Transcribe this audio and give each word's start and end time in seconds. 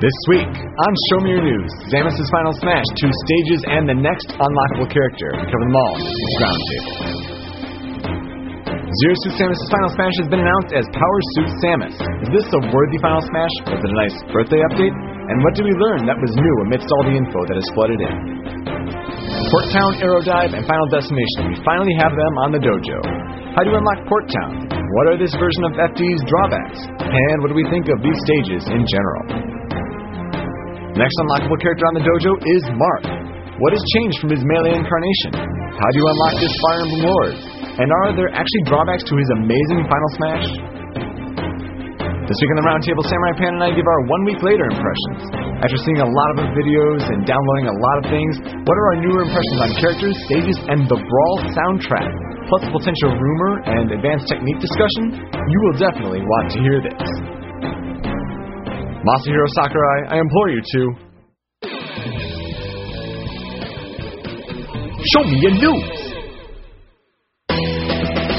This 0.00 0.16
week 0.32 0.48
on 0.48 0.92
Show 1.12 1.20
Me 1.20 1.36
Your 1.36 1.44
News, 1.44 1.68
Samus' 1.92 2.24
Final 2.32 2.56
Smash, 2.56 2.88
two 2.96 3.12
stages, 3.12 3.60
and 3.68 3.84
the 3.84 3.92
next 3.92 4.32
unlockable 4.32 4.88
character. 4.88 5.28
We 5.36 5.44
cover 5.44 5.60
them 5.68 5.76
all 5.76 5.92
roundtable. 6.40 6.96
Zero 8.80 9.14
Suit 9.20 9.36
Samus' 9.36 9.60
Final 9.68 9.92
Smash 9.92 10.16
has 10.24 10.28
been 10.32 10.40
announced 10.40 10.72
as 10.72 10.88
Power 10.96 11.20
Suit 11.36 11.52
Samus. 11.60 11.92
Is 12.24 12.32
this 12.32 12.48
a 12.48 12.60
worthy 12.72 12.96
Final 13.04 13.20
Smash? 13.28 13.52
Was 13.68 13.76
it 13.76 13.92
a 13.92 13.98
nice 14.00 14.16
birthday 14.32 14.64
update? 14.72 14.96
And 14.96 15.44
what 15.44 15.52
did 15.52 15.68
we 15.68 15.76
learn 15.76 16.08
that 16.08 16.16
was 16.16 16.32
new 16.32 16.56
amidst 16.64 16.88
all 16.96 17.04
the 17.04 17.20
info 17.20 17.44
that 17.52 17.60
has 17.60 17.68
flooded 17.76 18.00
in? 18.00 18.16
Port 19.52 19.68
Town, 19.68 20.00
Aero 20.00 20.24
Dive, 20.24 20.56
and 20.56 20.64
Final 20.64 20.88
Destination. 20.88 21.52
We 21.52 21.60
finally 21.60 21.92
have 22.00 22.16
them 22.16 22.32
on 22.40 22.56
the 22.56 22.60
dojo. 22.64 23.04
How 23.52 23.68
do 23.68 23.68
you 23.68 23.76
unlock 23.76 24.00
Port 24.08 24.32
Town? 24.32 24.64
What 24.96 25.12
are 25.12 25.20
this 25.20 25.36
version 25.36 25.68
of 25.68 25.76
FD's 25.92 26.24
drawbacks? 26.24 26.88
And 26.88 27.36
what 27.44 27.52
do 27.52 27.56
we 27.60 27.68
think 27.68 27.92
of 27.92 28.00
these 28.00 28.16
stages 28.24 28.64
in 28.64 28.80
general? 28.88 29.49
Next 31.00 31.16
unlockable 31.24 31.56
character 31.64 31.88
on 31.88 31.94
the 31.96 32.04
dojo 32.04 32.36
is 32.44 32.62
Marth. 32.76 33.08
What 33.56 33.72
has 33.72 33.80
changed 33.96 34.20
from 34.20 34.36
his 34.36 34.44
melee 34.44 34.76
incarnation? 34.76 35.32
How 35.32 35.88
do 35.88 35.96
you 35.96 36.04
unlock 36.12 36.36
this 36.36 36.52
Fire 36.60 36.84
Emblem 36.84 37.02
Lord? 37.08 37.32
And 37.80 37.88
are 37.88 38.12
there 38.12 38.28
actually 38.36 38.64
drawbacks 38.68 39.08
to 39.08 39.16
his 39.16 39.24
amazing 39.40 39.80
Final 39.88 40.10
Smash? 40.20 40.44
This 42.28 42.36
week 42.36 42.52
on 42.52 42.58
the 42.60 42.66
Roundtable, 42.68 43.00
Samurai 43.08 43.32
Panda 43.32 43.64
and 43.64 43.64
I 43.64 43.70
give 43.72 43.88
our 43.88 44.02
one 44.12 44.28
week 44.28 44.44
later 44.44 44.68
impressions. 44.68 45.24
After 45.64 45.80
seeing 45.80 46.04
a 46.04 46.10
lot 46.12 46.28
of 46.36 46.52
videos 46.52 47.00
and 47.08 47.24
downloading 47.24 47.72
a 47.72 47.76
lot 47.80 47.96
of 48.04 48.04
things, 48.12 48.32
what 48.68 48.76
are 48.76 48.86
our 48.92 48.98
newer 49.00 49.24
impressions 49.24 49.56
on 49.56 49.68
characters, 49.80 50.12
stages, 50.28 50.60
and 50.68 50.84
the 50.84 51.00
Brawl 51.00 51.36
soundtrack? 51.56 52.12
Plus 52.52 52.60
potential 52.76 53.16
rumor 53.16 53.52
and 53.72 53.88
advanced 53.88 54.28
technique 54.28 54.60
discussion? 54.60 55.16
You 55.32 55.58
will 55.64 55.76
definitely 55.80 56.20
want 56.20 56.52
to 56.52 56.58
hear 56.60 56.84
this. 56.84 57.39
Masahiro 59.04 59.46
Sakurai, 59.56 60.12
I 60.12 60.18
implore 60.20 60.50
you 60.50 60.60
to. 60.60 60.82
Show 65.12 65.24
me 65.24 65.40
your 65.40 65.52
news! 65.56 66.00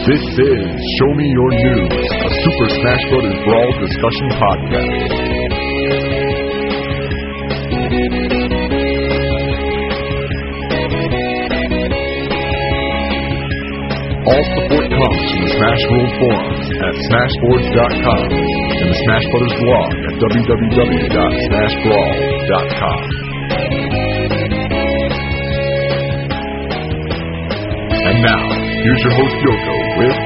This 0.05 0.21
is 0.21 0.61
Show 0.97 1.13
Me 1.17 1.25
Your 1.29 1.49
News, 1.49 1.93
a 2.13 2.29
Super 2.29 2.69
Smash 2.77 3.03
Bros. 3.09 3.33
Brawl 3.43 3.71
discussion 3.81 4.29
podcast. 4.37 6.11
All 14.29 14.45
support 14.53 14.85
comes 14.93 15.25
from 15.33 15.43
Smash 15.57 15.83
World 15.89 16.11
forums 16.21 16.67
at 16.85 16.93
smashboards.com 17.09 18.60
Smash 19.01 19.25
Brothers 19.31 19.55
blog 19.61 19.89
at 19.97 20.13
www.smashbrawl.com. 20.21 23.01
And 28.01 28.17
now, 28.21 28.43
here's 28.83 29.01
your 29.01 29.13
host 29.17 29.35
Yoko 29.41 29.75
with 29.97 30.17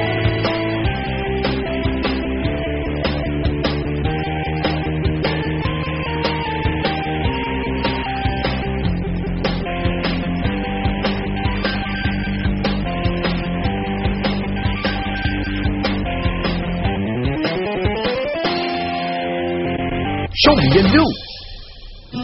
Your 20.75 20.83
news! 20.91 21.19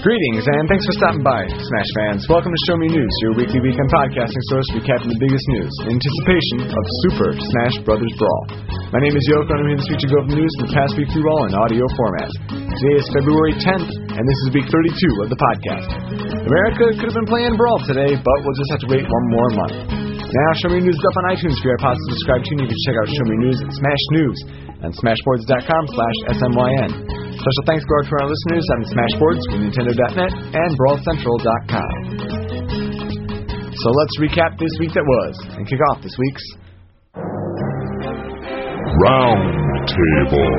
Greetings 0.03 0.43
and 0.43 0.67
thanks 0.67 0.83
for 0.83 0.95
stopping 0.99 1.23
by, 1.23 1.47
Smash 1.47 1.91
fans. 1.95 2.27
Welcome 2.27 2.51
to 2.51 2.61
Show 2.67 2.75
Me 2.75 2.91
News, 2.91 3.15
your 3.23 3.39
weekly 3.39 3.63
weekend 3.63 3.87
podcasting 3.87 4.43
source 4.51 4.67
recapping 4.75 5.07
the 5.07 5.15
biggest 5.23 5.45
news 5.55 5.71
in 5.87 5.95
anticipation 5.95 6.67
of 6.67 6.83
Super 7.07 7.31
Smash 7.31 7.79
Bros. 7.87 8.03
Brawl. 8.19 8.43
My 8.91 8.99
name 8.99 9.15
is 9.15 9.23
Yoko 9.31 9.55
and 9.55 9.63
I'm 9.63 9.71
here 9.71 9.79
this 9.79 9.87
week 9.87 10.03
to 10.03 10.09
go 10.11 10.19
over 10.19 10.35
news 10.35 10.51
from 10.59 10.67
the 10.67 10.75
past 10.75 10.99
week 10.99 11.07
through 11.15 11.31
all 11.31 11.47
in 11.47 11.55
audio 11.55 11.87
format. 11.95 12.27
Today 12.51 12.95
is 12.99 13.07
February 13.15 13.55
10th, 13.55 13.87
and 14.19 14.23
this 14.27 14.39
is 14.43 14.47
week 14.51 14.67
32 14.67 14.99
of 15.23 15.31
the 15.31 15.39
podcast. 15.39 15.87
America 16.43 16.91
could 16.99 17.07
have 17.07 17.15
been 17.23 17.31
playing 17.31 17.55
Brawl 17.55 17.79
today, 17.87 18.19
but 18.19 18.37
we'll 18.43 18.59
just 18.59 18.71
have 18.75 18.83
to 18.83 18.91
wait 18.91 19.07
one 19.07 19.25
more 19.31 19.49
month. 19.63 19.79
Now, 20.27 20.49
Show 20.59 20.75
Me 20.75 20.83
News 20.83 20.99
is 20.99 21.05
up 21.07 21.15
on 21.23 21.39
iTunes 21.39 21.55
for 21.63 21.71
your 21.71 21.79
iPods 21.79 22.03
to 22.03 22.07
subscribe 22.19 22.43
to, 22.43 22.51
and 22.51 22.59
you 22.59 22.67
can 22.67 22.79
check 22.83 22.95
out 22.99 23.07
Show 23.15 23.27
Me 23.31 23.37
News 23.47 23.63
at 23.63 23.71
Smash 23.79 24.03
News 24.11 24.37
and 24.83 24.91
smashboards.com 24.91 25.83
slash 25.95 26.17
SMYN. 26.35 27.10
Special 27.41 27.65
thanks 27.65 27.81
go 27.89 27.97
out 27.97 28.05
to 28.05 28.13
our 28.21 28.29
listeners 28.29 28.61
on 28.69 28.85
Smashboards, 28.85 29.41
Nintendo.net, 29.49 30.29
and 30.53 30.77
BrawlCentral.com. 30.77 31.97
So 33.73 33.89
let's 33.89 34.13
recap 34.21 34.59
this 34.59 34.69
week 34.79 34.93
that 34.93 35.01
was, 35.01 35.33
and 35.57 35.65
kick 35.67 35.79
off 35.89 36.03
this 36.03 36.15
week's 36.19 36.43
Roundtable. 39.01 40.49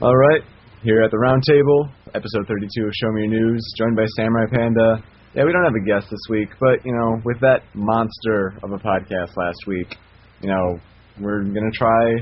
All 0.00 0.14
right, 0.14 0.42
here 0.84 1.02
at 1.02 1.10
the 1.10 1.18
round 1.18 1.42
table, 1.42 1.90
episode 2.14 2.46
32 2.46 2.86
of 2.86 2.92
Show 2.94 3.10
Me 3.10 3.22
Your 3.22 3.30
News, 3.40 3.74
joined 3.76 3.96
by 3.96 4.06
Samurai 4.14 4.46
Panda. 4.52 5.02
Yeah, 5.34 5.42
we 5.46 5.52
don't 5.52 5.64
have 5.64 5.74
a 5.74 5.84
guest 5.84 6.06
this 6.08 6.22
week, 6.30 6.50
but 6.60 6.86
you 6.86 6.92
know, 6.92 7.20
with 7.24 7.40
that 7.40 7.64
monster 7.74 8.54
of 8.62 8.70
a 8.70 8.78
podcast 8.78 9.36
last 9.36 9.66
week, 9.66 9.96
you 10.42 10.48
know, 10.48 10.78
we're 11.20 11.44
gonna 11.44 11.70
try 11.74 12.18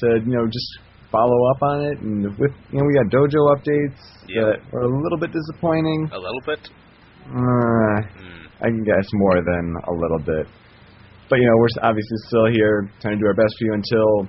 to 0.00 0.06
you 0.24 0.32
know 0.36 0.46
just 0.46 0.70
follow 1.10 1.38
up 1.54 1.62
on 1.62 1.84
it, 1.84 1.98
and 2.00 2.24
with 2.38 2.52
you 2.70 2.78
know 2.78 2.84
we 2.86 2.94
got 2.94 3.06
dojo 3.12 3.40
updates 3.56 4.00
Yeah. 4.28 4.52
that 4.52 4.72
were 4.72 4.82
a 4.82 5.02
little 5.02 5.18
bit 5.18 5.32
disappointing. 5.32 6.10
A 6.12 6.18
little 6.18 6.42
bit. 6.44 6.60
Uh, 7.26 7.96
I 8.62 8.68
can 8.70 8.84
guess 8.84 9.06
more 9.14 9.42
than 9.42 9.74
a 9.88 9.92
little 9.92 10.18
bit. 10.24 10.46
But 11.28 11.36
you 11.40 11.46
know, 11.46 11.56
we're 11.58 11.88
obviously 11.88 12.16
still 12.28 12.46
here 12.52 12.88
trying 13.00 13.14
to 13.18 13.20
do 13.20 13.26
our 13.26 13.34
best 13.34 13.54
for 13.58 13.64
you 13.66 13.74
until 13.74 14.28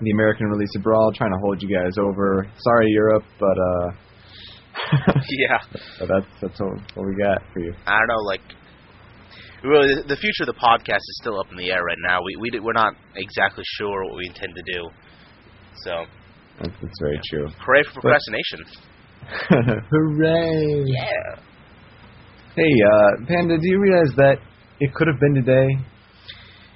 the 0.00 0.10
American 0.12 0.46
release 0.46 0.70
of 0.76 0.82
Brawl, 0.82 1.12
trying 1.12 1.32
to 1.32 1.38
hold 1.42 1.60
you 1.60 1.68
guys 1.68 1.92
over. 2.00 2.46
Sorry, 2.58 2.86
Europe, 2.88 3.24
but 3.38 3.56
uh, 3.58 5.12
Yeah. 5.28 5.58
that's 6.00 6.26
that's 6.40 6.60
what, 6.60 6.80
what 6.94 7.06
we 7.06 7.14
got 7.16 7.42
for 7.52 7.60
you. 7.60 7.74
I 7.86 7.98
don't 7.98 8.08
know, 8.08 8.22
like, 8.24 8.40
really, 9.68 9.94
the- 10.06 10.16
future 10.16 10.44
of 10.44 10.46
the 10.54 10.60
podcast 10.60 11.02
is 11.04 11.18
still 11.20 11.38
up 11.38 11.50
in 11.50 11.56
the 11.56 11.70
air 11.70 11.82
right 11.84 11.98
now. 12.06 12.20
We 12.24 12.36
we 12.40 12.60
we're 12.60 12.72
not 12.72 12.94
exactly 13.16 13.64
sure 13.78 14.04
what 14.04 14.16
we 14.16 14.26
intend 14.26 14.54
to 14.54 14.62
do. 14.74 14.88
So, 15.84 16.04
That's, 16.60 16.74
that's 16.82 16.98
very 17.00 17.20
true. 17.30 17.48
hooray 17.64 17.82
for 17.84 18.00
procrastination. 18.00 18.60
Hooray! 19.90 20.84
Yeah. 20.86 21.40
Hey, 22.56 22.72
uh, 22.92 23.26
Panda, 23.28 23.56
do 23.56 23.68
you 23.68 23.78
realize 23.80 24.12
that 24.16 24.36
it 24.80 24.92
could 24.94 25.06
have 25.08 25.20
been 25.20 25.34
today? 25.34 25.68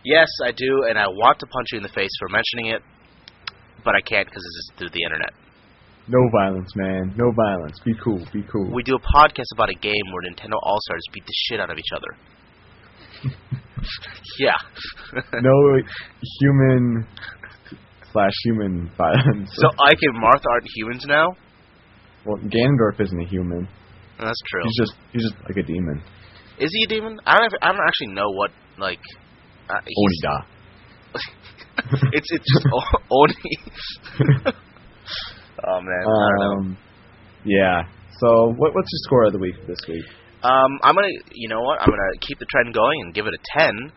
Yes, 0.04 0.28
I 0.44 0.52
do, 0.52 0.84
and 0.88 0.98
I 0.98 1.08
want 1.08 1.38
to 1.40 1.46
punch 1.46 1.66
you 1.72 1.78
in 1.78 1.82
the 1.82 1.88
face 1.92 2.10
for 2.20 2.28
mentioning 2.28 2.66
it, 2.76 2.82
but 3.84 3.94
I 3.94 4.00
can't 4.00 4.26
because 4.28 4.42
this 4.42 4.56
is 4.60 4.70
through 4.78 4.90
the 4.92 5.02
internet. 5.02 5.32
No 6.06 6.20
violence, 6.30 6.68
man. 6.76 7.12
No 7.16 7.32
violence. 7.32 7.80
Be 7.84 7.94
cool. 8.04 8.20
Be 8.32 8.44
cool. 8.52 8.70
We 8.72 8.82
do 8.82 8.94
a 8.94 9.00
podcast 9.00 9.48
about 9.56 9.70
a 9.70 9.78
game 9.80 10.04
where 10.12 10.22
Nintendo 10.30 10.60
All 10.62 10.78
Stars 10.84 11.02
beat 11.12 11.24
the 11.24 11.32
shit 11.48 11.60
out 11.60 11.70
of 11.70 11.78
each 11.78 11.92
other. 11.96 12.12
yeah. 14.38 14.56
no 15.40 15.80
human 16.40 17.06
slash 18.12 18.32
human 18.44 18.90
violence. 18.96 19.50
So 19.54 19.68
Ike 19.86 19.98
and 20.02 20.22
Marth 20.22 20.42
aren't 20.50 20.66
humans 20.74 21.04
now? 21.06 21.28
well, 22.24 22.38
Ganondorf 22.38 23.00
isn't 23.00 23.20
a 23.20 23.26
human. 23.26 23.68
That's 24.18 24.40
true. 24.46 24.62
He's 24.64 24.76
just 24.76 24.94
he's 25.12 25.22
just 25.22 25.34
like 25.44 25.56
a 25.56 25.62
demon. 25.62 26.02
Is 26.58 26.70
he 26.72 26.84
a 26.84 26.86
demon? 26.86 27.18
I 27.26 27.38
don't. 27.38 27.52
I 27.62 27.72
don't 27.72 27.80
actually 27.86 28.14
know 28.14 28.30
what 28.30 28.50
like. 28.78 29.00
Uh, 29.68 29.74
Onida. 29.74 30.44
it's 32.12 32.28
it's 32.30 32.44
just 32.52 32.66
Oni. 33.10 33.34
oh 35.66 35.80
man, 35.80 36.02
I 36.02 36.28
don't 36.28 36.38
know. 36.38 36.56
Um, 36.58 36.78
yeah. 37.44 37.82
So 38.20 38.54
what 38.56 38.74
what's 38.74 38.88
your 38.92 39.02
score 39.04 39.24
of 39.26 39.32
the 39.32 39.38
week 39.38 39.56
this 39.66 39.78
week? 39.88 40.04
Um, 40.44 40.78
I'm 40.82 40.94
gonna, 40.94 41.16
you 41.32 41.48
know 41.48 41.62
what? 41.62 41.80
I'm 41.80 41.88
gonna 41.88 42.20
keep 42.20 42.38
the 42.38 42.44
trend 42.44 42.74
going 42.74 43.00
and 43.00 43.14
give 43.14 43.26
it 43.26 43.32
a 43.32 43.42
ten 43.56 43.92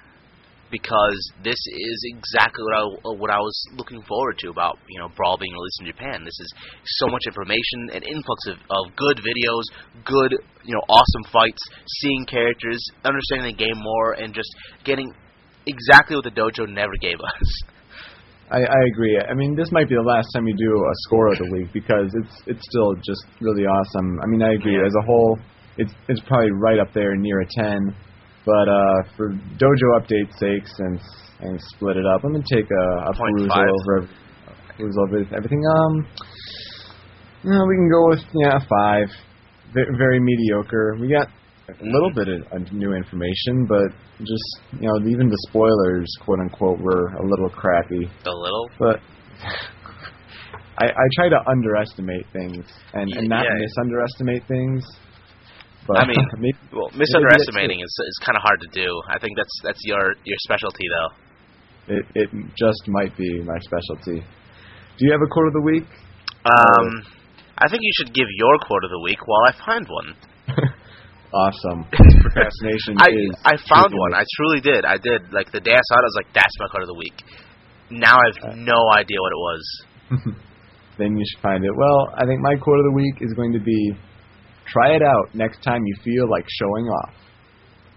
because 0.71 1.31
this 1.43 1.59
is 1.67 1.97
exactly 2.15 2.63
what 2.63 2.75
I 2.75 2.83
what 3.19 3.29
I 3.29 3.39
was 3.39 3.55
looking 3.75 4.01
forward 4.03 4.37
to 4.39 4.49
about 4.49 4.77
you 4.87 4.99
know 4.99 5.09
Brawl 5.15 5.37
being 5.37 5.51
released 5.51 5.81
in 5.81 5.87
Japan. 5.87 6.23
This 6.23 6.39
is 6.39 6.53
so 7.03 7.07
much 7.07 7.23
information, 7.27 7.91
an 7.91 8.03
influx 8.03 8.47
of, 8.47 8.57
of 8.71 8.95
good 8.95 9.19
videos, 9.19 9.63
good 10.05 10.39
you 10.63 10.73
know 10.73 10.81
awesome 10.87 11.23
fights, 11.31 11.61
seeing 11.99 12.25
characters, 12.25 12.79
understanding 13.03 13.51
the 13.51 13.57
game 13.57 13.77
more, 13.77 14.13
and 14.13 14.33
just 14.33 14.49
getting 14.83 15.11
exactly 15.65 16.15
what 16.15 16.23
the 16.23 16.31
dojo 16.31 16.67
never 16.67 16.93
gave 17.01 17.19
us. 17.19 17.63
I, 18.49 18.63
I 18.63 18.81
agree. 18.87 19.19
I 19.19 19.33
mean, 19.33 19.57
this 19.57 19.73
might 19.73 19.89
be 19.89 19.95
the 19.95 20.07
last 20.07 20.27
time 20.33 20.47
you 20.47 20.55
do 20.55 20.71
a 20.71 20.95
score 21.03 21.27
of 21.33 21.37
the 21.39 21.51
week 21.51 21.67
because 21.73 22.07
it's 22.15 22.35
it's 22.47 22.63
still 22.71 22.95
just 22.95 23.27
really 23.41 23.67
awesome. 23.67 24.19
I 24.23 24.27
mean, 24.27 24.41
I 24.41 24.53
agree. 24.53 24.79
Yeah. 24.79 24.87
As 24.87 24.95
a 24.95 25.05
whole, 25.05 25.37
it's 25.77 25.93
it's 26.09 26.21
probably 26.27 26.51
right 26.51 26.79
up 26.79 26.93
there 26.93 27.15
near 27.15 27.41
a 27.41 27.45
ten. 27.59 27.95
But 28.45 28.67
uh, 28.69 28.97
for 29.17 29.29
dojo 29.59 29.87
update 29.99 30.31
sakes 30.39 30.71
and 30.79 30.99
and 31.41 31.59
split 31.75 31.97
it 31.97 32.05
up, 32.05 32.23
I'm 32.23 32.31
gonna 32.31 32.43
take 32.51 32.65
a, 32.65 33.09
a 33.09 33.13
perusal 33.13 33.51
over. 33.51 34.09
Over 34.79 35.25
everything. 35.35 35.63
Um, 35.65 36.07
you 37.43 37.49
know, 37.49 37.65
we 37.67 37.75
can 37.75 37.89
go 37.89 38.09
with 38.09 38.19
yeah 38.45 38.59
five. 38.69 39.07
V- 39.73 39.97
very 39.97 40.19
mediocre. 40.19 40.95
We 41.01 41.09
got 41.09 41.27
a 41.67 41.83
little 41.83 42.11
bit 42.13 42.27
of 42.29 42.71
new 42.71 42.93
information, 42.93 43.65
but 43.67 43.89
just 44.19 44.79
you 44.79 44.87
know, 44.87 45.09
even 45.09 45.27
the 45.29 45.37
spoilers, 45.49 46.07
quote 46.23 46.39
unquote, 46.39 46.79
were 46.79 47.07
a 47.07 47.25
little 47.27 47.49
crappy. 47.49 48.05
A 48.05 48.29
little. 48.31 48.69
But 48.77 48.99
I, 50.79 50.85
I 50.85 51.05
try 51.15 51.29
to 51.29 51.39
underestimate 51.49 52.25
things 52.31 52.63
and, 52.93 53.11
and 53.17 53.27
not 53.27 53.45
Yeah. 53.45 53.65
misunderestimate 53.65 54.47
things. 54.47 54.83
But 55.87 56.03
I 56.03 56.05
mean, 56.05 56.19
maybe, 56.37 56.57
Well, 56.75 56.91
misunderestimating 56.93 57.79
is 57.79 57.93
is 58.07 58.17
kind 58.25 58.35
of 58.35 58.43
hard 58.43 58.59
to 58.61 58.69
do. 58.75 58.87
I 59.09 59.17
think 59.19 59.37
that's 59.37 59.55
that's 59.63 59.79
your 59.83 60.13
your 60.23 60.37
specialty 60.45 60.85
though. 60.91 61.11
it, 61.95 62.03
it 62.15 62.29
just 62.59 62.83
might 62.87 63.15
be 63.17 63.41
my 63.41 63.57
specialty. 63.63 64.19
Do 64.19 65.01
you 65.05 65.11
have 65.11 65.21
a 65.23 65.29
quote 65.31 65.47
of 65.47 65.53
the 65.53 65.61
week? 65.63 65.87
Um, 66.43 67.03
I 67.57 67.69
think 67.69 67.81
you 67.81 67.93
should 67.97 68.13
give 68.13 68.27
your 68.35 68.57
quote 68.67 68.83
of 68.83 68.91
the 68.91 69.01
week 69.03 69.19
while 69.25 69.43
I 69.47 69.53
find 69.65 69.85
one. 69.87 70.09
Awesome. 71.33 71.83
Procrastination 71.91 72.95
I 73.03 73.11
is. 73.11 73.35
I 73.43 73.55
found 73.67 73.91
one. 73.93 74.13
I 74.15 74.23
truly 74.39 74.61
did. 74.61 74.85
I 74.85 74.95
did. 74.97 75.27
Like 75.33 75.51
the 75.51 75.59
day 75.59 75.75
I 75.75 75.83
saw 75.91 75.95
it, 75.99 76.07
I 76.07 76.07
was 76.07 76.15
like, 76.23 76.31
"That's 76.33 76.55
my 76.57 76.67
quote 76.71 76.83
of 76.83 76.87
the 76.87 76.95
week." 76.95 77.17
Now 77.91 78.15
I 78.15 78.23
have 78.31 78.55
no 78.55 78.79
idea 78.95 79.19
what 79.19 79.31
it 79.35 79.41
was. 79.43 79.63
then 80.97 81.17
you 81.17 81.25
should 81.27 81.41
find 81.43 81.65
it. 81.65 81.71
Well, 81.75 82.15
I 82.15 82.25
think 82.25 82.39
my 82.39 82.55
quote 82.55 82.79
of 82.79 82.85
the 82.85 82.95
week 82.95 83.15
is 83.19 83.33
going 83.35 83.51
to 83.51 83.59
be 83.59 83.91
try 84.67 84.95
it 84.95 85.01
out 85.01 85.33
next 85.33 85.63
time 85.63 85.81
you 85.85 85.95
feel 86.03 86.29
like 86.29 86.45
showing 86.59 86.85
off. 86.85 87.13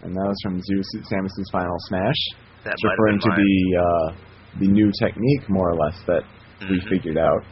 And 0.02 0.14
that 0.16 0.24
was 0.26 0.36
from 0.42 0.60
Zeus 0.62 0.86
Samus's 1.12 1.48
final 1.52 1.76
smash. 1.88 2.16
That 2.64 2.72
It's 2.74 2.84
referring 2.84 3.20
to 3.20 3.30
the 3.36 3.54
uh, 3.76 4.16
the 4.60 4.68
new 4.68 4.90
technique 5.00 5.48
more 5.48 5.70
or 5.70 5.76
less 5.76 5.98
that 6.06 6.22
we 6.68 6.80
Mhm. 6.80 6.88
figured 6.88 7.18
out. 7.18 7.42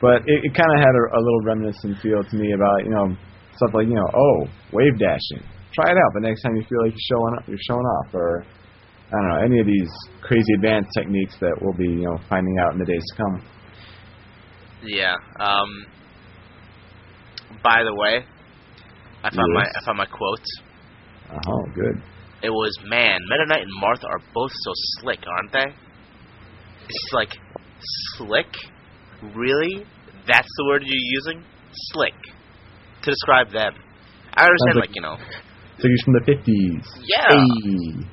But 0.00 0.22
it, 0.26 0.44
it 0.44 0.54
kind 0.54 0.70
of 0.74 0.78
had 0.78 0.94
a, 0.94 1.04
a 1.18 1.20
little 1.20 1.42
reminiscent 1.44 1.98
feel 1.98 2.22
to 2.22 2.36
me 2.36 2.52
about, 2.52 2.84
you 2.84 2.90
know, 2.90 3.16
stuff 3.56 3.70
like, 3.74 3.88
you 3.88 3.94
know, 3.94 4.06
oh, 4.14 4.46
wave 4.72 4.96
dashing. 4.98 5.42
Try 5.74 5.90
it 5.90 5.96
out 5.98 6.10
the 6.14 6.20
next 6.20 6.42
time 6.42 6.54
you 6.56 6.62
feel 6.68 6.82
like 6.84 6.92
you're 6.92 7.10
showing 7.18 7.34
up, 7.38 7.48
you're 7.48 7.66
showing 7.66 7.84
off 7.84 8.14
or 8.14 8.44
I 9.08 9.16
don't 9.16 9.28
know, 9.28 9.40
any 9.44 9.58
of 9.60 9.66
these 9.66 9.90
crazy 10.22 10.52
advanced 10.54 10.90
techniques 10.96 11.36
that 11.40 11.54
we'll 11.60 11.72
be, 11.76 11.88
you 11.88 12.04
know, 12.04 12.18
finding 12.28 12.58
out 12.58 12.74
in 12.74 12.78
the 12.78 12.84
days 12.84 13.02
to 13.10 13.16
come. 13.16 13.42
Yeah. 14.84 15.14
Um. 15.40 15.86
By 17.64 17.82
the 17.82 17.94
way, 17.94 18.24
I 19.28 19.34
found 19.36 19.52
my 19.54 19.62
I 19.62 19.84
found 19.84 19.98
my 19.98 20.06
quote. 20.06 20.46
Oh, 21.30 21.36
uh-huh, 21.36 21.72
good. 21.74 22.02
It 22.42 22.50
was, 22.50 22.72
"Man, 22.84 23.18
Meta 23.28 23.46
Knight 23.46 23.62
and 23.62 23.72
Marth 23.82 24.04
are 24.04 24.20
both 24.32 24.50
so 24.52 24.72
slick, 25.00 25.18
aren't 25.26 25.52
they?" 25.52 25.74
It's 26.88 27.12
like 27.12 27.36
slick. 28.16 28.46
Really? 29.34 29.84
That's 30.26 30.48
the 30.56 30.64
word 30.68 30.82
you're 30.84 30.94
using? 30.96 31.44
Slick 31.92 32.14
to 33.02 33.10
describe 33.10 33.50
them. 33.50 33.74
I 34.34 34.44
understand, 34.44 34.76
like- 34.76 34.88
like 34.88 34.96
you 34.96 35.02
know, 35.02 35.16
So 35.78 35.88
he's 35.88 36.02
from 36.04 36.14
the 36.14 36.20
50s. 36.20 36.86
Yeah. 37.04 37.28
Hey. 37.28 38.06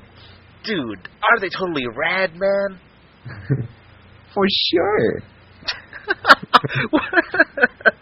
dude, 0.64 1.08
are 1.22 1.40
they 1.40 1.48
totally 1.48 1.86
rad, 1.96 2.32
man? 2.34 2.80
For 4.34 4.46
sure. 4.70 5.22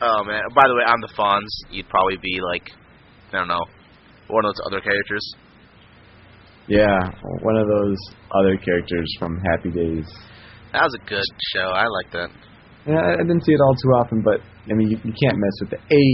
oh 0.00 0.24
man! 0.24 0.42
By 0.54 0.62
the 0.66 0.74
way, 0.74 0.84
on 0.86 1.00
the 1.00 1.12
Fonz, 1.16 1.50
you'd 1.70 1.88
probably 1.88 2.16
be 2.22 2.40
like, 2.52 2.70
I 3.32 3.38
don't 3.38 3.48
know, 3.48 3.64
one 4.28 4.44
of 4.44 4.54
those 4.54 4.66
other 4.66 4.80
characters. 4.80 5.24
Yeah, 6.68 6.98
one 7.42 7.56
of 7.56 7.68
those 7.68 7.98
other 8.34 8.56
characters 8.58 9.06
from 9.18 9.38
Happy 9.52 9.70
Days. 9.70 10.06
That 10.72 10.82
was 10.82 10.94
a 10.98 11.04
good 11.08 11.30
show. 11.54 11.70
I 11.70 11.86
like 11.86 12.10
that. 12.12 12.30
Yeah, 12.86 13.02
I 13.02 13.22
didn't 13.22 13.42
see 13.42 13.50
it 13.54 13.62
all 13.66 13.74
too 13.74 13.92
often, 13.98 14.22
but 14.22 14.38
I 14.70 14.74
mean, 14.74 14.90
you, 14.90 14.98
you 15.02 15.14
can't 15.14 15.38
mess 15.38 15.56
with 15.62 15.70
the 15.74 15.80
A. 15.82 16.04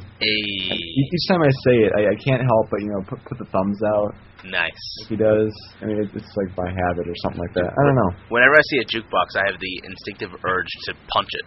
A. 0.00 0.34
Each 0.72 1.24
time 1.28 1.40
I 1.44 1.52
say 1.64 1.76
it, 1.88 1.92
I, 1.96 2.12
I 2.12 2.16
can't 2.20 2.40
help 2.40 2.68
but 2.72 2.80
you 2.80 2.88
know 2.88 3.00
put 3.08 3.20
put 3.24 3.36
the 3.36 3.48
thumbs 3.52 3.80
out. 3.96 4.12
nice. 4.44 4.84
Like 5.04 5.08
he 5.08 5.16
does. 5.16 5.52
I 5.80 5.92
mean, 5.92 6.00
it's 6.00 6.32
like 6.36 6.56
by 6.56 6.68
habit 6.68 7.08
or 7.08 7.16
something 7.24 7.40
like 7.40 7.52
that. 7.56 7.68
I 7.68 7.80
don't 7.84 7.96
know. 7.96 8.10
Whenever 8.28 8.56
I 8.56 8.64
see 8.68 8.78
a 8.80 8.86
jukebox, 8.88 9.36
I 9.36 9.44
have 9.48 9.60
the 9.60 9.74
instinctive 9.84 10.32
urge 10.44 10.72
to 10.88 10.94
punch 11.12 11.32
it 11.32 11.46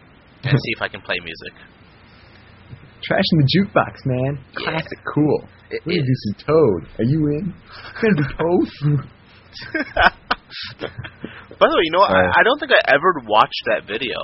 and 0.49 0.53
see 0.53 0.71
if 0.77 0.81
I 0.81 0.87
can 0.87 1.01
play 1.01 1.17
music. 1.21 1.53
Trash 3.03 3.23
in 3.33 3.37
the 3.39 3.47
jukebox, 3.47 4.05
man. 4.05 4.39
Yeah. 4.53 4.71
Classic, 4.71 4.99
cool. 5.13 5.47
It 5.69 5.81
We're 5.85 5.97
gonna 5.97 6.07
do 6.07 6.15
some 6.15 6.35
Toad. 6.47 6.87
Are 6.99 7.03
you 7.03 7.27
in? 7.27 7.53
We're 8.01 8.13
gonna 8.13 8.21
do 8.21 8.27
Toad. 8.37 8.69
By 11.59 11.67
the 11.67 11.75
way, 11.75 11.83
you 11.83 11.91
know 11.91 11.99
what? 11.99 12.11
Uh, 12.11 12.15
I, 12.15 12.39
I 12.39 12.43
don't 12.43 12.59
think 12.59 12.71
I 12.71 12.81
ever 12.93 13.21
watched 13.27 13.63
that 13.67 13.87
video. 13.87 14.15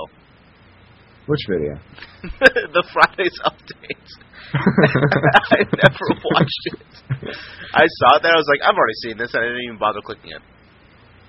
Which 1.26 1.40
video? 1.48 1.78
the 2.74 2.84
Fridays 2.92 3.38
update. 3.46 4.08
I 4.54 5.62
never 5.62 6.06
watched 6.34 6.64
it. 6.66 6.82
I 7.72 7.86
saw 7.86 8.16
it 8.16 8.22
there. 8.22 8.32
I 8.34 8.36
was 8.36 8.50
like, 8.50 8.60
I've 8.66 8.74
already 8.76 8.98
seen 9.02 9.16
this, 9.16 9.32
and 9.34 9.42
I 9.42 9.46
didn't 9.46 9.64
even 9.64 9.78
bother 9.78 10.00
clicking 10.04 10.32
it. 10.32 10.42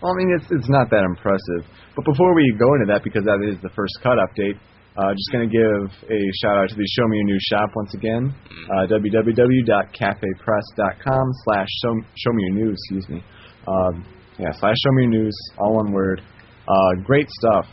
Well, 0.01 0.11
I 0.11 0.15
mean, 0.17 0.35
it's 0.35 0.49
it's 0.51 0.69
not 0.69 0.89
that 0.89 1.05
impressive. 1.05 1.63
But 1.95 2.03
before 2.03 2.35
we 2.35 2.43
go 2.59 2.73
into 2.75 2.91
that, 2.91 3.03
because 3.03 3.23
that 3.23 3.39
is 3.45 3.61
the 3.61 3.69
first 3.71 3.93
cut 4.03 4.17
update, 4.17 4.59
uh, 4.97 5.13
just 5.13 5.31
going 5.31 5.47
to 5.49 5.57
give 5.57 5.89
a 6.05 6.19
shout 6.41 6.57
out 6.57 6.69
to 6.69 6.75
the 6.75 6.85
Show 6.85 7.07
Me 7.07 7.17
Your 7.17 7.25
New 7.25 7.39
shop 7.49 7.71
once 7.75 7.95
again. 7.95 8.31
Uh, 8.69 8.85
www.cafepress.com 8.85 11.31
slash 11.45 11.67
show 12.15 12.31
me 12.33 12.43
your 12.43 12.53
news. 12.53 12.79
Excuse 12.85 13.09
me. 13.09 13.23
Um, 13.67 14.05
yeah, 14.37 14.51
slash 14.53 14.75
show 14.85 14.91
me 14.93 15.01
your 15.03 15.11
news, 15.23 15.35
all 15.57 15.73
one 15.75 15.91
word. 15.91 16.21
Uh, 16.67 16.93
great 17.03 17.29
stuff. 17.29 17.65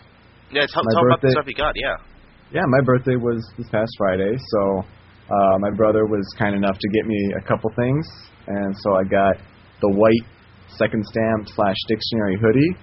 Yeah, 0.51 0.67
tell, 0.73 0.83
My 0.83 0.91
tell 0.95 1.07
about 1.07 1.21
the 1.21 1.31
stuff 1.31 1.47
you 1.47 1.55
got. 1.55 1.77
Yeah. 1.77 1.97
Yeah, 2.53 2.65
my 2.67 2.81
birthday 2.85 3.15
was 3.17 3.47
this 3.59 3.69
past 3.69 3.93
Friday, 3.99 4.37
so 4.37 4.83
uh, 5.31 5.59
my 5.61 5.71
brother 5.77 6.07
was 6.07 6.27
kind 6.39 6.57
enough 6.57 6.79
to 6.79 6.89
get 6.89 7.07
me 7.07 7.33
a 7.39 7.43
couple 7.47 7.71
things, 7.77 8.09
and 8.49 8.75
so 8.81 8.97
I 8.97 9.05
got 9.05 9.37
the 9.83 9.91
white 9.93 10.25
second 10.79 11.05
stamp 11.05 11.49
slash 11.55 11.77
dictionary 11.87 12.37
hoodie, 12.41 12.75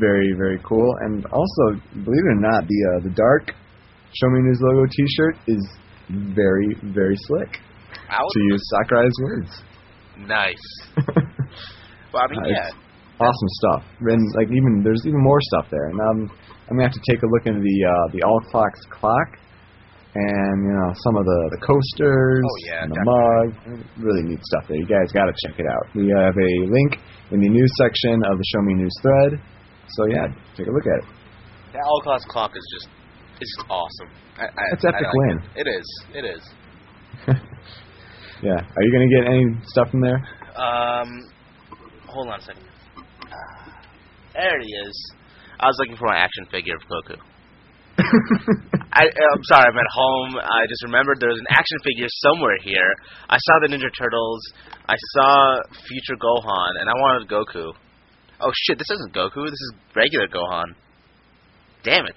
very 0.00 0.32
very 0.36 0.58
cool, 0.66 0.96
and 1.02 1.24
also 1.26 1.74
believe 1.92 2.24
it 2.24 2.32
or 2.34 2.40
not, 2.40 2.66
the 2.66 2.86
uh, 2.90 3.00
the 3.04 3.10
dark 3.14 3.52
Show 4.14 4.28
Me 4.30 4.40
News 4.42 4.58
logo 4.62 4.86
T-shirt 4.90 5.36
is 5.48 5.62
very 6.08 6.74
very 6.94 7.16
slick. 7.26 7.58
To 8.08 8.40
use 8.50 8.62
Sakurai's 8.70 9.16
words, 9.22 9.62
Nice. 10.18 10.66
Well, 12.14 12.22
I 12.22 12.30
mean, 12.30 12.40
Uh, 12.44 12.48
yeah. 12.48 12.70
awesome 13.20 13.50
stuff. 13.60 13.82
And 14.00 14.22
like 14.36 14.48
even 14.48 14.80
there's 14.84 15.02
even 15.04 15.20
more 15.22 15.40
stuff 15.52 15.66
there, 15.70 15.86
and 15.90 16.00
um, 16.00 16.30
I'm 16.70 16.76
gonna 16.78 16.88
have 16.88 16.94
to 16.96 17.04
take 17.10 17.22
a 17.22 17.26
look 17.26 17.44
into 17.46 17.60
the 17.60 17.78
uh, 17.84 18.12
the 18.14 18.22
All 18.22 18.40
Clocks 18.50 18.80
clock, 18.88 19.28
and 20.14 20.56
you 20.64 20.72
know 20.72 20.94
some 21.04 21.16
of 21.16 21.24
the 21.26 21.40
the 21.58 21.60
coasters, 21.66 22.40
Oh, 22.46 22.58
yeah, 22.64 22.84
and 22.86 22.92
the 22.94 23.02
mug. 23.04 23.82
Really 23.98 24.22
neat 24.22 24.40
stuff 24.44 24.64
there. 24.68 24.78
You 24.78 24.86
guys 24.86 25.10
got 25.12 25.26
to 25.26 25.34
check 25.44 25.58
it 25.58 25.66
out. 25.66 25.84
We 25.94 26.08
have 26.16 26.32
a 26.38 26.52
link 26.70 26.96
in 27.32 27.40
the 27.40 27.50
news 27.50 27.72
section 27.82 28.22
of 28.30 28.38
the 28.38 28.44
Show 28.54 28.62
Me 28.62 28.74
News 28.74 28.94
thread. 29.02 29.32
So 29.98 30.06
yeah, 30.06 30.26
take 30.56 30.68
a 30.68 30.70
look 30.72 30.86
at 30.86 31.04
it. 31.04 31.06
That 31.74 31.82
all 31.84 32.00
clocks 32.02 32.24
clock 32.24 32.52
is 32.56 32.64
just 32.72 32.88
is 33.40 33.64
awesome. 33.68 34.10
I, 34.38 34.44
I, 34.44 34.64
That's 34.70 34.84
epic 34.84 35.02
like 35.02 35.14
win. 35.14 35.42
It. 35.56 35.66
it 35.66 35.70
is. 35.70 36.04
It 36.14 36.24
is. 36.24 36.42
yeah. 38.42 38.60
Are 38.60 38.82
you 38.82 38.92
gonna 38.92 39.08
get 39.08 39.30
any 39.30 39.44
stuff 39.66 39.90
from 39.90 40.00
there? 40.00 40.16
Um, 40.56 41.08
hold 42.06 42.28
on 42.28 42.40
a 42.40 42.42
second. 42.42 42.64
There 44.36 44.60
he 44.60 44.68
is. 44.68 45.14
I 45.58 45.64
was 45.64 45.76
looking 45.80 45.96
for 45.96 46.08
my 46.08 46.18
action 46.18 46.44
figure 46.50 46.76
of 46.76 46.82
Goku. 46.84 47.16
I, 48.92 49.08
I'm 49.08 49.44
sorry, 49.44 49.64
I'm 49.72 49.78
at 49.78 49.88
home. 49.88 50.36
I 50.36 50.68
just 50.68 50.84
remembered 50.84 51.16
there 51.20 51.30
was 51.30 51.40
an 51.40 51.48
action 51.48 51.78
figure 51.82 52.06
somewhere 52.28 52.56
here. 52.62 52.92
I 53.30 53.38
saw 53.40 53.54
the 53.64 53.68
Ninja 53.72 53.88
Turtles. 53.96 54.42
I 54.86 54.96
saw 55.16 55.56
Future 55.88 56.20
Gohan, 56.20 56.72
and 56.80 56.90
I 56.90 56.92
wanted 56.92 57.28
Goku. 57.28 57.72
Oh 58.40 58.52
shit, 58.66 58.76
this 58.78 58.90
isn't 58.90 59.14
Goku. 59.14 59.46
This 59.46 59.56
is 59.56 59.72
regular 59.94 60.28
Gohan. 60.28 60.76
Damn 61.82 62.04
it. 62.04 62.16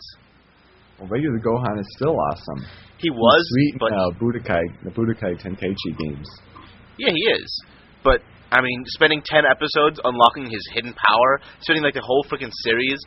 Well, 1.00 1.10
regular 1.10 1.39
Gohan 1.39 1.79
is 1.79 1.88
still 1.96 2.15
awesome. 2.15 2.65
He 2.98 3.10
was, 3.10 3.41
sweet 3.50 3.75
but 3.79 3.94
uh, 3.94 4.12
Budokai, 4.20 4.63
the 4.84 4.91
Budokai 4.91 5.39
Tenkaichi 5.39 5.98
games. 5.98 6.27
Yeah, 6.98 7.12
he 7.15 7.24
is. 7.32 7.48
But 8.03 8.20
I 8.51 8.62
mean, 8.62 8.84
spending 8.88 9.22
ten 9.24 9.44
episodes 9.50 10.00
unlocking 10.03 10.50
his 10.50 10.68
hidden 10.74 10.94
power, 10.94 11.39
spending 11.62 11.84
like 11.84 11.94
the 11.94 12.03
whole 12.03 12.25
freaking 12.29 12.51
series, 12.63 13.00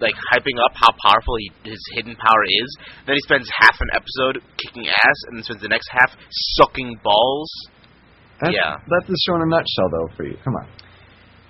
like 0.00 0.14
hyping 0.32 0.56
up 0.64 0.72
how 0.74 0.90
powerful 1.04 1.36
he, 1.38 1.52
his 1.68 1.80
hidden 1.94 2.16
power 2.16 2.42
is. 2.48 2.76
Then 3.06 3.16
he 3.16 3.20
spends 3.20 3.48
half 3.60 3.76
an 3.80 3.88
episode 3.92 4.40
kicking 4.56 4.88
ass, 4.88 5.18
and 5.28 5.36
then 5.36 5.44
spends 5.44 5.62
the 5.62 5.68
next 5.68 5.88
half 5.92 6.10
sucking 6.56 7.00
balls. 7.04 7.50
That's, 8.40 8.54
Yeah. 8.54 8.76
That's 8.88 9.06
the 9.06 9.18
show 9.26 9.36
in 9.36 9.42
a 9.42 9.46
nutshell, 9.46 9.88
though, 9.92 10.08
for 10.16 10.24
you. 10.24 10.36
Come 10.42 10.54
on. 10.56 10.68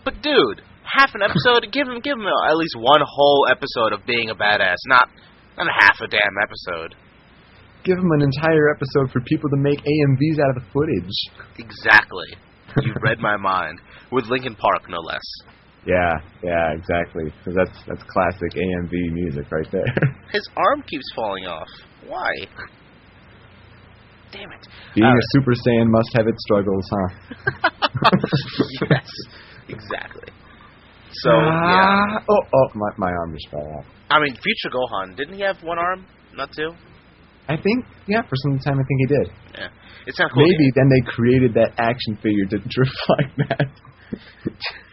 But 0.04 0.20
dude, 0.20 0.60
half 0.84 1.14
an 1.14 1.22
episode, 1.22 1.72
give 1.72 1.88
him 1.88 2.00
give 2.00 2.18
him 2.18 2.26
at 2.26 2.56
least 2.56 2.76
one 2.76 3.00
whole 3.00 3.46
episode 3.50 3.92
of 3.92 4.04
being 4.06 4.28
a 4.30 4.34
badass, 4.34 4.76
not 4.86 5.08
not 5.56 5.66
half 5.80 6.00
a 6.02 6.08
damn 6.08 6.36
episode. 6.42 6.94
Give 7.84 7.96
them 7.96 8.10
an 8.12 8.22
entire 8.22 8.70
episode 8.74 9.10
for 9.12 9.20
people 9.20 9.50
to 9.50 9.56
make 9.58 9.78
AMVs 9.78 10.38
out 10.40 10.56
of 10.56 10.62
the 10.62 10.68
footage. 10.72 11.16
Exactly. 11.58 12.26
You 12.82 12.94
read 13.02 13.18
my 13.20 13.36
mind 13.36 13.80
with 14.10 14.24
Linkin 14.26 14.54
Park, 14.56 14.88
no 14.88 14.98
less. 14.98 15.20
Yeah, 15.86 16.14
yeah, 16.42 16.72
exactly. 16.72 17.24
Because 17.38 17.54
that's 17.54 17.78
that's 17.86 18.02
classic 18.08 18.50
AMV 18.56 19.12
music 19.12 19.44
right 19.52 19.70
there. 19.70 19.84
His 20.32 20.48
arm 20.56 20.82
keeps 20.82 21.04
falling 21.14 21.44
off. 21.44 21.68
Why? 22.08 22.30
Damn 24.32 24.50
it. 24.50 24.66
Being 24.94 25.06
Uh, 25.06 25.10
a 25.14 25.22
Super 25.32 25.52
Saiyan 25.52 25.88
must 25.90 26.08
have 26.16 26.26
its 26.26 26.42
struggles, 26.42 26.84
huh? 26.90 27.70
yes, 28.90 29.08
exactly. 29.68 30.32
So 31.22 31.30
yeah, 31.30 32.18
Ah, 32.18 32.24
Oh, 32.28 32.40
oh, 32.54 32.68
my 32.74 32.90
my 32.98 33.12
arm 33.12 33.34
just 33.34 33.48
fell 33.50 33.60
off. 33.78 33.84
I 34.14 34.20
mean, 34.22 34.34
Future 34.36 34.70
Gohan 34.70 35.16
didn't 35.16 35.34
he 35.34 35.42
have 35.42 35.56
one 35.62 35.78
arm, 35.78 36.06
not 36.34 36.50
two? 36.54 36.70
I 37.48 37.56
think, 37.56 37.84
yeah, 38.06 38.22
for 38.22 38.36
some 38.44 38.58
time 38.60 38.78
I 38.78 38.84
think 38.86 38.98
he 39.00 39.06
did. 39.06 39.26
Yeah, 39.58 39.68
it's 40.06 40.18
not 40.18 40.30
cool. 40.32 40.46
Maybe 40.46 40.70
then 40.74 40.88
they 40.88 41.02
created 41.10 41.52
that 41.54 41.72
action 41.78 42.16
figure 42.22 42.46
to, 42.50 42.56
reflect 42.56 43.36
that. 43.48 43.66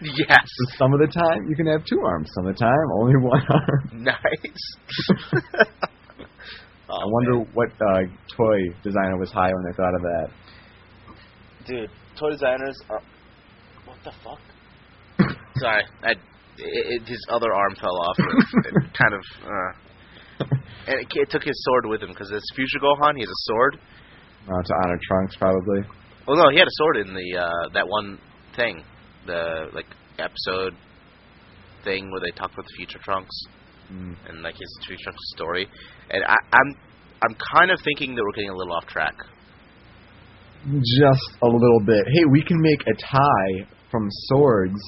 Yes. 0.01 0.42
So 0.44 0.78
some 0.78 0.94
of 0.94 1.00
the 1.00 1.08
time 1.08 1.46
you 1.48 1.56
can 1.56 1.68
have 1.68 1.86
two 1.86 2.00
arms, 2.04 2.30
some 2.34 2.48
of 2.48 2.56
the 2.56 2.60
time 2.60 2.88
only 3.00 3.13
one 3.22 3.44
arm. 3.48 3.90
Nice. 3.94 4.66
Oh, 6.90 6.98
I 7.01 7.06
wonder 7.06 7.46
what 7.54 7.70
uh, 7.70 8.01
toy 8.36 8.74
designer 8.84 9.18
was 9.20 9.32
high 9.32 9.51
when 9.54 9.63
they 9.63 9.75
thought 9.78 9.94
of 9.96 10.01
that. 10.01 10.28
dude. 11.68 11.90
Toy 12.20 12.32
designers 12.32 12.75
are. 12.90 13.01
What 13.86 13.98
the 14.04 14.12
fuck? 14.24 14.40
Sorry, 15.58 15.84
I. 16.04 16.13
It, 16.58 17.01
it, 17.01 17.08
his 17.08 17.25
other 17.29 17.53
arm 17.53 17.75
fell 17.79 17.96
off. 17.96 18.15
It, 18.20 18.65
it 18.65 18.93
kind 19.01 19.13
of. 19.13 19.24
Uh, 19.43 20.46
and 20.88 21.00
it, 21.01 21.08
it 21.13 21.29
took 21.29 21.43
his 21.43 21.55
sword 21.65 21.86
with 21.88 22.01
him 22.01 22.10
because 22.10 22.31
it's 22.31 22.46
Future 22.55 22.79
Gohan. 22.81 23.15
He 23.15 23.22
has 23.22 23.29
a 23.29 23.41
sword. 23.51 23.79
Uh, 24.48 24.62
to 24.63 24.74
honor 24.84 25.00
Trunks, 25.08 25.36
probably. 25.38 25.81
Well, 26.27 26.38
no, 26.38 26.50
he 26.51 26.58
had 26.58 26.67
a 26.67 26.72
sword 26.74 26.98
in 26.98 27.13
the 27.13 27.38
uh, 27.39 27.70
that 27.74 27.88
one 27.88 28.17
thing, 28.55 28.84
the 29.25 29.67
like 29.74 29.86
episode 30.20 30.74
thing 31.84 32.10
where 32.12 32.22
they 32.22 32.31
talked 32.36 32.53
about 32.53 32.65
the 32.65 32.74
future 32.77 33.00
Trunks 33.03 33.36
Mm. 33.91 34.15
and 34.29 34.41
like 34.41 34.55
his 34.55 34.70
future 34.88 35.03
Trunks 35.03 35.20
story. 35.36 35.67
And 36.10 36.24
I, 36.24 36.36
I'm 36.53 36.75
I'm 37.27 37.36
kind 37.53 37.72
of 37.72 37.79
thinking 37.84 38.15
that 38.15 38.24
we're 38.24 38.31
getting 38.31 38.50
a 38.50 38.55
little 38.55 38.74
off 38.74 38.86
track. 38.88 39.13
Just 40.65 41.38
a 41.41 41.48
little 41.48 41.81
bit. 41.86 42.03
Hey, 42.13 42.24
we 42.31 42.41
can 42.43 42.62
make 42.62 42.81
a 42.88 42.93
tie 42.93 43.67
from 43.89 44.08
swords 44.29 44.79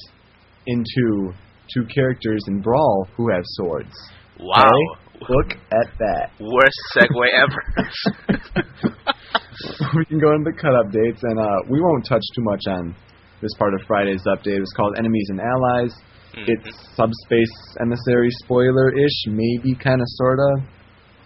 into 0.68 1.34
two 1.74 1.86
characters 1.94 2.42
in 2.48 2.62
Brawl 2.62 3.08
who 3.16 3.30
have 3.32 3.44
swords. 3.46 3.94
Wow, 4.40 4.64
Hey, 4.64 5.26
look 5.30 5.52
at 5.72 5.88
that. 6.00 6.32
worst 6.40 6.82
segue 6.96 7.28
ever. 7.44 8.84
we 9.96 10.06
can 10.06 10.20
go 10.20 10.32
into 10.34 10.52
the 10.52 10.58
cut 10.60 10.74
updates, 10.74 11.20
and 11.24 11.40
uh, 11.40 11.60
we 11.70 11.80
won't 11.82 12.06
touch 12.06 12.24
too 12.36 12.44
much 12.44 12.64
on 12.68 12.96
this 13.42 13.52
part 13.60 13.74
of 13.74 13.82
Friday's 13.88 14.24
update. 14.28 14.60
It's 14.60 14.74
called 14.74 14.96
Enemies 14.98 15.28
and 15.30 15.40
Allies. 15.40 15.94
Mhm. 16.34 16.46
It's 16.50 16.96
subspace 16.96 17.54
emissary 17.80 18.30
spoiler-ish, 18.44 19.18
maybe 19.28 19.76
kind 19.76 20.02
of, 20.02 20.08
sort 20.18 20.40
of. 20.40 20.64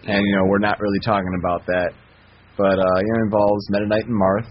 And, 0.04 0.22
you 0.26 0.36
know, 0.36 0.44
we're 0.46 0.58
not 0.58 0.78
really 0.80 1.00
talking 1.00 1.32
about 1.40 1.64
that. 1.66 1.90
But, 2.56 2.78
uh, 2.78 2.98
it 3.00 3.22
involves 3.24 3.64
Meta 3.70 3.86
Knight 3.86 4.04
and 4.06 4.14
Marth. 4.20 4.48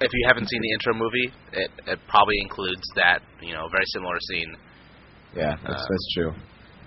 if 0.00 0.10
you 0.12 0.24
haven't 0.26 0.48
seen 0.48 0.60
the 0.62 0.72
intro 0.72 0.94
movie, 0.94 1.30
it, 1.52 1.70
it 1.86 1.98
probably 2.08 2.36
includes 2.40 2.80
that 2.96 3.20
you 3.42 3.52
know 3.52 3.68
very 3.70 3.84
similar 3.92 4.16
scene. 4.32 4.56
Yeah, 5.34 5.56
that's, 5.62 5.82
Uh, 5.82 5.86
that's 5.88 6.08
true. 6.14 6.32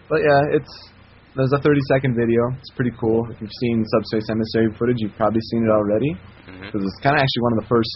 But, 0.09 0.19
yeah, 0.21 0.57
it's... 0.57 0.89
There's 1.35 1.51
a 1.53 1.57
30-second 1.65 2.13
video. 2.13 2.41
It's 2.59 2.69
pretty 2.75 2.91
cool. 3.00 3.25
If 3.31 3.41
you've 3.41 3.57
seen 3.59 3.83
Subspace 3.89 4.29
Emissary 4.29 4.69
footage, 4.77 4.97
you've 5.00 5.17
probably 5.17 5.41
seen 5.50 5.65
it 5.65 5.71
already. 5.71 6.13
Because 6.45 6.83
it's 6.85 7.00
kind 7.01 7.15
of 7.17 7.21
actually 7.25 7.41
one 7.41 7.53
of 7.57 7.59
the 7.65 7.69
first 7.73 7.93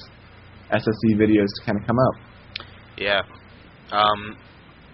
SSE 0.73 1.11
videos 1.21 1.45
to 1.45 1.61
kind 1.65 1.77
of 1.79 1.85
come 1.85 1.97
out. 2.01 2.15
Yeah. 2.97 3.21
Um, 3.93 4.35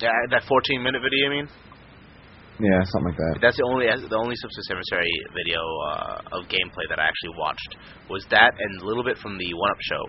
yeah, 0.01 0.11
that 0.31 0.43
14 0.43 0.83
minute 0.83 1.01
video, 1.01 1.23
you 1.23 1.29
mean? 1.39 1.47
Yeah, 2.59 2.83
something 2.91 3.15
like 3.15 3.17
that. 3.17 3.39
That's 3.41 3.57
the 3.57 3.65
only 3.65 3.87
the 3.87 4.19
only 4.19 4.35
Subspace 4.35 4.69
Emissary 4.69 5.09
video 5.33 5.57
uh, 5.89 6.37
of 6.37 6.45
gameplay 6.51 6.85
that 6.89 6.99
I 6.99 7.07
actually 7.09 7.33
watched 7.39 7.77
was 8.09 8.25
that 8.29 8.51
and 8.59 8.81
a 8.81 8.85
little 8.85 9.03
bit 9.03 9.17
from 9.17 9.37
the 9.39 9.49
One 9.55 9.71
Up 9.71 9.81
show. 9.81 10.03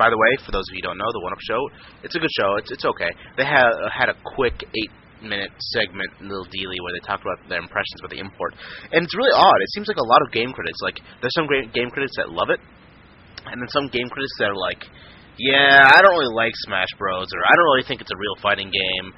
By 0.00 0.08
the 0.08 0.16
way, 0.16 0.32
for 0.40 0.48
those 0.48 0.64
of 0.64 0.72
you 0.72 0.80
who 0.80 0.88
don't 0.88 0.96
know, 0.96 1.12
the 1.12 1.20
One 1.20 1.36
Up 1.36 1.44
show, 1.44 1.60
it's 2.00 2.16
a 2.16 2.20
good 2.24 2.32
show. 2.32 2.56
It's 2.56 2.72
it's 2.72 2.88
okay. 2.88 3.12
They 3.36 3.44
had 3.44 3.68
had 3.92 4.08
a 4.08 4.16
quick 4.32 4.56
eight 4.64 4.92
minute 5.20 5.52
segment, 5.76 6.08
little 6.24 6.48
dealy, 6.48 6.80
where 6.80 6.96
they 6.96 7.04
talked 7.04 7.20
about 7.20 7.36
their 7.52 7.60
impressions 7.60 8.00
about 8.00 8.08
the 8.08 8.24
import, 8.24 8.56
and 8.96 9.04
it's 9.04 9.12
really 9.12 9.36
odd. 9.36 9.60
It 9.60 9.68
seems 9.76 9.92
like 9.92 10.00
a 10.00 10.08
lot 10.08 10.24
of 10.24 10.32
game 10.32 10.56
critics, 10.56 10.80
like 10.80 11.04
there's 11.20 11.36
some 11.36 11.44
great 11.44 11.76
game 11.76 11.92
critics 11.92 12.16
that 12.16 12.32
love 12.32 12.48
it, 12.48 12.64
and 13.44 13.60
then 13.60 13.68
some 13.68 13.92
game 13.92 14.08
critics 14.08 14.32
that 14.40 14.48
are 14.48 14.56
like, 14.56 14.88
yeah, 15.36 15.84
I 15.84 16.00
don't 16.00 16.16
really 16.16 16.32
like 16.32 16.56
Smash 16.64 16.96
Bros. 16.96 17.28
or 17.28 17.40
I 17.44 17.52
don't 17.52 17.68
really 17.76 17.84
think 17.84 18.00
it's 18.00 18.12
a 18.12 18.16
real 18.16 18.40
fighting 18.40 18.72
game. 18.72 19.12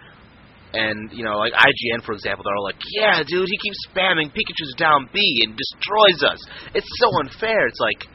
And, 0.73 1.13
you 1.13 1.23
know, 1.23 1.37
like 1.37 1.53
IGN, 1.53 2.01
for 2.01 2.17
example, 2.17 2.49
they're 2.49 2.57
all 2.57 2.65
like, 2.65 2.81
yeah, 2.97 3.21
dude, 3.21 3.45
he 3.45 3.59
keeps 3.61 3.77
spamming 3.93 4.33
Pikachu's 4.33 4.73
down 4.79 5.07
B 5.13 5.21
and 5.45 5.53
destroys 5.53 6.25
us. 6.25 6.41
It's 6.75 6.89
so 6.97 7.13
unfair. 7.21 7.67
It's 7.69 7.79
like, 7.79 8.09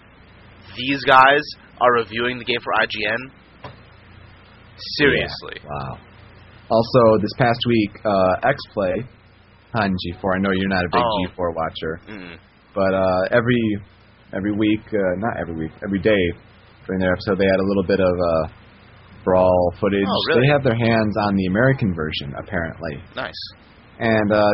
these 0.75 1.03
guys 1.03 1.41
are 1.81 1.93
reviewing 1.93 2.37
the 2.39 2.45
game 2.45 2.59
for 2.63 2.73
IGN? 2.81 3.71
Seriously. 4.97 5.57
Yeah. 5.63 5.69
Wow. 5.69 5.97
Also, 6.69 7.17
this 7.21 7.31
past 7.37 7.59
week, 7.67 7.91
uh, 8.05 8.35
X-Play 8.43 8.93
on 9.73 9.91
G4. 9.91 10.35
I 10.35 10.39
know 10.39 10.51
you're 10.51 10.69
not 10.69 10.83
a 10.85 10.89
big 10.91 11.01
Oh. 11.01 11.25
G4 11.25 11.53
watcher, 11.55 11.99
Mm. 12.07 12.37
but 12.75 12.93
uh, 12.93 13.21
every 13.31 13.61
every 14.33 14.51
week, 14.51 14.81
uh, 14.93 14.97
not 15.17 15.37
every 15.39 15.55
week, 15.55 15.71
every 15.85 15.99
day 15.99 16.19
during 16.85 16.99
their 16.99 17.13
episode, 17.13 17.37
they 17.37 17.45
had 17.45 17.59
a 17.59 17.63
little 17.63 17.83
bit 17.87 17.99
of 18.01 18.11
uh, 18.19 18.47
brawl 19.23 19.73
footage. 19.79 20.03
Oh, 20.05 20.21
really? 20.29 20.41
They 20.47 20.51
have 20.51 20.63
their 20.63 20.75
hands 20.75 21.15
on 21.21 21.35
the 21.35 21.45
American 21.45 21.93
version, 21.95 22.33
apparently. 22.37 23.01
Nice. 23.15 23.39
And 23.99 24.31
uh, 24.31 24.51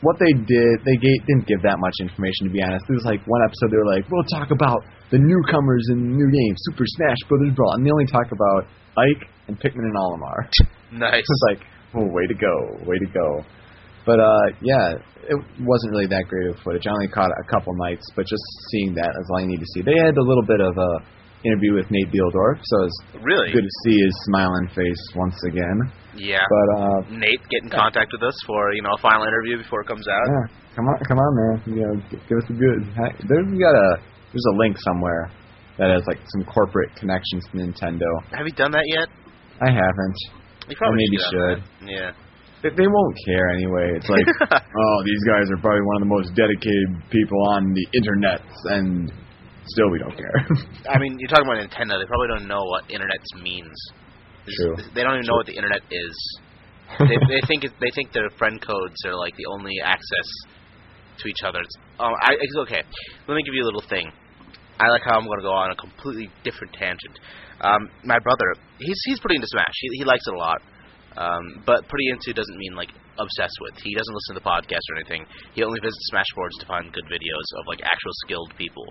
what 0.00 0.16
they 0.18 0.30
did, 0.30 0.74
they 0.86 0.96
gave, 0.96 1.18
didn't 1.26 1.46
give 1.46 1.62
that 1.62 1.78
much 1.78 1.94
information, 1.98 2.46
to 2.46 2.52
be 2.54 2.62
honest. 2.62 2.86
It 2.88 2.94
was 2.94 3.06
like 3.06 3.22
one 3.26 3.42
episode, 3.42 3.74
they 3.74 3.80
were 3.80 3.90
like, 3.90 4.06
we'll 4.10 4.26
talk 4.30 4.50
about 4.50 4.84
the 5.10 5.18
newcomers 5.18 5.84
in 5.90 5.98
the 5.98 6.12
new 6.14 6.30
game, 6.30 6.54
Super 6.70 6.86
Smash 6.86 7.18
Brothers 7.26 7.54
Brawl. 7.54 7.74
And 7.74 7.82
they 7.84 7.90
only 7.90 8.06
talk 8.06 8.30
about 8.30 8.70
Ike 8.94 9.26
and 9.48 9.58
Pikmin 9.58 9.86
and 9.90 9.96
Olimar. 9.98 10.46
Nice. 10.92 11.26
It's 11.26 11.44
like, 11.50 11.60
oh, 11.94 12.06
way 12.06 12.26
to 12.26 12.34
go, 12.34 12.54
way 12.86 12.98
to 12.98 13.10
go. 13.10 13.42
But 14.06 14.20
uh, 14.20 14.56
yeah, 14.62 14.96
it 15.28 15.36
wasn't 15.60 15.92
really 15.92 16.06
that 16.06 16.24
great 16.28 16.48
of 16.48 16.56
footage. 16.64 16.86
I 16.86 16.90
only 16.90 17.08
caught 17.08 17.28
a 17.28 17.44
couple 17.50 17.74
nights, 17.76 18.06
but 18.16 18.24
just 18.24 18.42
seeing 18.70 18.94
that 18.94 19.10
is 19.10 19.28
all 19.30 19.40
you 19.40 19.48
need 19.48 19.60
to 19.60 19.70
see. 19.74 19.82
They 19.82 19.98
had 19.98 20.16
a 20.16 20.22
little 20.24 20.46
bit 20.46 20.60
of 20.60 20.78
a 20.78 20.90
interview 21.44 21.74
with 21.74 21.86
Nate 21.90 22.10
Bihldorff, 22.10 22.58
so 22.62 22.76
it's 22.84 22.98
Really? 23.22 23.52
good 23.52 23.62
to 23.64 23.74
see 23.84 24.00
his 24.00 24.14
smiling 24.26 24.68
face 24.74 25.02
once 25.14 25.36
again. 25.46 25.78
Yeah. 26.16 26.42
But 26.42 26.68
uh, 26.82 27.00
Nate, 27.14 27.40
get 27.48 27.62
in 27.62 27.70
contact 27.70 28.10
with 28.12 28.22
us 28.22 28.34
for, 28.46 28.72
you 28.74 28.82
know, 28.82 28.90
a 28.96 29.00
final 29.00 29.22
interview 29.24 29.58
before 29.58 29.82
it 29.82 29.86
comes 29.86 30.06
out. 30.08 30.26
yeah, 30.26 30.46
come 30.74 30.86
on, 30.86 30.96
come 31.06 31.18
on, 31.18 31.32
man. 31.38 31.56
You 31.78 31.82
know, 31.86 31.94
give 32.10 32.38
us 32.38 32.48
a 32.50 32.56
good. 32.58 32.80
There's 33.28 33.46
we 33.50 33.58
got 33.58 33.74
a 33.74 34.02
there's 34.32 34.46
a 34.52 34.56
link 34.58 34.76
somewhere 34.82 35.30
that 35.78 35.90
has 35.94 36.02
like 36.06 36.18
some 36.34 36.44
corporate 36.44 36.90
connections 36.96 37.44
to 37.52 37.58
Nintendo. 37.58 38.08
Have 38.34 38.46
you 38.46 38.52
done 38.52 38.72
that 38.72 38.84
yet? 38.86 39.08
I 39.62 39.70
haven't. 39.70 40.18
You 40.68 40.74
probably 40.76 40.98
maybe 41.06 41.18
should. 41.30 41.62
that. 41.62 41.90
Yeah. 41.90 42.10
They, 42.62 42.70
they 42.74 42.88
won't 42.90 43.16
care 43.24 43.48
anyway. 43.54 43.94
It's 43.94 44.08
like, 44.10 44.26
oh, 44.50 44.98
these 45.06 45.22
guys 45.30 45.46
are 45.54 45.56
probably 45.62 45.82
one 45.86 46.02
of 46.02 46.08
the 46.08 46.10
most 46.12 46.34
dedicated 46.34 46.90
people 47.10 47.38
on 47.54 47.72
the 47.72 47.86
internet, 47.94 48.42
and 48.74 49.12
still 49.68 49.90
we 49.90 49.98
don't 49.98 50.16
care. 50.16 50.34
I 50.92 50.98
mean, 50.98 51.16
you're 51.18 51.28
talking 51.28 51.46
about 51.46 51.60
Nintendo. 51.62 52.00
They 52.00 52.08
probably 52.08 52.28
don't 52.28 52.48
know 52.48 52.64
what 52.64 52.90
internet 52.90 53.20
means. 53.42 53.76
This- 54.46 54.56
True. 54.56 54.76
They 54.94 55.02
don't 55.02 55.14
even 55.20 55.26
know 55.26 55.36
what 55.36 55.46
the 55.46 55.56
internet 55.56 55.82
is. 55.90 56.14
they, 56.98 57.18
they 57.28 57.42
think 57.46 57.64
it, 57.64 57.72
they 57.80 57.92
think 57.94 58.12
their 58.12 58.30
friend 58.38 58.60
codes 58.60 58.96
are 59.04 59.14
like 59.14 59.36
the 59.36 59.44
only 59.52 59.76
access 59.84 60.28
to 61.20 61.28
each 61.28 61.44
other. 61.44 61.60
It's, 61.60 61.76
oh, 62.00 62.12
I, 62.22 62.32
it's 62.40 62.56
okay. 62.64 62.82
Let 63.28 63.34
me 63.34 63.42
give 63.44 63.52
you 63.54 63.64
a 63.64 63.68
little 63.68 63.84
thing. 63.88 64.10
I 64.80 64.88
like 64.88 65.02
how 65.04 65.18
I'm 65.18 65.26
going 65.26 65.38
to 65.40 65.44
go 65.44 65.52
on 65.52 65.70
a 65.70 65.76
completely 65.76 66.30
different 66.44 66.72
tangent. 66.72 67.18
Um, 67.60 67.90
my 68.04 68.18
brother, 68.20 68.54
he's 68.78 69.00
he's 69.04 69.18
pretty 69.18 69.36
into 69.36 69.48
Smash. 69.50 69.74
He 69.82 69.98
he 69.98 70.04
likes 70.04 70.22
it 70.26 70.34
a 70.34 70.38
lot. 70.38 70.62
Um, 71.18 71.62
but 71.66 71.82
pretty 71.88 72.06
into 72.14 72.32
doesn't 72.32 72.56
mean 72.56 72.78
like 72.78 72.94
obsessed 73.18 73.58
with. 73.60 73.74
He 73.82 73.90
doesn't 73.94 74.14
listen 74.14 74.38
to 74.38 74.40
the 74.40 74.46
podcast 74.46 74.86
or 74.94 75.02
anything. 75.02 75.26
He 75.52 75.64
only 75.66 75.80
visits 75.82 75.98
Smash 76.14 76.30
boards 76.36 76.56
to 76.62 76.66
find 76.66 76.92
good 76.92 77.06
videos 77.10 77.46
of 77.58 77.66
like 77.66 77.82
actual 77.82 78.14
skilled 78.24 78.54
people 78.56 78.86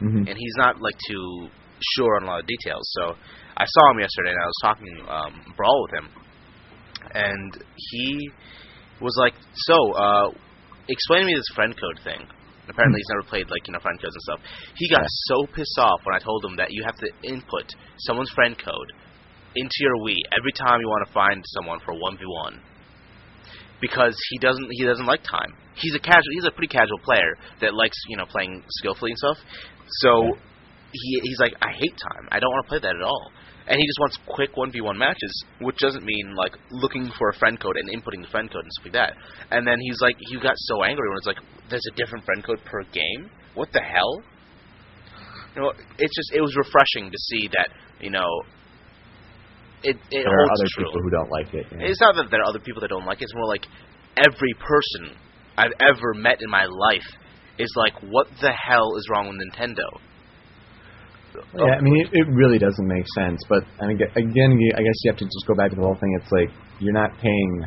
Mhm. 0.00 0.28
and 0.28 0.36
he's 0.36 0.56
not 0.56 0.80
like 0.80 0.96
too 1.08 1.48
sure 1.96 2.16
on 2.16 2.24
a 2.24 2.26
lot 2.26 2.40
of 2.40 2.46
details. 2.46 2.82
So 2.92 3.16
I 3.56 3.64
saw 3.66 3.90
him 3.92 4.00
yesterday, 4.00 4.30
and 4.30 4.40
I 4.42 4.46
was 4.46 4.60
talking 4.62 5.08
um, 5.08 5.54
brawl 5.56 5.82
with 5.82 5.92
him, 6.02 6.08
and 7.14 7.64
he 7.76 8.30
was 9.00 9.14
like, 9.18 9.34
"So, 9.54 9.92
uh, 9.92 10.30
explain 10.88 11.22
to 11.22 11.26
me 11.26 11.34
this 11.34 11.48
friend 11.54 11.74
code 11.78 12.00
thing." 12.04 12.26
Apparently, 12.68 12.98
he's 13.00 13.10
never 13.10 13.26
played 13.28 13.50
like 13.50 13.66
you 13.66 13.72
know 13.72 13.80
friend 13.80 14.00
codes 14.00 14.14
and 14.14 14.22
stuff. 14.22 14.40
He 14.76 14.88
got 14.88 15.00
Yeah. 15.02 15.06
so 15.28 15.46
pissed 15.46 15.78
off 15.78 16.00
when 16.04 16.14
I 16.14 16.18
told 16.20 16.44
him 16.44 16.56
that 16.56 16.70
you 16.70 16.84
have 16.84 16.96
to 16.96 17.08
input 17.24 17.66
someone's 17.98 18.30
friend 18.30 18.56
code 18.56 18.92
into 19.56 19.76
your 19.80 19.96
Wii 20.06 20.16
every 20.30 20.52
time 20.52 20.80
you 20.80 20.88
want 20.88 21.06
to 21.08 21.12
find 21.12 21.42
someone 21.58 21.80
for 21.80 21.94
one 21.94 22.16
v 22.16 22.24
one 22.26 22.60
because 23.80 24.14
he 24.30 24.38
doesn't 24.38 24.68
he 24.70 24.84
doesn't 24.84 25.06
like 25.06 25.22
time. 25.24 25.52
He's 25.74 25.94
a 25.94 25.98
casual 25.98 26.30
he's 26.32 26.44
a 26.44 26.50
pretty 26.50 26.68
casual 26.68 26.98
player 27.02 27.36
that 27.60 27.74
likes, 27.74 27.96
you 28.08 28.16
know, 28.16 28.26
playing 28.26 28.62
skillfully 28.78 29.10
and 29.12 29.18
stuff. 29.18 29.38
So 30.02 30.36
he 30.92 31.20
he's 31.22 31.40
like, 31.40 31.54
I 31.62 31.72
hate 31.72 31.94
time. 32.12 32.28
I 32.30 32.40
don't 32.40 32.50
want 32.50 32.66
to 32.66 32.68
play 32.68 32.78
that 32.80 32.96
at 32.96 33.02
all. 33.02 33.32
and 33.68 33.78
he 33.78 33.86
just 33.86 34.00
wants 34.00 34.18
quick 34.26 34.56
one 34.56 34.72
v 34.72 34.80
one 34.80 34.98
matches, 34.98 35.32
which 35.60 35.76
doesn't 35.78 36.04
mean 36.04 36.34
like 36.34 36.52
looking 36.70 37.10
for 37.18 37.28
a 37.30 37.34
friend 37.38 37.60
code 37.60 37.76
and 37.76 37.88
inputting 37.88 38.22
the 38.22 38.28
friend 38.30 38.50
code 38.50 38.62
and 38.64 38.72
stuff 38.72 38.86
like 38.86 38.94
that. 38.94 39.12
And 39.50 39.66
then 39.66 39.78
he's 39.80 40.00
like, 40.00 40.16
he 40.18 40.34
got 40.40 40.54
so 40.56 40.82
angry 40.82 41.06
when 41.08 41.16
it's 41.18 41.26
like, 41.26 41.38
there's 41.70 41.86
a 41.92 41.94
different 41.96 42.24
friend 42.24 42.42
code 42.44 42.60
per 42.64 42.82
game. 42.92 43.30
What 43.54 43.72
the 43.72 43.80
hell? 43.80 44.22
You 45.54 45.62
know, 45.62 45.72
it's 45.98 46.14
just 46.16 46.30
it 46.34 46.40
was 46.40 46.54
refreshing 46.56 47.10
to 47.10 47.18
see 47.30 47.48
that 47.48 47.68
you 48.00 48.10
know. 48.10 48.28
It, 49.82 49.96
it 50.10 50.24
There 50.24 50.28
are 50.28 50.44
other 50.44 50.68
true. 50.76 50.84
people 50.84 51.00
who 51.02 51.10
don't 51.10 51.30
like 51.30 51.54
it. 51.54 51.66
yeah. 51.72 51.86
It's 51.88 52.00
not 52.02 52.14
that 52.16 52.30
there 52.30 52.40
are 52.40 52.48
other 52.48 52.58
people 52.60 52.82
that 52.82 52.88
don't 52.88 53.06
like 53.06 53.22
it. 53.22 53.24
It's 53.24 53.34
more 53.34 53.46
like 53.48 53.64
every 54.18 54.52
person 54.60 55.16
I've 55.56 55.72
ever 55.80 56.12
met 56.14 56.42
in 56.42 56.50
my 56.50 56.66
life 56.66 57.08
is 57.60 57.72
like, 57.76 57.94
what 58.10 58.26
the 58.40 58.52
hell 58.52 58.96
is 58.96 59.06
wrong 59.10 59.28
with 59.28 59.38
Nintendo? 59.38 59.86
Yeah, 61.54 61.78
I 61.78 61.80
mean, 61.80 61.94
it, 62.00 62.08
it 62.12 62.26
really 62.34 62.58
doesn't 62.58 62.86
make 62.88 63.06
sense. 63.14 63.38
But 63.48 63.62
I 63.80 63.86
mean, 63.86 64.00
again, 64.16 64.50
I 64.74 64.82
guess 64.82 64.96
you 65.04 65.10
have 65.12 65.18
to 65.22 65.24
just 65.24 65.46
go 65.46 65.54
back 65.54 65.70
to 65.70 65.76
the 65.76 65.82
whole 65.82 65.94
thing. 65.94 66.10
It's 66.20 66.32
like 66.32 66.50
you're 66.80 66.92
not 66.92 67.10
paying 67.22 67.64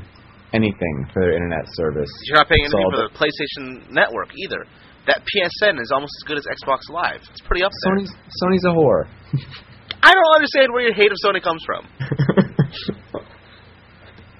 anything 0.51 1.07
for 1.13 1.23
their 1.23 1.33
internet 1.33 1.63
service. 1.79 2.09
You're 2.27 2.37
not 2.43 2.49
paying 2.49 2.65
anything 2.65 2.91
for 2.91 2.97
the- 2.97 3.09
the 3.09 3.15
PlayStation 3.17 3.89
Network 3.89 4.29
either. 4.35 4.65
That 5.07 5.23
PSN 5.23 5.79
is 5.81 5.91
almost 5.91 6.11
as 6.21 6.27
good 6.27 6.37
as 6.37 6.45
Xbox 6.47 6.89
Live. 6.89 7.21
It's 7.31 7.41
pretty 7.47 7.63
up 7.63 7.71
there. 7.83 7.95
Sony's 7.95 8.11
Sony's 8.43 8.65
a 8.65 8.69
whore. 8.75 9.07
I 10.03 10.11
don't 10.13 10.35
understand 10.35 10.71
where 10.71 10.83
your 10.83 10.93
hate 10.93 11.11
of 11.11 11.17
Sony 11.23 11.41
comes 11.41 11.63
from. 11.65 11.87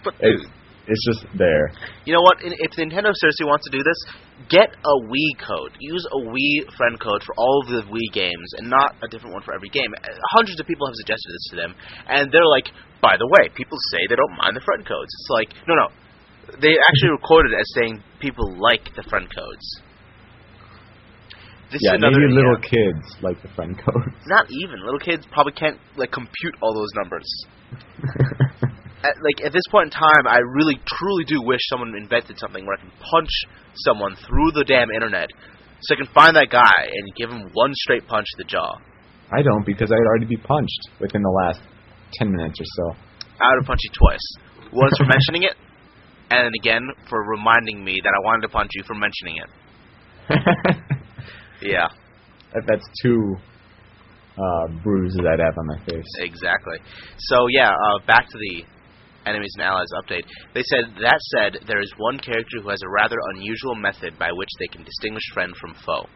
But 0.04 0.16
it's, 0.20 0.44
it's 0.88 1.06
just 1.08 1.26
there. 1.38 1.72
you 2.06 2.14
know 2.14 2.22
what? 2.22 2.38
If 2.44 2.72
Nintendo 2.76 3.12
seriously 3.16 3.46
wants 3.48 3.64
to 3.70 3.72
do 3.72 3.84
this, 3.84 3.96
get 4.50 4.76
a 4.76 4.96
Wii 5.08 5.32
code. 5.40 5.72
Use 5.80 6.06
a 6.12 6.20
Wii 6.28 6.68
friend 6.76 7.00
code 7.00 7.24
for 7.24 7.34
all 7.38 7.64
of 7.64 7.68
the 7.70 7.84
Wii 7.90 8.14
games, 8.14 8.50
and 8.58 8.70
not 8.70 8.96
a 9.04 9.08
different 9.08 9.34
one 9.34 9.44
for 9.44 9.54
every 9.54 9.70
game. 9.70 9.94
Hundreds 10.36 10.60
of 10.60 10.68
people 10.68 10.88
have 10.88 10.96
suggested 10.96 11.30
this 11.32 11.48
to 11.52 11.56
them, 11.56 11.76
and 12.08 12.32
they're 12.32 12.48
like, 12.48 12.72
"By 13.02 13.18
the 13.18 13.28
way, 13.28 13.50
people 13.56 13.78
say 13.92 14.08
they 14.08 14.16
don't 14.16 14.38
mind 14.38 14.56
the 14.56 14.66
friend 14.66 14.86
codes." 14.86 15.12
It's 15.12 15.30
like, 15.30 15.50
no, 15.68 15.76
no. 15.76 15.88
They 16.60 16.76
actually 16.76 17.12
recorded 17.20 17.54
it 17.54 17.60
as 17.60 17.70
saying 17.76 18.04
people 18.20 18.48
like 18.60 18.94
the 18.96 19.04
friend 19.04 19.28
codes. 19.34 19.82
This 21.72 21.82
yeah, 21.82 21.94
is 21.94 21.98
another 21.98 22.20
maybe 22.20 22.34
little 22.34 22.60
yeah. 22.62 22.70
kids 22.70 23.18
like 23.22 23.42
the 23.42 23.50
friend 23.56 23.74
codes. 23.78 24.14
Not 24.28 24.46
even 24.52 24.84
little 24.84 25.00
kids 25.00 25.26
probably 25.32 25.54
can't 25.54 25.80
like 25.96 26.12
compute 26.12 26.56
all 26.62 26.74
those 26.74 26.92
numbers. 26.94 27.26
At, 29.04 29.20
like 29.22 29.44
at 29.46 29.52
this 29.52 29.64
point 29.70 29.92
in 29.92 29.92
time, 29.92 30.26
I 30.28 30.40
really 30.40 30.80
truly 30.88 31.26
do 31.26 31.42
wish 31.44 31.60
someone 31.70 31.94
invented 31.96 32.40
something 32.40 32.66
where 32.66 32.78
I 32.78 32.82
can 32.82 32.92
punch 33.12 33.32
someone 33.86 34.16
through 34.16 34.52
the 34.56 34.64
damn 34.64 34.90
internet, 34.92 35.28
so 35.82 35.96
I 35.96 35.98
can 35.98 36.08
find 36.14 36.36
that 36.38 36.48
guy 36.50 36.72
and 36.88 37.04
give 37.16 37.30
him 37.30 37.50
one 37.54 37.72
straight 37.76 38.08
punch 38.08 38.26
to 38.38 38.38
the 38.44 38.48
jaw. 38.48 38.80
I 39.36 39.42
don't 39.42 39.66
because 39.66 39.92
I'd 39.92 40.08
already 40.08 40.26
be 40.28 40.38
punched 40.38 40.82
within 41.02 41.22
the 41.22 41.30
last 41.44 41.60
ten 42.14 42.32
minutes 42.32 42.60
or 42.62 42.66
so. 42.66 42.96
I 43.42 43.56
would 43.58 43.66
punch 43.66 43.80
you 43.84 43.92
twice. 43.92 44.26
Once 44.72 44.94
for 44.98 45.06
mentioning 45.16 45.44
it, 45.44 45.56
and 46.32 46.46
then 46.48 46.52
again 46.60 46.88
for 47.10 47.20
reminding 47.28 47.84
me 47.84 48.00
that 48.04 48.10
I 48.16 48.22
wanted 48.24 48.42
to 48.44 48.50
punch 48.50 48.70
you 48.76 48.84
for 48.84 48.96
mentioning 48.96 49.36
it. 49.44 49.50
Yeah, 51.62 51.88
That- 52.54 52.66
That's 52.68 52.86
two 53.02 53.36
uh, 54.38 54.68
bruises 54.84 55.20
I'd 55.22 55.40
have 55.40 55.58
on 55.58 55.68
my 55.68 55.80
face. 55.86 56.04
exactly. 56.20 56.78
So 57.20 57.48
yeah, 57.50 57.72
uh, 57.72 58.00
back 58.06 58.28
to 58.28 58.38
the 58.38 58.64
enemies 59.26 59.54
and 59.58 59.64
allies 59.66 59.88
update. 59.96 60.24
They 60.54 60.64
said 60.64 60.86
that 61.02 61.20
said, 61.36 61.58
there 61.68 61.82
is 61.82 61.92
one 61.98 62.20
character 62.20 62.62
who 62.62 62.70
has 62.70 62.82
a 62.84 62.90
rather 62.90 63.18
unusual 63.36 63.76
method 63.76 64.18
by 64.20 64.32
which 64.32 64.50
they 64.60 64.68
can 64.68 64.84
distinguish 64.84 65.24
friend 65.34 65.54
from 65.60 65.74
foe. 65.86 66.08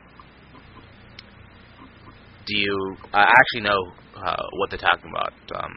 Do 2.47 2.55
you? 2.55 2.95
I 3.13 3.23
actually 3.23 3.61
know 3.67 3.81
uh, 4.15 4.43
what 4.53 4.69
they're 4.69 4.79
talking 4.79 5.11
about. 5.11 5.33
Um, 5.53 5.73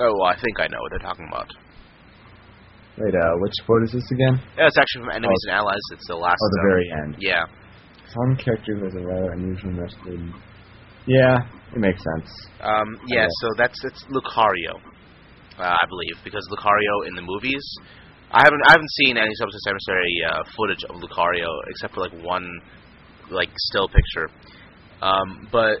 oh, 0.00 0.12
well, 0.20 0.28
I 0.28 0.36
think 0.36 0.60
I 0.60 0.66
know 0.68 0.78
what 0.80 0.90
they're 0.90 1.08
talking 1.08 1.26
about. 1.28 1.48
Wait, 2.98 3.14
uh, 3.14 3.34
which 3.40 3.54
quote 3.66 3.82
is 3.84 3.92
this 3.92 4.10
again? 4.12 4.38
Yeah, 4.56 4.66
it's 4.68 4.78
actually 4.78 5.08
from 5.08 5.16
enemies 5.16 5.42
and 5.48 5.56
allies. 5.56 5.80
It's 5.92 6.06
the 6.06 6.14
last. 6.14 6.36
One. 6.38 6.44
Oh, 6.44 6.52
the 6.52 6.60
um, 6.60 6.68
very 6.68 6.86
end. 7.02 7.16
Yeah. 7.18 7.44
Some 8.12 8.36
character 8.36 8.76
who 8.76 8.84
has 8.84 8.94
a 8.94 9.00
rather 9.00 9.32
unusual 9.32 9.72
method. 9.72 10.32
Yeah, 11.06 11.36
it 11.74 11.80
makes 11.80 12.00
sense. 12.04 12.30
Um, 12.60 12.86
yeah, 13.08 13.22
Yeah. 13.22 13.26
so 13.40 13.48
that's 13.56 13.82
it's 13.84 14.04
Lucario, 14.04 14.78
uh, 15.58 15.76
I 15.76 15.84
believe, 15.88 16.16
because 16.24 16.46
Lucario 16.50 17.08
in 17.08 17.14
the 17.14 17.22
movies, 17.22 17.62
I 18.30 18.42
haven't 18.42 18.62
I 18.66 18.72
haven't 18.72 18.90
seen 19.04 19.16
any 19.16 19.34
Subspace 19.34 19.66
Emissary 19.68 20.14
uh, 20.26 20.42
footage 20.56 20.84
of 20.84 20.96
Lucario 20.96 21.48
except 21.68 21.94
for 21.94 22.00
like 22.00 22.14
one 22.24 22.48
like 23.30 23.50
still 23.70 23.88
picture. 23.88 24.28
Um, 25.00 25.48
but 25.52 25.78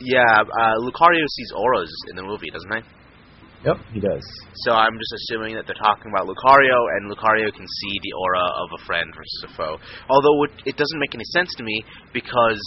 yeah, 0.00 0.40
uh, 0.40 0.76
Lucario 0.80 1.26
sees 1.28 1.52
auras 1.54 1.92
in 2.08 2.16
the 2.16 2.22
movie, 2.22 2.50
doesn't 2.50 2.72
he? 2.72 2.82
Yep, 3.64 3.76
he 3.92 4.00
does. 4.00 4.24
So 4.64 4.72
I'm 4.72 4.96
just 4.96 5.12
assuming 5.20 5.54
that 5.54 5.66
they're 5.66 5.76
talking 5.76 6.08
about 6.08 6.24
Lucario, 6.24 6.80
and 6.96 7.12
Lucario 7.12 7.52
can 7.52 7.66
see 7.68 7.94
the 8.00 8.12
aura 8.16 8.46
of 8.64 8.68
a 8.80 8.84
friend 8.86 9.12
versus 9.14 9.44
a 9.44 9.52
foe. 9.52 9.76
Although 10.08 10.44
it, 10.44 10.72
it 10.72 10.76
doesn't 10.78 10.98
make 10.98 11.14
any 11.14 11.28
sense 11.36 11.52
to 11.56 11.62
me 11.62 11.84
because 12.14 12.60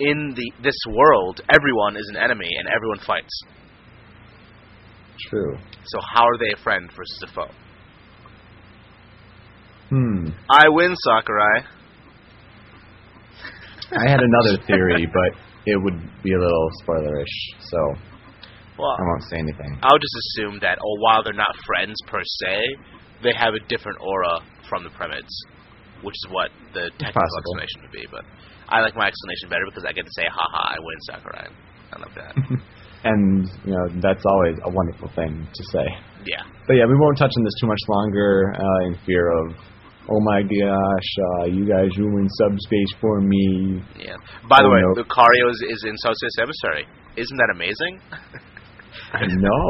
in 0.00 0.34
the 0.36 0.52
this 0.62 0.76
world, 0.90 1.40
everyone 1.48 1.96
is 1.96 2.04
an 2.10 2.16
enemy 2.16 2.50
and 2.58 2.68
everyone 2.68 2.98
fights. 2.98 3.32
True. 5.30 5.56
So 5.86 6.00
how 6.14 6.22
are 6.24 6.38
they 6.38 6.52
a 6.52 6.62
friend 6.62 6.90
versus 6.90 7.24
a 7.24 7.32
foe? 7.32 7.54
Hmm. 9.90 10.28
I 10.50 10.68
win, 10.68 10.94
Sakurai. 10.96 11.60
I 13.92 14.10
had 14.10 14.20
another 14.20 14.62
theory, 14.66 15.06
but 15.12 15.38
it 15.66 15.80
would 15.82 16.00
be 16.22 16.32
a 16.32 16.38
little 16.38 16.68
spoilerish, 16.82 17.34
so 17.60 17.78
Well, 18.78 18.96
I 18.98 19.02
won't 19.02 19.24
say 19.30 19.38
anything. 19.38 19.78
I'll 19.82 19.98
just 19.98 20.16
assume 20.26 20.58
that, 20.62 20.78
oh, 20.80 20.96
while 21.00 21.22
they're 21.22 21.32
not 21.32 21.54
friends 21.66 21.96
per 22.08 22.20
se, 22.40 22.76
they 23.22 23.32
have 23.36 23.54
a 23.54 23.60
different 23.68 23.98
aura 24.00 24.40
from 24.68 24.84
the 24.84 24.90
Primids, 24.90 25.30
which 26.02 26.14
is 26.14 26.26
what 26.30 26.50
the 26.72 26.90
technical 26.98 27.38
explanation 27.38 27.82
would 27.82 27.92
be. 27.92 28.06
But 28.10 28.24
I 28.68 28.80
like 28.80 28.96
my 28.96 29.06
explanation 29.06 29.48
better 29.48 29.64
because 29.66 29.84
I 29.86 29.92
get 29.92 30.04
to 30.04 30.14
say, 30.16 30.24
haha, 30.28 30.74
I 30.74 30.78
win, 30.80 30.98
Sakurai. 31.06 31.48
I 31.92 32.00
love 32.00 32.14
that. 32.16 32.34
and, 33.04 33.44
you 33.64 33.72
know, 33.72 33.86
that's 34.00 34.24
always 34.26 34.56
a 34.64 34.70
wonderful 34.70 35.08
thing 35.14 35.46
to 35.52 35.62
say. 35.72 35.86
yeah. 36.26 36.42
But 36.66 36.74
yeah, 36.80 36.86
we 36.88 36.96
won't 36.96 37.18
touch 37.18 37.32
on 37.36 37.44
this 37.44 37.54
too 37.60 37.66
much 37.68 37.80
longer 37.88 38.52
uh, 38.56 38.86
in 38.88 38.96
fear 39.04 39.28
of, 39.44 39.54
oh 40.08 40.20
my 40.24 40.40
gosh, 40.42 41.08
uh, 41.40 41.44
you 41.52 41.68
guys 41.68 41.88
ruined 41.98 42.30
subspace 42.40 42.92
for 43.00 43.20
me. 43.20 43.82
Yeah. 44.00 44.16
By 44.48 44.60
the 44.64 44.68
Oh, 44.68 44.74
way, 44.74 44.80
no. 44.80 44.96
Lucario 45.04 45.44
is, 45.52 45.60
is 45.68 45.84
in 45.84 45.96
Subspace 46.00 46.36
Emissary. 46.40 46.84
Isn't 47.16 47.36
that 47.36 47.50
amazing? 47.54 48.00
I 49.12 49.26
know. 49.28 49.66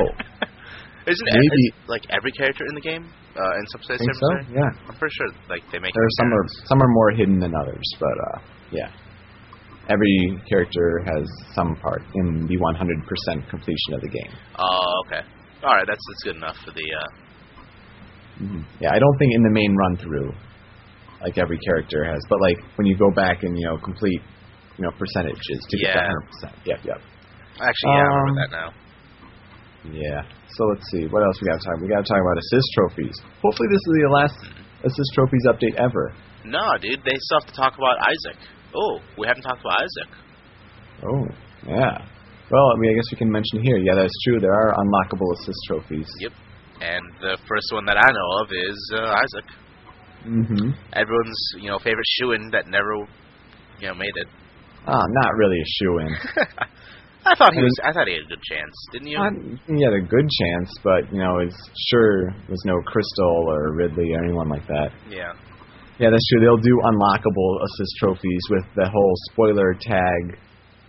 Isn't 1.07 1.29
Maybe- 1.29 1.49
Maybe. 1.51 1.67
like 1.89 2.05
every 2.11 2.33
character 2.33 2.65
in 2.67 2.75
the 2.75 2.81
game 2.81 3.05
uh, 3.37 3.59
in 3.61 3.65
Subspace 3.75 3.99
think 3.99 4.15
so? 4.15 4.27
Emissary? 4.39 4.57
Yeah. 4.57 4.89
I'm 4.89 4.97
pretty 4.97 5.15
sure 5.19 5.29
like 5.51 5.61
they 5.71 5.79
make. 5.79 5.93
There 5.93 6.03
are 6.03 6.17
some 6.19 6.33
are 6.33 6.47
some 6.65 6.81
are 6.81 6.89
more 6.89 7.11
hidden 7.13 7.39
than 7.41 7.53
others, 7.55 7.85
but 8.01 8.17
uh, 8.33 8.39
yeah. 8.73 8.89
Every 9.89 10.41
character 10.49 11.05
has 11.05 11.25
some 11.55 11.77
part 11.77 12.03
in 12.15 12.47
the 12.47 12.57
100% 12.57 13.49
completion 13.51 13.91
of 13.93 14.01
the 14.01 14.09
game. 14.09 14.33
Oh, 14.59 15.03
okay. 15.07 15.21
All 15.63 15.75
right, 15.77 15.85
that's 15.87 16.01
that's 16.09 16.23
good 16.25 16.37
enough 16.37 16.57
for 16.65 16.71
the. 16.73 16.85
Uh, 16.85 17.09
Mhm. 18.35 18.65
Yeah, 18.81 18.91
I 18.91 18.99
don't 18.99 19.17
think 19.19 19.31
in 19.35 19.43
the 19.47 19.55
main 19.55 19.77
run 19.77 19.97
through, 19.97 20.35
like 21.23 21.39
every 21.39 21.57
character 21.71 22.03
has, 22.05 22.19
but 22.29 22.41
like 22.41 22.59
when 22.75 22.85
you 22.87 22.97
go 22.99 23.07
back 23.15 23.45
and 23.45 23.57
you 23.57 23.65
know 23.67 23.79
complete, 23.79 24.21
you 24.77 24.83
know 24.83 24.91
percentages 24.99 25.61
to 25.71 25.77
get 25.79 25.95
Yeah. 25.95 26.03
that 26.03 26.09
100%. 26.11 26.53
Yep, 26.67 26.81
yep. 26.85 26.99
actually, 27.63 27.95
yeah, 27.95 28.03
I 28.03 28.11
Um, 28.11 28.19
remember 28.19 28.41
that 28.43 28.51
now. 28.51 28.69
Yeah. 29.93 30.21
So 30.49 30.65
let's 30.75 30.87
see. 30.91 31.07
What 31.07 31.23
else 31.23 31.39
we 31.41 31.47
got 31.47 31.61
to 31.61 31.65
talk? 31.69 31.77
We 31.81 31.89
got 31.89 32.03
to 32.05 32.09
talk 32.11 32.19
about 32.19 32.37
assist 32.43 32.67
trophies. 32.75 33.17
Hopefully, 33.43 33.69
this 33.71 33.83
is 33.87 33.93
the 33.95 34.09
last 34.11 34.39
assist 34.83 35.11
trophies 35.15 35.45
update 35.47 35.75
ever. 35.79 36.13
No, 36.45 36.65
dude, 36.83 37.05
they 37.05 37.15
still 37.15 37.39
have 37.41 37.49
to 37.49 37.55
talk 37.55 37.79
about 37.79 37.97
Isaac. 38.03 38.39
Oh, 38.75 38.99
we 39.19 39.27
haven't 39.27 39.43
talked 39.43 39.61
about 39.61 39.79
Isaac. 39.81 40.11
Oh, 41.03 41.25
yeah. 41.67 41.99
Well, 42.51 42.67
I 42.71 42.79
mean, 42.79 42.91
I 42.93 42.95
guess 42.95 43.11
we 43.11 43.19
can 43.19 43.31
mention 43.31 43.63
here. 43.63 43.79
Yeah, 43.79 43.95
that's 43.95 44.15
true. 44.25 44.39
There 44.41 44.53
are 44.53 44.75
unlockable 44.75 45.33
assist 45.35 45.59
trophies. 45.67 46.09
Yep. 46.21 46.33
And 46.81 47.05
the 47.21 47.39
first 47.49 47.73
one 47.73 47.87
that 47.87 47.97
I 47.97 48.11
know 48.11 48.43
of 48.43 48.49
is 48.53 48.93
uh, 48.95 49.15
Isaac. 49.15 49.47
Mm-hmm. 50.27 50.71
Everyone's 50.93 51.43
you 51.61 51.69
know 51.69 51.79
favorite 51.79 52.07
shoo-in 52.19 52.51
that 52.53 52.67
never 52.69 52.97
you 53.81 53.89
know 53.89 53.95
made 53.95 54.13
it. 54.17 54.27
Ah, 54.87 55.01
not 55.09 55.35
really 55.37 55.61
a 55.61 55.69
shoe 55.79 55.99
in. 55.99 56.09
I 57.27 57.35
thought 57.35 57.55
he 57.55 57.61
was. 57.61 57.73
I 57.85 57.93
thought 57.93 58.07
he 58.07 58.15
had 58.15 58.25
a 58.25 58.29
good 58.29 58.43
chance, 58.43 58.75
didn't 58.93 59.09
you? 59.09 59.19
he 59.19 59.83
had 59.83 59.95
a 59.95 60.01
good 60.01 60.29
chance, 60.41 60.73
but 60.83 61.13
you 61.13 61.19
know, 61.21 61.39
it's 61.41 61.57
sure 61.89 62.33
was 62.49 62.61
no 62.67 62.75
Krystal 62.85 63.45
or 63.47 63.75
Ridley 63.77 64.13
or 64.13 64.25
anyone 64.25 64.49
like 64.49 64.67
that. 64.67 64.91
yeah. 65.11 65.33
Yeah, 65.99 66.11
that's 66.11 66.27
true. 66.29 66.41
They'll 66.41 66.57
do 66.57 66.81
unlockable 66.85 67.63
assist 67.63 67.93
trophies 67.99 68.43
with 68.51 68.65
the 68.75 68.89
whole 68.89 69.15
spoiler 69.31 69.75
tag 69.81 70.39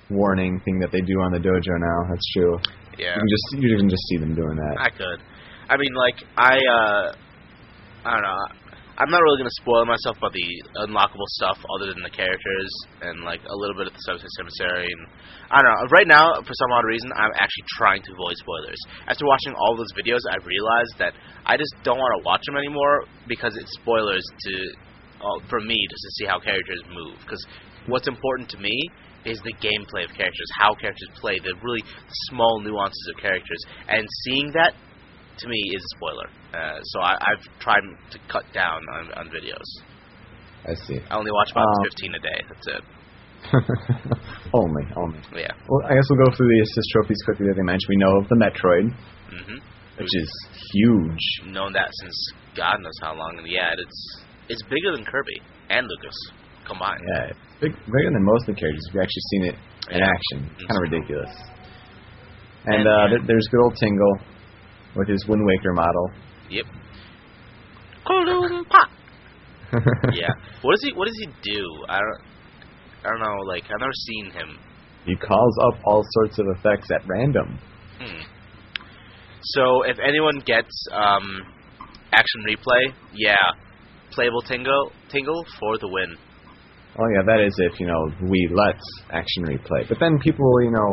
warning 0.10 0.60
thing 0.66 0.80
that 0.80 0.92
they 0.92 1.02
do 1.02 1.22
on 1.22 1.32
the 1.32 1.40
dojo 1.40 1.74
now. 1.78 2.10
That's 2.10 2.26
true. 2.34 2.58
Yeah. 2.98 3.14
You 3.14 3.22
can 3.22 3.30
just 3.30 3.64
you 3.64 3.78
can 3.78 3.90
just 3.90 4.04
see 4.10 4.18
them 4.18 4.36
doing 4.36 4.56
that. 4.58 4.76
I 4.80 4.90
could. 4.90 5.20
I 5.70 5.78
mean, 5.78 5.94
like 5.94 6.16
I. 6.38 6.58
uh 6.58 7.16
I 8.06 8.14
don't 8.14 8.22
know. 8.22 8.38
I'm 8.96 9.12
not 9.12 9.20
really 9.20 9.44
gonna 9.44 9.60
spoil 9.60 9.84
myself 9.84 10.16
about 10.22 10.32
the 10.32 10.48
unlockable 10.88 11.28
stuff 11.42 11.60
other 11.76 11.92
than 11.92 12.00
the 12.00 12.14
characters 12.14 12.72
and 13.02 13.26
like 13.26 13.44
a 13.44 13.56
little 13.58 13.76
bit 13.76 13.88
of 13.88 13.94
the 13.94 14.00
subspace 14.08 14.32
emissary. 14.40 14.88
And 14.88 15.04
I 15.52 15.60
don't 15.60 15.68
know. 15.68 15.84
Right 15.92 16.08
now, 16.08 16.40
for 16.40 16.54
some 16.56 16.72
odd 16.72 16.86
reason, 16.88 17.12
I'm 17.12 17.34
actually 17.36 17.68
trying 17.76 18.02
to 18.08 18.12
avoid 18.14 18.38
spoilers. 18.40 18.80
After 19.10 19.26
watching 19.28 19.52
all 19.58 19.76
those 19.76 19.92
videos, 20.00 20.24
I've 20.32 20.46
realized 20.48 20.96
that 21.02 21.12
I 21.44 21.58
just 21.58 21.76
don't 21.84 21.98
want 22.00 22.14
to 22.16 22.22
watch 22.24 22.46
them 22.48 22.56
anymore 22.56 23.04
because 23.28 23.58
it's 23.60 23.74
spoilers 23.76 24.24
to 24.24 24.54
uh, 25.26 25.42
for 25.50 25.60
me 25.60 25.76
just 25.90 26.04
to 26.04 26.12
see 26.22 26.26
how 26.26 26.40
characters 26.40 26.82
move. 26.94 27.18
Because 27.22 27.44
what's 27.88 28.08
important 28.08 28.50
to 28.50 28.58
me 28.60 28.78
is 29.26 29.42
the 29.42 29.54
gameplay 29.58 30.06
of 30.06 30.14
characters, 30.14 30.50
how 30.60 30.76
characters 30.76 31.10
play, 31.20 31.40
the 31.42 31.56
really 31.64 31.82
small 32.30 32.62
nuances 32.62 33.12
of 33.16 33.22
characters, 33.22 33.62
and 33.90 34.06
seeing 34.26 34.52
that 34.54 34.74
to 35.40 35.48
me 35.50 35.58
is 35.76 35.82
a 35.82 35.92
spoiler. 35.98 36.30
Uh, 36.54 36.80
so 36.84 37.00
I, 37.02 37.14
I've 37.20 37.60
tried 37.60 37.82
to 38.12 38.18
cut 38.32 38.46
down 38.54 38.80
on, 38.94 39.12
on 39.18 39.26
videos. 39.34 39.66
I 40.66 40.74
see. 40.76 40.98
I 41.10 41.18
only 41.18 41.32
watch 41.32 41.52
about 41.52 41.66
Um, 41.68 41.84
15 41.90 42.14
a 42.16 42.20
day. 42.20 42.40
That's 42.50 42.68
it. 42.68 42.84
only, 44.54 44.84
only. 44.96 45.20
Yeah. 45.36 45.54
Well, 45.70 45.82
I 45.86 45.94
guess 45.94 46.06
we'll 46.10 46.26
go 46.26 46.32
through 46.36 46.48
the 46.50 46.62
assist 46.62 46.88
trophies 46.94 47.22
quickly 47.26 47.46
that 47.48 47.56
they 47.58 47.64
mentioned. 47.66 47.90
We 47.90 47.98
know 47.98 48.18
of 48.22 48.28
the 48.30 48.38
Metroid, 48.42 48.90
hmm 49.30 49.58
which 49.98 50.12
is 50.12 50.30
huge. 50.74 51.24
known 51.48 51.72
that 51.72 51.88
since 52.02 52.34
God 52.58 52.82
knows 52.82 52.98
how 53.02 53.16
long. 53.16 53.36
And 53.40 53.48
yeah, 53.48 53.72
it's 53.78 54.25
it's 54.50 54.62
bigger 54.64 54.92
than 54.96 55.06
Kirby 55.06 55.42
and 55.70 55.86
Lucas 55.88 56.18
combined. 56.68 57.02
Yeah, 57.16 57.30
it's 57.32 57.40
big, 57.62 57.72
bigger 57.74 58.12
than 58.14 58.24
most 58.24 58.48
of 58.50 58.56
the 58.56 58.60
characters. 58.60 58.84
We've 58.94 59.02
actually 59.04 59.26
seen 59.32 59.44
it 59.46 59.56
in 59.92 60.00
Yeah. 60.00 60.10
action. 60.10 60.38
It's 60.56 60.66
kind 60.66 60.78
of 60.78 60.92
ridiculous. 60.92 61.34
And, 62.66 62.76
And, 62.82 62.88
uh, 62.88 63.08
there, 63.10 63.22
there's 63.28 63.48
good 63.52 63.62
old 63.62 63.76
Tingle 63.80 64.16
with 64.96 65.08
his 65.10 65.26
Wind 65.28 65.46
Waker 65.46 65.74
model. 65.74 66.12
Yep. 66.50 66.66
Kooloo-Limpah. 68.06 68.88
yeah. 70.14 70.30
What 70.62 70.72
does 70.74 70.84
he 70.84 70.94
What 70.94 71.06
does 71.06 71.18
he 71.20 71.28
do? 71.42 71.62
I 71.90 72.00
don't. 72.00 72.22
I 73.04 73.10
don't 73.10 73.20
know. 73.20 73.38
Like 73.46 73.64
I've 73.66 73.80
never 73.80 73.94
seen 73.94 74.32
him. 74.32 74.58
He 75.06 75.16
calls 75.16 75.58
up 75.64 75.80
all 75.86 76.04
sorts 76.12 76.40
of 76.40 76.46
effects 76.58 76.90
at 76.92 77.02
random. 77.08 77.60
Hmm. 78.00 78.22
So 79.42 79.84
if 79.84 79.98
anyone 80.00 80.40
gets 80.46 80.74
um, 80.92 81.42
action 82.14 82.42
replay, 82.48 82.94
yeah, 83.14 83.36
playable 84.16 84.42
tingle 84.42 84.92
tingle 85.12 85.46
for 85.60 85.78
the 85.78 85.88
win. 85.92 86.16
Oh 86.98 87.08
yeah, 87.14 87.24
that 87.28 87.44
is 87.44 87.54
if 87.60 87.80
you 87.80 87.88
know 87.88 88.00
we 88.24 88.48
lets 88.56 88.84
action 89.12 89.44
replay. 89.46 89.84
But 89.88 90.00
then 90.00 90.18
people, 90.24 90.48
you 90.64 90.72
know, 90.72 90.90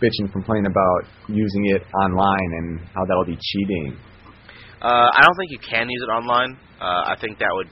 bitch 0.00 0.16
and 0.18 0.32
complain 0.32 0.64
about 0.66 1.02
using 1.28 1.66
it 1.76 1.82
online 1.94 2.50
and 2.64 2.80
how 2.96 3.04
that'll 3.06 3.26
be 3.28 3.36
cheating. 3.38 3.96
Uh, 4.80 5.08
I 5.12 5.20
don't 5.22 5.36
think 5.36 5.50
you 5.52 5.60
can 5.60 5.88
use 5.88 6.02
it 6.08 6.10
online. 6.12 6.56
Uh, 6.80 7.12
I 7.12 7.16
think 7.20 7.38
that 7.38 7.52
would. 7.52 7.68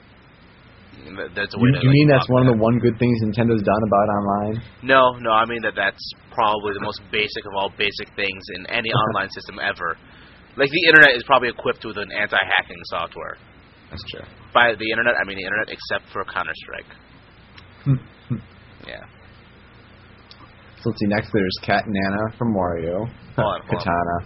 That's 1.35 1.49
a 1.53 1.57
way 1.57 1.73
You, 1.73 1.73
to. 1.73 1.81
you 1.81 1.89
like, 1.89 1.97
mean 1.97 2.07
that's 2.07 2.29
one 2.29 2.45
of 2.45 2.53
the 2.53 2.59
one 2.61 2.77
good 2.77 2.97
things 3.01 3.17
Nintendo's 3.25 3.65
done 3.65 3.83
about 3.89 4.07
online? 4.13 4.55
No, 4.83 5.17
no. 5.19 5.31
I 5.33 5.45
mean 5.45 5.61
that 5.65 5.73
that's 5.75 6.01
probably 6.31 6.73
the 6.77 6.85
most 6.85 7.01
basic 7.11 7.43
of 7.49 7.53
all 7.57 7.69
basic 7.77 8.13
things 8.15 8.41
in 8.55 8.69
any 8.69 8.89
online 9.09 9.29
system 9.33 9.57
ever. 9.57 9.97
Like 10.55 10.69
the 10.69 10.83
internet 10.87 11.17
is 11.17 11.23
probably 11.25 11.49
equipped 11.49 11.83
with 11.83 11.97
an 11.97 12.13
anti-hacking 12.13 12.77
software. 12.93 13.37
That's 13.93 14.03
true. 14.11 14.25
By 14.53 14.73
the 14.73 14.89
internet, 14.89 15.13
I 15.21 15.23
mean 15.27 15.37
the 15.37 15.45
internet, 15.45 15.69
except 15.69 16.11
for 16.11 16.25
Counter 16.25 16.53
Strike. 16.65 16.89
Yeah. 18.87 19.05
So 20.81 20.89
let's 20.89 20.99
see. 20.99 21.07
Next, 21.07 21.29
there's 21.31 21.57
Kat 21.63 21.85
& 21.85 21.87
Ana 21.87 22.37
from 22.37 22.53
Mario. 22.53 23.05
Hold 23.37 23.61
on. 23.61 23.61
Katana. 23.69 24.17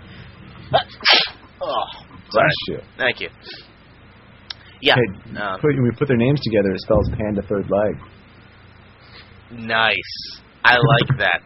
Oh, 1.60 1.84
Bless 2.32 2.54
you. 2.68 2.78
Thank 3.00 3.20
you. 3.20 3.30
Yeah. 4.80 4.94
Hey, 4.94 5.40
um, 5.42 5.60
put, 5.60 5.74
when 5.74 5.84
we 5.86 5.92
put 5.98 6.08
their 6.08 6.16
names 6.18 6.40
together, 6.44 6.70
it 6.72 6.80
spells 6.82 7.10
panda 7.18 7.42
third 7.42 7.66
leg. 7.68 7.96
Nice. 9.66 10.40
I 10.64 10.76
like 10.76 11.18
that. 11.18 11.42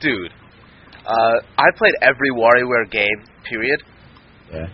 Dude, 0.00 0.30
uh, 1.06 1.36
I 1.56 1.64
played 1.78 1.94
every 2.02 2.30
WarioWare 2.32 2.90
game, 2.90 3.24
period. 3.48 3.82
yeah. 4.52 4.66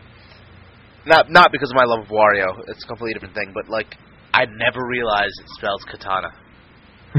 Not 1.06 1.30
not 1.30 1.52
because 1.52 1.70
of 1.70 1.76
my 1.76 1.84
love 1.84 2.04
of 2.04 2.08
Wario. 2.08 2.60
It's 2.68 2.84
a 2.84 2.88
completely 2.88 3.14
different 3.14 3.34
thing, 3.34 3.52
but 3.54 3.68
like 3.68 3.96
I 4.34 4.44
never 4.44 4.84
realized 4.86 5.34
it 5.40 5.48
spells 5.56 5.82
katana. 5.84 6.30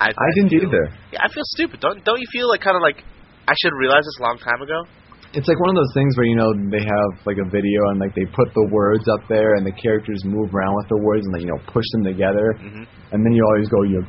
I, 0.00 0.08
I 0.14 0.28
didn't 0.36 0.50
feel, 0.50 0.68
either. 0.68 0.86
Yeah, 1.12 1.26
I 1.26 1.28
feel 1.32 1.44
stupid. 1.58 1.80
Don't 1.80 2.04
don't 2.04 2.20
you 2.20 2.30
feel 2.30 2.48
like 2.48 2.60
kind 2.60 2.76
of 2.76 2.82
like 2.82 3.02
I 3.48 3.54
should 3.58 3.72
have 3.74 3.80
realized 3.80 4.06
this 4.06 4.18
a 4.20 4.22
long 4.22 4.38
time 4.38 4.62
ago? 4.62 4.86
It's 5.34 5.46
like 5.46 5.60
one 5.60 5.70
of 5.70 5.76
those 5.76 5.92
things 5.92 6.16
where 6.16 6.24
you 6.24 6.36
know 6.36 6.50
they 6.70 6.80
have 6.80 7.10
like 7.26 7.36
a 7.36 7.48
video 7.50 7.80
and 7.90 8.00
like 8.00 8.14
they 8.14 8.24
put 8.32 8.48
the 8.54 8.66
words 8.72 9.04
up 9.08 9.28
there 9.28 9.56
and 9.56 9.66
the 9.66 9.72
characters 9.72 10.22
move 10.24 10.54
around 10.54 10.74
with 10.76 10.88
the 10.88 11.00
words 11.02 11.26
and 11.26 11.34
like 11.34 11.42
you 11.42 11.50
know 11.52 11.60
push 11.66 11.84
them 11.92 12.04
together 12.04 12.54
hmm 12.58 12.84
and 13.10 13.24
then 13.24 13.32
you 13.32 13.42
always 13.44 13.68
go 13.68 13.82
you 13.84 14.04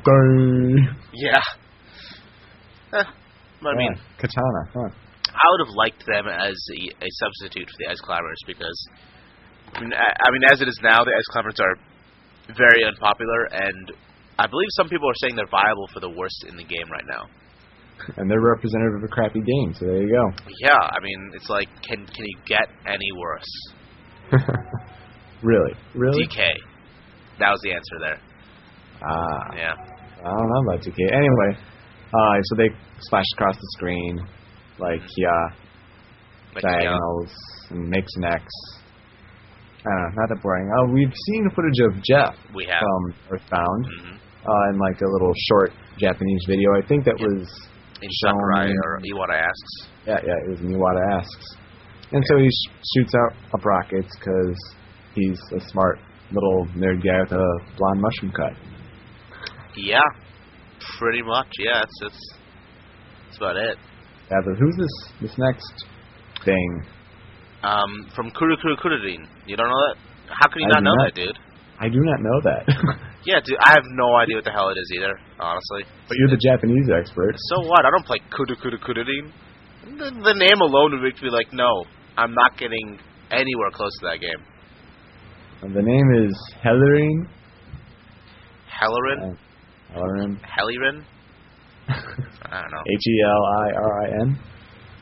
Yeah. 1.14 1.40
But 3.62 3.76
I 3.76 3.78
mean, 3.78 3.96
katana. 4.18 4.62
Huh. 4.74 4.90
I 5.40 5.46
would 5.52 5.62
have 5.68 5.76
liked 5.76 6.04
them 6.06 6.28
as 6.28 6.56
a, 6.76 6.80
a 7.00 7.10
substitute 7.24 7.68
for 7.68 7.78
the 7.80 7.88
Ice 7.92 8.02
Climbers 8.02 8.40
because, 8.46 8.78
I 9.74 9.82
mean, 9.82 9.94
I, 9.94 10.04
I 10.04 10.28
mean, 10.32 10.44
as 10.52 10.62
it 10.62 10.68
is 10.68 10.80
now, 10.84 11.04
the 11.04 11.16
Ice 11.16 11.30
Climbers 11.32 11.56
are 11.60 11.76
very 12.58 12.84
unpopular, 12.84 13.46
and 13.52 13.92
I 14.38 14.48
believe 14.48 14.68
some 14.76 14.90
people 14.90 15.10
are 15.10 15.20
saying 15.24 15.36
they're 15.36 15.48
viable 15.52 15.88
for 15.94 16.00
the 16.00 16.10
worst 16.10 16.46
in 16.48 16.58
the 16.58 16.64
game 16.64 16.88
right 16.92 17.06
now. 17.08 17.28
And 18.18 18.32
they're 18.32 18.42
representative 18.42 18.96
of 19.00 19.04
a 19.04 19.12
crappy 19.12 19.42
game, 19.42 19.74
so 19.74 19.86
there 19.86 20.02
you 20.02 20.10
go. 20.12 20.26
Yeah, 20.64 20.80
I 20.80 21.00
mean, 21.04 21.32
it's 21.36 21.50
like, 21.50 21.68
can 21.84 22.06
can 22.08 22.26
you 22.26 22.38
get 22.48 22.68
any 22.88 23.12
worse? 23.18 23.52
really, 25.44 25.74
really. 25.96 26.26
DK. 26.26 26.40
That 27.40 27.52
was 27.52 27.60
the 27.64 27.72
answer 27.72 27.96
there. 28.00 28.20
Ah, 29.04 29.56
Yeah. 29.56 29.74
I 30.20 30.24
don't 30.28 30.50
know 30.50 30.62
about 30.72 30.84
DK. 30.84 31.00
Anyway, 31.12 31.52
uh, 32.14 32.42
so 32.44 32.56
they 32.56 32.70
splash 33.00 33.26
across 33.36 33.56
the 33.56 33.68
screen 33.78 34.20
like 34.80 35.02
yeah, 35.18 35.30
yeah. 36.56 36.62
diagonals 36.62 37.30
and 37.70 37.90
makes 37.90 38.12
an 38.18 38.26
X. 38.26 38.44
I 39.80 39.84
don't 39.84 39.96
know, 40.16 40.22
not 40.22 40.30
that 40.30 40.42
boring. 40.44 40.70
Oh, 40.78 40.92
we've 40.92 41.14
seen 41.28 41.50
footage 41.56 41.80
of 41.88 42.04
Jeff 42.04 42.36
We 42.54 42.66
have. 42.66 42.82
from 42.82 43.16
Earthbound 43.32 43.86
hmm 44.02 44.16
uh, 44.40 44.70
in 44.72 44.80
like 44.80 45.00
a 45.02 45.06
little 45.08 45.34
short 45.52 45.72
Japanese 46.00 46.44
video. 46.48 46.72
I 46.74 46.82
think 46.88 47.04
that 47.06 47.16
Yep. 47.20 47.28
was 47.28 47.48
In 48.02 48.10
shown 48.24 48.32
Sakurai 48.40 48.70
in- 48.72 48.78
or 48.86 49.00
Iwata 49.04 49.36
asks. 49.36 49.90
yeah, 50.08 50.20
yeah, 50.26 50.46
it 50.46 50.50
was 50.50 50.60
Niwata 50.62 51.20
asks, 51.20 51.56
and 52.14 52.24
so 52.26 52.38
he 52.38 52.48
sh- 52.50 52.72
shoots 52.96 53.14
out 53.16 53.36
up 53.54 53.66
rockets 53.66 54.08
because 54.18 54.56
he's 55.14 55.40
a 55.56 55.60
smart 55.70 56.00
little 56.32 56.66
nerd 56.78 57.04
guy 57.04 57.20
with 57.22 57.32
a 57.34 57.46
blonde 57.78 58.02
mushroom 58.02 58.32
cut. 58.32 58.54
Yeah. 59.76 60.00
Pretty 61.00 61.22
much. 61.22 61.48
Yeah. 61.60 61.80
That's 61.80 61.94
that's, 62.02 62.30
that's 63.26 63.38
about 63.38 63.56
it. 63.58 63.78
Yeah, 64.30 64.42
but 64.46 64.56
who's 64.58 64.76
this 64.78 64.96
this 65.22 65.38
next 65.38 65.86
thing? 66.46 66.84
Um, 67.64 68.08
from 68.16 68.32
Kuru 68.32 68.56
Kuru 68.62 68.76
Kururin. 68.78 69.26
You 69.46 69.58
don't 69.58 69.68
know 69.70 69.84
that? 69.90 69.96
How 70.30 70.48
can 70.50 70.62
you 70.62 70.68
I 70.70 70.80
not 70.80 70.84
know 70.84 70.96
not. 70.96 71.06
that, 71.08 71.16
dude? 71.16 71.38
I 71.80 71.90
do 71.90 72.00
not 72.00 72.20
know 72.22 72.40
that. 72.44 72.64
Yeah, 73.26 73.42
dude, 73.44 73.58
I 73.60 73.76
have 73.76 73.84
no 74.00 74.16
idea 74.16 74.38
what 74.38 74.46
the 74.46 74.52
hell 74.52 74.70
it 74.70 74.80
is 74.80 74.90
either, 74.96 75.12
honestly. 75.42 75.84
but 76.08 76.16
you're 76.18 76.30
the 76.30 76.40
Japanese 76.40 76.88
expert. 76.90 77.36
So 77.52 77.68
what? 77.68 77.84
I 77.86 77.92
don't 77.92 78.06
play 78.06 78.20
Kudu 78.32 78.56
Kudurin. 78.56 79.32
The, 79.84 80.10
the 80.24 80.34
name 80.40 80.62
alone 80.62 80.92
would 80.94 81.04
make 81.04 81.22
me 81.22 81.30
like, 81.30 81.52
no, 81.52 81.84
I'm 82.18 82.34
not 82.34 82.58
getting 82.58 82.98
anywhere 83.30 83.72
close 83.74 83.92
to 84.00 84.08
that 84.08 84.20
game. 84.22 84.40
And 85.62 85.76
the 85.76 85.82
name 85.82 86.26
is 86.26 86.32
Helirin. 86.64 87.28
Helirin? 88.72 89.34
Uh, 89.34 89.98
Helirin. 90.00 90.40
Helirin? 90.40 91.04
I 91.90 92.62
don't 92.62 92.72
know. 92.72 92.84
H 92.86 93.06
E 93.08 93.16
L 93.26 93.44
I 93.46 93.68
R 93.76 94.02
I 94.04 94.08
N. 94.22 94.40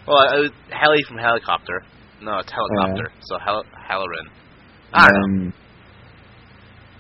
Well, 0.08 0.18
uh, 0.18 0.50
Heli 0.72 1.04
from 1.08 1.18
helicopter. 1.18 1.84
No, 2.22 2.40
it's 2.40 2.52
helicopter. 2.52 3.12
So 3.22 3.38
Hel-. 3.38 3.64
I 4.94 5.08
don't 5.08 5.46
know. 5.46 5.52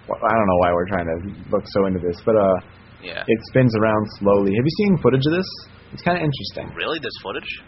Well, 0.07 0.19
I 0.23 0.33
don't 0.35 0.47
know 0.47 0.59
why 0.59 0.71
we're 0.71 0.87
trying 0.87 1.07
to 1.07 1.17
look 1.51 1.63
so 1.67 1.85
into 1.85 1.99
this, 1.99 2.15
but 2.25 2.35
uh, 2.35 2.55
Yeah. 3.03 3.23
it 3.27 3.39
spins 3.49 3.75
around 3.75 4.05
slowly. 4.19 4.51
Have 4.55 4.65
you 4.65 4.75
seen 4.85 4.97
footage 5.03 5.25
of 5.27 5.33
this? 5.33 5.49
It's 5.93 6.03
kind 6.03 6.17
of 6.17 6.23
interesting. 6.23 6.75
Really? 6.75 6.99
This 6.99 7.15
footage? 7.23 7.61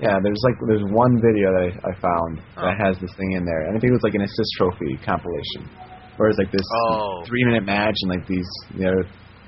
Yeah, 0.00 0.18
there's 0.22 0.40
like 0.44 0.54
there's 0.68 0.84
one 0.92 1.20
video 1.20 1.50
that 1.52 1.64
I, 1.68 1.90
I 1.90 1.92
found 2.00 2.40
Oh. 2.56 2.62
that 2.66 2.76
has 2.86 2.98
this 3.00 3.10
thing 3.16 3.32
in 3.32 3.44
there, 3.44 3.66
and 3.66 3.76
I 3.76 3.80
think 3.80 3.90
it 3.90 3.96
was 3.98 4.04
like 4.04 4.14
an 4.14 4.22
assist 4.22 4.50
trophy 4.56 4.96
compilation, 5.04 5.66
where 6.16 6.28
it's 6.30 6.38
like 6.38 6.52
this 6.52 6.62
Oh. 6.86 7.22
three 7.26 7.44
minute 7.44 7.64
match, 7.64 7.96
and 8.02 8.10
like 8.10 8.26
these 8.28 8.46
you 8.74 8.84
know 8.86 8.98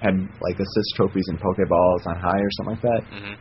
had 0.01 0.15
like 0.41 0.57
assist 0.59 0.89
trophies 0.97 1.25
and 1.29 1.39
pokeballs 1.39 2.03
on 2.09 2.17
high 2.21 2.41
or 2.41 2.51
something 2.57 2.75
like 2.77 2.83
that. 2.83 3.03
hmm 3.13 3.35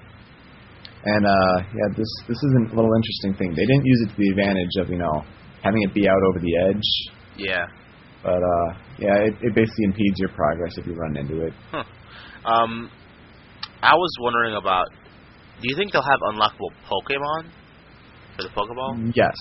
And 1.05 1.23
uh, 1.25 1.57
yeah, 1.71 1.87
this 1.95 2.11
this 2.27 2.35
is 2.37 2.51
a 2.59 2.75
little 2.75 2.91
interesting 2.93 3.33
thing. 3.39 3.55
They 3.55 3.65
didn't 3.65 3.85
use 3.85 3.99
it 4.05 4.09
to 4.11 4.17
the 4.17 4.29
advantage 4.35 4.75
of 4.81 4.89
you 4.89 4.97
know 4.99 5.23
having 5.63 5.81
it 5.83 5.93
be 5.93 6.07
out 6.07 6.21
over 6.29 6.39
the 6.39 6.53
edge, 6.69 6.87
Yeah. 7.37 7.65
but 8.23 8.39
uh, 8.39 8.67
yeah, 8.99 9.27
it, 9.27 9.33
it 9.41 9.55
basically 9.55 9.85
impedes 9.85 10.19
your 10.19 10.29
progress 10.29 10.77
if 10.77 10.85
you 10.87 10.93
run 10.95 11.15
into 11.17 11.41
it. 11.47 11.53
Um, 12.45 12.89
I 13.81 13.93
was 13.95 14.11
wondering 14.21 14.55
about. 14.55 14.87
Do 15.61 15.67
you 15.67 15.75
think 15.75 15.91
they'll 15.91 16.01
have 16.01 16.19
unlockable 16.31 16.71
Pokemon? 16.87 17.51
for 18.37 18.43
the 18.43 18.49
Pokeball? 18.55 19.11
Yes. 19.13 19.35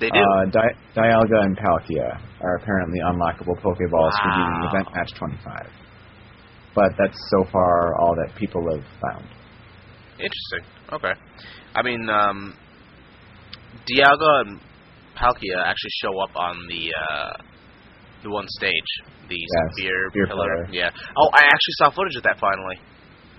They 0.00 0.10
do. 0.10 0.18
Uh, 0.18 0.44
Di- 0.50 0.76
Dialga 0.96 1.38
and 1.46 1.56
Palkia 1.56 2.18
are 2.42 2.56
apparently 2.56 2.98
unlockable 3.06 3.54
Pokeballs 3.62 4.10
for 4.18 4.30
beating 4.34 4.58
Wow. 4.58 4.70
Event 4.74 4.88
Match 4.96 5.12
25. 5.14 5.66
But 6.80 6.96
that's 6.96 7.20
so 7.28 7.44
far 7.52 7.94
all 8.00 8.16
that 8.16 8.34
people 8.36 8.64
have 8.72 8.84
found. 9.04 9.28
Interesting. 10.16 10.64
Okay. 10.90 11.12
I 11.74 11.82
mean, 11.82 12.08
um, 12.08 12.56
Dialga 13.84 14.48
and 14.48 14.60
Palkia 15.12 15.60
actually 15.60 15.92
show 16.00 16.18
up 16.24 16.34
on 16.36 16.56
the 16.72 16.88
uh, 16.88 17.32
the 18.22 18.30
one 18.30 18.46
stage, 18.48 18.90
the 19.28 19.36
Yes, 19.36 19.76
Spear 19.76 20.08
Spear 20.08 20.26
Pillar. 20.28 20.64
Pillar. 20.64 20.68
Yeah. 20.72 20.88
Oh, 21.20 21.28
I 21.34 21.44
actually 21.44 21.76
saw 21.84 21.90
footage 21.90 22.16
of 22.16 22.22
that 22.22 22.40
finally. 22.40 22.80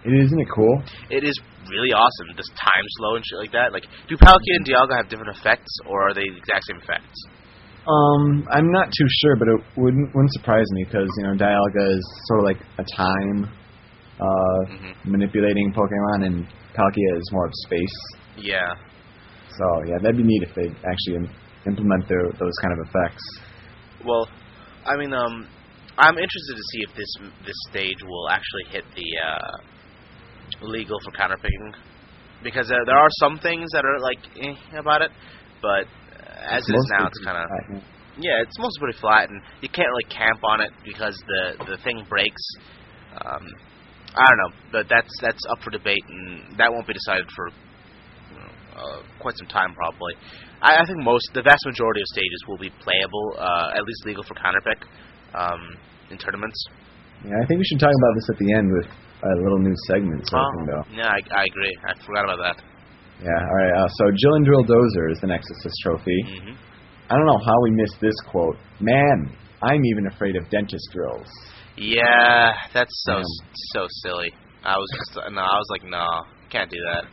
Isn't 0.06 0.40
it 0.40 0.48
cool? 0.54 0.84
It 1.10 1.24
is 1.24 1.34
really 1.68 1.94
awesome. 1.94 2.38
This 2.38 2.50
time 2.50 2.86
slow 3.02 3.16
and 3.16 3.26
shit 3.26 3.40
like 3.40 3.54
that. 3.54 3.74
Like, 3.74 3.86
do 4.08 4.18
Palkia 4.18 4.54
and 4.62 4.66
Dialga 4.66 4.98
have 4.98 5.10
different 5.10 5.36
effects, 5.36 5.72
or 5.90 6.10
are 6.10 6.14
they 6.14 6.30
the 6.30 6.38
exact 6.38 6.66
same 6.70 6.78
effects? 6.78 7.18
Um, 7.88 8.46
I'm 8.52 8.72
not 8.72 8.88
too 8.88 9.08
sure, 9.22 9.36
but 9.38 9.48
it 9.48 9.60
wouldn't 9.76 10.14
wouldn't 10.14 10.34
surprise 10.34 10.66
me 10.72 10.86
because 10.86 11.10
you 11.18 11.24
know 11.26 11.34
Dialga 11.34 11.98
is 11.98 12.04
sort 12.26 12.40
of 12.42 12.46
like 12.46 12.62
a 12.78 12.86
time 12.96 13.50
uh, 14.20 14.62
Mhm. 14.70 14.96
manipulating 15.06 15.74
Pokemon, 15.74 16.26
and 16.28 16.48
Palkia 16.78 17.18
is 17.18 17.30
more 17.34 17.46
of 17.48 17.52
space. 17.66 17.98
Yeah. 18.38 18.70
So 19.50 19.66
yeah, 19.88 19.98
that'd 20.02 20.16
be 20.18 20.24
neat 20.24 20.44
if 20.44 20.54
they 20.54 20.68
actually 20.70 21.16
im- 21.16 21.36
implement 21.66 22.08
their, 22.08 22.24
those 22.38 22.54
kind 22.62 22.74
of 22.80 22.88
effects. 22.88 23.24
Well, 24.06 24.30
I 24.86 24.96
mean, 24.96 25.14
um, 25.14 25.48
I'm 25.98 26.18
interested 26.18 26.56
to 26.56 26.64
see 26.72 26.84
if 26.84 26.96
this 26.96 27.12
this 27.46 27.58
stage 27.70 27.98
will 28.04 28.30
actually 28.30 28.66
hit 28.70 28.86
the 28.96 29.10
uh, 29.26 29.58
legal 30.62 31.00
for 31.04 31.12
counterpicking, 31.12 31.74
because 32.44 32.72
uh, 32.72 32.78
there 32.86 32.98
are 32.98 33.10
some 33.20 33.40
things 33.40 33.72
that 33.74 33.86
are 33.86 34.00
like 34.00 34.20
eh, 34.40 34.78
about 34.78 35.02
it, 35.02 35.12
but 35.62 35.88
as 36.42 36.64
it 36.68 36.74
is 36.74 36.88
now, 36.98 37.08
it's 37.08 37.22
kind 37.24 37.38
of 37.38 37.84
yeah, 38.20 38.44
it's 38.44 38.58
mostly 38.60 38.80
pretty 38.80 39.00
flat, 39.00 39.30
and 39.30 39.42
you 39.62 39.70
can't 39.70 39.88
really 39.88 40.10
camp 40.12 40.44
on 40.44 40.62
it 40.62 40.72
because 40.84 41.16
the 41.28 41.66
the 41.66 41.78
thing 41.84 42.04
breaks. 42.10 42.44
Um, 43.24 43.46
I 44.12 44.24
don't 44.28 44.42
know, 44.44 44.54
but 44.72 44.86
that's 44.90 45.12
that's 45.22 45.44
up 45.52 45.64
for 45.64 45.72
debate, 45.72 46.04
and 46.10 46.58
that 46.60 46.72
won't 46.72 46.88
be 46.88 46.94
decided 46.94 47.28
for 47.32 47.48
you 47.48 48.40
know, 48.40 48.52
uh, 48.76 49.00
quite 49.20 49.38
some 49.38 49.48
time 49.48 49.74
probably. 49.76 50.14
I, 50.62 50.84
I 50.84 50.86
think 50.86 51.00
most, 51.00 51.26
the 51.34 51.42
vast 51.42 51.64
majority 51.66 52.02
of 52.02 52.08
stages 52.14 52.40
will 52.48 52.60
be 52.60 52.70
playable, 52.84 53.34
uh, 53.40 53.78
at 53.78 53.84
least 53.84 54.06
legal 54.06 54.24
for 54.24 54.36
counterpick 54.36 54.84
um, 55.34 55.78
in 56.12 56.18
tournaments. 56.18 56.60
Yeah, 57.26 57.40
I 57.42 57.46
think 57.48 57.58
we 57.60 57.66
should 57.66 57.80
talk 57.80 57.94
about 57.94 58.14
this 58.16 58.28
at 58.30 58.38
the 58.38 58.50
end 58.54 58.68
with 58.70 58.88
a 58.92 59.34
little 59.42 59.60
new 59.60 59.76
segment. 59.88 60.22
Thing, 60.28 60.66
though. 60.68 60.86
yeah, 60.92 61.10
I, 61.10 61.20
I 61.34 61.44
agree. 61.46 61.74
I 61.88 61.94
forgot 62.06 62.26
about 62.26 62.40
that. 62.44 62.71
Yeah. 63.22 63.30
All 63.38 63.56
right. 63.56 63.74
Uh, 63.84 63.88
so 63.88 64.06
Jill 64.18 64.34
and 64.36 64.46
Drill 64.46 64.64
Dozer 64.66 65.12
is 65.12 65.20
the 65.22 65.28
next 65.28 65.50
assist 65.52 65.76
trophy. 65.84 66.20
hmm 66.26 66.54
I 67.12 67.16
don't 67.16 67.26
know 67.26 67.42
how 67.46 67.60
we 67.64 67.72
missed 67.72 67.98
this 68.00 68.16
quote. 68.32 68.56
Man, 68.80 69.36
I'm 69.62 69.84
even 69.86 70.08
afraid 70.08 70.38
of 70.38 70.50
dentist 70.50 70.88
drills. 70.94 71.28
Yeah, 71.76 72.54
that's 72.74 72.94
so 73.04 73.16
Man. 73.16 73.24
so 73.74 73.86
silly. 74.04 74.32
I 74.64 74.78
was 74.78 74.88
just 74.96 75.20
no, 75.34 75.42
I 75.42 75.58
was 75.60 75.68
like, 75.72 75.84
no, 75.84 76.06
can't 76.50 76.70
do 76.72 76.78
that. 76.94 77.04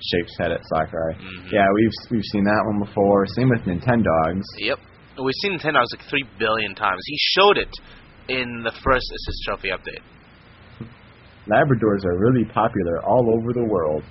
Shapes 0.00 0.32
head 0.38 0.52
at 0.52 0.60
Sakurai. 0.64 1.14
Mhm. 1.20 1.52
Yeah, 1.52 1.66
we've 1.74 1.92
we've 2.10 2.24
seen 2.32 2.44
that 2.44 2.62
one 2.64 2.78
before. 2.80 3.26
Same 3.36 3.50
with 3.50 3.60
Nintendogs. 3.66 4.44
Yep. 4.56 4.78
We've 5.22 5.34
seen 5.42 5.58
Nintendogs 5.58 5.92
like 5.92 6.08
three 6.08 6.24
billion 6.38 6.74
times. 6.74 7.02
He 7.04 7.16
showed 7.36 7.58
it 7.58 7.70
in 8.28 8.62
the 8.64 8.70
first 8.70 9.04
assist 9.12 9.38
trophy 9.44 9.68
update. 9.68 10.00
Labradors 11.48 12.04
are 12.04 12.18
really 12.18 12.44
popular 12.44 13.02
all 13.04 13.34
over 13.36 13.52
the 13.52 13.64
world. 13.68 14.02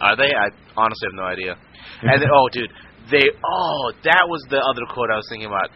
Are 0.00 0.16
they? 0.16 0.30
I 0.32 0.48
honestly 0.76 1.08
have 1.08 1.16
no 1.16 1.24
idea. 1.24 1.56
And 2.02 2.22
then, 2.22 2.28
oh, 2.32 2.48
dude, 2.52 2.70
they 3.10 3.26
oh 3.44 3.92
that 4.04 4.24
was 4.28 4.44
the 4.50 4.58
other 4.58 4.82
quote 4.92 5.10
I 5.10 5.16
was 5.16 5.26
thinking 5.28 5.48
about. 5.48 5.70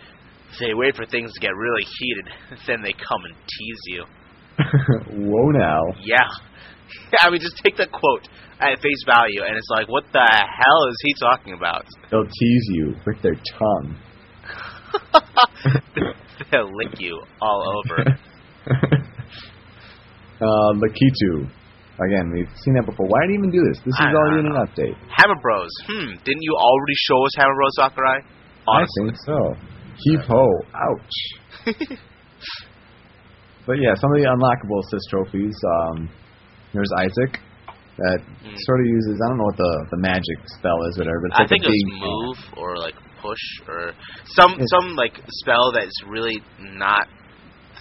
They 0.61 0.73
wait 0.73 0.95
for 0.95 1.05
things 1.05 1.33
to 1.35 1.41
get 1.41 1.51
really 1.57 1.83
heated, 1.99 2.27
then 2.67 2.83
they 2.83 2.93
come 2.93 3.25
and 3.25 3.35
tease 3.35 3.83
you. 3.87 4.05
Whoa 5.29 5.51
now. 5.51 5.83
Yeah. 6.01 6.29
I 7.21 7.31
mean, 7.31 7.41
just 7.41 7.61
take 7.63 7.77
that 7.79 7.91
quote 7.91 8.29
at 8.61 8.81
face 8.81 9.03
value, 9.05 9.43
and 9.43 9.57
it's 9.57 9.69
like, 9.71 9.89
what 9.89 10.05
the 10.13 10.21
hell 10.21 10.89
is 10.89 10.97
he 11.03 11.15
talking 11.19 11.55
about? 11.55 11.85
They'll 12.11 12.25
tease 12.25 12.67
you 12.71 12.95
with 13.05 13.21
their 13.21 13.35
tongue. 13.35 13.99
They'll 16.53 16.71
lick 16.77 17.01
you 17.01 17.21
all 17.41 17.83
over. 17.83 18.19
uh, 20.41 20.73
Lakitu. 20.79 21.51
Again, 21.95 22.33
we've 22.35 22.51
seen 22.67 22.75
that 22.75 22.87
before. 22.87 23.07
Why 23.07 23.23
did 23.23 23.31
he 23.31 23.37
even 23.39 23.51
do 23.55 23.63
this? 23.71 23.79
This 23.87 23.95
is 23.95 24.11
already 24.11 24.43
in 24.43 24.51
an 24.51 24.59
update. 24.67 24.99
Hammer 25.15 25.39
Bros. 25.41 25.71
Hmm. 25.87 26.19
Didn't 26.27 26.43
you 26.43 26.55
already 26.59 26.97
show 27.07 27.23
us 27.23 27.33
Hammer 27.39 27.55
Bros, 27.55 27.75
Sakurai? 27.79 28.19
I 28.67 28.83
think 28.99 29.15
so. 29.25 29.39
Heave 30.03 30.27
ho. 30.27 30.43
Ouch. 30.75 31.17
But 33.67 33.81
yeah, 33.81 33.95
some 33.97 34.13
of 34.13 34.21
the 34.21 34.29
unlockable 34.29 34.81
assist 34.85 35.09
trophies. 35.09 35.57
Um, 35.65 36.09
there's 36.75 36.91
Isaac 36.99 37.41
that 37.97 38.21
Mm. 38.45 38.53
sort 38.59 38.81
of 38.81 38.87
uses. 38.87 39.17
I 39.25 39.29
don't 39.31 39.39
know 39.39 39.45
what 39.49 39.57
the 39.57 39.73
the 39.93 39.97
magic 40.05 40.37
spell 40.59 40.77
is, 40.91 40.99
whatever. 40.99 41.17
But 41.23 41.31
it's 41.31 41.39
I 41.39 41.43
like 41.43 41.49
think 41.49 41.65
a 41.65 41.69
it 41.69 41.73
big 41.73 41.89
move 41.97 42.37
or 42.61 42.77
like 42.77 42.95
push 43.23 43.41
or 43.69 43.93
some 44.37 44.53
It's- 44.61 44.69
some 44.69 44.97
like 44.97 45.17
spell 45.41 45.73
that's 45.73 45.97
really 46.07 46.43
not 46.61 47.09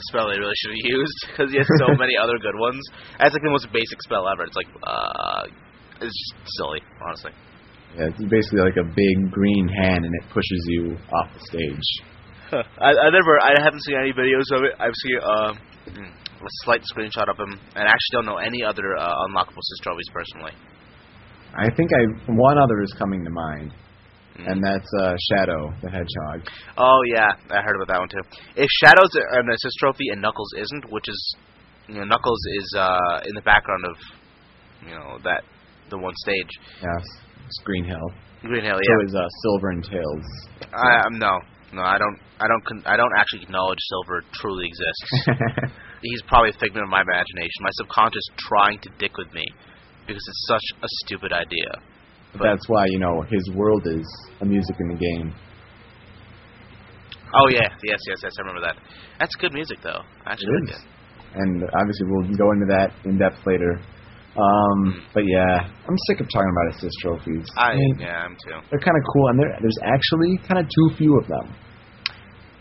spell 0.09 0.27
they 0.29 0.39
really 0.39 0.57
should 0.57 0.73
have 0.75 0.85
used 0.85 1.19
because 1.27 1.49
he 1.51 1.57
has 1.57 1.69
so 1.79 1.93
many 1.99 2.17
other 2.17 2.37
good 2.39 2.57
ones. 2.57 2.81
That's 3.19 3.33
like 3.33 3.43
the 3.43 3.53
most 3.53 3.67
basic 3.71 4.01
spell 4.03 4.27
ever. 4.27 4.43
It's 4.43 4.55
like 4.55 4.71
uh, 4.83 5.47
it's 6.01 6.13
just 6.13 6.33
silly, 6.59 6.81
honestly. 7.01 7.31
Yeah, 7.95 8.09
it's 8.09 8.25
basically 8.25 8.65
like 8.65 8.77
a 8.77 8.87
big 8.89 9.31
green 9.31 9.67
hand, 9.69 10.05
and 10.05 10.13
it 10.13 10.25
pushes 10.33 10.61
you 10.67 10.97
off 11.13 11.29
the 11.33 11.43
stage. 11.45 11.87
I, 12.81 12.89
I 12.89 13.09
never, 13.13 13.37
I 13.41 13.53
haven't 13.61 13.81
seen 13.85 13.97
any 13.97 14.13
videos 14.13 14.49
of 14.53 14.63
it. 14.65 14.73
I've 14.79 14.97
seen 14.97 15.17
uh, 15.21 15.53
mm, 15.93 16.09
a 16.09 16.51
slight 16.65 16.81
screenshot 16.89 17.29
of 17.29 17.37
him, 17.37 17.53
and 17.75 17.83
I 17.85 17.89
actually 17.89 18.13
don't 18.13 18.25
know 18.25 18.37
any 18.37 18.63
other 18.63 18.97
uh, 18.97 19.13
unlockable 19.29 19.61
assist 19.61 19.81
trophies 19.83 20.09
personally. 20.11 20.53
I 21.53 21.69
think 21.75 21.91
I 21.93 22.31
one 22.31 22.57
other 22.57 22.81
is 22.81 22.93
coming 22.97 23.23
to 23.23 23.29
mind, 23.29 23.73
Mm. 24.33 24.49
and 24.49 24.63
that's 24.63 24.89
uh, 24.99 25.13
Shadow 25.29 25.69
the 25.83 25.89
Hedgehog. 25.93 26.41
Oh 26.77 26.99
yeah, 27.13 27.29
I 27.53 27.61
heard 27.61 27.75
about 27.77 27.93
that 27.93 27.99
one 27.99 28.09
too. 28.09 28.23
If 28.55 28.67
Shadow's 28.81 29.13
an 29.13 29.49
assist 29.49 29.77
trophy 29.79 30.09
and 30.09 30.21
Knuckles 30.21 30.49
isn't, 30.57 30.91
which 30.91 31.05
is, 31.07 31.35
you 31.87 31.95
know, 31.95 32.05
Knuckles 32.05 32.41
is 32.57 32.73
uh, 32.75 33.21
in 33.25 33.35
the 33.35 33.45
background 33.45 33.85
of, 33.85 33.95
you 34.89 34.95
know, 34.95 35.19
that 35.23 35.43
the 35.91 35.97
one 35.99 36.13
stage. 36.25 36.49
Yes, 36.81 37.05
it's 37.45 37.61
Green 37.63 37.85
Hill. 37.85 38.09
Green 38.41 38.65
Hill, 38.65 38.75
So 38.75 38.81
yeah. 38.81 39.07
is 39.07 39.15
uh, 39.15 39.27
Silver 39.43 39.69
and 39.69 39.83
Tails. 39.83 40.25
I, 40.73 41.05
um, 41.05 41.19
no, 41.19 41.37
no, 41.71 41.81
I 41.83 41.97
don't, 41.97 42.17
I 42.41 42.47
don't, 42.47 42.65
con- 42.65 42.83
I 42.85 42.97
don't 42.97 43.13
actually 43.15 43.43
acknowledge 43.43 43.77
Silver 43.85 44.23
truly 44.33 44.65
exists. 44.65 45.29
He's 46.01 46.21
probably 46.27 46.49
a 46.49 46.59
figment 46.59 46.83
of 46.83 46.89
my 46.89 47.01
imagination. 47.01 47.61
My 47.61 47.69
subconscious 47.73 48.25
trying 48.49 48.79
to 48.81 48.89
dick 48.97 49.15
with 49.15 49.31
me 49.33 49.45
because 50.07 50.25
it's 50.27 50.45
such 50.49 50.65
a 50.81 50.87
stupid 51.05 51.31
idea. 51.31 51.69
But 52.33 52.49
that's 52.49 52.67
why 52.67 52.85
you 52.89 52.99
know 52.99 53.21
his 53.29 53.51
world 53.55 53.85
is 53.85 54.05
a 54.41 54.45
music 54.45 54.75
in 54.79 54.87
the 54.89 54.97
game. 54.97 55.33
Oh 57.33 57.47
yeah, 57.49 57.69
yes, 57.83 57.99
yes, 58.07 58.19
yes, 58.21 58.33
I 58.37 58.41
remember 58.41 58.61
that. 58.61 58.77
That's 59.19 59.35
good 59.35 59.53
music 59.53 59.79
though. 59.81 60.01
I 60.25 60.33
actually 60.33 60.53
It 60.53 60.69
like 60.69 60.85
And 61.35 61.63
obviously 61.63 62.05
we'll 62.09 62.29
go 62.37 62.51
into 62.53 62.69
that 62.69 62.93
in 63.05 63.17
depth 63.17 63.41
later. 63.45 63.81
Um, 64.33 65.05
but 65.13 65.21
yeah, 65.25 65.61
I'm 65.61 65.97
sick 66.09 66.21
of 66.21 66.27
talking 66.33 66.49
about 66.49 66.73
assist 66.73 66.97
trophies. 67.01 67.45
I, 67.57 67.75
mean, 67.77 67.97
yeah, 68.01 68.25
I'm 68.25 68.33
too. 68.33 68.57
they're 68.69 68.81
kind 68.81 68.97
of 68.97 69.05
cool, 69.13 69.27
and 69.29 69.37
there's 69.61 69.77
actually 69.85 70.37
kind 70.49 70.57
of 70.57 70.65
too 70.65 70.97
few 70.97 71.17
of 71.21 71.27
them. 71.27 71.53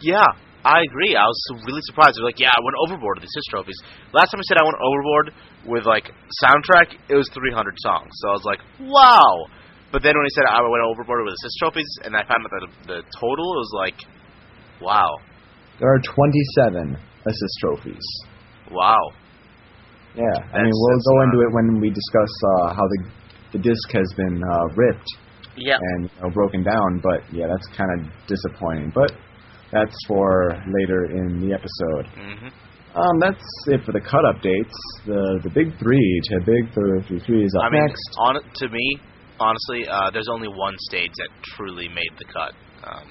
Yeah, 0.00 0.28
I 0.64 0.84
agree. 0.84 1.16
I 1.16 1.24
was 1.24 1.40
really 1.64 1.80
surprised. 1.88 2.20
They're 2.20 2.28
like, 2.28 2.38
yeah, 2.38 2.52
I 2.52 2.60
went 2.60 2.76
overboard 2.84 3.18
with 3.18 3.24
the 3.24 3.32
assist 3.32 3.48
trophies. 3.48 3.78
Last 4.12 4.30
time 4.30 4.40
I 4.40 4.46
said 4.46 4.60
I 4.60 4.66
went 4.68 4.76
overboard 4.84 5.26
with 5.64 5.84
like 5.86 6.12
soundtrack, 6.44 6.92
it 7.08 7.16
was 7.16 7.28
300 7.32 7.74
songs. 7.80 8.10
So 8.20 8.28
I 8.28 8.32
was 8.36 8.44
like, 8.44 8.60
wow. 8.84 9.48
But 9.92 10.02
then 10.02 10.16
when 10.16 10.24
he 10.24 10.32
said 10.34 10.44
I 10.48 10.60
went 10.64 10.82
overboard 10.88 11.20
with 11.24 11.34
assist 11.36 11.56
trophies, 11.60 11.90
and 12.04 12.16
I 12.16 12.24
found 12.24 12.42
out 12.48 12.52
that 12.56 12.66
the 12.88 12.98
total, 13.20 13.46
it 13.54 13.60
was 13.60 13.72
like, 13.76 13.98
wow, 14.80 15.10
There 15.78 15.92
are 15.92 16.00
27 16.00 16.96
assist 17.28 17.54
trophies. 17.60 18.06
wow. 18.72 19.04
Yeah, 20.14 20.24
I 20.52 20.60
mean 20.64 20.72
we'll 20.72 20.98
go 21.08 21.14
not- 21.16 21.24
into 21.24 21.38
it 21.46 21.50
when 21.56 21.80
we 21.80 21.88
discuss 21.90 22.32
uh, 22.56 22.74
how 22.74 22.84
the 22.92 22.98
the 23.52 23.58
disc 23.58 23.86
has 23.92 24.08
been 24.16 24.40
uh, 24.42 24.64
ripped 24.76 25.08
Yeah. 25.56 25.76
and 25.80 26.08
you 26.08 26.20
know, 26.22 26.30
broken 26.32 26.62
down. 26.64 27.00
But 27.02 27.20
yeah, 27.32 27.46
that's 27.48 27.66
kind 27.76 27.88
of 28.00 28.08
disappointing. 28.26 28.92
But 28.94 29.12
that's 29.72 29.96
for 30.08 30.52
later 30.68 31.04
in 31.12 31.40
the 31.40 31.52
episode. 31.54 32.06
hmm 32.16 32.48
Um, 32.96 33.14
that's 33.24 33.44
it 33.72 33.80
for 33.86 33.92
the 33.92 34.00
cut 34.04 34.24
updates. 34.32 34.76
The 35.06 35.20
the 35.44 35.50
big 35.52 35.68
three 35.80 36.08
to 36.28 36.34
big 36.44 36.64
three 36.74 37.00
three 37.08 37.20
three 37.26 37.42
is 37.44 37.52
up 37.56 37.64
I 37.64 37.70
mean, 37.72 37.84
next. 37.86 38.08
on 38.20 38.34
to 38.60 38.68
me, 38.68 38.86
honestly, 39.42 39.86
uh, 39.88 40.10
there's 40.14 40.28
only 40.30 40.48
one 40.48 40.74
stage 40.88 41.10
that 41.18 41.30
truly 41.56 41.88
made 41.88 42.14
the 42.18 42.24
cut, 42.30 42.54
um, 42.86 43.10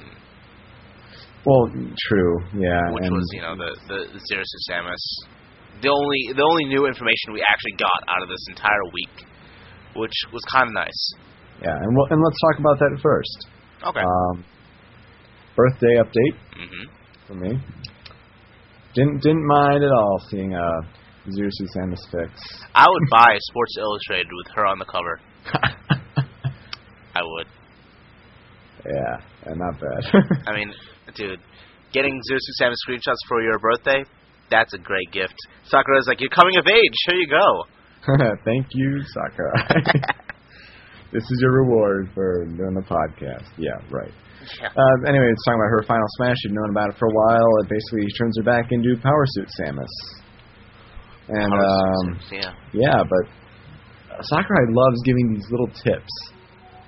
Well, 1.46 1.68
true, 2.08 2.36
yeah, 2.56 2.82
which 2.92 3.10
was 3.12 3.28
you 3.34 3.42
know 3.42 3.56
the 3.56 3.72
the, 3.88 4.00
the 4.14 4.22
Zero 4.32 4.44
Suit 4.44 4.64
Samus. 4.72 5.04
The 5.82 5.90
only 5.90 6.34
the 6.36 6.44
only 6.44 6.66
new 6.66 6.88
information 6.88 7.34
we 7.34 7.44
actually 7.44 7.78
got 7.78 8.00
out 8.08 8.22
of 8.24 8.30
this 8.30 8.44
entire 8.50 8.86
week, 8.94 9.16
which 9.96 10.14
was 10.32 10.44
kind 10.52 10.68
of 10.68 10.74
nice. 10.74 11.02
Yeah, 11.62 11.76
and 11.76 11.90
we'll, 11.96 12.08
and 12.10 12.20
let's 12.22 12.40
talk 12.42 12.60
about 12.60 12.78
that 12.80 13.00
first. 13.02 13.48
Okay. 13.84 14.02
Um, 14.02 14.46
birthday 15.56 15.98
update 16.00 16.36
hmm 16.56 16.86
for 17.28 17.36
me. 17.36 17.60
Didn't 18.94 19.22
didn't 19.22 19.46
mind 19.46 19.84
at 19.84 19.92
all 19.92 20.20
seeing 20.30 20.54
uh 20.54 20.82
Zeus 21.30 21.54
Samus 21.78 22.02
fix. 22.12 22.34
I 22.74 22.86
would 22.88 23.10
buy 23.12 23.38
Sports 23.40 23.76
Illustrated 23.80 24.28
with 24.32 24.56
her 24.56 24.66
on 24.66 24.80
the 24.80 24.86
cover. 24.86 25.20
I 27.22 27.24
would. 27.24 27.48
yeah, 28.86 29.52
and 29.52 29.60
not 29.60 29.80
bad. 29.80 30.02
I 30.48 30.56
mean, 30.56 30.74
dude, 31.14 31.40
getting 31.94 32.20
Zeus 32.28 32.42
Samus 32.62 32.82
screenshots 32.88 33.22
for 33.28 33.42
your 33.42 33.60
birthday, 33.60 34.04
that's 34.50 34.74
a 34.74 34.80
great 34.80 35.12
gift. 35.12 35.36
Sakurai's 35.66 36.08
like, 36.08 36.20
you're 36.20 36.34
coming 36.34 36.58
of 36.58 36.66
age. 36.68 36.98
Here 37.06 37.20
you 37.20 37.28
go. 37.30 37.66
Thank 38.46 38.68
you, 38.72 39.02
Sakurai. 39.14 39.84
this 41.14 41.24
is 41.24 41.38
your 41.42 41.64
reward 41.64 42.10
for 42.16 42.46
doing 42.46 42.74
the 42.74 42.82
podcast. 42.82 43.48
Yeah, 43.58 43.78
right. 43.92 44.12
Yeah. 44.60 44.70
Uh, 44.70 45.08
anyway, 45.08 45.30
it's 45.32 45.46
talking 45.46 45.62
about 45.62 45.70
her 45.70 45.84
final 45.88 46.08
smash. 46.18 46.36
You've 46.44 46.54
known 46.54 46.72
about 46.72 46.90
it 46.90 46.98
for 46.98 47.06
a 47.06 47.14
while. 47.14 47.48
It 47.62 47.70
basically 47.70 48.10
turns 48.18 48.36
her 48.38 48.44
back 48.44 48.72
into 48.72 48.98
Power 49.04 49.24
Suit 49.28 49.48
Samus. 49.62 49.94
And 51.30 51.54
um, 51.54 52.20
yeah. 52.32 52.52
yeah, 52.74 53.04
but 53.08 54.24
Sakurai 54.24 54.66
loves 54.74 55.00
giving 55.06 55.36
these 55.36 55.46
little 55.52 55.68
tips. 55.68 56.10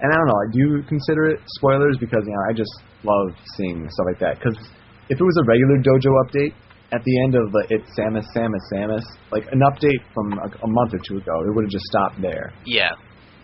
And 0.03 0.11
I 0.11 0.15
don't 0.19 0.27
know, 0.27 0.35
I 0.43 0.49
do 0.51 0.65
consider 0.83 1.31
it 1.31 1.39
spoilers 1.63 1.95
because 1.97 2.21
you 2.27 2.33
know 2.35 2.43
I 2.49 2.53
just 2.53 2.73
love 3.07 3.31
seeing 3.55 3.87
stuff 3.87 4.07
like 4.11 4.19
that. 4.19 4.35
Because 4.39 4.59
if 5.07 5.15
it 5.15 5.23
was 5.23 5.37
a 5.39 5.45
regular 5.47 5.79
dojo 5.79 6.11
update 6.27 6.53
at 6.91 7.01
the 7.03 7.15
end 7.23 7.33
of 7.39 7.47
the 7.55 7.61
it's 7.71 7.87
Samus, 7.97 8.27
Samus, 8.35 8.61
Samus, 8.75 9.05
like 9.31 9.47
an 9.55 9.63
update 9.63 10.03
from 10.13 10.35
a, 10.37 10.47
a 10.51 10.67
month 10.69 10.93
or 10.93 10.99
two 11.07 11.17
ago, 11.17 11.35
it 11.47 11.51
would 11.55 11.63
have 11.65 11.71
just 11.71 11.87
stopped 11.87 12.19
there, 12.21 12.51
Yeah. 12.67 12.91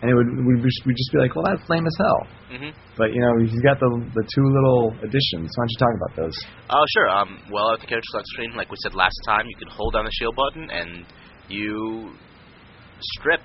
and 0.02 0.10
it 0.10 0.14
would 0.14 0.28
we'd 0.46 0.62
just, 0.62 0.84
we'd 0.86 0.96
just 1.00 1.10
be 1.12 1.18
like, 1.24 1.34
well, 1.34 1.44
that's 1.48 1.64
lame 1.72 1.86
as 1.88 1.96
hell. 1.98 2.20
hmm 2.52 2.70
But 3.00 3.10
you 3.16 3.20
know, 3.24 3.32
he's 3.40 3.56
got 3.64 3.80
the 3.80 3.88
the 4.14 4.24
two 4.28 4.44
little 4.44 4.92
additions. 5.00 5.48
Why 5.56 5.64
don't 5.64 5.72
you 5.72 5.80
talk 5.80 5.94
about 5.96 6.12
those? 6.20 6.36
Oh, 6.68 6.84
sure. 6.94 7.08
Um, 7.08 7.30
well, 7.50 7.72
at 7.72 7.80
the 7.80 7.88
character 7.88 8.06
select 8.12 8.28
screen, 8.36 8.52
like 8.54 8.70
we 8.70 8.76
said 8.84 8.94
last 8.94 9.16
time, 9.26 9.48
you 9.48 9.56
can 9.56 9.68
hold 9.72 9.94
down 9.96 10.04
the 10.04 10.12
shield 10.12 10.36
button 10.36 10.68
and 10.70 11.06
you 11.48 12.12
strip 13.16 13.40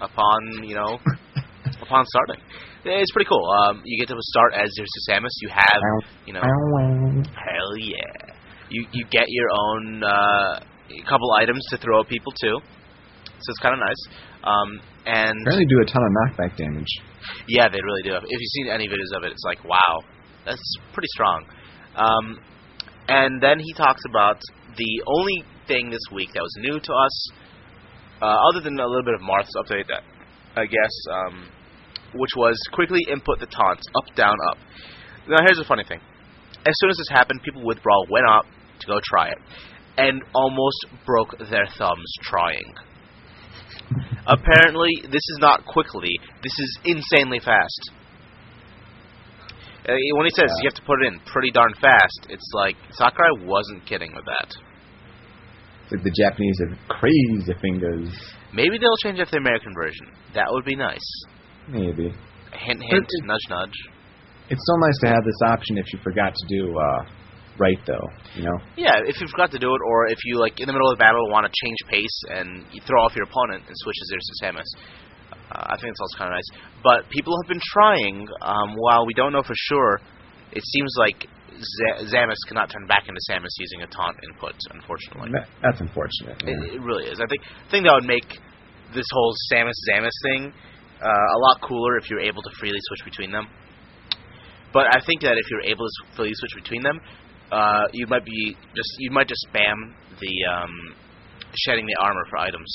upon, 0.00 0.62
you 0.64 0.74
know, 0.74 0.98
upon 1.82 2.04
starting. 2.06 2.42
It's 2.84 3.12
pretty 3.12 3.28
cool. 3.28 3.44
Um, 3.66 3.82
you 3.84 3.98
get 3.98 4.08
to 4.08 4.16
start 4.18 4.54
as 4.54 4.70
Zeus 4.74 4.88
Samus. 5.08 5.30
You 5.42 5.48
have, 5.50 5.80
you 6.26 6.32
know, 6.32 6.40
hell 7.34 7.76
yeah. 7.78 8.32
You 8.70 8.86
you 8.92 9.04
get 9.10 9.26
your 9.28 9.48
own 9.52 10.02
uh, 10.02 10.60
couple 11.08 11.32
items 11.34 11.64
to 11.70 11.76
throw 11.76 12.00
at 12.00 12.08
people 12.08 12.32
too, 12.40 12.58
so 12.58 13.46
it's 13.50 13.58
kind 13.60 13.74
of 13.74 13.80
nice. 13.80 14.02
Um, 14.42 14.80
and 15.06 15.36
Apparently, 15.42 15.66
do 15.66 15.80
a 15.82 15.84
ton 15.86 16.02
of 16.02 16.10
knockback 16.16 16.56
damage. 16.56 16.88
yeah, 17.48 17.68
they 17.68 17.78
really 17.82 18.02
do. 18.02 18.14
If 18.16 18.24
you've 18.40 18.54
seen 18.54 18.68
any 18.68 18.88
videos 18.88 19.16
of 19.16 19.24
it, 19.24 19.32
it's 19.32 19.44
like, 19.44 19.62
wow, 19.64 20.02
that's 20.44 20.62
pretty 20.92 21.08
strong. 21.14 21.44
Um, 21.96 22.38
and 23.08 23.42
then 23.42 23.58
he 23.58 23.72
talks 23.74 24.00
about 24.08 24.40
the 24.76 25.02
only 25.06 25.44
thing 25.66 25.90
this 25.90 26.00
week 26.12 26.30
that 26.34 26.40
was 26.40 26.54
new 26.60 26.80
to 26.80 26.92
us, 26.92 27.30
uh, 28.22 28.36
other 28.50 28.60
than 28.62 28.78
a 28.80 28.86
little 28.86 29.04
bit 29.04 29.14
of 29.14 29.20
Marth's 29.20 29.52
update, 29.58 29.86
that 29.88 30.02
I 30.56 30.66
guess, 30.66 30.94
um, 31.12 31.48
which 32.14 32.30
was 32.36 32.56
quickly 32.72 33.00
input 33.10 33.40
the 33.40 33.46
taunts 33.46 33.82
up, 33.96 34.14
down, 34.14 34.36
up. 34.50 34.58
Now, 35.28 35.38
here's 35.46 35.58
the 35.58 35.64
funny 35.64 35.84
thing. 35.84 36.00
As 36.66 36.74
soon 36.78 36.90
as 36.90 36.96
this 36.96 37.08
happened, 37.10 37.42
people 37.42 37.64
with 37.64 37.82
Brawl 37.82 38.06
went 38.10 38.26
up 38.26 38.44
to 38.80 38.86
go 38.86 39.00
try 39.02 39.28
it, 39.28 39.38
and 39.96 40.22
almost 40.34 40.86
broke 41.06 41.36
their 41.38 41.66
thumbs 41.78 42.12
trying. 42.22 42.74
Apparently, 44.26 44.90
this 45.02 45.24
is 45.34 45.38
not 45.40 45.64
quickly. 45.66 46.10
This 46.42 46.52
is 46.58 46.78
insanely 46.84 47.40
fast. 47.40 47.90
Uh, 49.88 49.94
when 50.14 50.26
he 50.26 50.30
says 50.30 50.46
you 50.62 50.70
have 50.70 50.78
to 50.78 50.86
put 50.86 51.02
it 51.02 51.12
in 51.12 51.18
pretty 51.26 51.50
darn 51.50 51.74
fast, 51.74 52.26
it's 52.28 52.50
like 52.54 52.76
Sakurai 52.92 53.44
wasn't 53.44 53.84
kidding 53.84 54.14
with 54.14 54.24
that. 54.24 54.54
Like 55.90 56.04
the 56.04 56.14
Japanese 56.22 56.56
have 56.60 56.78
crazy 56.88 57.52
fingers. 57.60 58.08
Maybe 58.54 58.78
they'll 58.78 58.96
change 59.02 59.18
up 59.18 59.28
the 59.30 59.38
American 59.38 59.74
version. 59.74 60.06
That 60.34 60.46
would 60.50 60.64
be 60.64 60.76
nice. 60.76 61.02
Maybe. 61.68 62.12
Hint, 62.52 62.80
hint, 62.82 63.06
it- 63.08 63.24
nudge, 63.26 63.46
nudge. 63.50 63.78
It's 64.50 64.60
so 64.66 64.76
nice 64.76 64.98
to 65.00 65.08
have 65.08 65.24
this 65.24 65.40
option 65.46 65.78
if 65.78 65.86
you 65.92 65.98
forgot 66.04 66.34
to 66.34 66.46
do 66.48 66.76
uh, 66.76 67.04
right, 67.58 67.78
though. 67.86 68.06
You 68.36 68.44
know. 68.44 68.58
Yeah, 68.76 69.00
if 69.06 69.20
you 69.20 69.26
forgot 69.28 69.50
to 69.52 69.58
do 69.58 69.72
it, 69.72 69.80
or 69.86 70.06
if 70.08 70.18
you 70.24 70.38
like 70.38 70.60
in 70.60 70.66
the 70.66 70.72
middle 70.72 70.90
of 70.90 70.98
the 70.98 71.02
battle 71.02 71.30
want 71.30 71.46
to 71.46 71.52
change 71.64 71.78
pace 71.88 72.18
and 72.28 72.64
you 72.72 72.80
throw 72.84 73.00
off 73.02 73.14
your 73.16 73.24
opponent 73.24 73.64
and 73.66 73.72
switch 73.72 73.96
to 73.96 74.04
Zero 74.06 74.20
Suit 74.20 74.38
Samus. 74.44 74.70
Uh, 75.52 75.72
I 75.72 75.76
think 75.80 75.92
it's 75.92 76.00
also 76.00 76.18
kind 76.18 76.28
of 76.32 76.36
nice. 76.36 76.50
But 76.84 77.08
people 77.08 77.32
have 77.40 77.48
been 77.48 77.62
trying. 77.72 78.26
Um, 78.42 78.74
while 78.76 79.06
we 79.06 79.14
don't 79.14 79.32
know 79.32 79.42
for 79.42 79.56
sure, 79.56 80.00
it 80.52 80.62
seems 80.64 80.92
like 80.98 81.24
Z- 81.56 82.12
Zamus 82.12 82.40
cannot 82.48 82.68
turn 82.68 82.84
back 82.86 83.08
into 83.08 83.20
Samus 83.30 83.54
using 83.56 83.82
a 83.82 83.86
taunt 83.86 84.16
input. 84.28 84.52
Unfortunately, 84.74 85.30
that's 85.62 85.80
unfortunate. 85.80 86.42
yeah. 86.44 86.60
it, 86.60 86.74
it 86.76 86.80
really 86.82 87.04
is. 87.08 87.20
I 87.20 87.26
think 87.30 87.40
I 87.46 87.70
think 87.70 87.86
that 87.86 87.94
would 87.94 88.08
make 88.10 88.28
this 88.92 89.06
whole 89.12 89.32
Samus 89.52 89.78
Zamus 89.88 90.12
thing 90.28 90.52
uh, 91.02 91.36
a 91.36 91.38
lot 91.38 91.60
cooler 91.60 91.98
if 91.98 92.08
you're 92.10 92.20
able 92.20 92.42
to 92.42 92.50
freely 92.58 92.78
switch 92.88 93.04
between 93.04 93.32
them. 93.32 93.46
But 94.72 94.86
I 94.94 95.00
think 95.04 95.20
that 95.22 95.36
if 95.36 95.44
you're 95.50 95.62
able 95.68 95.84
to 95.84 96.16
freely 96.16 96.32
switch 96.34 96.62
between 96.64 96.82
them, 96.82 96.98
uh, 97.50 97.84
you 97.92 98.06
might 98.06 98.24
be 98.24 98.56
just 98.74 98.90
you 98.98 99.10
might 99.10 99.28
just 99.28 99.46
spam 99.52 99.76
the 100.20 100.34
um, 100.48 100.94
shedding 101.54 101.86
the 101.86 101.96
armor 102.00 102.24
for 102.30 102.38
items. 102.38 102.72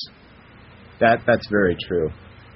That 1.00 1.22
that's 1.26 1.48
very 1.50 1.76
true. 1.88 2.10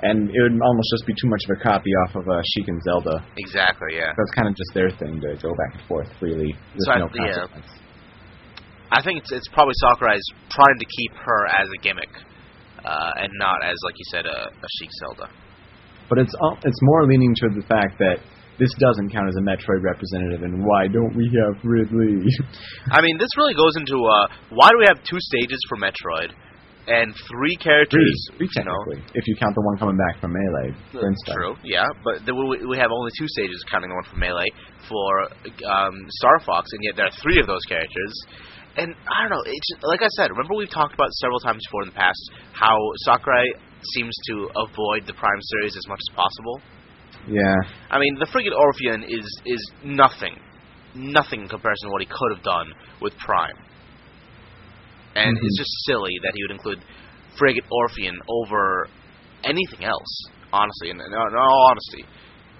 And 0.03 0.29
it 0.29 0.41
would 0.41 0.57
almost 0.61 0.89
just 0.97 1.05
be 1.05 1.13
too 1.13 1.29
much 1.29 1.41
of 1.45 1.57
a 1.57 1.63
copy 1.63 1.91
off 2.05 2.15
of 2.15 2.27
uh, 2.27 2.41
Sheik 2.57 2.67
and 2.67 2.81
Zelda. 2.81 3.23
Exactly. 3.37 3.97
Yeah. 3.97 4.13
That's 4.17 4.31
kind 4.33 4.47
of 4.49 4.55
just 4.55 4.73
their 4.73 4.89
thing 4.89 5.21
to 5.21 5.37
go 5.37 5.53
back 5.53 5.77
and 5.77 5.87
forth 5.87 6.07
freely 6.19 6.53
with 6.73 6.85
So 6.85 6.91
I- 6.91 6.99
no 6.99 7.09
yeah. 7.13 7.45
I 8.91 9.01
think 9.01 9.19
it's 9.19 9.31
it's 9.31 9.47
probably 9.53 9.73
Sakurai's 9.79 10.25
trying 10.51 10.77
to 10.77 10.85
keep 10.85 11.13
her 11.15 11.45
as 11.47 11.67
a 11.69 11.81
gimmick, 11.81 12.09
uh, 12.83 13.11
and 13.23 13.31
not 13.39 13.63
as 13.63 13.77
like 13.85 13.95
you 13.97 14.05
said 14.11 14.25
a, 14.25 14.49
a 14.51 14.67
Sheik 14.79 14.89
Zelda. 14.99 15.31
But 16.11 16.27
it's 16.27 16.35
al- 16.43 16.59
it's 16.59 16.81
more 16.83 17.07
leaning 17.07 17.31
to 17.39 17.55
the 17.55 17.63
fact 17.71 17.95
that 18.03 18.19
this 18.59 18.67
doesn't 18.83 19.15
count 19.15 19.31
as 19.31 19.39
a 19.39 19.45
Metroid 19.47 19.79
representative, 19.79 20.43
and 20.43 20.59
why 20.59 20.91
don't 20.91 21.15
we 21.15 21.31
have 21.39 21.55
Ridley? 21.63 22.19
I 22.91 22.99
mean, 22.99 23.15
this 23.17 23.31
really 23.39 23.55
goes 23.55 23.79
into 23.79 23.95
uh, 23.95 24.27
why 24.51 24.67
do 24.69 24.77
we 24.83 24.85
have 24.91 24.99
two 25.07 25.17
stages 25.31 25.57
for 25.71 25.79
Metroid 25.79 26.35
and 26.91 27.15
three 27.31 27.55
characters? 27.55 28.11
three, 28.35 28.43
three 28.43 28.49
you 28.59 28.67
know? 28.67 28.75
technically, 28.91 29.07
if 29.15 29.23
you 29.23 29.39
count 29.39 29.55
the 29.55 29.63
one 29.63 29.79
coming 29.79 29.95
back 29.95 30.19
from 30.19 30.35
Melee, 30.35 30.75
for 30.91 31.07
instance. 31.07 31.31
True, 31.31 31.55
yeah, 31.63 31.87
but 32.03 32.27
then 32.27 32.35
we, 32.35 32.59
we 32.67 32.75
have 32.75 32.91
only 32.91 33.11
two 33.15 33.27
stages, 33.31 33.63
counting 33.71 33.87
the 33.87 33.95
one 33.95 34.03
from 34.03 34.19
Melee 34.19 34.51
for 34.91 35.31
um, 35.63 35.95
Star 36.19 36.43
Fox, 36.43 36.67
and 36.75 36.83
yet 36.83 36.99
there 36.99 37.07
are 37.07 37.17
three 37.23 37.39
of 37.39 37.47
those 37.47 37.63
characters. 37.71 38.11
And 38.75 38.95
I 39.07 39.23
don't 39.23 39.31
know, 39.31 39.43
it's 39.47 39.69
like 39.83 40.03
I 40.03 40.11
said. 40.19 40.31
Remember 40.31 40.55
we've 40.55 40.71
talked 40.71 40.93
about 40.93 41.11
several 41.23 41.39
times 41.39 41.63
before 41.67 41.83
in 41.83 41.89
the 41.89 41.99
past 41.99 42.19
how 42.51 42.75
Sakurai 43.07 43.47
seems 43.93 44.13
to 44.27 44.49
avoid 44.55 45.07
the 45.07 45.13
Prime 45.13 45.41
series 45.41 45.75
as 45.75 45.87
much 45.87 45.99
as 46.09 46.15
possible. 46.15 46.61
Yeah, 47.27 47.55
I 47.89 47.99
mean, 47.99 48.17
the 48.19 48.25
Frigate 48.31 48.53
Orpheon 48.53 49.03
is 49.07 49.25
is 49.45 49.71
nothing, 49.83 50.35
nothing 50.95 51.41
in 51.41 51.47
comparison 51.47 51.89
to 51.89 51.91
what 51.91 52.01
he 52.01 52.07
could 52.07 52.35
have 52.35 52.43
done 52.43 52.73
with 53.01 53.17
Prime. 53.17 53.57
And 55.15 55.37
Mhm. 55.37 55.43
it's 55.43 55.57
just 55.57 55.71
silly 55.85 56.13
that 56.23 56.31
he 56.33 56.43
would 56.43 56.51
include 56.51 56.79
Frigate 57.37 57.65
Orpheon 57.69 58.19
over 58.27 58.87
anything 59.43 59.83
else. 59.83 60.29
Honestly, 60.53 60.89
in, 60.89 60.99
in, 60.99 61.13
all 61.13 61.67
honesty, 61.69 62.05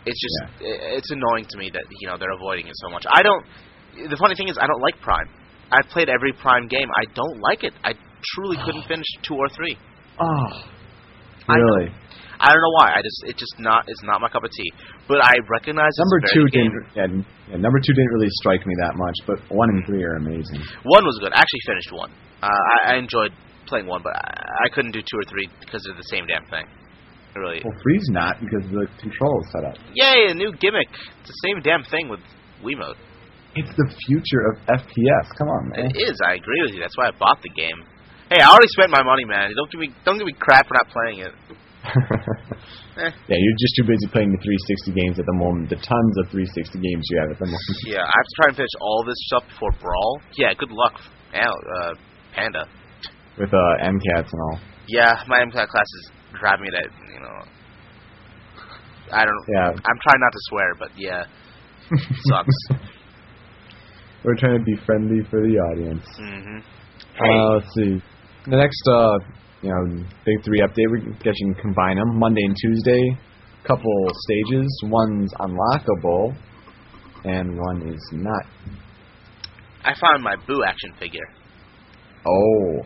it's 0.06 0.20
just 0.20 0.62
i 0.62 0.98
it's 0.98 1.12
annoying 1.12 1.46
to 1.50 1.58
me 1.58 1.70
that 1.70 1.84
you 2.00 2.08
know 2.08 2.18
they're 2.18 2.32
avoiding 2.32 2.68
it 2.68 2.76
so 2.76 2.90
much. 2.90 3.06
I 3.10 3.22
don't. 3.22 3.46
The 4.10 4.18
funny 4.18 4.36
thing 4.36 4.48
is, 4.48 4.58
I 4.58 4.68
don't 4.68 4.82
like 4.82 5.00
Prime. 5.02 5.28
I've 5.72 5.90
played 5.90 6.10
every 6.10 6.34
Prime 6.34 6.68
game. 6.68 6.90
I 6.96 7.04
don't 7.14 7.40
like 7.42 7.64
it. 7.64 7.74
I 7.84 7.94
truly 8.36 8.58
couldn't 8.64 8.84
finish 8.88 9.08
two 9.24 9.36
or 9.36 9.50
three. 9.50 9.78
Oh. 10.20 10.81
Really? 11.48 11.90
I 12.42 12.50
don't 12.50 12.58
know 12.58 12.74
why. 12.74 12.90
I 12.98 13.02
just 13.06 13.22
it 13.30 13.38
just 13.38 13.54
not 13.62 13.86
it's 13.88 14.02
not 14.02 14.20
my 14.20 14.30
cup 14.30 14.44
of 14.44 14.50
tea. 14.50 14.74
But 15.08 15.22
I 15.22 15.38
recognize 15.46 15.94
Number 16.02 16.22
two 16.34 16.46
didn't. 16.50 16.74
Yeah, 16.98 17.08
yeah, 17.54 17.58
number 17.62 17.78
two 17.78 17.94
didn't 17.94 18.14
really 18.18 18.34
strike 18.42 18.66
me 18.66 18.74
that 18.82 18.98
much, 18.98 19.18
but 19.30 19.38
one 19.54 19.70
and 19.70 19.86
three 19.86 20.04
are 20.04 20.18
amazing. 20.18 20.58
One 20.84 21.06
was 21.06 21.18
good. 21.22 21.34
I 21.34 21.40
actually 21.40 21.66
finished 21.70 21.92
one. 21.94 22.12
Uh, 22.42 22.50
I, 22.50 22.94
I 22.94 22.98
enjoyed 22.98 23.30
playing 23.68 23.86
one, 23.86 24.02
but 24.02 24.18
I, 24.18 24.66
I 24.66 24.68
couldn't 24.74 24.92
do 24.92 25.02
two 25.06 25.18
or 25.22 25.26
three 25.30 25.48
because 25.60 25.86
they're 25.86 25.96
the 25.96 26.10
same 26.10 26.26
damn 26.26 26.46
thing. 26.50 26.66
Really. 27.38 27.62
Well, 27.64 27.78
three's 27.82 28.10
not 28.10 28.42
because 28.42 28.66
the 28.74 28.90
controls 29.00 29.46
set 29.54 29.64
up. 29.64 29.78
Yay, 29.94 30.32
a 30.32 30.34
new 30.34 30.52
gimmick. 30.60 30.90
It's 31.22 31.30
the 31.30 31.42
same 31.48 31.62
damn 31.62 31.84
thing 31.88 32.10
with 32.10 32.20
Wiimote. 32.66 33.00
It's 33.56 33.72
the 33.78 33.88
future 34.08 34.44
of 34.52 34.82
FPS. 34.82 35.28
Come 35.38 35.48
on, 35.48 35.70
man. 35.70 35.92
It 35.92 36.10
is. 36.10 36.20
I 36.26 36.36
agree 36.36 36.62
with 36.64 36.72
you. 36.74 36.80
That's 36.82 36.98
why 36.98 37.08
I 37.08 37.12
bought 37.12 37.40
the 37.44 37.50
game. 37.50 37.86
Hey, 38.32 38.40
I 38.40 38.48
already 38.48 38.72
spent 38.80 38.96
my 38.96 39.04
money, 39.04 39.28
man. 39.28 39.52
Don't 39.60 39.68
give 39.68 39.82
me 39.84 39.92
don't 40.08 40.16
give 40.18 40.26
me 40.26 40.32
crap 40.40 40.64
for 40.72 40.76
not 40.80 40.88
playing 40.88 41.20
it. 41.28 41.34
Eh. 41.36 43.12
Yeah, 43.28 43.40
you're 43.40 43.60
just 43.60 43.74
too 43.80 43.88
busy 43.88 44.06
playing 44.12 44.32
the 44.36 44.40
360 44.40 44.92
games 44.96 45.16
at 45.18 45.26
the 45.26 45.34
moment. 45.36 45.72
The 45.72 45.80
tons 45.80 46.14
of 46.22 46.28
360 46.32 46.76
games 46.80 47.04
you 47.10 47.18
have 47.24 47.32
at 47.32 47.40
the 47.40 47.48
moment. 47.48 47.64
Yeah, 47.88 48.04
I 48.04 48.12
have 48.12 48.28
to 48.28 48.36
try 48.40 48.48
and 48.52 48.56
finish 48.60 48.76
all 48.80 49.04
this 49.08 49.20
stuff 49.32 49.44
before 49.48 49.72
Brawl. 49.80 50.22
Yeah, 50.36 50.54
good 50.56 50.72
luck, 50.72 51.00
uh, 51.34 51.96
Panda. 52.36 52.68
With 53.40 53.52
uh, 53.52 53.84
MCATs 53.84 54.32
and 54.32 54.42
all. 54.44 54.60
Yeah, 54.88 55.24
my 55.28 55.40
MCAT 55.40 55.68
class 55.72 55.90
is 56.04 56.12
driving 56.40 56.68
me 56.68 56.72
to, 56.76 56.84
you 57.16 57.20
know. 57.24 57.38
I 59.12 59.24
don't. 59.26 59.44
Yeah. 59.56 59.72
I'm 59.72 60.00
trying 60.04 60.22
not 60.24 60.32
to 60.32 60.42
swear, 60.52 60.70
but 60.80 60.92
yeah, 60.96 61.24
sucks. 62.32 62.60
We're 64.24 64.36
trying 64.36 64.60
to 64.60 64.64
be 64.64 64.76
friendly 64.86 65.24
for 65.32 65.42
the 65.42 65.56
audience. 65.72 66.06
hmm 66.20 66.60
Uh, 67.20 67.56
let's 67.56 67.74
see. 67.76 68.02
The 68.46 68.58
next, 68.58 68.82
uh, 68.90 69.18
you 69.62 69.70
know, 69.70 70.04
big 70.26 70.44
three 70.44 70.62
update. 70.62 70.90
We 70.92 71.14
guess 71.24 71.34
you 71.38 71.54
can 71.54 71.62
combine 71.62 71.98
them. 71.98 72.18
Monday 72.18 72.42
and 72.44 72.56
Tuesday, 72.60 73.18
couple 73.64 74.08
stages. 74.26 74.68
One's 74.86 75.32
unlockable, 75.40 76.36
and 77.26 77.58
one 77.60 77.88
is 77.88 78.02
not. 78.14 78.44
I 79.84 79.94
found 80.00 80.24
my 80.24 80.36
Boo 80.48 80.64
action 80.68 80.94
figure. 81.00 81.28
Oh, 82.26 82.82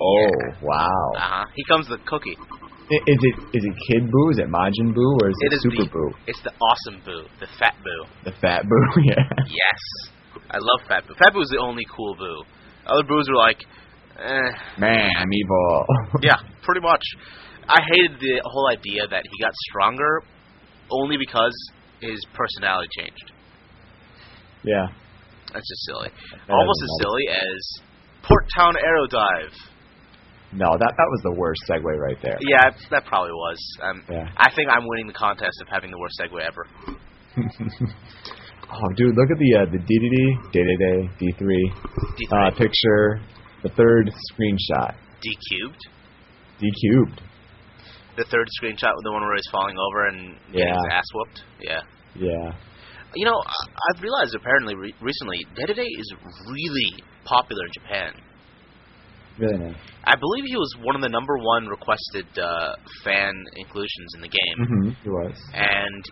oh, 0.00 0.28
Yeah. 0.30 0.56
wow. 0.62 1.10
Uh 1.16 1.20
huh. 1.20 1.44
He 1.54 1.64
comes 1.64 1.88
with 1.88 2.00
a 2.00 2.04
cookie. 2.04 2.36
I- 2.90 3.02
Is 3.06 3.18
it 3.22 3.34
is 3.54 3.64
it 3.64 3.74
Kid 3.86 4.10
Boo? 4.10 4.30
Is 4.30 4.38
it 4.38 4.48
Majin 4.50 4.92
Boo? 4.94 5.18
Or 5.22 5.30
is 5.30 5.36
it, 5.42 5.46
It 5.46 5.52
is 5.54 5.62
Super 5.62 5.84
the- 5.84 5.90
Boo? 5.90 6.10
It's 6.26 6.42
the 6.42 6.50
awesome 6.58 7.00
Boo, 7.04 7.22
the 7.38 7.46
fat 7.58 7.74
Boo. 7.84 8.06
The 8.24 8.32
Fat 8.42 8.62
Boo? 8.68 9.02
yeah. 9.04 9.22
Yes, 9.46 9.82
I 10.50 10.58
love 10.58 10.86
Fat 10.88 11.06
Boo. 11.06 11.14
Fat 11.18 11.32
Boo 11.32 11.40
is 11.42 11.50
the 11.50 11.58
only 11.62 11.84
cool 11.94 12.14
Boo. 12.16 12.42
Other 12.86 13.06
Boos 13.06 13.28
are 13.28 13.36
like, 13.36 13.58
eh. 14.20 14.50
Man, 14.78 15.10
I'm 15.16 15.32
evil. 15.32 15.86
Yeah, 16.22 16.36
pretty 16.62 16.80
much. 16.80 17.02
I 17.68 17.80
hated 17.94 18.18
the 18.20 18.40
whole 18.44 18.68
idea 18.68 19.06
that 19.10 19.22
he 19.24 19.42
got 19.42 19.52
stronger 19.70 20.22
only 20.90 21.16
because 21.16 21.54
his 22.00 22.18
personality 22.34 22.88
changed. 22.98 23.32
yeah. 24.64 24.86
That's 25.52 25.66
just 25.68 25.84
silly. 25.86 26.08
That 26.46 26.52
Almost 26.54 26.80
as 26.84 26.90
silly 27.02 27.26
as 27.28 27.82
Port 28.22 28.44
Town 28.56 28.74
Aero 28.76 29.06
Dive. 29.08 29.50
No, 30.52 30.66
that 30.78 30.92
that 30.96 31.08
was 31.10 31.20
the 31.24 31.32
worst 31.32 31.60
segue 31.68 31.82
right 31.82 32.16
there. 32.22 32.38
Yeah, 32.40 32.70
that 32.90 33.04
probably 33.04 33.32
was. 33.32 33.58
Um, 33.82 34.04
Yeah. 34.08 34.28
I 34.36 34.50
think 34.54 34.68
I'm 34.70 34.86
winning 34.86 35.08
the 35.08 35.12
contest 35.12 35.60
of 35.60 35.66
having 35.68 35.90
the 35.90 35.98
worst 35.98 36.20
segue 36.22 36.38
ever. 36.40 36.66
oh, 38.72 38.88
dude, 38.96 39.16
look 39.16 39.30
at 39.30 39.38
the 39.38 39.50
uh, 39.58 39.66
the 39.70 39.78
DDD, 39.78 40.52
Day 40.52 40.62
Day, 40.62 41.10
D3 41.18 41.42
D3. 42.30 42.48
uh, 42.48 42.50
picture. 42.56 43.20
The 43.62 43.68
third 43.70 44.10
screenshot, 44.32 44.94
D 45.22 45.36
cubed. 45.50 45.78
D 46.60 46.70
cubed. 46.80 47.20
The 48.16 48.24
third 48.24 48.48
screenshot 48.60 48.92
with 48.96 49.04
the 49.04 49.12
one 49.12 49.22
where 49.22 49.36
he's 49.36 49.48
falling 49.52 49.76
over 49.78 50.06
and 50.08 50.36
getting 50.52 50.68
his 50.74 50.86
ass 50.92 51.04
whooped. 51.14 51.42
Yeah. 51.60 51.80
Yeah. 52.14 52.52
You 53.14 53.24
know, 53.26 53.36
I- 53.44 53.70
I've 53.94 54.02
realized 54.02 54.34
apparently 54.34 54.74
re- 54.74 54.94
recently, 55.00 55.46
Day 55.56 55.82
is 55.82 56.12
really 56.48 57.02
popular 57.24 57.64
in 57.66 57.72
Japan. 57.72 58.12
Really 59.38 59.58
nice. 59.58 59.76
I 60.04 60.16
believe 60.16 60.44
he 60.46 60.56
was 60.56 60.74
one 60.82 60.96
of 60.96 61.02
the 61.02 61.08
number 61.08 61.36
one 61.38 61.66
requested 61.66 62.26
uh, 62.38 62.74
fan 63.04 63.32
inclusions 63.56 64.14
in 64.16 64.20
the 64.20 64.28
game, 64.28 64.58
Mm-hmm. 64.58 64.90
He 65.02 65.08
was. 65.08 65.36
and 65.54 66.04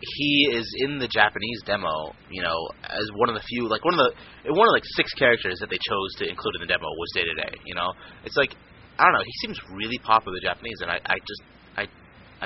he 0.00 0.48
is 0.52 0.66
in 0.84 0.98
the 0.98 1.08
Japanese 1.08 1.62
demo. 1.64 2.12
You 2.30 2.42
know, 2.42 2.56
as 2.84 3.08
one 3.16 3.28
of 3.28 3.34
the 3.34 3.42
few, 3.48 3.68
like 3.68 3.84
one 3.84 3.94
of 3.94 4.00
the 4.00 4.52
one 4.52 4.68
of 4.68 4.72
like 4.72 4.84
six 4.96 5.12
characters 5.14 5.58
that 5.60 5.70
they 5.70 5.78
chose 5.78 6.10
to 6.18 6.28
include 6.28 6.54
in 6.56 6.60
the 6.62 6.66
demo 6.66 6.86
was 6.86 7.08
Dedede. 7.16 7.58
You 7.64 7.74
know, 7.74 7.92
it's 8.24 8.36
like 8.36 8.54
I 8.98 9.04
don't 9.04 9.12
know. 9.12 9.24
He 9.24 9.32
seems 9.46 9.58
really 9.72 9.98
popular 9.98 10.36
the 10.40 10.46
Japanese, 10.46 10.78
and 10.80 10.90
I, 10.90 10.98
I 11.04 11.16
just 11.18 11.42
I 11.76 11.84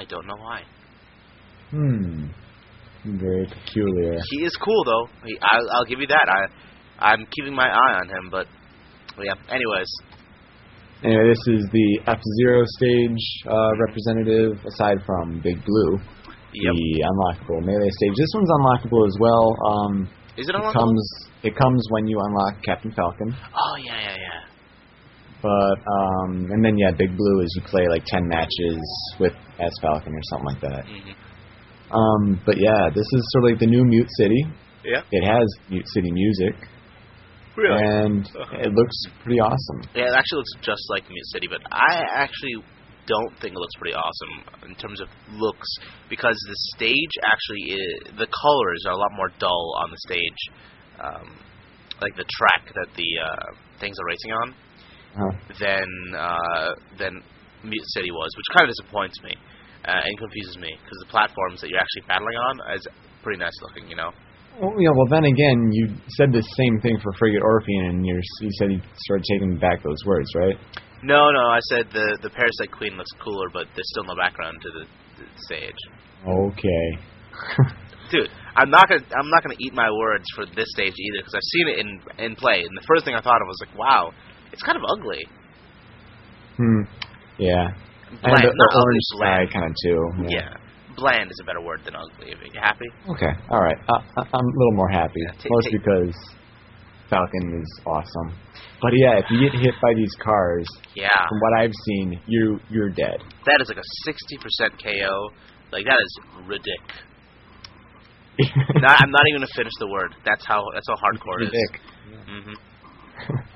I 0.01 0.05
don't 0.05 0.27
know 0.27 0.37
why. 0.37 0.63
Hmm. 1.71 2.27
Very 3.05 3.47
peculiar. 3.47 4.19
He 4.31 4.45
is 4.45 4.57
cool 4.57 4.85
though. 4.85 5.09
He, 5.25 5.39
I, 5.41 5.59
I'll 5.73 5.87
give 5.87 6.01
you 6.01 6.07
that. 6.09 6.27
I 6.29 7.13
I'm 7.13 7.27
keeping 7.31 7.55
my 7.55 7.69
eye 7.69 7.95
on 8.01 8.09
him, 8.09 8.29
but 8.31 8.47
yeah. 9.19 9.35
Anyways, 9.49 9.89
Anyway, 11.03 11.33
this 11.33 11.55
is 11.57 11.67
the 11.73 12.01
F 12.09 12.21
Zero 12.43 12.63
stage 12.77 13.25
uh, 13.49 13.71
representative, 13.89 14.59
aside 14.67 14.99
from 15.07 15.41
Big 15.43 15.57
Blue, 15.65 15.99
yep. 16.55 16.75
the 16.75 16.91
unlockable 17.07 17.61
melee 17.65 17.91
stage. 17.91 18.15
This 18.17 18.33
one's 18.35 18.51
unlockable 18.51 19.07
as 19.07 19.17
well. 19.21 19.45
Um, 19.67 19.93
Is 20.37 20.49
it 20.49 20.55
it 20.55 20.73
comes 20.73 21.03
it 21.43 21.55
comes 21.57 21.87
when 21.91 22.07
you 22.07 22.19
unlock 22.21 22.63
Captain 22.63 22.93
Falcon. 22.93 23.35
Oh 23.55 23.77
yeah, 23.85 23.97
yeah, 24.01 24.17
yeah. 24.17 24.41
But 25.43 25.79
um, 25.81 26.51
and 26.53 26.65
then 26.65 26.77
yeah, 26.77 26.91
Big 26.93 27.17
Blue 27.17 27.41
is 27.41 27.49
you 27.57 27.63
play 27.69 27.87
like 27.89 28.05
ten 28.07 28.29
matches 28.29 28.79
with 29.19 29.33
as 29.59 29.73
Falcon 29.81 30.13
or 30.15 30.21
something 30.31 30.47
like 30.53 30.61
that. 30.61 30.85
hmm 30.87 31.95
Um, 31.97 32.41
but 32.45 32.57
yeah, 32.59 32.89
this 32.95 33.07
is 33.17 33.21
sort 33.33 33.45
of 33.45 33.51
like 33.53 33.61
the 33.61 33.67
new 33.67 33.85
Mute 33.85 34.09
City. 34.19 34.45
Yeah. 34.85 35.03
It 35.11 35.25
has 35.27 35.45
Mute 35.69 35.89
City 35.93 36.11
music, 36.13 36.55
Really? 37.57 37.77
and 37.83 38.25
Uh-huh. 38.25 38.57
it 38.65 38.73
looks 38.73 38.97
pretty 39.25 39.41
awesome. 39.41 39.81
Yeah, 39.95 40.09
it 40.09 40.15
actually 40.17 40.39
looks 40.39 40.55
just 40.63 40.85
like 40.89 41.05
Mute 41.09 41.27
City, 41.33 41.49
but 41.51 41.61
I 41.73 42.01
actually 42.15 42.65
don't 43.11 43.35
think 43.43 43.59
it 43.59 43.61
looks 43.61 43.75
pretty 43.83 43.99
awesome 43.99 44.71
in 44.71 44.75
terms 44.79 45.03
of 45.03 45.11
looks 45.35 45.67
because 46.09 46.39
the 46.47 46.59
stage 46.79 47.15
actually 47.27 47.75
is, 47.75 47.95
the 48.15 48.31
colors 48.31 48.83
are 48.87 48.95
a 48.95 49.01
lot 49.03 49.11
more 49.19 49.31
dull 49.43 49.75
on 49.83 49.91
the 49.91 49.99
stage, 50.07 50.41
um, 51.03 51.27
like 51.99 52.15
the 52.15 52.29
track 52.39 52.71
that 52.71 52.91
the 52.95 53.11
uh, 53.19 53.51
things 53.83 53.99
are 53.99 54.07
racing 54.07 54.33
on, 54.33 54.49
Huh. 55.11 55.35
than 55.59 55.89
uh, 56.15 56.71
than 57.03 57.19
Mute 57.67 57.89
City 57.99 58.15
was, 58.15 58.31
which 58.39 58.47
kind 58.55 58.71
of 58.71 58.71
disappoints 58.79 59.19
me 59.27 59.35
uh, 59.91 60.07
and 60.07 60.15
confuses 60.19 60.57
me 60.59 60.71
because 60.71 60.99
the 61.03 61.11
platforms 61.11 61.61
that 61.61 61.69
you're 61.69 61.83
actually 61.83 62.07
battling 62.07 62.39
on 62.39 62.55
is 62.79 62.87
pretty 63.23 63.43
nice 63.43 63.59
looking, 63.67 63.91
you 63.91 63.97
know. 63.97 64.15
Well, 64.61 64.75
yeah, 64.79 64.95
well 64.95 65.09
then 65.11 65.25
again, 65.25 65.73
you 65.73 65.89
said 66.21 66.33
the 66.33 66.43
same 66.43 66.81
thing 66.81 66.99
for 67.03 67.13
Frigate 67.19 67.43
Orpheon, 67.43 67.87
and 67.91 68.07
you're, 68.07 68.21
you 68.41 68.51
said 68.59 68.73
you 68.73 68.81
started 69.09 69.25
taking 69.33 69.59
back 69.59 69.83
those 69.83 70.05
words, 70.05 70.29
right? 70.37 70.57
No, 71.03 71.31
no, 71.31 71.41
I 71.49 71.61
said 71.71 71.89
the 71.93 72.19
the 72.23 72.31
Parasite 72.31 72.71
Queen 72.73 72.97
looks 72.97 73.11
cooler, 73.25 73.49
but 73.53 73.67
there's 73.75 73.89
still 73.97 74.05
no 74.05 74.17
background 74.17 74.59
to 74.61 74.69
the, 74.81 74.85
the 75.23 75.27
stage. 75.49 75.81
Okay. 76.27 76.87
Dude, 78.11 78.29
I'm 78.57 78.71
not 78.71 78.89
gonna 78.89 79.05
I'm 79.17 79.31
not 79.31 79.43
gonna 79.43 79.57
eat 79.61 79.73
my 79.73 79.89
words 79.91 80.25
for 80.35 80.45
this 80.45 80.67
stage 80.77 80.93
either 80.99 81.19
because 81.25 81.35
I've 81.35 81.51
seen 81.57 81.67
it 81.69 81.79
in 81.79 81.89
in 82.25 82.37
play, 82.37 82.61
and 82.61 82.77
the 82.77 82.85
first 82.87 83.05
thing 83.05 83.15
I 83.15 83.21
thought 83.23 83.41
of 83.41 83.47
was 83.49 83.59
like, 83.65 83.77
wow, 83.79 84.13
it's 84.53 84.63
kind 84.63 84.77
of 84.77 84.85
ugly. 84.89 85.25
hmm. 86.57 86.83
Yeah. 87.39 87.73
Bland, 88.23 88.43
and 88.43 88.43
the, 88.43 88.51
the 88.51 88.69
ugly, 88.69 88.83
orange 88.83 89.07
sky 89.15 89.41
kind 89.55 89.67
of 89.71 89.75
too. 89.87 90.01
Yeah. 90.35 90.51
bland 90.97 91.31
is 91.31 91.39
a 91.41 91.47
better 91.47 91.63
word 91.63 91.81
than 91.87 91.95
ugly. 91.95 92.35
Are 92.35 92.45
you 92.45 92.61
happy? 92.61 92.91
Okay. 93.09 93.33
All 93.49 93.63
right. 93.63 93.79
Uh, 93.89 94.03
I- 94.19 94.29
I'm 94.35 94.45
a 94.45 94.55
little 94.59 94.75
more 94.75 94.91
happy, 94.91 95.15
Yeah, 95.25 95.33
ta- 95.39 95.49
mostly 95.49 95.79
ta- 95.79 95.85
because 95.87 96.15
Falcon 97.11 97.61
is 97.61 97.81
awesome. 97.87 98.39
But 98.81 98.93
yeah, 98.97 99.19
if 99.19 99.27
you 99.31 99.43
get 99.43 99.53
hit 99.61 99.75
by 99.83 99.93
these 99.95 100.15
cars, 100.23 100.65
Yeah, 100.95 101.11
from 101.29 101.39
what 101.41 101.61
I've 101.61 101.75
seen, 101.87 102.21
you 102.27 102.59
you're 102.71 102.91
dead. 102.91 103.19
that 103.47 103.59
is 103.61 103.69
like 103.69 103.79
a 103.79 103.89
sixty 104.07 104.39
percent 104.39 104.81
KO. 104.81 105.31
Like 105.73 105.85
that 105.85 105.99
is 106.01 106.13
ridiculous. 106.47 107.05
not, 108.81 109.03
I'm 109.03 109.11
not 109.11 109.25
even 109.29 109.43
gonna 109.43 109.53
finish 109.55 109.73
the 109.81 109.89
word. 109.89 110.15
That's 110.25 110.47
how 110.47 110.65
that's 110.73 110.87
how 110.89 110.97
hardcore 110.97 111.43
it 111.43 111.53
is. 111.53 111.53
Ridic. 111.53 111.73
hmm 112.27 113.35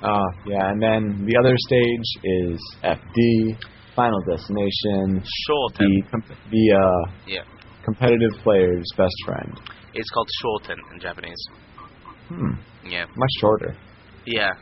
Uh, 0.00 0.22
yeah, 0.46 0.70
and 0.70 0.80
then 0.80 1.26
the 1.26 1.36
other 1.36 1.56
stage 1.66 2.08
is 2.22 2.76
FD, 2.84 3.58
Final 3.96 4.20
Destination, 4.30 5.20
Shorten. 5.26 5.90
the 5.90 6.02
com- 6.08 6.36
the 6.52 6.72
uh, 6.78 7.10
Yeah, 7.26 7.42
competitive 7.84 8.30
player's 8.44 8.86
best 8.96 9.12
friend. 9.26 9.60
it's 9.94 10.08
called 10.10 10.28
Shorten 10.40 10.78
in 10.94 11.00
Japanese. 11.00 11.42
Hmm. 12.28 12.52
Yeah. 12.84 13.06
Much 13.16 13.30
shorter. 13.40 13.76
Yeah, 14.26 14.52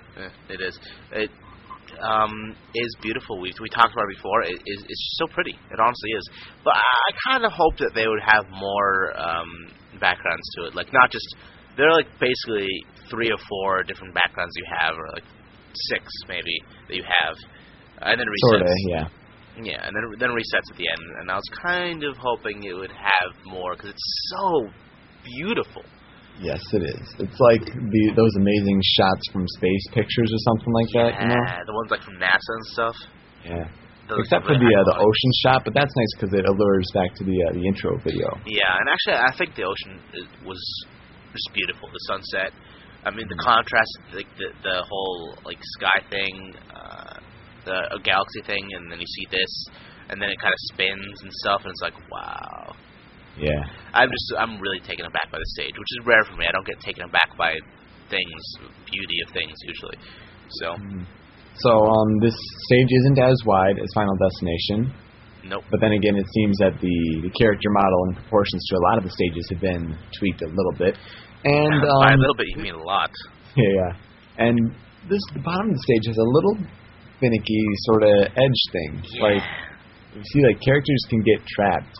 it 0.49 0.61
is. 0.61 0.79
It 1.13 1.31
um, 2.01 2.55
is 2.75 2.97
beautiful. 3.03 3.41
We 3.41 3.53
we 3.61 3.69
talked 3.69 3.93
about 3.93 4.05
it 4.11 4.17
before. 4.17 4.43
It 4.43 4.61
is 4.65 4.85
it's 4.89 5.17
so 5.19 5.27
pretty. 5.33 5.53
It 5.53 5.81
honestly 5.81 6.11
is. 6.11 6.29
But 6.65 6.75
I 6.77 7.07
kind 7.31 7.45
of 7.45 7.53
hoped 7.53 7.79
that 7.79 7.93
they 7.95 8.07
would 8.07 8.23
have 8.23 8.45
more 8.51 9.13
um, 9.19 9.51
backgrounds 10.01 10.47
to 10.57 10.67
it. 10.67 10.75
Like 10.75 10.93
not 10.93 11.11
just 11.11 11.27
there 11.77 11.89
are 11.89 11.97
like 11.97 12.09
basically 12.21 12.71
three 13.11 13.31
or 13.31 13.39
four 13.49 13.83
different 13.83 14.15
backgrounds 14.15 14.53
you 14.57 14.65
have, 14.79 14.95
or 14.97 15.09
like 15.15 15.27
six 15.91 16.05
maybe 16.29 16.63
that 16.89 16.97
you 16.97 17.05
have, 17.05 17.37
and 18.03 18.21
then 18.21 18.27
resets. 18.27 18.51
Sort 18.51 18.63
of, 18.63 18.69
yeah. 18.89 19.09
Yeah, 19.63 19.87
and 19.87 19.97
then 19.97 20.05
then 20.19 20.31
resets 20.31 20.71
at 20.71 20.77
the 20.77 20.89
end. 20.89 21.03
And 21.21 21.31
I 21.31 21.37
was 21.37 21.49
kind 21.63 22.05
of 22.05 22.17
hoping 22.19 22.65
it 22.65 22.75
would 22.75 22.93
have 22.93 23.33
more 23.45 23.75
because 23.75 23.91
it's 23.91 24.33
so 24.37 24.69
beautiful. 25.25 25.83
Yes, 26.41 26.61
it 26.73 26.85
is. 26.85 27.07
It's 27.19 27.41
like 27.41 27.65
the 27.65 28.03
those 28.13 28.35
amazing 28.37 28.81
shots 29.01 29.25
from 29.33 29.49
space 29.57 29.85
pictures 29.93 30.29
or 30.29 30.41
something 30.53 30.73
like 30.73 30.91
that. 30.93 31.13
You 31.23 31.29
know? 31.33 31.43
Yeah, 31.43 31.65
the 31.65 31.73
ones 31.73 31.91
like 31.91 32.05
from 32.05 32.21
NASA 32.21 32.53
and 32.61 32.67
stuff. 32.67 32.97
Yeah. 33.45 33.67
Those 34.07 34.23
Except 34.23 34.47
for 34.47 34.55
the 34.55 34.71
uh, 34.71 34.85
the 34.87 34.97
ocean 35.03 35.33
shot, 35.43 35.65
but 35.65 35.75
that's 35.75 35.91
nice 35.91 36.13
because 36.15 36.33
it 36.37 36.47
allures 36.47 36.89
back 36.95 37.11
to 37.19 37.25
the 37.25 37.37
uh, 37.51 37.53
the 37.59 37.65
intro 37.67 37.99
video. 38.05 38.29
Yeah, 38.47 38.79
and 38.79 38.87
actually, 38.87 39.19
I 39.19 39.33
think 39.35 39.57
the 39.57 39.67
ocean 39.67 39.99
was 40.47 40.61
just 41.33 41.49
beautiful. 41.55 41.89
The 41.91 42.05
sunset. 42.07 42.53
I 43.03 43.11
mean, 43.11 43.27
the 43.29 43.35
Mhm. 43.35 43.51
contrast, 43.51 43.93
like 44.15 44.31
the 44.39 44.53
the 44.63 44.79
whole 44.87 45.35
like 45.45 45.59
sky 45.79 45.99
thing, 46.11 46.55
uh, 46.71 47.19
the 47.65 47.77
a 47.95 47.99
galaxy 47.99 48.43
thing, 48.47 48.63
and 48.77 48.93
then 48.93 49.01
you 49.01 49.07
see 49.07 49.27
this, 49.31 49.53
and 50.11 50.23
then 50.23 50.31
it 50.31 50.39
kind 50.39 50.55
of 50.55 50.61
spins 50.75 51.23
and 51.23 51.33
stuff, 51.43 51.63
and 51.65 51.71
it's 51.71 51.83
like, 51.83 51.99
wow. 52.11 52.77
Yeah. 53.39 53.63
I'm 53.93 54.09
just, 54.09 54.27
I'm 54.39 54.61
really 54.61 54.81
taken 54.81 55.07
aback 55.07 55.31
by 55.31 55.39
the 55.39 55.51
stage, 55.57 55.73
which 55.77 55.93
is 56.01 56.07
rare 56.07 56.25
for 56.25 56.37
me. 56.37 56.47
I 56.49 56.53
don't 56.53 56.67
get 56.67 56.81
taken 56.81 57.05
aback 57.05 57.37
by 57.37 57.57
things, 58.09 58.41
beauty 58.91 59.19
of 59.27 59.33
things 59.33 59.55
usually. 59.67 59.99
So, 60.61 60.77
So 61.59 61.71
um, 61.71 62.21
this 62.21 62.37
stage 62.69 62.89
isn't 62.91 63.19
as 63.19 63.37
wide 63.45 63.79
as 63.79 63.89
Final 63.95 64.17
Destination, 64.17 64.93
Nope. 65.49 65.63
But 65.71 65.81
then 65.81 65.93
again, 65.93 66.17
it 66.17 66.27
seems 66.35 66.59
that 66.59 66.75
the, 66.83 66.99
the 67.23 67.31
character 67.39 67.71
model 67.71 68.11
in 68.11 68.15
proportions 68.19 68.67
to 68.71 68.77
a 68.77 68.83
lot 68.91 68.99
of 68.99 69.05
the 69.05 69.11
stages 69.15 69.47
have 69.51 69.61
been 69.61 69.95
tweaked 70.19 70.43
a 70.43 70.51
little 70.51 70.75
bit. 70.77 70.99
And 71.45 71.83
um, 71.87 72.01
By 72.03 72.15
a 72.15 72.19
little 72.19 72.35
bit, 72.35 72.47
you 72.51 72.63
mean 72.63 72.75
a 72.75 72.83
lot. 72.83 73.11
Yeah, 73.57 73.73
yeah. 73.73 73.93
And 74.37 74.61
this 75.09 75.23
the 75.33 75.41
bottom 75.41 75.73
of 75.73 75.73
the 75.73 75.81
stage 75.89 76.13
has 76.13 76.19
a 76.21 76.29
little 76.29 76.61
finicky 77.17 77.65
sort 77.89 78.03
of 78.05 78.29
edge 78.29 78.61
thing. 78.69 79.01
Like 79.17 79.41
you 80.13 80.21
see, 80.21 80.45
like 80.45 80.61
characters 80.61 81.01
can 81.09 81.25
get 81.25 81.41
trapped 81.49 81.97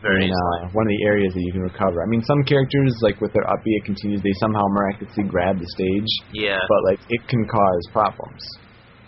Very 0.00 0.24
in 0.24 0.32
uh, 0.32 0.68
one 0.72 0.86
of 0.86 0.92
the 0.96 1.04
areas 1.04 1.34
that 1.34 1.42
you 1.44 1.52
can 1.52 1.62
recover. 1.62 2.02
I 2.02 2.06
mean, 2.08 2.22
some 2.24 2.42
characters, 2.44 2.96
like 3.02 3.20
with 3.20 3.32
their 3.34 3.44
up 3.50 3.60
B, 3.62 3.70
it 3.76 3.84
continues. 3.84 4.22
They 4.22 4.32
somehow 4.40 4.64
miraculously 4.72 5.24
grab 5.24 5.58
the 5.60 5.68
stage, 5.76 6.10
Yeah, 6.32 6.56
but 6.68 6.80
like 6.88 7.00
it 7.10 7.20
can 7.28 7.44
cause 7.46 7.82
problems. 7.92 8.42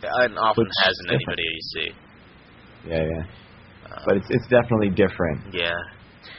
and 0.02 0.36
often 0.38 0.66
has 0.84 0.94
in 1.06 1.10
any 1.10 1.18
different. 1.18 1.38
video 1.40 1.50
you 1.50 1.64
see. 1.72 1.88
Yeah, 2.84 3.04
yeah. 3.08 3.24
Uh, 3.88 4.02
But 4.06 4.16
it's 4.18 4.28
it's 4.30 4.46
definitely 4.48 4.90
different. 4.90 5.40
yeah. 5.54 5.72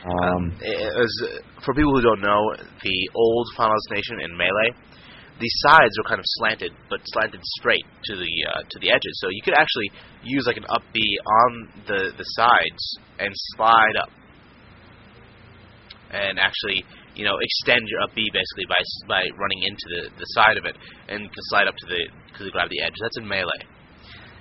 Um, 0.06 0.54
as, 0.62 1.12
for 1.66 1.74
people 1.74 1.94
who 1.98 2.02
don't 2.02 2.22
know, 2.22 2.42
the 2.84 2.98
old 3.16 3.48
Final 3.58 3.74
Destination 3.90 4.22
in 4.22 4.38
Melee, 4.38 4.72
the 5.40 5.50
sides 5.66 5.94
were 5.98 6.08
kind 6.08 6.20
of 6.20 6.26
slanted, 6.38 6.72
but 6.90 7.02
slanted 7.06 7.42
straight 7.58 7.86
to 8.06 8.16
the 8.16 8.34
uh, 8.54 8.62
to 8.70 8.78
the 8.80 8.90
edges. 8.94 9.14
So 9.22 9.28
you 9.32 9.42
could 9.44 9.58
actually 9.58 9.90
use 10.24 10.46
like 10.46 10.58
an 10.58 10.66
up 10.70 10.84
B 10.94 11.02
on 11.44 11.50
the 11.88 12.14
the 12.18 12.24
sides 12.38 12.84
and 13.20 13.34
slide 13.58 13.98
up, 14.02 14.10
and 16.12 16.38
actually 16.40 16.84
you 17.16 17.26
know 17.26 17.36
extend 17.42 17.82
your 17.88 18.02
up 18.02 18.14
B 18.16 18.28
basically 18.34 18.66
by 18.70 18.82
by 19.08 19.24
running 19.38 19.62
into 19.66 19.86
the 19.96 20.02
the 20.18 20.28
side 20.38 20.58
of 20.58 20.66
it, 20.66 20.76
and 21.10 21.30
slide 21.50 21.68
up 21.68 21.76
to 21.76 21.86
the 21.88 22.02
to 22.46 22.52
grab 22.52 22.70
the 22.70 22.82
edge. 22.82 22.94
That's 23.02 23.18
in 23.18 23.28
Melee. 23.28 23.64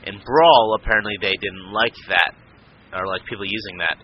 In 0.06 0.20
Brawl, 0.24 0.76
apparently 0.80 1.14
they 1.22 1.32
didn't 1.40 1.72
like 1.72 1.96
that, 2.08 2.34
or 2.92 3.06
like 3.06 3.24
people 3.24 3.46
using 3.46 3.78
that. 3.78 3.96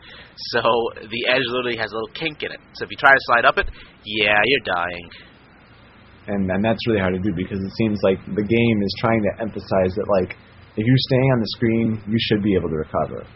So 0.57 0.63
the 0.97 1.23
edge 1.29 1.45
literally 1.53 1.77
has 1.77 1.93
a 1.93 1.95
little 1.95 2.15
kink 2.15 2.43
in 2.43 2.53
it. 2.53 2.61
So 2.75 2.85
if 2.85 2.91
you 2.91 2.97
try 2.97 3.13
to 3.13 3.23
slide 3.29 3.45
up 3.45 3.59
it, 3.59 3.69
yeah, 4.07 4.41
you're 4.45 4.67
dying. 4.75 5.07
and 6.29 6.49
and 6.51 6.65
that's 6.65 6.81
really 6.87 7.01
hard 7.01 7.15
to 7.15 7.21
do 7.21 7.33
because 7.37 7.59
it 7.61 7.73
seems 7.77 7.99
like 8.03 8.19
the 8.25 8.47
game 8.47 8.79
is 8.83 8.93
trying 9.01 9.23
to 9.23 9.33
emphasize 9.43 9.93
that 9.97 10.09
like 10.21 10.37
if 10.77 10.87
you're 10.87 11.05
staying 11.11 11.29
on 11.35 11.41
the 11.41 11.51
screen, 11.57 11.89
you 12.09 12.19
should 12.31 12.43
be 12.43 12.55
able 12.55 12.69
to 12.71 12.77
recover 12.77 13.27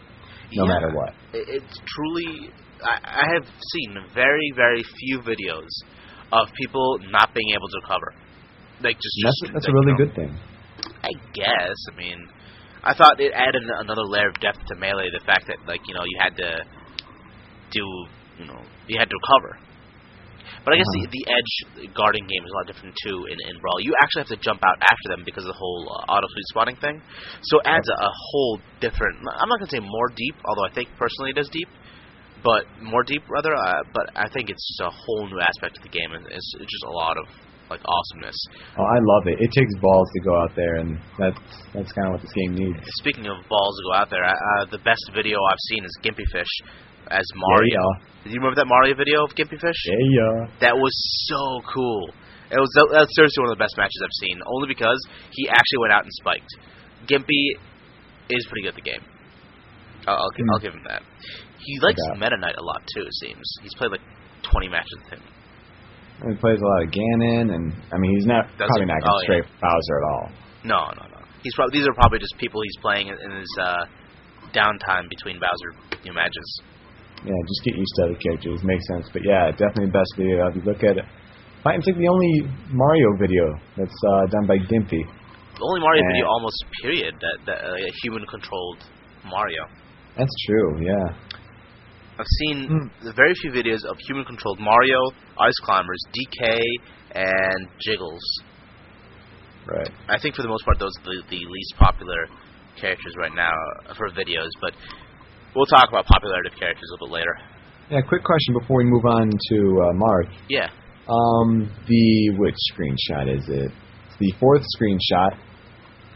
no 0.53 0.63
Yeah. 0.65 0.73
matter 0.73 0.91
what. 0.95 1.13
It's 1.33 1.77
truly. 1.93 2.49
I, 2.85 3.25
I 3.25 3.25
have 3.35 3.45
seen 3.45 3.97
very, 4.13 4.51
very 4.55 4.83
few 5.01 5.19
videos 5.19 5.69
of 6.31 6.47
people 6.55 6.99
not 7.09 7.33
being 7.33 7.49
able 7.51 7.67
to 7.67 7.77
recover. 7.83 8.13
Like 8.81 8.95
just 8.95 9.15
that's, 9.23 9.41
just 9.41 9.53
that's 9.53 9.65
like, 9.65 9.71
a 9.71 9.73
really 9.73 9.91
you 9.91 9.97
know, 9.97 10.05
good 10.05 10.15
thing. 10.15 10.31
I 11.03 11.13
guess. 11.33 11.77
I 11.91 11.97
mean, 11.97 12.19
I 12.83 12.93
thought 12.93 13.19
it 13.19 13.31
added 13.33 13.63
another 13.79 14.03
layer 14.03 14.29
of 14.29 14.39
depth 14.41 14.59
to 14.67 14.75
melee. 14.75 15.09
The 15.13 15.23
fact 15.25 15.47
that 15.47 15.57
like 15.67 15.81
you 15.87 15.93
know 15.95 16.03
you 16.05 16.17
had 16.19 16.35
to 16.37 16.65
do 17.71 17.83
you 18.39 18.45
know 18.45 18.61
you 18.87 18.99
had 18.99 19.09
to 19.09 19.15
recover. 19.15 19.59
But 20.65 20.73
I 20.73 20.77
guess 20.77 20.89
Uh-huh. 20.89 21.05
the, 21.09 21.21
the 21.21 21.25
edge 21.29 21.53
guarding 21.93 22.25
game 22.25 22.41
is 22.41 22.49
a 22.49 22.57
lot 22.57 22.65
different 22.65 22.93
too 23.05 23.29
in, 23.29 23.37
in 23.37 23.53
Brawl. 23.61 23.77
You 23.81 23.93
actually 24.01 24.25
have 24.25 24.33
to 24.33 24.41
jump 24.41 24.61
out 24.65 24.77
after 24.81 25.07
them 25.13 25.21
because 25.25 25.45
of 25.45 25.53
the 25.53 25.59
whole 25.61 25.85
uh, 25.89 26.11
auto 26.11 26.25
sweet 26.25 26.47
spotting 26.49 26.77
thing. 26.81 27.01
So 27.53 27.61
it 27.61 27.69
adds 27.69 27.85
a, 27.85 27.97
a 28.01 28.11
whole 28.11 28.59
different. 28.81 29.21
I'm 29.21 29.49
not 29.49 29.61
gonna 29.61 29.71
say 29.71 29.79
more 29.79 30.09
deep, 30.09 30.35
although 30.43 30.65
I 30.65 30.73
think 30.73 30.89
personally 30.97 31.31
it 31.31 31.39
is 31.39 31.49
deep, 31.53 31.69
but 32.45 32.69
more 32.85 33.01
deep 33.03 33.23
rather. 33.27 33.51
Uh, 33.57 33.81
but 33.91 34.13
I 34.15 34.29
think 34.29 34.49
it's 34.53 34.77
a 34.85 34.89
whole 34.93 35.25
new 35.27 35.41
aspect 35.41 35.77
of 35.77 35.83
the 35.83 35.89
game, 35.89 36.13
and 36.13 36.23
it's, 36.29 36.49
it's 36.61 36.69
just 36.71 36.85
a 36.85 36.93
lot 36.93 37.17
of 37.17 37.25
like 37.73 37.81
awesomeness. 37.81 38.37
Oh, 38.77 38.85
I 38.85 38.99
love 39.01 39.25
it. 39.25 39.41
It 39.41 39.49
takes 39.57 39.73
balls 39.81 40.05
to 40.13 40.19
go 40.21 40.37
out 40.37 40.53
there, 40.55 40.75
and 40.77 41.01
that's 41.17 41.41
that's 41.73 41.91
kind 41.97 42.07
of 42.07 42.11
what 42.13 42.21
this 42.21 42.31
game 42.37 42.53
needs. 42.53 42.77
Speaking 43.01 43.25
of 43.25 43.41
balls 43.49 43.73
to 43.73 43.83
go 43.89 43.93
out 43.97 44.09
there, 44.13 44.21
uh, 44.23 44.69
the 44.69 44.77
best 44.85 45.01
video 45.17 45.41
I've 45.41 45.63
seen 45.73 45.81
is 45.83 45.91
Gimpy 46.05 46.29
Fish 46.31 46.53
as 47.09 47.25
Mario. 47.33 47.81
Yeah, 47.81 48.23
Do 48.25 48.29
you 48.29 48.37
remember 48.37 48.55
that 48.61 48.69
Mario 48.69 48.93
video 48.95 49.25
of 49.25 49.33
Gimpy 49.33 49.57
Fish? 49.59 49.81
yeah, 49.89 49.97
yeah. 50.13 50.47
That 50.61 50.77
was 50.77 50.93
so 51.25 51.41
cool. 51.73 52.13
It 52.53 52.61
was 52.61 52.69
that, 52.77 52.87
that's 52.93 53.13
seriously 53.17 53.41
one 53.41 53.49
of 53.49 53.57
the 53.57 53.63
best 53.65 53.73
matches 53.77 53.97
I've 54.05 54.17
seen, 54.21 54.37
only 54.45 54.67
because 54.69 55.01
he 55.33 55.49
actually 55.49 55.81
went 55.81 55.93
out 55.93 56.03
and 56.05 56.13
spiked. 56.21 56.49
Gimpy 57.09 57.57
is 58.29 58.45
pretty 58.45 58.61
good 58.69 58.77
at 58.77 58.79
the 58.81 58.85
game. 58.85 59.01
I'll, 60.05 60.17
I'll, 60.21 60.29
Hmm. 60.37 60.49
I'll 60.53 60.59
give 60.61 60.73
him 60.73 60.85
that. 60.87 61.01
He 61.65 61.79
likes. 61.81 61.99
Meta 62.15 62.37
Knight 62.37 62.55
a 62.57 62.63
lot 62.63 62.81
too. 62.93 63.01
It 63.03 63.13
seems 63.25 63.41
he's 63.61 63.73
played 63.75 63.91
like 63.91 64.05
20 64.51 64.69
matches 64.69 64.93
with 65.01 65.17
him. 65.19 65.23
And 66.21 66.31
he 66.31 66.37
plays 66.39 66.61
a 66.61 66.65
lot 66.65 66.83
of 66.85 66.89
Ganon, 66.95 67.51
and 67.53 67.73
I 67.91 67.97
mean, 67.97 68.15
he's 68.15 68.25
not 68.25 68.47
Does 68.55 68.69
probably 68.71 68.87
he? 68.87 68.93
not 68.93 69.01
going 69.03 69.11
Oh, 69.11 69.19
to 69.19 69.25
stray 69.25 69.41
from 69.41 69.57
Bowser 69.59 69.95
at 69.99 70.05
all. 70.13 70.25
No, 70.63 70.81
no, 70.95 71.03
no. 71.11 71.21
He's 71.43 71.53
probably 71.55 71.77
these 71.79 71.87
are 71.87 71.93
probably 71.93 72.19
just 72.19 72.37
people 72.37 72.61
he's 72.63 72.77
playing 72.81 73.07
in 73.11 73.31
his 73.35 73.51
uh, 73.59 73.83
downtime 74.55 75.09
between 75.09 75.39
Bowser 75.41 75.75
new 76.05 76.13
matches. 76.13 76.47
Yeah, 77.25 77.33
just 77.49 77.61
get 77.65 77.75
used 77.75 77.93
to 77.97 78.01
other 78.05 78.19
characters. 78.21 78.61
Makes 78.63 78.87
sense. 78.87 79.09
But 79.11 79.23
yeah, 79.25 79.49
definitely 79.51 79.87
the 79.89 79.97
best 79.97 80.11
video. 80.15 80.47
If 80.47 80.55
you 80.55 80.61
look 80.63 80.83
at 80.85 80.97
it, 81.01 81.05
I 81.65 81.73
think 81.81 81.97
the 81.97 82.07
only 82.07 82.33
Mario 82.69 83.09
video 83.17 83.45
that's 83.75 83.97
uh, 84.13 84.25
done 84.29 84.45
by 84.45 84.57
Gimpy. 84.69 85.01
The 85.01 85.63
only 85.65 85.81
Mario 85.81 86.01
Yeah. 86.05 86.11
video, 86.13 86.25
almost 86.29 86.59
period, 86.81 87.13
that 87.19 87.37
that 87.49 87.59
uh, 87.65 87.73
a 87.75 87.91
human 88.03 88.23
controlled 88.29 88.85
Mario. 89.25 89.65
That's 90.17 90.33
true. 90.47 90.79
Yeah. 90.85 91.07
I've 92.17 92.31
seen 92.39 92.89
the 93.03 93.11
very 93.11 93.33
few 93.41 93.51
videos 93.51 93.83
of 93.83 93.97
human 94.07 94.23
controlled 94.23 94.59
Mario, 94.59 94.99
Ice 95.37 95.59
Climbers, 95.63 95.99
DK, 96.15 96.59
and 97.13 97.67
Jiggles. 97.81 98.23
Right. 99.67 99.91
I 100.07 100.17
think 100.19 100.35
for 100.35 100.41
the 100.41 100.47
most 100.47 100.63
part, 100.63 100.79
those 100.79 100.95
are 100.99 101.03
the, 101.03 101.23
the 101.29 101.43
least 101.43 101.75
popular 101.77 102.27
characters 102.79 103.13
right 103.17 103.33
now 103.35 103.51
for 103.97 104.09
videos. 104.11 104.49
But 104.61 104.73
we'll 105.55 105.65
talk 105.65 105.89
about 105.89 106.05
popularity 106.05 106.51
of 106.53 106.59
characters 106.59 106.87
a 106.89 106.93
little 106.93 107.07
bit 107.07 107.13
later. 107.13 107.35
Yeah. 107.89 108.01
Quick 108.07 108.23
question 108.23 108.55
before 108.59 108.77
we 108.77 108.85
move 108.85 109.05
on 109.05 109.29
to 109.29 109.57
uh, 109.57 109.93
Marth. 109.93 110.31
Yeah. 110.49 110.69
Um, 111.09 111.69
the 111.87 112.29
which 112.37 112.55
screenshot 112.71 113.27
is 113.27 113.43
it? 113.49 113.71
It's 114.07 114.17
the 114.19 114.33
fourth 114.39 114.63
screenshot. 114.79 115.37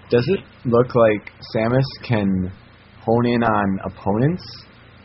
Does 0.09 0.27
it 0.29 0.39
look 0.65 0.95
like 0.95 1.31
Samus 1.53 1.85
can 2.07 2.51
hone 3.03 3.25
in 3.25 3.43
on 3.43 3.79
opponents 3.85 4.43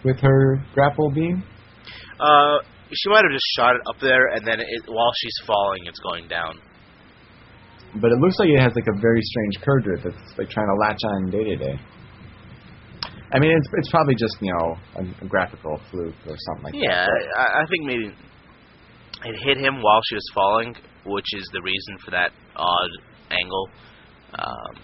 with 0.04 0.20
her 0.20 0.62
grapple 0.74 1.10
beam? 1.10 1.42
Uh, 2.20 2.58
she 2.92 3.08
might 3.10 3.24
have 3.24 3.32
just 3.32 3.46
shot 3.56 3.74
it 3.76 3.82
up 3.88 3.96
there, 4.00 4.28
and 4.34 4.46
then 4.46 4.60
it, 4.60 4.82
while 4.86 5.12
she's 5.20 5.36
falling, 5.46 5.82
it's 5.86 5.98
going 6.00 6.28
down. 6.28 6.60
But 8.00 8.10
it 8.10 8.18
looks 8.20 8.38
like 8.38 8.48
it 8.48 8.60
has 8.60 8.72
like 8.74 8.86
a 8.86 9.00
very 9.00 9.20
strange 9.22 9.64
curve 9.64 9.84
to 9.84 9.90
it 9.94 10.00
that's 10.04 10.38
like 10.38 10.50
trying 10.50 10.66
to 10.66 10.74
latch 10.80 10.98
on 11.04 11.30
Dedede. 11.30 11.78
I 13.32 13.38
mean, 13.38 13.50
it's 13.50 13.68
it's 13.78 13.90
probably 13.90 14.14
just 14.14 14.36
you 14.40 14.52
know 14.52 14.76
a, 14.96 15.24
a 15.24 15.28
graphical 15.28 15.80
fluke 15.90 16.14
or 16.28 16.36
something 16.38 16.64
like 16.64 16.74
Yeah, 16.74 17.06
that. 17.06 17.38
I, 17.38 17.62
I 17.62 17.66
think 17.70 17.84
maybe 17.84 18.06
it 19.24 19.36
hit 19.44 19.58
him 19.58 19.80
while 19.82 20.00
she 20.08 20.14
was 20.16 20.26
falling, 20.34 20.74
which 21.06 21.26
is 21.34 21.48
the 21.52 21.62
reason 21.62 21.98
for 22.04 22.10
that 22.12 22.30
odd 22.56 22.90
angle. 23.30 23.68
Um, 24.34 24.74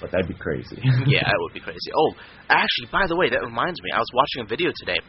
But 0.00 0.10
that'd 0.12 0.28
be 0.28 0.34
crazy. 0.34 0.76
yeah, 1.06 1.24
that 1.28 1.38
would 1.38 1.52
be 1.52 1.60
crazy. 1.68 1.90
Oh, 1.94 2.12
actually, 2.48 2.88
by 2.90 3.06
the 3.06 3.16
way, 3.16 3.28
that 3.30 3.40
reminds 3.44 3.80
me. 3.82 3.90
I 3.92 3.98
was 3.98 4.10
watching 4.14 4.42
a 4.44 4.48
video 4.48 4.72
today, 4.80 5.00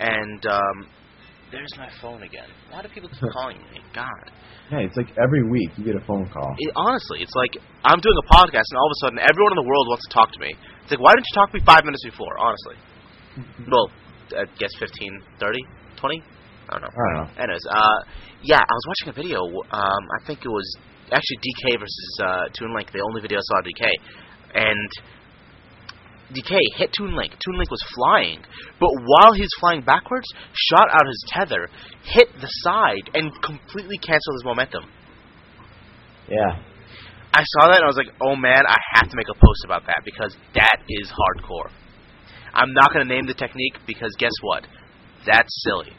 and 0.00 0.40
um, 0.46 0.76
there's 1.52 1.72
my 1.76 1.90
phone 2.00 2.22
again. 2.24 2.48
Why 2.70 2.82
do 2.82 2.88
people 2.88 3.10
keep 3.12 3.28
calling 3.36 3.58
me? 3.70 3.80
God. 3.92 4.32
yeah, 4.72 4.80
it's 4.88 4.96
like 4.96 5.12
every 5.20 5.44
week 5.44 5.68
you 5.76 5.84
get 5.84 5.96
a 6.00 6.04
phone 6.08 6.24
call. 6.32 6.48
It, 6.56 6.72
honestly, 6.74 7.20
it's 7.20 7.36
like 7.36 7.60
I'm 7.84 8.00
doing 8.00 8.18
a 8.24 8.26
podcast, 8.32 8.64
and 8.72 8.76
all 8.80 8.88
of 8.88 8.94
a 8.96 9.00
sudden, 9.04 9.18
everyone 9.20 9.52
in 9.52 9.60
the 9.60 9.68
world 9.68 9.86
wants 9.92 10.08
to 10.08 10.12
talk 10.16 10.32
to 10.32 10.40
me. 10.40 10.56
It's 10.82 10.90
like, 10.90 11.00
why 11.00 11.12
didn't 11.12 11.28
you 11.28 11.36
talk 11.36 11.52
to 11.52 11.60
me 11.60 11.62
five 11.64 11.84
minutes 11.84 12.02
before? 12.08 12.32
Honestly. 12.40 12.76
well, 13.68 13.86
I 14.32 14.44
guess 14.58 14.72
15, 14.80 15.20
30, 15.38 15.58
20? 16.00 16.22
I 16.68 16.72
don't 16.72 16.82
know. 16.82 16.88
I 16.88 17.04
don't 17.04 17.16
know. 17.20 17.42
Anyways, 17.42 17.66
uh, 17.68 17.98
yeah, 18.42 18.60
I 18.64 18.72
was 18.72 18.84
watching 18.88 19.08
a 19.12 19.16
video. 19.16 19.44
Um, 19.44 20.02
I 20.16 20.26
think 20.26 20.40
it 20.44 20.48
was 20.48 20.64
actually 21.12 21.38
DK 21.38 21.78
versus 21.80 22.18
uh, 22.22 22.44
Toon 22.58 22.74
Link, 22.74 22.90
the 22.92 23.00
only 23.00 23.20
video 23.20 23.38
I 23.38 23.44
saw 23.44 23.58
of 23.60 23.66
DK, 23.66 23.84
and 24.54 24.90
DK 26.32 26.56
hit 26.76 26.90
Toon 26.96 27.14
Link. 27.16 27.32
Toon 27.44 27.56
Link 27.56 27.70
was 27.70 27.84
flying, 27.94 28.40
but 28.80 28.90
while 29.04 29.32
he's 29.32 29.50
flying 29.60 29.82
backwards, 29.82 30.26
shot 30.70 30.88
out 30.90 31.06
his 31.06 31.24
tether, 31.28 31.68
hit 32.04 32.28
the 32.40 32.48
side, 32.64 33.10
and 33.14 33.30
completely 33.42 33.98
canceled 33.98 34.36
his 34.36 34.44
momentum. 34.44 34.84
Yeah. 36.28 36.58
I 37.34 37.42
saw 37.44 37.68
that 37.68 37.80
and 37.80 37.84
I 37.84 37.86
was 37.86 37.96
like, 37.96 38.12
oh 38.20 38.36
man, 38.36 38.60
I 38.68 38.76
have 38.94 39.08
to 39.08 39.16
make 39.16 39.28
a 39.28 39.34
post 39.34 39.64
about 39.64 39.86
that 39.86 40.02
because 40.04 40.36
that 40.54 40.76
is 40.88 41.10
hardcore. 41.10 41.70
I'm 42.52 42.72
not 42.74 42.92
going 42.92 43.08
to 43.08 43.12
name 43.12 43.26
the 43.26 43.34
technique 43.34 43.80
because 43.86 44.14
guess 44.18 44.32
what? 44.42 44.64
That's 45.26 45.64
silly. 45.64 45.92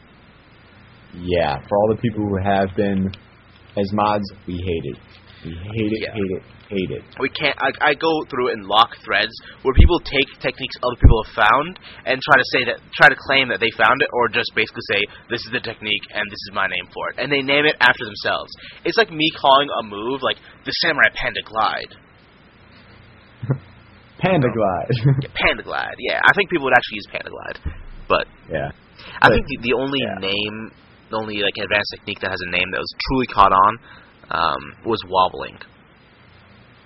Yeah. 1.14 1.58
For 1.68 1.76
all 1.76 1.88
the 1.90 2.00
people 2.00 2.22
who 2.22 2.38
have 2.42 2.68
been 2.76 3.10
as 3.76 3.90
mods, 3.92 4.24
we 4.46 4.54
hate 4.54 4.86
it. 4.94 4.98
We 5.44 5.52
hate 5.52 5.92
it, 5.92 6.00
Yeah. 6.00 6.14
hate 6.16 6.32
it, 6.40 6.42
hate 6.72 6.90
it. 6.96 7.02
We 7.20 7.28
can't. 7.28 7.52
I, 7.60 7.92
I 7.92 7.94
go 7.94 8.08
through 8.30 8.52
and 8.56 8.64
lock 8.64 8.96
threads 9.04 9.32
where 9.60 9.74
people 9.76 10.00
take 10.00 10.24
techniques 10.40 10.72
other 10.80 10.96
people 10.96 11.20
have 11.24 11.34
found 11.36 11.78
and 12.08 12.16
try 12.16 12.36
to 12.40 12.46
say 12.56 12.64
that, 12.72 12.80
try 12.96 13.08
to 13.12 13.16
claim 13.28 13.48
that 13.52 13.60
they 13.60 13.68
found 13.76 14.00
it, 14.00 14.08
or 14.16 14.28
just 14.32 14.48
basically 14.56 14.80
say 14.88 15.00
this 15.28 15.44
is 15.44 15.52
the 15.52 15.60
technique 15.60 16.00
and 16.16 16.24
this 16.32 16.40
is 16.48 16.50
my 16.56 16.64
name 16.66 16.88
for 16.94 17.10
it, 17.12 17.20
and 17.20 17.28
they 17.30 17.42
name 17.44 17.66
it 17.68 17.76
after 17.80 18.04
themselves. 18.08 18.48
It's 18.88 18.96
like 18.96 19.12
me 19.12 19.28
calling 19.36 19.68
a 19.68 19.82
move 19.84 20.22
like 20.24 20.38
the 20.64 20.72
samurai 20.80 21.12
panda 21.12 21.42
glide. 21.44 21.92
Panda 24.18 24.48
Glide. 24.48 24.88
Yeah, 25.20 25.28
Panda 25.34 25.62
Glide. 25.62 25.96
Yeah, 25.98 26.20
I 26.24 26.32
think 26.32 26.48
people 26.48 26.64
would 26.64 26.72
actually 26.72 26.96
use 26.96 27.08
Panda 27.12 27.28
Glide, 27.28 27.58
but 28.08 28.24
yeah. 28.48 28.70
I 29.20 29.28
But- 29.28 29.32
think 29.34 29.44
the, 29.48 29.58
the 29.68 29.74
only 29.76 30.00
yeah. 30.00 30.16
name, 30.20 30.70
the 31.10 31.16
only 31.16 31.36
like 31.42 31.56
advanced 31.60 31.90
technique 31.94 32.20
that 32.20 32.30
has 32.30 32.40
a 32.46 32.50
name 32.50 32.68
that 32.72 32.78
was 32.80 32.92
truly 33.08 33.26
caught 33.28 33.52
on, 33.52 33.72
um, 34.30 34.60
was 34.86 35.00
wobbling. 35.08 35.58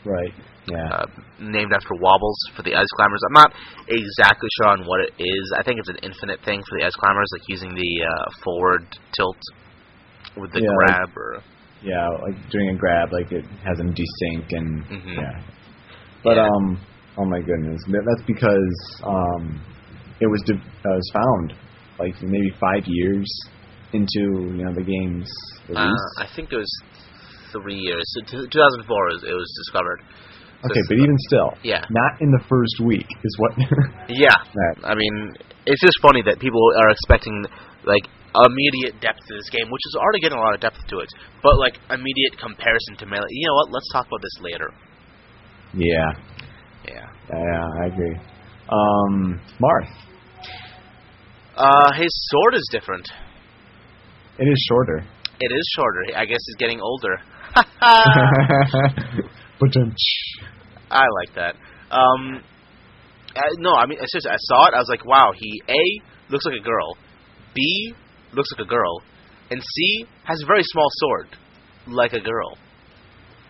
Right. 0.05 0.33
Yeah. 0.69 0.85
uh, 0.85 1.07
named 1.41 1.73
after 1.73 1.95
wobbles 1.99 2.37
for 2.55 2.61
the 2.63 2.75
ice 2.77 2.93
climbers. 2.97 3.21
I'm 3.27 3.33
not 3.41 3.53
exactly 3.89 4.49
sure 4.61 4.69
on 4.69 4.85
what 4.85 5.01
it 5.01 5.15
is. 5.17 5.45
I 5.57 5.63
think 5.63 5.79
it's 5.81 5.89
an 5.89 5.97
infinite 6.03 6.41
thing 6.45 6.61
for 6.69 6.79
the 6.79 6.85
ice 6.85 6.93
climbers, 7.01 7.25
like 7.33 7.43
using 7.49 7.75
the 7.75 7.93
uh, 8.05 8.31
forward 8.45 8.85
tilt 9.17 9.41
with 10.37 10.53
the 10.53 10.61
Yeah, 10.61 10.69
like- 10.69 10.87
grab 10.93 11.09
or. 11.17 11.43
yeah, 11.83 12.07
like 12.21 12.37
doing 12.51 12.69
a 12.69 12.77
grab, 12.77 13.09
like 13.13 13.33
it 13.33 13.45
has 13.65 13.79
them 13.79 13.95
desync 13.95 14.45
and 14.53 14.85
Mhm. 14.85 15.17
yeah. 15.17 15.41
But 16.23 16.37
Yeah. 16.37 16.49
um, 16.53 16.79
oh 17.17 17.25
my 17.25 17.41
goodness, 17.41 17.81
that's 17.89 18.27
because 18.27 19.01
um, 19.05 19.59
it 20.21 20.27
was 20.27 20.43
de- 20.45 20.53
uh, 20.85 20.93
was 20.93 21.11
found 21.15 21.55
like 21.99 22.15
maybe 22.23 22.51
five 22.61 22.85
years 22.87 23.25
into 23.93 24.53
you 24.57 24.65
know 24.65 24.73
the 24.75 24.83
game's 24.85 25.31
Uh. 25.75 25.89
I 26.19 26.27
think 26.35 26.53
it 26.53 26.57
was 26.57 26.73
three 27.53 27.77
years. 27.81 28.05
So 28.15 28.21
t- 28.45 28.49
2004 28.51 28.85
was, 28.89 29.25
it 29.25 29.33
was 29.33 29.49
discovered. 29.65 30.01
Okay, 30.65 30.83
but 30.89 30.97
even 30.99 31.17
still, 31.31 31.51
Yeah. 31.63 31.85
not 31.89 32.21
in 32.21 32.31
the 32.33 32.43
first 32.51 32.77
week 32.85 33.07
is 33.25 33.35
what. 33.39 33.53
Yeah. 34.09 34.35
I 34.85 34.95
mean, 34.95 35.33
it's 35.67 35.81
just 35.81 35.97
funny 36.03 36.21
that 36.27 36.41
people 36.41 36.61
are 36.83 36.91
expecting 36.91 37.45
like 37.85 38.05
immediate 38.35 39.01
depth 39.01 39.21
to 39.29 39.35
this 39.39 39.49
game, 39.51 39.71
which 39.71 39.85
is 39.89 39.95
already 39.97 40.21
getting 40.21 40.37
a 40.37 40.41
lot 40.43 40.55
of 40.55 40.61
depth 40.61 40.83
to 40.89 40.99
it. 40.99 41.09
But 41.43 41.57
like 41.59 41.79
immediate 41.91 42.37
comparison 42.43 42.97
to 42.99 43.07
melee. 43.07 43.31
You 43.31 43.47
know 43.49 43.55
what? 43.55 43.71
Let's 43.71 43.89
talk 43.93 44.07
about 44.09 44.21
this 44.21 44.37
later. 44.43 44.69
yeah, 45.75 46.11
Yeah. 46.89 47.07
yeah, 47.33 47.83
I 47.83 47.87
agree. 47.87 48.17
Um, 48.69 49.41
Marth, 49.63 49.93
Uh, 51.57 51.93
his 51.95 52.11
sword 52.31 52.55
is 52.55 52.69
different. 52.71 53.09
It 54.39 54.49
is 54.49 54.67
shorter. 54.69 55.05
It 55.41 55.53
is 55.53 55.73
shorter. 55.77 56.03
I 56.17 56.25
guess 56.25 56.39
he's 56.47 56.57
getting 56.57 56.81
older. 56.81 57.17
but 57.55 57.65
I 60.91 61.07
like 61.21 61.35
that. 61.37 61.55
Um, 61.91 62.43
uh, 63.37 63.41
no, 63.59 63.75
I 63.75 63.87
mean, 63.87 63.99
seriously, 64.07 64.31
I 64.31 64.37
saw 64.39 64.67
it. 64.69 64.75
I 64.75 64.79
was 64.79 64.89
like, 64.89 65.05
wow. 65.05 65.33
He 65.35 65.63
a 65.69 66.33
looks 66.33 66.45
like 66.45 66.61
a 66.61 66.65
girl, 66.65 66.97
b 67.55 67.95
looks 68.33 68.51
like 68.57 68.67
a 68.67 68.69
girl, 68.69 69.03
and 69.51 69.63
c 69.63 70.07
has 70.25 70.43
a 70.43 70.47
very 70.47 70.63
small 70.63 70.89
sword, 70.91 71.29
like 71.87 72.13
a 72.13 72.21
girl. 72.21 72.59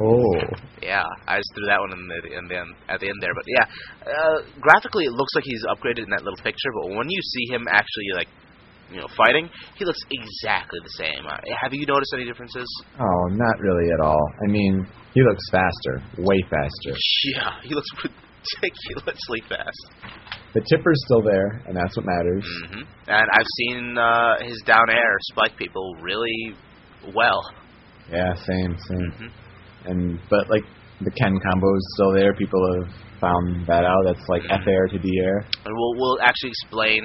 oh, 0.00 0.34
Yeah, 0.82 1.04
I 1.26 1.38
just 1.38 1.50
threw 1.54 1.66
that 1.66 1.80
one 1.80 1.92
in 1.92 2.06
the 2.06 2.38
in 2.38 2.48
the 2.48 2.56
end, 2.58 2.74
at 2.88 3.00
the 3.00 3.08
end 3.08 3.18
there. 3.20 3.34
But 3.34 3.44
yeah, 3.46 3.66
uh, 4.06 4.38
graphically 4.60 5.04
it 5.06 5.12
looks 5.12 5.34
like 5.34 5.44
he's 5.44 5.64
upgraded 5.66 6.04
in 6.04 6.10
that 6.10 6.22
little 6.22 6.38
picture. 6.42 6.70
But 6.82 6.94
when 6.96 7.08
you 7.08 7.20
see 7.22 7.52
him 7.52 7.66
actually 7.70 8.12
like, 8.14 8.28
you 8.90 9.00
know, 9.00 9.06
fighting, 9.16 9.48
he 9.76 9.84
looks 9.84 10.00
exactly 10.10 10.78
the 10.82 10.94
same. 11.04 11.26
Uh, 11.26 11.36
have 11.60 11.72
you 11.74 11.84
noticed 11.86 12.12
any 12.14 12.24
differences? 12.24 12.66
oh, 12.98 13.24
not 13.32 13.58
really 13.60 13.90
at 13.92 14.00
all. 14.04 14.24
I 14.46 14.50
mean, 14.50 14.86
he 15.14 15.22
looks 15.22 15.44
faster, 15.50 16.02
way 16.18 16.38
faster. 16.50 16.92
Yeah, 17.34 17.50
he 17.62 17.74
looks 17.74 17.88
ridiculously 18.02 19.42
fast. 19.48 20.12
The 20.54 20.60
tipper's 20.70 21.00
still 21.04 21.22
there, 21.22 21.62
and 21.66 21.76
that's 21.76 21.96
what 21.96 22.06
matters. 22.06 22.44
hmm 22.70 22.82
And 23.06 23.26
I've 23.32 23.50
seen 23.58 23.98
uh, 23.98 24.36
his 24.44 24.62
down 24.64 24.88
air 24.90 25.16
spike 25.32 25.56
people 25.56 25.94
really 26.00 26.54
well. 27.14 27.40
Yeah, 28.10 28.34
same, 28.34 28.76
same. 28.88 29.12
hmm 29.18 29.88
And 29.90 30.18
but 30.30 30.48
like 30.50 30.64
the 31.00 31.10
Ken 31.12 31.38
combo 31.38 31.74
is 31.76 31.94
still 31.94 32.12
there. 32.14 32.32
People 32.34 32.60
have 32.80 32.88
found 33.20 33.66
that 33.66 33.84
out. 33.84 34.02
That's 34.06 34.26
like 34.28 34.42
Mhm. 34.42 34.60
F 34.62 34.66
air 34.66 34.86
to 34.88 34.98
D 34.98 35.08
air. 35.22 35.38
And 35.64 35.74
we'll 35.76 35.94
we'll 35.96 36.18
actually 36.22 36.50
explain 36.50 37.02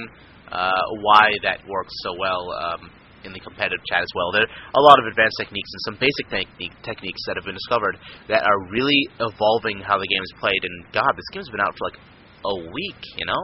uh, 0.51 0.83
why 1.01 1.31
that 1.43 1.61
works 1.67 1.93
so 2.03 2.11
well 2.19 2.43
um, 2.59 2.91
in 3.23 3.31
the 3.31 3.39
competitive 3.39 3.79
chat 3.89 4.01
as 4.03 4.11
well. 4.15 4.31
There 4.33 4.43
are 4.43 4.51
a 4.75 4.83
lot 4.83 4.99
of 4.99 5.05
advanced 5.07 5.37
techniques 5.39 5.69
and 5.71 5.81
some 5.87 5.97
basic 5.99 6.25
technique, 6.29 6.75
techniques 6.83 7.21
that 7.27 7.35
have 7.39 7.45
been 7.45 7.55
discovered 7.55 7.95
that 8.27 8.43
are 8.43 8.59
really 8.71 8.99
evolving 9.19 9.79
how 9.79 9.97
the 9.97 10.07
game 10.07 10.23
is 10.23 10.33
played. 10.39 10.59
And 10.63 10.75
God, 10.91 11.11
this 11.15 11.27
game's 11.31 11.49
been 11.49 11.63
out 11.63 11.71
for 11.77 11.87
like 11.87 11.99
a 12.43 12.55
week, 12.71 13.01
you 13.15 13.25
know? 13.25 13.43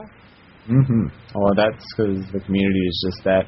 Mm-hmm. 0.68 1.04
Well, 1.34 1.56
that's 1.56 1.82
because 1.96 2.20
the 2.36 2.42
community 2.46 2.84
is 2.86 2.98
just 3.08 3.24
that 3.24 3.46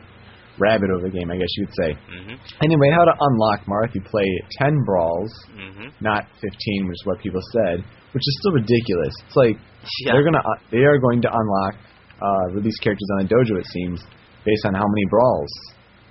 rabid 0.57 0.89
of 0.95 1.01
the 1.03 1.09
game, 1.11 1.29
I 1.31 1.37
guess 1.37 1.51
you 1.57 1.65
would 1.67 1.75
say. 1.75 1.89
hmm 2.09 2.35
Anyway, 2.63 2.89
how 2.95 3.05
to 3.05 3.15
unlock 3.19 3.65
Marth? 3.67 3.93
You 3.93 4.01
play 4.01 4.25
ten 4.57 4.73
brawls, 4.85 5.31
hmm 5.53 5.89
not 6.01 6.25
fifteen, 6.41 6.87
which 6.87 6.95
is 6.97 7.03
what 7.05 7.19
people 7.19 7.41
said, 7.53 7.77
which 8.13 8.23
is 8.25 8.33
still 8.41 8.53
ridiculous. 8.55 9.13
It's 9.27 9.35
like 9.35 9.55
Yeah. 10.05 10.13
they're 10.13 10.23
gonna 10.23 10.39
uh, 10.41 10.59
they 10.71 10.81
are 10.87 10.97
going 10.99 11.21
to 11.23 11.29
unlock 11.31 11.75
uh, 12.21 12.53
release 12.53 12.77
characters 12.79 13.09
on 13.17 13.25
the 13.25 13.29
dojo. 13.33 13.59
It 13.59 13.67
seems 13.67 14.01
based 14.45 14.65
on 14.65 14.73
how 14.73 14.85
many 14.87 15.05
brawls 15.09 15.49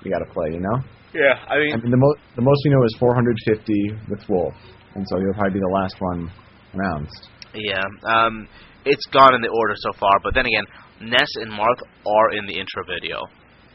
you 0.05 0.11
got 0.11 0.21
to 0.21 0.31
play. 0.33 0.51
You 0.53 0.61
know. 0.61 0.79
Yeah, 1.15 1.35
I 1.49 1.55
I 1.55 1.59
mean, 1.59 1.83
mean, 1.83 1.91
the 1.91 1.97
most 1.99 2.19
the 2.37 2.43
most 2.43 2.61
we 2.65 2.71
know 2.71 2.85
is 2.85 2.95
450 2.99 4.11
with 4.11 4.23
Wolf, 4.29 4.55
and 4.95 5.05
so 5.09 5.19
he'll 5.19 5.35
probably 5.35 5.55
be 5.55 5.61
the 5.61 5.75
last 5.75 5.97
one 6.01 6.31
announced. 6.75 7.29
yeah. 7.55 7.83
Um, 8.07 8.47
it's 8.85 9.05
gone 9.13 9.35
in 9.35 9.43
the 9.43 9.49
order 9.53 9.75
so 9.77 9.93
far, 9.99 10.13
but 10.23 10.33
then 10.35 10.47
again, 10.47 10.65
Ness 11.03 11.29
and 11.43 11.51
Marth 11.53 11.83
are 12.07 12.33
in 12.33 12.47
the 12.47 12.55
intro 12.55 12.81
video. 12.89 13.19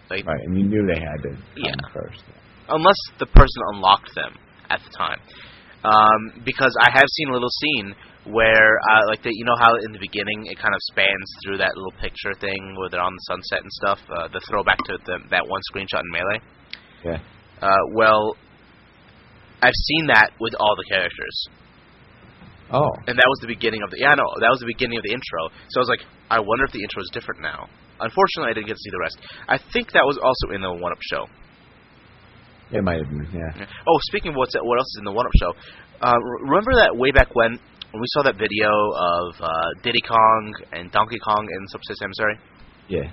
Like, 0.09 0.25
Right, 0.25 0.41
and 0.45 0.57
you 0.57 0.63
knew 0.65 0.81
they 0.87 0.97
had 0.99 1.19
to 1.23 1.29
come 1.29 1.41
Yeah. 1.57 1.75
first. 1.93 2.23
unless 2.69 2.97
the 3.19 3.25
person 3.27 3.61
unlocked 3.73 4.09
them 4.15 4.33
at 4.71 4.79
the 4.81 4.89
time. 4.97 5.19
Um, 5.83 6.41
because 6.43 6.73
I 6.81 6.89
have 6.91 7.05
seen 7.07 7.29
a 7.29 7.33
little 7.33 7.49
scene 7.61 7.93
where, 8.25 8.77
uh, 8.89 9.05
like, 9.07 9.21
the, 9.23 9.29
you 9.33 9.45
know 9.45 9.55
how 9.59 9.73
in 9.85 9.91
the 9.91 9.99
beginning 9.99 10.47
it 10.47 10.57
kind 10.57 10.73
of 10.73 10.81
spans 10.91 11.27
through 11.45 11.57
that 11.59 11.71
little 11.75 11.93
picture 12.01 12.33
thing 12.39 12.75
where 12.79 12.89
they're 12.89 13.01
on 13.05 13.13
the 13.13 13.25
sunset 13.29 13.61
and 13.61 13.71
stuff, 13.71 13.99
uh, 14.09 14.27
the 14.33 14.41
throwback 14.49 14.77
to 14.85 14.97
the, 15.05 15.19
that 15.29 15.45
one 15.47 15.61
screenshot 15.73 16.01
in 16.01 16.11
Melee. 16.11 16.41
Yeah. 17.05 17.19
Uh, 17.61 17.83
well, 17.93 18.35
I've 19.61 19.77
seen 19.87 20.07
that 20.07 20.31
with 20.39 20.53
all 20.59 20.75
the 20.75 20.85
characters, 20.89 21.47
Oh, 22.73 22.89
and 23.05 23.13
that 23.13 23.29
was 23.29 23.39
the 23.45 23.47
beginning 23.47 23.83
of 23.85 23.91
the 23.93 24.01
yeah, 24.01 24.17
no, 24.17 24.25
that 24.41 24.49
was 24.49 24.57
the 24.57 24.65
beginning 24.65 24.97
of 24.97 25.03
the 25.05 25.13
intro. 25.13 25.53
So 25.69 25.77
I 25.77 25.81
was 25.85 25.89
like, 25.93 26.01
I 26.33 26.39
wonder 26.41 26.65
if 26.65 26.73
the 26.73 26.81
intro 26.81 26.97
is 27.05 27.09
different 27.13 27.41
now. 27.45 27.69
Unfortunately, 28.01 28.49
I 28.49 28.53
didn't 28.57 28.65
get 28.65 28.73
to 28.73 28.81
see 28.81 28.89
the 28.89 28.99
rest. 29.05 29.17
I 29.47 29.57
think 29.71 29.93
that 29.93 30.01
was 30.01 30.17
also 30.17 30.49
in 30.49 30.65
the 30.65 30.73
One 30.73 30.91
Up 30.91 30.97
show. 31.05 31.29
it 32.73 32.81
might 32.83 32.97
have 32.97 33.07
been. 33.07 33.21
Yeah. 33.29 33.53
Yeah. 33.53 33.69
Oh, 33.87 33.97
speaking 34.09 34.33
of 34.33 34.35
what's 34.41 34.57
what 34.57 34.81
else 34.81 34.89
is 34.97 34.99
in 34.99 35.05
the 35.05 35.13
One 35.13 35.29
Up 35.29 35.35
show, 35.37 35.53
uh, 36.01 36.17
remember 36.41 36.73
that 36.81 36.97
way 36.97 37.11
back 37.13 37.29
when 37.37 37.61
when 37.95 38.01
we 38.01 38.11
saw 38.11 38.23
that 38.27 38.35
video 38.35 38.67
of 38.67 39.39
uh, 39.39 39.71
Diddy 39.81 40.03
Kong 40.03 40.53
and 40.73 40.91
Donkey 40.91 41.15
Kong 41.23 41.47
in 41.47 41.67
Subspace 41.71 42.03
Emissary? 42.03 42.35
Yeah. 42.89 43.07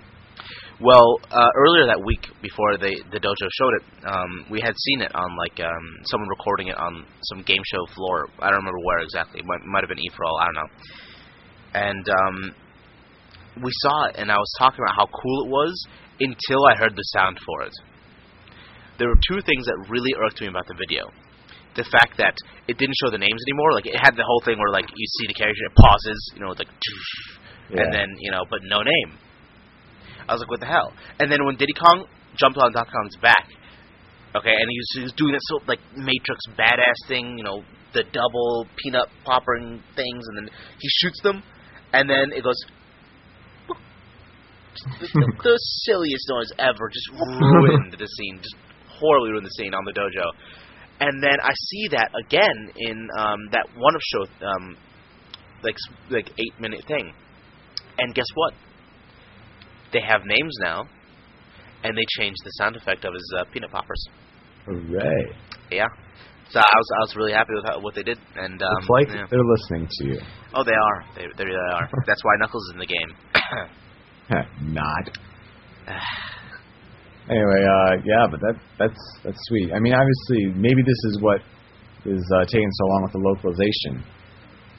Well, 0.83 1.23
uh, 1.31 1.51
earlier 1.55 1.87
that 1.87 2.03
week 2.03 2.27
before 2.43 2.75
they, 2.83 2.91
the 3.15 3.23
dojo 3.23 3.47
showed 3.47 3.75
it, 3.79 3.85
um, 4.11 4.51
we 4.51 4.59
had 4.59 4.75
seen 4.75 5.03
it 5.03 5.15
on 5.15 5.39
like 5.39 5.55
um, 5.63 5.87
someone 6.11 6.29
recording 6.29 6.67
it 6.67 6.77
on 6.77 7.07
some 7.31 7.47
game 7.47 7.63
show 7.63 7.87
floor. 7.95 8.27
I 8.41 8.51
don't 8.51 8.59
remember 8.59 8.83
where 8.83 8.99
exactly. 9.07 9.39
It 9.39 9.47
might, 9.47 9.63
might 9.71 9.87
have 9.87 9.89
been 9.89 10.03
E 10.03 10.11
for 10.17 10.25
All. 10.27 10.37
I 10.43 10.47
don't 10.51 10.59
know. 10.59 10.71
And 11.79 12.05
um, 12.11 12.37
we 13.63 13.71
saw 13.87 14.11
it, 14.11 14.17
and 14.19 14.33
I 14.33 14.37
was 14.37 14.51
talking 14.59 14.83
about 14.83 14.99
how 14.99 15.07
cool 15.07 15.47
it 15.47 15.49
was 15.49 15.87
until 16.19 16.67
I 16.67 16.75
heard 16.75 16.97
the 16.99 17.07
sound 17.15 17.39
for 17.47 17.63
it. 17.63 17.75
There 18.99 19.07
were 19.07 19.21
two 19.31 19.39
things 19.47 19.63
that 19.67 19.79
really 19.89 20.11
irked 20.27 20.41
me 20.41 20.49
about 20.49 20.67
the 20.67 20.75
video. 20.75 21.07
The 21.75 21.85
fact 21.89 22.19
that 22.19 22.37
it 22.69 22.77
didn't 22.77 22.95
show 23.03 23.11
the 23.11 23.19
names 23.19 23.41
anymore. 23.49 23.73
Like 23.73 23.87
it 23.87 23.97
had 23.97 24.13
the 24.17 24.25
whole 24.27 24.43
thing 24.45 24.59
where 24.59 24.69
like 24.71 24.85
you 24.95 25.07
see 25.21 25.27
the 25.27 25.35
character, 25.35 25.65
it 25.65 25.75
pauses, 25.75 26.21
you 26.37 26.41
know, 26.45 26.53
like, 26.53 26.69
Yeah. 27.71 27.83
and 27.83 27.93
then 27.93 28.09
you 28.21 28.31
know, 28.31 28.45
but 28.51 28.61
no 28.69 28.83
name. 28.83 29.17
I 30.29 30.33
was 30.35 30.41
like, 30.41 30.51
what 30.51 30.61
the 30.61 30.67
hell? 30.71 30.93
And 31.19 31.33
then 31.33 31.45
when 31.45 31.57
Diddy 31.57 31.73
Kong 31.73 32.07
jumped 32.37 32.59
on 32.59 32.73
Donkey 32.73 32.93
Kong's 32.93 33.17
back, 33.21 33.49
okay, 34.37 34.53
and 34.55 34.67
he 34.71 34.77
was, 34.79 34.89
he 34.95 35.03
was 35.03 35.13
doing 35.17 35.33
this 35.33 35.43
sort 35.49 35.63
of 35.63 35.69
like 35.69 35.81
Matrix 35.97 36.41
badass 36.57 37.09
thing, 37.09 37.37
you 37.39 37.45
know, 37.45 37.63
the 37.93 38.05
double 38.13 38.67
peanut 38.77 39.09
popping 39.25 39.83
things, 39.97 40.23
and 40.29 40.37
then 40.39 40.49
he 40.79 40.89
shoots 41.01 41.21
them, 41.23 41.43
and 41.93 42.09
then 42.09 42.33
it 42.33 42.43
goes. 42.45 42.57
The, 43.69 43.75
the, 45.13 45.27
the 45.43 45.57
silliest 45.85 46.25
noise 46.29 46.51
ever, 46.59 46.89
just 46.89 47.09
ruined 47.19 47.93
the 47.93 48.07
scene, 48.09 48.41
just 48.41 48.57
horribly 48.89 49.31
ruined 49.31 49.47
the 49.47 49.51
scene 49.57 49.75
on 49.75 49.85
the 49.85 49.93
dojo. 49.93 50.27
And 51.03 51.21
then 51.21 51.35
I 51.43 51.51
see 51.51 51.89
that 51.91 52.11
again 52.15 52.71
in 52.77 53.09
um, 53.19 53.39
that 53.51 53.67
One 53.77 53.97
Up 53.97 54.01
show, 54.13 54.47
um, 54.47 54.77
like 55.65 55.75
like 56.11 56.31
eight 56.39 56.61
minute 56.61 56.85
thing, 56.87 57.13
and 57.99 58.15
guess 58.15 58.27
what? 58.35 58.55
They 59.93 60.01
have 60.01 60.21
names 60.25 60.57
now, 60.61 60.87
and 61.83 61.99
they 61.99 62.07
changed 62.21 62.39
the 62.45 62.51
sound 62.51 62.77
effect 62.77 63.05
of 63.05 63.15
his 63.15 63.35
uh, 63.37 63.45
peanut 63.53 63.73
poppers. 63.73 64.07
Hooray! 64.65 65.35
Yeah. 65.73 65.89
So 66.51 66.61
I 66.61 66.63
was 66.63 66.89
I 66.95 67.01
was 67.01 67.17
really 67.17 67.33
happy 67.33 67.51
with 67.53 67.65
how, 67.67 67.81
what 67.81 67.97
they 67.97 68.05
did, 68.05 68.19
and 68.37 68.63
um, 68.63 68.69
it's 68.79 68.89
like 68.89 69.09
yeah. 69.09 69.27
they're 69.29 69.51
listening 69.59 69.89
to 69.91 70.07
you. 70.07 70.21
oh 70.55 70.63
they 70.63 70.71
are 70.71 71.05
they 71.17 71.27
they 71.37 71.45
really 71.45 71.73
are. 71.75 71.89
That's 72.07 72.23
why 72.23 72.33
Knuckles 72.39 72.63
is 72.69 72.75
in 72.75 72.79
the 72.79 72.87
game. 72.87 73.11
Not. 74.73 75.11
Anyway, 77.31 77.63
uh, 77.63 77.93
yeah, 78.05 78.27
but 78.31 78.41
that 78.41 78.57
that's 78.79 79.03
that's 79.23 79.39
sweet. 79.47 79.73
I 79.73 79.79
mean, 79.79 79.95
obviously, 79.95 80.59
maybe 80.59 80.83
this 80.83 80.99
is 81.11 81.19
what 81.21 81.41
is 82.05 82.23
uh, 82.35 82.45
taking 82.47 82.71
so 82.73 82.85
long 82.87 83.03
with 83.05 83.13
the 83.13 83.23
localization. 83.23 84.03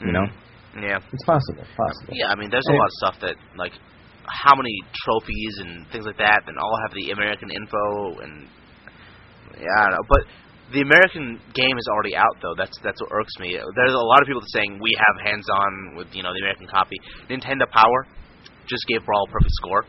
You 0.04 0.12
know, 0.12 0.28
Yeah. 0.76 1.00
It's 1.00 1.24
possible. 1.24 1.64
Possible. 1.64 2.12
Yeah, 2.12 2.28
I 2.28 2.36
mean, 2.36 2.52
there's 2.52 2.68
a 2.68 2.76
lot 2.76 2.92
of 2.92 2.96
stuff 3.00 3.16
that 3.22 3.36
like 3.56 3.72
how 4.28 4.56
many 4.56 4.76
trophies 5.06 5.64
and 5.64 5.88
things 5.92 6.06
like 6.06 6.18
that, 6.18 6.44
and 6.48 6.58
all 6.58 6.76
have 6.84 6.92
the 6.92 7.12
American 7.12 7.52
info 7.52 8.20
and 8.20 8.48
yeah, 9.56 9.80
I 9.80 9.82
don't 9.88 9.96
know. 9.96 10.08
But 10.10 10.22
the 10.74 10.82
American 10.82 11.40
game 11.54 11.78
is 11.78 11.88
already 11.88 12.16
out 12.16 12.36
though. 12.42 12.56
That's 12.58 12.76
that's 12.84 13.00
what 13.00 13.12
irks 13.14 13.34
me. 13.40 13.56
There's 13.56 13.94
a 13.94 14.06
lot 14.06 14.22
of 14.22 14.28
people 14.28 14.42
saying 14.52 14.80
we 14.82 14.92
have 14.98 15.16
hands-on 15.24 15.96
with 15.96 16.08
you 16.12 16.24
know 16.24 16.34
the 16.34 16.42
American 16.44 16.68
copy. 16.68 16.98
Nintendo 17.30 17.70
Power 17.70 18.08
just 18.68 18.84
gave 18.88 19.06
Brawl 19.06 19.28
a 19.28 19.32
perfect 19.32 19.54
score, 19.60 19.86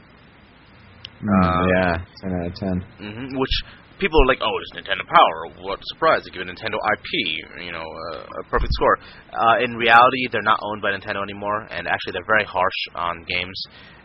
Mm, 1.24 1.32
Uh, 1.32 1.66
yeah. 1.76 1.92
Ten 2.20 2.30
out 2.36 2.46
of 2.46 2.54
ten. 2.54 2.76
hmm 2.98 3.38
which 3.38 3.56
people 3.98 4.20
are 4.22 4.26
like, 4.26 4.40
oh, 4.42 4.52
it's 4.60 4.72
Nintendo 4.76 5.06
Power. 5.06 5.64
What 5.64 5.78
a 5.80 5.86
surprise! 5.94 6.22
They 6.24 6.30
give 6.30 6.42
a 6.42 6.50
Nintendo 6.50 6.76
IP, 6.76 7.08
you 7.64 7.72
know, 7.72 7.84
uh, 8.12 8.40
a 8.40 8.44
perfect 8.50 8.72
score. 8.74 8.98
Uh, 9.32 9.64
in 9.64 9.76
reality, 9.76 10.28
they're 10.30 10.42
not 10.42 10.60
owned 10.62 10.82
by 10.82 10.90
Nintendo 10.92 11.22
anymore, 11.22 11.66
and 11.70 11.86
actually, 11.88 12.12
they're 12.12 12.26
very 12.26 12.44
harsh 12.44 12.80
on 12.94 13.24
games. 13.28 13.58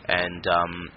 And 0.07 0.45
um, 0.47 0.89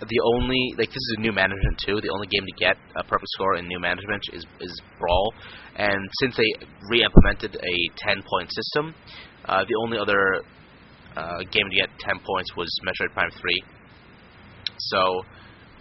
the 0.00 0.20
only 0.34 0.74
like 0.78 0.88
this 0.88 0.96
is 1.10 1.14
a 1.18 1.20
new 1.20 1.32
management 1.32 1.78
too. 1.86 2.00
The 2.00 2.10
only 2.10 2.26
game 2.26 2.44
to 2.44 2.52
get 2.58 2.76
a 2.96 3.02
perfect 3.04 3.28
score 3.34 3.56
in 3.56 3.66
new 3.68 3.80
management 3.80 4.22
is 4.32 4.44
is 4.60 4.82
Brawl, 4.98 5.32
and 5.76 6.00
since 6.20 6.36
they 6.36 6.50
re-implemented 6.90 7.54
a 7.56 7.74
ten 8.04 8.22
point 8.28 8.50
system, 8.52 8.94
uh, 9.46 9.64
the 9.64 9.76
only 9.84 9.98
other 9.98 10.42
uh, 11.16 11.38
game 11.50 11.66
to 11.70 11.76
get 11.76 11.88
ten 12.00 12.18
points 12.26 12.54
was 12.56 12.68
Metroid 12.84 13.12
Prime 13.14 13.30
Three. 13.40 13.62
So 14.78 15.22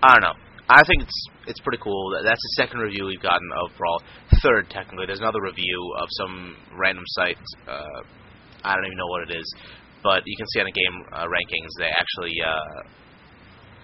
I 0.04 0.14
don't 0.14 0.22
know. 0.24 0.38
I 0.70 0.84
think 0.86 1.02
it's 1.04 1.20
it's 1.47 1.60
pretty 1.62 1.80
cool. 1.82 2.12
That- 2.16 2.24
That's 2.24 2.41
the 2.41 2.54
second 2.62 2.80
review 2.80 3.06
we've 3.06 3.22
gotten 3.22 3.47
of 3.64 3.72
Brawl. 3.78 4.02
Third, 4.43 4.70
technically, 4.70 5.06
there's 5.08 5.20
another 5.20 5.41
review 5.41 5.80
of 6.00 6.08
some 6.22 6.56
random 6.78 7.04
site. 7.18 7.41
Uh, 7.68 8.02
I 8.64 8.76
don't 8.76 8.86
even 8.86 8.97
know 8.97 9.08
what 9.10 9.30
it 9.30 9.36
is, 9.36 9.47
but 10.04 10.22
you 10.26 10.36
can 10.38 10.45
see 10.54 10.60
on 10.60 10.68
the 10.68 10.72
game 10.78 10.95
uh, 11.12 11.26
rankings 11.26 11.72
they 11.80 11.89
actually 11.89 12.36
uh, 12.45 12.82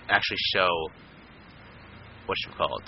actually 0.09 0.37
show 0.53 0.69
what 2.27 2.37
you 2.45 2.53
call 2.55 2.77
it. 2.77 2.87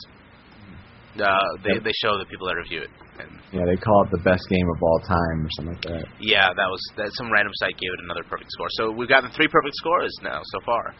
Uh, 1.22 1.42
they 1.64 1.74
Yep. 1.74 1.84
they 1.84 1.94
show 1.98 2.18
the 2.20 2.26
people 2.30 2.46
that 2.48 2.56
review 2.56 2.82
it. 2.86 2.92
And 3.18 3.32
Yeah, 3.52 3.66
they 3.66 3.76
call 3.82 4.04
it 4.06 4.12
the 4.12 4.22
best 4.22 4.46
game 4.48 4.70
of 4.70 4.78
all 4.84 5.00
time 5.00 5.42
or 5.42 5.50
something 5.58 5.74
like 5.74 5.86
that. 5.90 6.06
yeah, 6.22 6.46
that 6.54 6.70
was 6.70 6.82
that. 6.98 7.10
Some 7.18 7.32
random 7.34 7.52
site 7.56 7.74
gave 7.82 7.90
it 7.90 8.00
another 8.06 8.22
perfect 8.30 8.52
score. 8.54 8.68
So 8.78 8.92
we've 8.92 9.10
gotten 9.10 9.32
three 9.32 9.48
perfect 9.48 9.74
scores 9.76 10.14
now 10.22 10.40
so 10.54 10.60
far. 10.64 10.94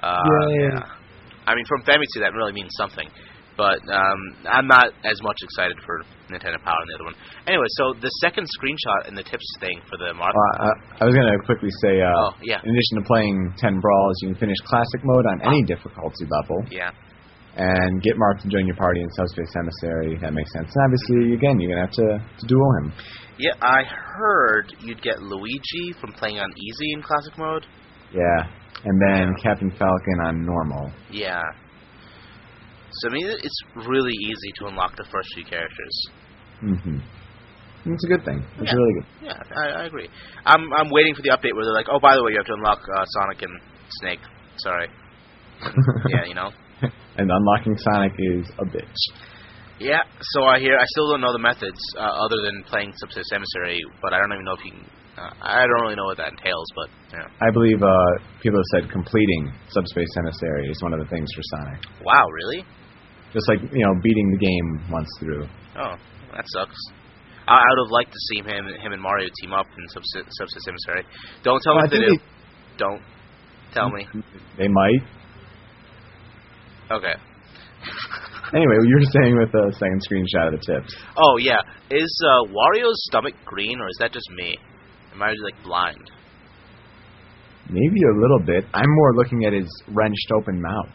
Uh, 0.00 0.22
Yay. 0.22 0.70
yeah. 0.70 0.82
I 1.46 1.54
mean, 1.54 1.64
from 1.68 1.82
Famitsu 1.82 2.20
that 2.20 2.32
really 2.34 2.52
means 2.52 2.70
something. 2.76 3.08
But 3.56 3.78
um, 3.86 4.18
I'm 4.50 4.66
not 4.66 4.90
as 5.06 5.14
much 5.22 5.38
excited 5.46 5.78
for 5.86 6.02
Nintendo 6.26 6.58
Power 6.58 6.74
than 6.82 6.88
the 6.90 6.94
other 6.98 7.04
one. 7.06 7.14
Anyway, 7.46 7.70
so 7.78 7.94
the 8.02 8.10
second 8.18 8.48
screenshot 8.58 9.06
in 9.06 9.14
the 9.14 9.22
tips 9.22 9.46
thing 9.60 9.78
for 9.86 9.94
the 9.96 10.10
marathon. 10.10 10.34
Well, 10.34 10.74
I, 10.98 11.02
I 11.02 11.04
was 11.06 11.14
gonna 11.14 11.38
quickly 11.46 11.70
say, 11.80 12.02
uh, 12.02 12.10
Oh, 12.10 12.30
yeah. 12.42 12.58
in 12.64 12.70
addition 12.74 12.98
to 12.98 13.04
playing 13.06 13.54
ten 13.58 13.78
brawls, 13.78 14.16
you 14.22 14.34
can 14.34 14.38
finish 14.50 14.58
classic 14.66 15.06
mode 15.06 15.22
on 15.30 15.38
any 15.46 15.62
difficulty 15.62 16.26
level, 16.26 16.66
yeah. 16.66 16.90
and 17.54 18.02
get 18.02 18.18
Marth 18.18 18.42
to 18.42 18.48
join 18.50 18.66
your 18.66 18.74
party 18.74 18.98
in 19.00 19.08
Subspace 19.14 19.54
Emissary. 19.54 20.18
That 20.18 20.34
makes 20.34 20.50
sense. 20.52 20.74
And 20.74 20.82
obviously, 20.90 21.38
again, 21.38 21.60
you're 21.62 21.78
gonna 21.78 21.86
have 21.86 21.94
to, 21.94 22.18
to 22.18 22.46
duel 22.50 22.70
him. 22.82 22.92
Yeah, 23.38 23.54
I 23.62 23.82
heard 23.86 24.74
you'd 24.80 25.02
get 25.02 25.22
Luigi 25.22 25.94
from 26.00 26.10
playing 26.18 26.38
on 26.38 26.50
easy 26.58 26.90
in 26.92 27.02
classic 27.02 27.38
mode. 27.38 27.66
Yeah, 28.10 28.50
and 28.84 28.96
then 29.08 29.34
Captain 29.42 29.70
Falcon 29.78 30.18
on 30.26 30.44
normal. 30.44 30.90
Yeah. 31.10 31.42
So 32.90 33.08
I 33.08 33.12
mean, 33.12 33.26
it's 33.28 33.60
really 33.88 34.12
easy 34.22 34.50
to 34.60 34.66
unlock 34.68 34.96
the 34.96 35.04
first 35.10 35.28
few 35.34 35.44
characters. 35.44 35.96
hmm 36.60 36.98
It's 37.86 38.04
a 38.04 38.08
good 38.08 38.24
thing. 38.24 38.38
It's 38.58 38.70
Yeah. 38.70 38.78
really 38.78 38.94
good. 38.98 39.06
Yeah, 39.28 39.38
I, 39.56 39.66
I 39.82 39.84
agree. 39.86 40.08
I'm 40.46 40.62
I'm 40.78 40.90
waiting 40.90 41.14
for 41.14 41.22
the 41.22 41.30
update 41.30 41.54
where 41.54 41.64
they're 41.64 41.74
like, 41.74 41.88
oh, 41.90 41.98
by 42.00 42.14
the 42.14 42.22
way, 42.22 42.32
you 42.32 42.38
have 42.38 42.46
to 42.46 42.54
unlock 42.54 42.80
uh, 42.80 43.04
Sonic 43.04 43.42
and 43.42 43.54
Snake. 44.00 44.20
Sorry. 44.58 44.88
yeah, 46.08 46.24
you 46.26 46.34
know. 46.34 46.50
and 47.18 47.30
unlocking 47.30 47.76
Sonic 47.78 48.12
is 48.18 48.46
a 48.58 48.64
bitch. 48.66 49.00
Yeah. 49.80 50.02
So 50.20 50.44
I 50.44 50.60
hear 50.60 50.78
I 50.78 50.84
still 50.86 51.10
don't 51.10 51.20
know 51.20 51.32
the 51.32 51.42
methods 51.42 51.80
uh, 51.98 52.02
other 52.02 52.38
than 52.46 52.62
playing 52.64 52.92
Subspace 52.96 53.26
Emissary, 53.34 53.80
but 54.00 54.12
I 54.14 54.18
don't 54.18 54.32
even 54.32 54.44
know 54.44 54.54
if 54.54 54.64
you 54.64 54.70
can. 54.72 54.86
Uh, 55.16 55.30
I 55.42 55.62
don't 55.62 55.80
really 55.82 55.94
know 55.94 56.06
what 56.10 56.16
that 56.18 56.32
entails, 56.34 56.66
but 56.74 56.88
yeah. 57.14 57.28
I 57.40 57.50
believe 57.52 57.78
uh, 57.82 57.94
people 58.42 58.58
have 58.58 58.70
said 58.82 58.90
completing 58.90 59.52
Subspace 59.70 60.10
Emissary 60.18 60.68
is 60.68 60.82
one 60.82 60.92
of 60.92 60.98
the 60.98 61.06
things 61.06 61.28
for 61.34 61.42
Sonic. 61.54 61.80
Wow, 62.02 62.26
really? 62.42 62.64
Just 63.32 63.48
like 63.48 63.60
you 63.72 63.84
know, 63.86 63.94
beating 64.02 64.30
the 64.34 64.38
game 64.42 64.90
once 64.90 65.08
through. 65.20 65.46
Oh, 65.78 65.94
that 66.34 66.44
sucks. 66.54 66.76
I, 67.46 67.54
I 67.54 67.62
would 67.62 67.86
have 67.86 67.92
liked 67.92 68.10
to 68.12 68.18
see 68.30 68.38
him 68.42 68.66
him 68.66 68.92
and 68.92 69.02
Mario 69.02 69.28
team 69.40 69.52
up 69.52 69.66
in 69.66 69.84
Subspace, 69.88 70.34
Subspace 70.34 70.66
Emissary. 70.66 71.04
Don't 71.42 71.60
tell 71.62 71.74
me 71.74 71.78
Well, 71.78 71.84
if 71.86 71.90
they 71.92 71.98
do. 71.98 72.08
think 72.10 72.22
Don't 72.78 73.02
tell 73.72 73.90
me. 73.90 74.06
They 74.58 74.68
might. 74.68 75.02
Okay. 76.90 77.14
Anyway, 78.54 78.76
you 78.86 78.96
were 78.96 79.10
saying 79.22 79.36
with 79.38 79.50
the 79.52 79.72
second 79.78 80.00
screenshot 80.06 80.52
of 80.54 80.60
the 80.60 80.62
tips. 80.64 80.94
Oh 81.16 81.36
yeah, 81.38 81.58
is 81.90 82.12
uh, 82.26 82.50
Wario's 82.50 82.98
stomach 83.10 83.34
green 83.44 83.78
or 83.80 83.88
is 83.88 83.96
that 84.00 84.12
just 84.12 84.28
me? 84.30 84.58
Am 85.14 85.22
I 85.22 85.32
like 85.44 85.62
blind? 85.62 86.10
Maybe 87.70 88.00
a 88.02 88.20
little 88.20 88.40
bit. 88.44 88.64
I'm 88.74 88.90
more 88.90 89.14
looking 89.14 89.44
at 89.44 89.52
his 89.52 89.68
wrenched 89.88 90.30
open 90.34 90.60
mouth. 90.60 90.92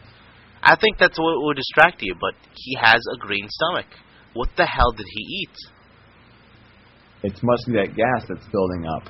I 0.62 0.76
think 0.76 0.98
that's 0.98 1.18
what 1.18 1.42
would 1.44 1.56
distract 1.56 2.02
you, 2.02 2.14
but 2.20 2.34
he 2.54 2.76
has 2.80 3.00
a 3.14 3.18
green 3.18 3.48
stomach. 3.48 3.86
What 4.34 4.50
the 4.56 4.66
hell 4.66 4.92
did 4.92 5.06
he 5.10 5.20
eat? 5.20 5.56
It 7.22 7.40
must 7.42 7.66
be 7.66 7.72
that 7.72 7.96
gas 7.96 8.28
that's 8.28 8.46
building 8.52 8.86
up. 8.86 9.08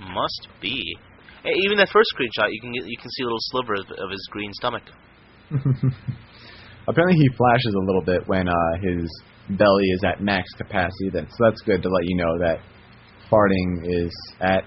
Must 0.00 0.48
be. 0.60 0.96
Even 1.44 1.78
that 1.78 1.88
first 1.88 2.10
screenshot, 2.14 2.48
you 2.50 2.60
can 2.60 2.72
get, 2.72 2.84
you 2.86 2.96
can 2.98 3.10
see 3.10 3.22
a 3.22 3.26
little 3.26 3.38
slivers 3.40 3.84
of 3.98 4.10
his 4.10 4.28
green 4.30 4.52
stomach. 4.54 4.82
Apparently, 6.88 7.16
he 7.16 7.28
flashes 7.36 7.74
a 7.74 7.84
little 7.84 8.02
bit 8.04 8.26
when 8.28 8.48
uh, 8.48 8.52
his 8.82 9.08
belly 9.56 9.86
is 9.94 10.02
at 10.04 10.20
max 10.20 10.50
capacity. 10.56 11.10
Then, 11.12 11.26
so 11.30 11.44
that's 11.48 11.62
good 11.62 11.82
to 11.82 11.88
let 11.88 12.04
you 12.04 12.16
know 12.16 12.38
that 12.38 12.58
farting 13.30 13.82
is 13.84 14.12
at 14.40 14.64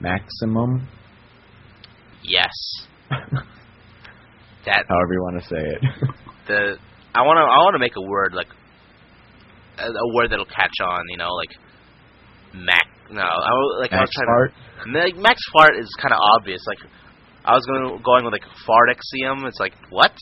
maximum. 0.00 0.86
Yes. 2.22 2.52
That 4.64 4.86
However 4.86 5.12
you 5.14 5.22
want 5.22 5.42
to 5.42 5.48
say 5.48 5.58
it. 5.58 5.80
the 6.46 6.78
I 7.14 7.22
want 7.26 7.34
to 7.34 7.42
I 7.42 7.58
want 7.66 7.74
to 7.74 7.82
make 7.82 7.96
a 7.98 8.06
word 8.06 8.30
like 8.32 8.46
a, 9.78 9.90
a 9.90 10.14
word 10.14 10.30
that'll 10.30 10.46
catch 10.46 10.78
on. 10.86 11.02
You 11.10 11.16
know, 11.18 11.30
like 11.34 11.50
Mac. 12.54 12.86
No, 13.10 13.22
I 13.26 13.50
like 13.82 13.92
I 13.92 13.96
Max 13.98 14.06
was 14.06 14.14
trying 14.14 14.30
fart. 14.30 14.50
to. 14.86 14.98
Like, 15.02 15.16
Max 15.18 15.42
fart 15.52 15.74
is 15.82 15.90
kind 16.00 16.14
of 16.14 16.20
obvious. 16.38 16.62
Like 16.70 16.78
I 17.44 17.54
was 17.58 17.66
going 17.66 18.00
going 18.06 18.22
with 18.24 18.32
like 18.38 18.46
fartexium. 18.62 19.48
It's 19.50 19.58
like 19.58 19.74
what? 19.90 20.14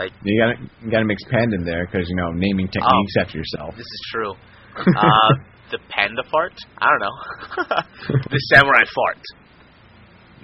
Like 0.00 0.12
You 0.24 0.40
gotta 0.40 0.56
you 0.80 0.90
gotta 0.90 1.04
mix 1.04 1.22
pand 1.28 1.52
in 1.52 1.62
there 1.62 1.84
because 1.84 2.08
you 2.08 2.16
know 2.16 2.32
naming 2.32 2.68
techniques 2.72 3.14
after 3.20 3.36
yourself. 3.36 3.76
this 3.76 3.84
is 3.84 4.02
true. 4.10 4.32
Uh, 4.80 5.32
the 5.72 5.78
panda 5.88 6.22
fart? 6.30 6.52
I 6.78 6.86
don't 6.86 7.00
know. 7.02 7.16
the 8.30 8.38
samurai 8.52 8.84
fart. 8.94 9.22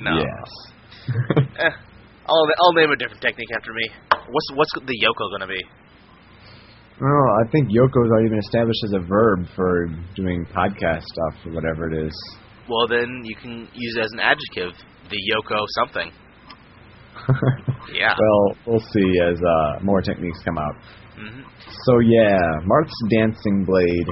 No. 0.00 0.18
Yes. 0.18 0.50
Eh, 1.58 1.70
I'll 2.28 2.46
I'll 2.62 2.72
name 2.74 2.90
a 2.90 2.96
different 2.96 3.22
technique 3.22 3.48
after 3.56 3.72
me. 3.72 3.88
What's 4.10 4.48
what's 4.54 4.70
the 4.74 4.94
Yoko 5.02 5.32
gonna 5.32 5.46
be? 5.50 5.64
Well, 7.00 7.28
I 7.40 7.48
think 7.50 7.68
Yoko's 7.68 8.10
already 8.10 8.28
been 8.28 8.38
established 8.38 8.82
as 8.84 8.92
a 8.92 9.00
verb 9.00 9.46
for 9.56 9.86
doing 10.14 10.44
podcast 10.54 11.02
stuff 11.04 11.46
or 11.46 11.52
whatever 11.52 11.88
it 11.90 12.06
is. 12.06 12.12
Well, 12.68 12.86
then 12.86 13.22
you 13.24 13.34
can 13.36 13.68
use 13.72 13.96
it 13.96 14.00
as 14.02 14.12
an 14.12 14.20
adjective. 14.20 14.74
The 15.08 15.16
Yoko 15.16 15.64
something. 15.80 16.12
Yeah. 17.92 18.14
Well, 18.20 18.56
we'll 18.66 18.80
see 18.92 19.18
as 19.26 19.40
uh, 19.40 19.82
more 19.82 20.02
techniques 20.02 20.38
come 20.44 20.58
out. 20.58 20.74
hmm 21.16 21.40
So 21.86 21.98
yeah, 22.00 22.36
Marth's 22.64 22.92
dancing 23.10 23.64
blade 23.64 24.06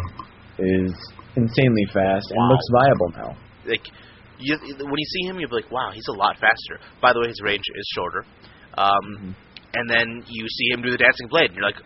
is 0.58 0.92
insanely 1.36 1.86
fast 1.92 2.26
and 2.30 2.38
Wow. 2.38 2.48
looks 2.50 2.66
viable 2.72 3.10
now. 3.16 3.36
Like, 3.66 3.86
you, 4.38 4.56
when 4.60 4.98
you 4.98 5.04
see 5.04 5.28
him, 5.28 5.38
you're 5.40 5.48
like, 5.50 5.70
"Wow, 5.70 5.90
he's 5.92 6.06
a 6.08 6.12
lot 6.12 6.36
faster." 6.38 6.78
By 7.00 7.12
the 7.12 7.20
way, 7.20 7.28
his 7.28 7.40
range 7.42 7.64
is 7.74 7.88
shorter. 7.94 8.24
Um, 8.78 9.34
And 9.74 9.90
then 9.90 10.24
you 10.28 10.48
see 10.48 10.68
him 10.72 10.80
do 10.80 10.90
the 10.90 10.96
dancing 10.96 11.28
blade, 11.28 11.46
and 11.50 11.54
you're 11.56 11.64
like, 11.66 11.80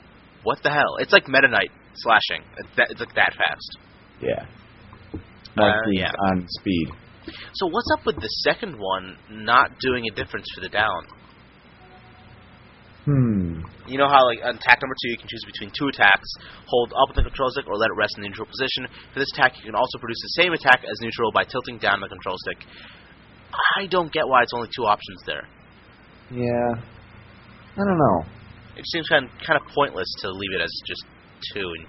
"What 0.44 0.62
the 0.62 0.70
hell?" 0.70 0.96
It's 1.00 1.12
like 1.12 1.26
Meta 1.28 1.48
Knight 1.48 1.70
slashing. 1.96 2.44
It's, 2.58 2.76
that, 2.76 2.86
it's 2.90 3.00
like 3.00 3.14
that 3.14 3.34
fast. 3.34 3.78
Yeah. 4.20 4.46
Uh, 5.58 5.74
yeah. 5.90 6.12
on 6.30 6.46
speed. 6.60 6.88
So 7.54 7.66
what's 7.66 7.88
up 7.98 8.06
with 8.06 8.16
the 8.16 8.28
second 8.46 8.78
one 8.78 9.16
not 9.30 9.78
doing 9.80 10.04
a 10.10 10.14
difference 10.14 10.46
for 10.54 10.60
the 10.60 10.68
down? 10.68 11.02
Hmm. 13.10 13.66
You 13.90 13.98
know 13.98 14.06
how, 14.06 14.22
like, 14.22 14.38
on 14.46 14.54
attack 14.54 14.78
number 14.78 14.94
two, 15.02 15.10
you 15.10 15.18
can 15.18 15.26
choose 15.26 15.42
between 15.42 15.74
two 15.74 15.88
attacks. 15.90 16.30
Hold 16.66 16.94
up 16.94 17.10
with 17.10 17.16
the 17.18 17.26
control 17.26 17.50
stick 17.50 17.66
or 17.66 17.74
let 17.74 17.90
it 17.90 17.98
rest 17.98 18.14
in 18.16 18.22
the 18.22 18.28
neutral 18.30 18.46
position. 18.46 18.86
For 19.10 19.18
this 19.18 19.26
attack, 19.34 19.58
you 19.58 19.66
can 19.66 19.74
also 19.74 19.98
produce 19.98 20.22
the 20.22 20.34
same 20.38 20.52
attack 20.54 20.86
as 20.86 20.94
neutral 21.02 21.32
by 21.34 21.42
tilting 21.42 21.78
down 21.82 21.98
the 21.98 22.06
control 22.06 22.38
stick. 22.46 22.62
I 23.76 23.86
don't 23.90 24.12
get 24.12 24.28
why 24.28 24.42
it's 24.46 24.54
only 24.54 24.70
two 24.70 24.86
options 24.86 25.18
there. 25.26 25.42
Yeah. 26.30 26.70
I 27.74 27.82
don't 27.82 27.98
know. 27.98 28.22
It 28.78 28.86
seems 28.86 29.08
kind 29.08 29.26
of, 29.26 29.30
kind 29.42 29.58
of 29.58 29.66
pointless 29.74 30.06
to 30.22 30.30
leave 30.30 30.54
it 30.54 30.62
as 30.62 30.70
just 30.86 31.02
two. 31.52 31.66
And 31.66 31.86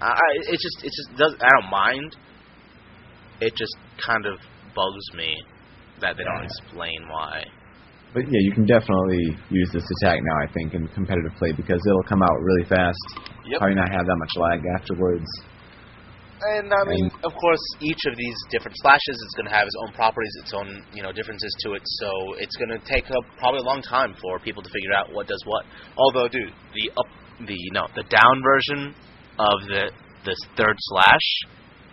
I, 0.00 0.16
it 0.48 0.56
just, 0.56 0.78
it 0.84 0.92
just 0.96 1.18
does. 1.18 1.34
I 1.36 1.48
don't 1.60 1.70
mind. 1.70 2.16
It 3.40 3.52
just 3.56 3.76
kind 4.00 4.24
of 4.24 4.40
bugs 4.74 5.06
me 5.14 5.36
that 6.00 6.16
they 6.16 6.24
don't 6.24 6.44
explain 6.44 7.04
why. 7.10 7.44
But 8.14 8.24
yeah, 8.24 8.40
you 8.40 8.52
can 8.52 8.64
definitely 8.64 9.36
use 9.50 9.70
this 9.72 9.84
attack 10.00 10.18
now. 10.24 10.36
I 10.42 10.48
think 10.52 10.74
in 10.74 10.88
competitive 10.88 11.32
play 11.38 11.52
because 11.52 11.80
it'll 11.86 12.08
come 12.08 12.22
out 12.22 12.36
really 12.40 12.64
fast. 12.64 12.96
Yep. 13.44 13.60
Probably 13.60 13.76
not 13.76 13.92
have 13.92 14.06
that 14.06 14.16
much 14.16 14.32
lag 14.36 14.60
afterwards. 14.80 15.28
And 16.38 16.70
I 16.72 16.84
mean, 16.86 17.10
of 17.26 17.34
course, 17.34 17.64
each 17.80 17.98
of 18.06 18.14
these 18.16 18.38
different 18.50 18.76
slashes 18.78 19.18
is 19.18 19.32
going 19.36 19.50
to 19.50 19.54
have 19.54 19.66
its 19.66 19.74
own 19.82 19.92
properties, 19.92 20.30
its 20.40 20.54
own 20.54 20.84
you 20.94 21.02
know 21.02 21.10
differences 21.12 21.50
to 21.66 21.74
it. 21.74 21.82
So 21.84 22.08
it's 22.38 22.56
going 22.56 22.70
to 22.70 22.78
take 22.86 23.10
up 23.10 23.24
probably 23.38 23.60
a 23.60 23.66
long 23.66 23.82
time 23.82 24.14
for 24.22 24.38
people 24.38 24.62
to 24.62 24.70
figure 24.70 24.94
out 24.94 25.12
what 25.12 25.26
does 25.26 25.42
what. 25.44 25.66
Although, 25.98 26.28
dude, 26.28 26.54
the 26.74 26.90
up, 26.96 27.10
the 27.46 27.58
no, 27.74 27.88
the 27.94 28.06
down 28.06 28.36
version 28.46 28.94
of 29.38 29.56
the 29.66 29.90
this 30.24 30.38
third 30.56 30.76
slash, 30.94 31.26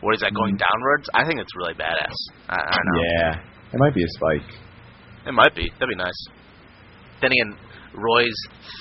where 0.02 0.14
he's 0.14 0.22
like 0.22 0.34
going 0.34 0.56
Mhm. 0.56 0.66
downwards, 0.70 1.10
I 1.14 1.26
think 1.26 1.40
it's 1.42 1.56
really 1.58 1.74
badass. 1.74 2.18
I, 2.50 2.56
I 2.62 2.76
don't 2.78 2.86
know. 2.94 3.02
Yeah, 3.18 3.74
it 3.74 3.80
might 3.82 3.96
be 3.96 4.04
a 4.04 4.10
spike. 4.10 4.65
It 5.26 5.34
might 5.34 5.56
be. 5.56 5.70
That'd 5.80 5.90
be 5.90 5.96
nice. 5.96 6.28
Then 7.22 7.32
again, 7.32 7.58
Roy's 7.94 8.36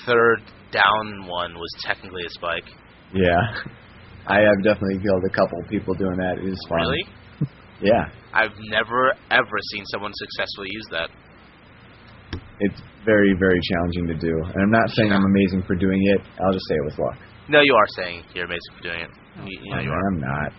third 0.05 0.39
down 0.71 1.27
one 1.27 1.55
was 1.55 1.69
technically 1.83 2.23
a 2.25 2.29
spike. 2.29 2.65
Yeah, 3.13 3.39
I 4.27 4.39
have 4.41 4.59
definitely 4.63 4.99
killed 5.01 5.23
a 5.25 5.33
couple 5.33 5.57
people 5.69 5.93
doing 5.95 6.17
that. 6.17 6.37
It 6.39 6.49
is 6.49 6.59
fun. 6.69 6.79
Really? 6.79 7.05
Yeah, 7.83 8.07
I've 8.33 8.55
never 8.71 9.11
ever 9.31 9.57
seen 9.73 9.83
someone 9.91 10.13
successfully 10.15 10.69
use 10.71 10.87
that. 10.91 11.09
it's 12.61 12.79
very 13.03 13.35
very 13.37 13.59
challenging 13.67 14.07
to 14.07 14.15
do. 14.15 14.31
And 14.31 14.63
I'm 14.63 14.71
not 14.71 14.89
saying 14.91 15.11
I'm 15.11 15.25
amazing 15.25 15.61
for 15.67 15.75
doing 15.75 15.99
it. 16.15 16.21
I'll 16.39 16.53
just 16.53 16.63
say 16.69 16.75
it 16.75 16.85
with 16.85 16.97
luck. 16.97 17.17
No, 17.49 17.59
you 17.59 17.75
are 17.75 17.87
saying 17.99 18.23
you're 18.33 18.45
amazing 18.45 18.71
for 18.77 18.83
doing 18.83 19.01
it. 19.01 19.09
You, 19.43 19.59
you 19.61 19.75
know 19.75 19.81
you 19.81 19.91
are. 19.91 20.07
I'm 20.07 20.19
not. 20.21 20.51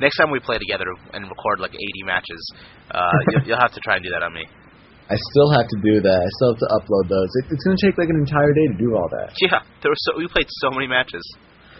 Next 0.00 0.16
time 0.16 0.30
we 0.30 0.40
play 0.40 0.56
together 0.58 0.86
and 1.12 1.28
record 1.28 1.60
like 1.60 1.74
80 1.74 1.82
matches, 2.06 2.54
uh, 2.90 3.10
you'll, 3.30 3.42
you'll 3.48 3.60
have 3.60 3.72
to 3.72 3.80
try 3.84 3.96
and 3.96 4.04
do 4.04 4.10
that 4.10 4.22
on 4.22 4.32
me. 4.32 4.46
I 5.10 5.16
still 5.32 5.50
have 5.52 5.66
to 5.68 5.78
do 5.82 6.00
that. 6.00 6.18
I 6.22 6.30
still 6.38 6.50
have 6.54 6.62
to 6.62 6.70
upload 6.78 7.06
those. 7.08 7.30
It, 7.42 7.52
it's 7.52 7.64
going 7.64 7.76
to 7.76 7.82
take 7.86 7.98
like 7.98 8.08
an 8.08 8.16
entire 8.22 8.52
day 8.54 8.66
to 8.72 8.76
do 8.78 8.94
all 8.96 9.08
that. 9.10 9.34
Yeah, 9.40 9.60
there 9.82 9.90
were 9.90 10.02
so 10.08 10.16
we 10.16 10.26
played 10.28 10.46
so 10.62 10.70
many 10.70 10.86
matches, 10.86 11.22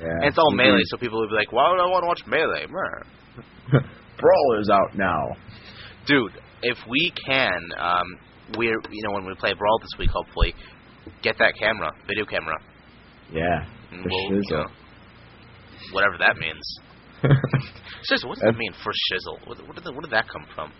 Yeah, 0.01 0.09
and 0.21 0.25
it's 0.29 0.39
all 0.39 0.51
we 0.53 0.59
melee, 0.59 0.83
so 0.91 0.97
people 0.99 1.21
will 1.21 1.29
be 1.29 1.35
like, 1.37 1.53
"Why 1.53 1.71
would 1.71 1.81
I 1.81 1.87
want 1.89 2.03
to 2.05 2.09
watch 2.09 2.23
melee?" 2.27 2.67
Brawl 4.19 4.61
is 4.61 4.69
out 4.71 4.97
now. 4.99 5.37
Dude, 6.07 6.33
if 6.63 6.79
we 6.89 7.13
can, 7.27 7.61
um, 7.79 8.07
we're 8.59 8.77
you 8.91 9.03
know 9.05 9.13
when 9.15 9.25
we 9.25 9.35
play 9.35 9.55
brawl 9.55 9.79
this 9.79 9.95
week, 9.99 10.11
hopefully, 10.11 10.55
get 11.23 11.39
that 11.39 11.55
camera, 11.59 11.91
video 12.07 12.25
camera, 12.27 12.59
Yeah, 13.33 13.65
for 13.91 13.97
we'll, 14.09 14.37
you 14.37 14.43
shizzle. 14.43 14.65
know, 14.65 14.67
whatever 15.93 16.17
that 16.19 16.37
means. 16.37 16.63
Shizzle, 17.23 18.27
what 18.29 18.35
does 18.35 18.43
that 18.51 18.59
mean 18.59 18.73
for 18.83 18.91
shizzle? 18.91 19.47
What, 19.47 19.59
what, 19.67 19.77
did 19.77 19.85
the, 19.85 19.93
where 19.93 20.01
did 20.01 20.11
that 20.11 20.27
come 20.29 20.45
from? 20.57 20.73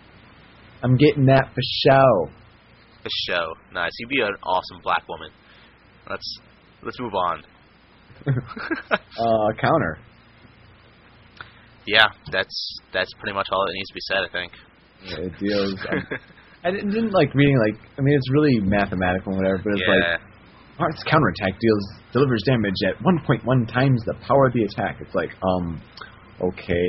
I'm 0.83 0.97
getting 0.97 1.25
that 1.25 1.47
for 1.53 1.61
show. 1.87 2.29
For 3.01 3.09
show, 3.27 3.53
nice. 3.73 3.91
You'd 3.99 4.09
be 4.09 4.21
an 4.21 4.35
awesome 4.43 4.81
black 4.83 5.07
woman. 5.07 5.31
Let's 6.09 6.39
let's 6.83 6.99
move 6.99 7.13
on. 7.13 7.43
Uh, 9.19 9.53
counter. 9.61 9.99
Yeah, 11.85 12.07
that's 12.31 12.79
that's 12.91 13.11
pretty 13.19 13.33
much 13.33 13.47
all 13.51 13.63
that 13.65 13.73
needs 13.73 13.89
to 13.89 13.93
be 13.93 14.01
said. 14.01 14.17
I 14.17 14.31
think. 14.31 14.51
Yeah, 15.05 15.27
it 15.27 15.39
deals. 15.39 15.75
um, 15.91 16.19
I 16.63 16.71
didn't, 16.71 16.91
didn't 16.91 17.11
like 17.11 17.33
reading 17.35 17.57
like. 17.59 17.79
I 17.97 18.01
mean, 18.01 18.15
it's 18.15 18.31
really 18.31 18.59
mathematical 18.59 19.33
and 19.33 19.41
whatever, 19.41 19.61
but 19.63 19.73
it's 19.73 19.81
yeah. 19.85 20.11
like 20.11 20.21
Marth's 20.79 21.03
counterattack 21.03 21.59
deals 21.59 21.83
delivers 22.11 22.41
damage 22.45 22.75
at 22.87 22.97
1.1 23.03 23.71
times 23.71 24.01
the 24.05 24.15
power 24.27 24.47
of 24.47 24.53
the 24.53 24.63
attack. 24.63 24.97
It's 25.01 25.13
like, 25.13 25.29
um, 25.43 25.81
okay. 26.41 26.87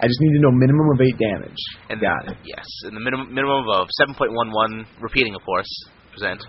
I 0.00 0.06
just 0.06 0.20
need 0.20 0.34
to 0.38 0.42
know 0.42 0.50
minimum 0.52 0.86
of 0.94 1.00
eight 1.00 1.18
damage. 1.18 1.62
and 1.90 2.00
Got 2.00 2.28
it. 2.32 2.36
Yes, 2.44 2.66
and 2.84 2.96
the 2.96 3.00
minimum 3.00 3.34
minimum 3.34 3.66
of 3.68 3.88
seven 3.98 4.14
point 4.14 4.32
one 4.32 4.50
one 4.50 4.86
repeating, 5.00 5.34
of 5.34 5.42
course, 5.42 5.68
percent. 6.12 6.40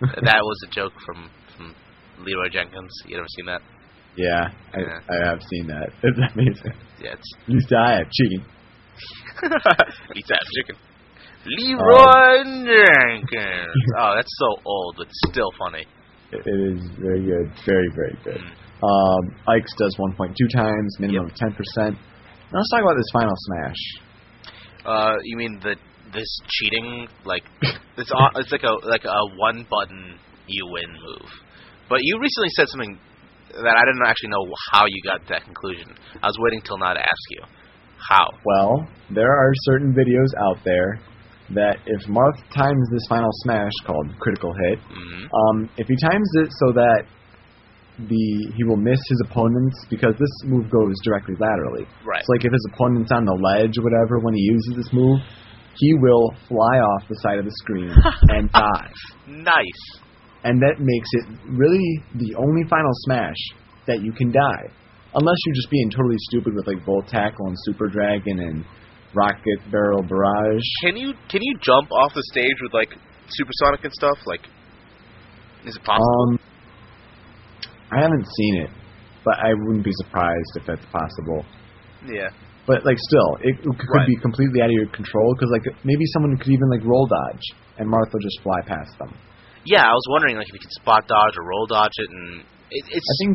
that 0.00 0.40
was 0.42 0.58
a 0.66 0.70
joke 0.70 0.92
from 1.04 1.30
from 1.56 1.74
Leroy 2.24 2.48
Jenkins. 2.52 2.92
You 3.06 3.18
ever 3.18 3.26
seen 3.36 3.46
that? 3.46 3.62
Yeah, 4.16 4.48
I, 4.74 4.78
Yeah. 4.80 5.00
I 5.08 5.28
have 5.28 5.40
seen 5.42 5.66
that. 5.68 5.88
It's 6.02 6.18
amazing. 6.34 6.74
Yeah, 7.00 7.14
it's 7.14 7.32
At 7.42 7.48
least 7.48 7.72
I 7.72 7.96
have 7.98 8.10
chicken. 8.10 8.44
eats 10.14 10.28
that 10.28 10.44
chicken. 10.56 10.76
Leroy 11.46 12.44
Jenkins. 12.44 13.84
Oh, 13.98 14.12
that's 14.16 14.30
so 14.38 14.62
old, 14.64 14.96
but 14.98 15.08
still 15.30 15.50
funny. 15.58 15.86
It, 16.30 16.38
is 16.46 16.88
very 16.98 17.24
good. 17.24 17.52
Very, 17.66 17.88
very 17.94 18.18
good. 18.24 18.40
Mm. 18.40 18.62
Um, 18.82 19.36
Ike's 19.48 19.72
does 19.78 19.96
1.2 19.98 20.34
times, 20.54 20.96
minimum 20.98 21.26
of 21.26 21.32
10%. 21.34 21.96
Now 22.52 22.58
let's 22.58 22.70
talk 22.70 22.82
about 22.82 22.96
this 22.96 23.10
final 23.12 23.34
smash. 23.48 23.80
Uh, 24.84 25.16
you 25.24 25.36
mean 25.38 25.58
the 25.62 25.76
this 26.12 26.28
cheating 26.48 27.08
like 27.24 27.44
it's 27.96 28.12
on, 28.12 28.32
it's 28.36 28.52
like 28.52 28.62
a 28.62 28.74
like 28.86 29.04
a 29.04 29.20
one 29.40 29.66
button 29.70 30.18
you 30.46 30.68
win 30.68 30.92
move. 30.92 31.30
But 31.88 32.00
you 32.02 32.20
recently 32.20 32.50
said 32.56 32.68
something 32.68 32.98
that 33.52 33.74
I 33.76 33.82
didn't 33.88 34.04
actually 34.06 34.30
know 34.30 34.44
how 34.72 34.84
you 34.84 35.00
got 35.02 35.24
to 35.24 35.28
that 35.32 35.44
conclusion. 35.44 35.96
I 36.22 36.26
was 36.26 36.36
waiting 36.40 36.60
till 36.60 36.76
now 36.76 36.92
to 36.92 37.00
ask 37.00 37.24
you. 37.30 37.42
How? 38.10 38.28
Well, 38.44 38.88
there 39.14 39.32
are 39.32 39.52
certain 39.64 39.94
videos 39.94 40.28
out 40.50 40.58
there 40.64 41.00
that 41.54 41.76
if 41.86 42.04
Marth 42.08 42.36
times 42.52 42.88
this 42.92 43.06
final 43.08 43.30
smash 43.44 43.72
called 43.86 44.08
critical 44.20 44.52
hit, 44.68 44.78
hmm 44.78 45.24
um, 45.32 45.70
if 45.78 45.86
he 45.88 45.96
times 45.96 46.28
it 46.44 46.50
so 46.60 46.72
that 46.72 47.04
the 47.98 48.52
he 48.56 48.64
will 48.64 48.76
miss 48.76 48.98
his 49.08 49.22
opponents 49.28 49.76
because 49.90 50.14
this 50.18 50.32
move 50.44 50.70
goes 50.70 50.94
directly 51.04 51.34
laterally. 51.38 51.84
Right. 52.04 52.24
So 52.24 52.32
like 52.32 52.44
if 52.44 52.52
his 52.52 52.66
opponent's 52.72 53.12
on 53.12 53.24
the 53.24 53.36
ledge 53.36 53.76
or 53.78 53.84
whatever 53.84 54.18
when 54.20 54.34
he 54.34 54.40
uses 54.40 54.74
this 54.76 54.92
move, 54.92 55.20
he 55.76 55.94
will 56.00 56.32
fly 56.48 56.80
off 56.80 57.08
the 57.08 57.16
side 57.20 57.38
of 57.38 57.44
the 57.44 57.54
screen 57.62 57.92
and 58.28 58.50
die. 58.50 58.90
Nice. 59.26 59.82
And 60.44 60.60
that 60.60 60.80
makes 60.80 61.08
it 61.12 61.24
really 61.50 62.02
the 62.16 62.34
only 62.36 62.64
final 62.68 62.90
smash 63.06 63.38
that 63.86 64.02
you 64.02 64.12
can 64.12 64.32
die. 64.32 64.66
Unless 65.14 65.36
you're 65.44 65.54
just 65.54 65.70
being 65.70 65.90
totally 65.90 66.16
stupid 66.30 66.54
with 66.54 66.66
like 66.66 66.84
Volt 66.84 67.06
Tackle 67.06 67.46
and 67.46 67.56
Super 67.64 67.88
Dragon 67.88 68.40
and 68.40 68.64
Rocket 69.14 69.60
Barrel 69.70 70.02
Barrage. 70.02 70.64
Can 70.82 70.96
you 70.96 71.12
can 71.28 71.42
you 71.42 71.54
jump 71.60 71.90
off 71.92 72.14
the 72.14 72.22
stage 72.32 72.56
with 72.62 72.72
like 72.72 72.88
supersonic 73.28 73.84
and 73.84 73.92
stuff? 73.92 74.18
Like, 74.26 74.40
is 75.66 75.76
it 75.76 75.84
possible? 75.84 76.32
Um, 76.32 76.38
I 77.92 78.00
haven't 78.00 78.24
seen 78.26 78.54
it, 78.64 78.70
but 79.24 79.36
I 79.38 79.52
wouldn't 79.54 79.84
be 79.84 79.92
surprised 80.04 80.52
if 80.56 80.64
that's 80.66 80.84
possible. 80.90 81.44
yeah. 82.08 82.30
But 82.64 82.86
like, 82.86 82.96
still, 83.10 83.30
it, 83.42 83.58
it 83.58 83.74
could 83.74 83.90
Right. 83.90 84.06
be 84.06 84.16
completely 84.22 84.62
out 84.62 84.70
of 84.70 84.76
your 84.78 84.86
control 84.94 85.34
because 85.34 85.50
like 85.50 85.66
maybe 85.84 86.06
someone 86.14 86.36
could 86.38 86.52
even 86.54 86.70
like 86.70 86.84
roll 86.86 87.06
dodge 87.10 87.42
and 87.78 87.90
Martha 87.90 88.14
just 88.22 88.38
fly 88.42 88.60
past 88.66 88.94
them. 89.02 89.10
Yeah, 89.66 89.82
I 89.82 89.90
was 89.92 90.06
wondering 90.10 90.36
like 90.38 90.46
if 90.46 90.54
you 90.54 90.60
could 90.62 90.70
spot 90.78 91.02
dodge 91.10 91.34
or 91.38 91.44
roll 91.46 91.66
dodge 91.66 91.90
it, 91.98 92.10
and 92.10 92.40
it, 92.70 92.84
it's. 92.86 93.08
I 93.10 93.16
think 93.26 93.32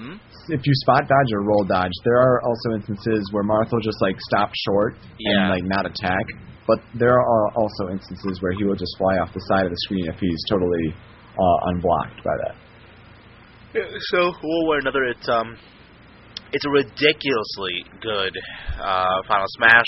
Hmm? 0.00 0.16
if 0.48 0.64
you 0.64 0.72
spot 0.86 1.04
dodge 1.08 1.30
or 1.34 1.42
roll 1.44 1.64
dodge, 1.64 1.92
there 2.04 2.16
are 2.16 2.40
also 2.48 2.72
instances 2.72 3.20
where 3.32 3.42
Martha 3.44 3.74
will 3.76 3.82
just 3.84 4.00
like 4.00 4.16
stop 4.32 4.48
short 4.64 4.96
Yeah. 5.18 5.44
and 5.44 5.50
like 5.50 5.64
not 5.68 5.84
attack. 5.84 6.24
But 6.66 6.78
there 6.94 7.12
are 7.20 7.46
also 7.52 7.90
instances 7.92 8.40
where 8.40 8.52
he 8.52 8.64
will 8.64 8.76
just 8.80 8.96
fly 8.96 9.18
off 9.18 9.34
the 9.34 9.44
side 9.52 9.66
of 9.66 9.70
the 9.70 9.76
screen 9.84 10.06
if 10.08 10.16
he's 10.18 10.40
totally 10.48 10.94
uh, 11.36 11.58
unblocked 11.74 12.24
by 12.24 12.32
that. 12.48 12.54
So 13.72 14.18
one 14.26 14.64
way 14.68 14.76
or 14.76 14.78
another, 14.80 15.04
it's 15.04 15.28
um, 15.28 15.56
it's 16.52 16.64
a 16.64 16.70
ridiculously 16.70 17.84
good 18.02 18.34
uh, 18.80 19.22
final 19.28 19.46
smash. 19.58 19.86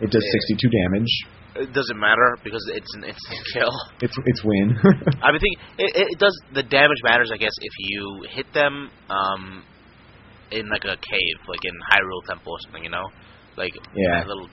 It 0.00 0.10
does 0.10 0.22
Yeah. 0.22 0.40
62 0.58 0.70
damage. 0.70 1.12
It 1.56 1.72
doesn't 1.72 1.98
matter 1.98 2.36
because 2.42 2.62
it's 2.74 2.94
an 2.96 3.04
instant 3.04 3.40
kill. 3.54 3.70
It's 4.00 4.16
it's 4.26 4.42
win. 4.44 4.76
I 5.22 5.30
mean, 5.32 5.40
think 5.40 5.56
it, 5.78 6.06
it 6.14 6.18
does 6.18 6.34
the 6.52 6.62
damage 6.62 6.98
matters, 7.04 7.30
I 7.32 7.36
guess, 7.36 7.52
if 7.60 7.72
you 7.78 8.26
hit 8.30 8.46
them 8.52 8.90
um, 9.10 9.62
in 10.50 10.68
like 10.68 10.84
a 10.84 10.96
cave, 10.96 11.36
like 11.48 11.60
in 11.64 11.74
Hyrule 11.90 12.22
Temple 12.28 12.52
or 12.52 12.58
something, 12.66 12.84
you 12.84 12.90
know, 12.90 13.06
like 13.56 13.72
Yeah. 13.94 14.24
little 14.26 14.48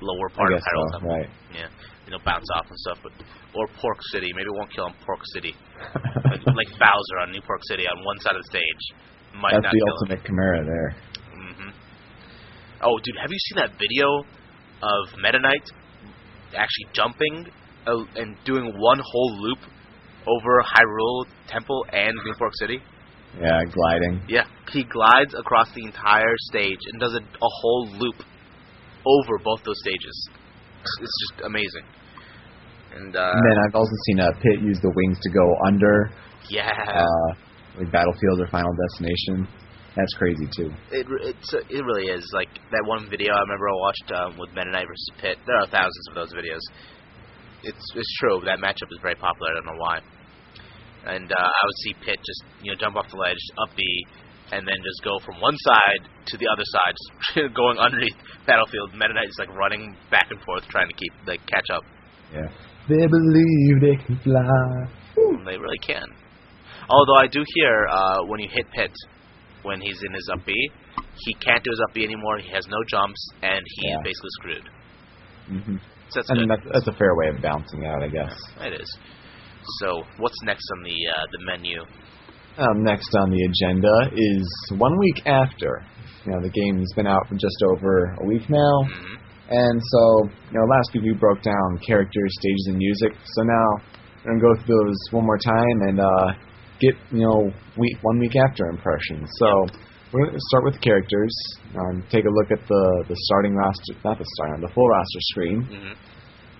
lower 0.00 0.28
part 0.34 0.52
of 0.52 0.58
Hyrule 0.60 0.86
so, 0.92 0.98
Temple. 0.98 1.16
right? 1.18 1.30
Yeah, 1.54 1.68
you 2.06 2.10
know, 2.12 2.18
bounce 2.24 2.46
off 2.56 2.66
and 2.68 2.78
stuff, 2.78 2.98
but 3.02 3.12
or 3.54 3.66
Pork 3.80 3.98
City. 4.12 4.30
Maybe 4.34 4.48
it 4.50 4.56
won't 4.58 4.72
kill 4.72 4.86
him 4.88 4.94
Pork 5.06 5.20
City, 5.34 5.54
like, 6.24 6.44
like 6.58 6.70
Bowser 6.78 7.16
on 7.22 7.32
New 7.32 7.40
Pork 7.42 7.60
City 7.68 7.84
on 7.86 8.04
one 8.04 8.18
side 8.20 8.36
of 8.36 8.42
the 8.42 8.48
stage. 8.50 8.82
Might 9.40 9.52
That's 9.54 9.66
the 9.70 9.78
kill 9.78 9.86
him. 9.86 9.94
ultimate 10.02 10.20
Chimera 10.26 10.60
there. 10.64 10.90
hmm 11.32 11.70
Oh, 12.82 12.98
dude, 13.02 13.16
have 13.20 13.30
you 13.30 13.38
seen 13.38 13.56
that 13.64 13.72
video 13.78 14.06
of 14.82 15.02
Meta 15.22 15.38
Knight 15.40 15.64
actually 16.54 16.86
jumping 16.92 17.46
uh, 17.86 18.04
and 18.16 18.36
doing 18.44 18.72
one 18.78 19.00
whole 19.02 19.32
loop 19.40 19.58
over 20.26 20.62
Hyrule 20.62 21.26
Temple 21.48 21.86
and 21.92 22.12
New 22.24 22.34
Pork 22.38 22.52
City? 22.60 22.78
Yeah, 23.40 23.64
gliding. 23.64 24.22
Yeah, 24.28 24.44
he 24.70 24.84
glides 24.84 25.34
across 25.34 25.72
the 25.74 25.84
entire 25.84 26.36
stage 26.50 26.78
and 26.92 27.00
does 27.00 27.14
a, 27.14 27.18
a 27.18 27.50
whole 27.60 27.88
loop 27.98 28.16
over 29.06 29.38
both 29.42 29.64
those 29.64 29.78
stages. 29.80 30.28
It's, 30.82 30.96
it's 31.00 31.18
just 31.28 31.46
amazing. 31.46 31.82
And 32.94 33.16
uh, 33.16 33.32
and 33.34 33.42
then 33.42 33.56
I've 33.66 33.74
also 33.74 33.96
seen 34.06 34.20
uh, 34.20 34.30
Pit 34.38 34.62
use 34.62 34.78
the 34.80 34.92
wings 34.94 35.18
to 35.22 35.30
go 35.30 35.46
under, 35.66 36.10
yeah, 36.48 36.70
uh, 36.70 37.28
like 37.78 37.90
Battlefield 37.90 38.40
or 38.40 38.46
Final 38.48 38.70
Destination. 38.70 39.48
That's 39.96 40.14
crazy 40.14 40.46
too. 40.50 40.70
It 40.90 41.06
it's 41.22 41.54
it 41.54 41.82
really 41.82 42.06
is 42.06 42.22
like 42.34 42.50
that 42.70 42.82
one 42.86 43.10
video 43.10 43.34
I 43.34 43.40
remember 43.46 43.66
I 43.70 43.78
watched 43.78 44.08
um, 44.14 44.30
with 44.38 44.50
Meta 44.54 44.70
Knight 44.70 44.86
versus 44.86 45.10
Pit. 45.18 45.38
There 45.46 45.58
are 45.58 45.66
thousands 45.66 46.06
of 46.10 46.14
those 46.14 46.32
videos. 46.34 46.62
It's 47.62 47.84
it's 47.94 48.12
true 48.18 48.42
that 48.46 48.58
matchup 48.58 48.90
is 48.90 48.98
very 49.02 49.14
popular. 49.14 49.50
I 49.50 49.54
don't 49.54 49.66
know 49.74 49.80
why. 49.82 49.98
And 51.06 51.30
uh, 51.30 51.38
I 51.38 51.62
would 51.66 51.78
see 51.82 51.94
Pit 51.98 52.18
just 52.22 52.42
you 52.62 52.70
know 52.70 52.78
jump 52.78 52.94
off 52.94 53.10
the 53.10 53.18
ledge, 53.18 53.42
up 53.58 53.74
B, 53.74 53.82
and 54.50 54.66
then 54.66 54.78
just 54.82 55.02
go 55.02 55.18
from 55.26 55.40
one 55.42 55.56
side 55.58 56.06
to 56.30 56.34
the 56.38 56.46
other 56.46 56.66
side, 56.66 56.94
just 56.94 57.54
going 57.58 57.78
underneath 57.78 58.18
battlefield. 58.46 58.94
Meta 58.94 59.14
Knight 59.14 59.30
is 59.30 59.38
like 59.38 59.50
running 59.54 59.94
back 60.10 60.30
and 60.30 60.38
forth 60.42 60.62
trying 60.70 60.86
to 60.86 60.94
keep 60.94 61.10
like 61.26 61.42
catch 61.46 61.70
up. 61.74 61.82
Yeah. 62.34 62.50
They 62.88 63.06
believe 63.06 63.80
they 63.80 63.96
can 64.04 64.18
fly. 64.20 64.90
They 65.46 65.56
really 65.56 65.78
can. 65.80 66.04
Although 66.88 67.16
I 67.16 67.26
do 67.28 67.42
hear 67.54 67.86
uh, 67.90 68.24
when 68.28 68.40
you 68.40 68.48
hit 68.52 68.66
Pit, 68.72 68.92
when 69.62 69.80
he's 69.80 69.98
in 70.06 70.12
his 70.14 70.28
up 70.32 70.44
B, 70.44 70.52
he 71.16 71.34
can't 71.34 71.62
do 71.64 71.70
his 71.70 71.80
up 71.88 71.94
B 71.94 72.04
anymore. 72.04 72.38
He 72.38 72.50
has 72.52 72.66
no 72.68 72.76
jumps, 72.88 73.20
and 73.42 73.60
he's 73.76 73.90
Yeah. 73.90 73.96
basically 74.04 74.30
screwed. 74.40 74.68
hmm 75.48 75.76
So 76.10 76.20
that's 76.20 76.30
I 76.30 76.34
mean, 76.34 76.48
good. 76.48 76.58
that's, 76.58 76.74
that's 76.84 76.88
a 76.88 76.98
fair 76.98 77.14
way 77.16 77.28
of 77.28 77.40
bouncing 77.42 77.86
out, 77.86 78.02
I 78.02 78.08
guess. 78.08 78.34
It 78.60 78.80
is. 78.80 78.98
So 79.80 80.02
what's 80.18 80.36
next 80.44 80.64
on 80.76 80.82
the 80.82 80.96
uh, 81.16 81.24
the 81.32 81.38
menu? 81.46 81.80
Um, 82.58 82.84
next 82.84 83.08
on 83.16 83.30
the 83.30 83.42
agenda 83.42 84.10
is 84.14 84.72
one 84.78 84.96
week 84.98 85.26
after. 85.26 85.84
You 86.26 86.32
know, 86.32 86.40
the 86.42 86.50
game's 86.50 86.92
been 86.94 87.06
out 87.06 87.26
for 87.28 87.34
just 87.34 87.56
over 87.72 88.14
a 88.20 88.26
week 88.26 88.48
now, 88.48 88.84
hmm 88.84 89.14
and 89.50 89.76
so 89.82 90.00
you 90.50 90.58
know, 90.58 90.64
last 90.64 90.90
week 90.94 91.04
we 91.04 91.14
broke 91.14 91.42
down 91.42 91.78
characters, 91.86 92.30
stages, 92.40 92.66
and 92.68 92.76
music. 92.78 93.12
So 93.12 93.42
now 93.42 93.66
we're 94.24 94.38
gonna 94.38 94.40
go 94.40 94.54
through 94.64 94.86
those 94.86 95.02
one 95.10 95.26
more 95.26 95.38
time 95.38 95.78
and 95.88 96.00
uh, 96.00 96.28
get 96.80 96.94
you 97.10 97.26
know 97.26 97.52
week 97.76 97.96
one 98.02 98.18
week 98.18 98.36
after 98.36 98.66
impressions. 98.68 99.28
So 99.38 99.66
we're 100.12 100.26
gonna 100.26 100.38
start 100.48 100.64
with 100.64 100.80
characters. 100.80 101.34
Um, 101.76 102.04
take 102.08 102.24
a 102.24 102.30
look 102.30 102.50
at 102.50 102.66
the 102.66 103.04
the 103.08 103.16
starting 103.28 103.54
roster, 103.54 103.94
not 104.04 104.18
the 104.18 104.24
starting, 104.36 104.60
the 104.60 104.72
full 104.72 104.88
roster 104.88 105.20
screen, 105.32 105.62
hmm 105.64 105.92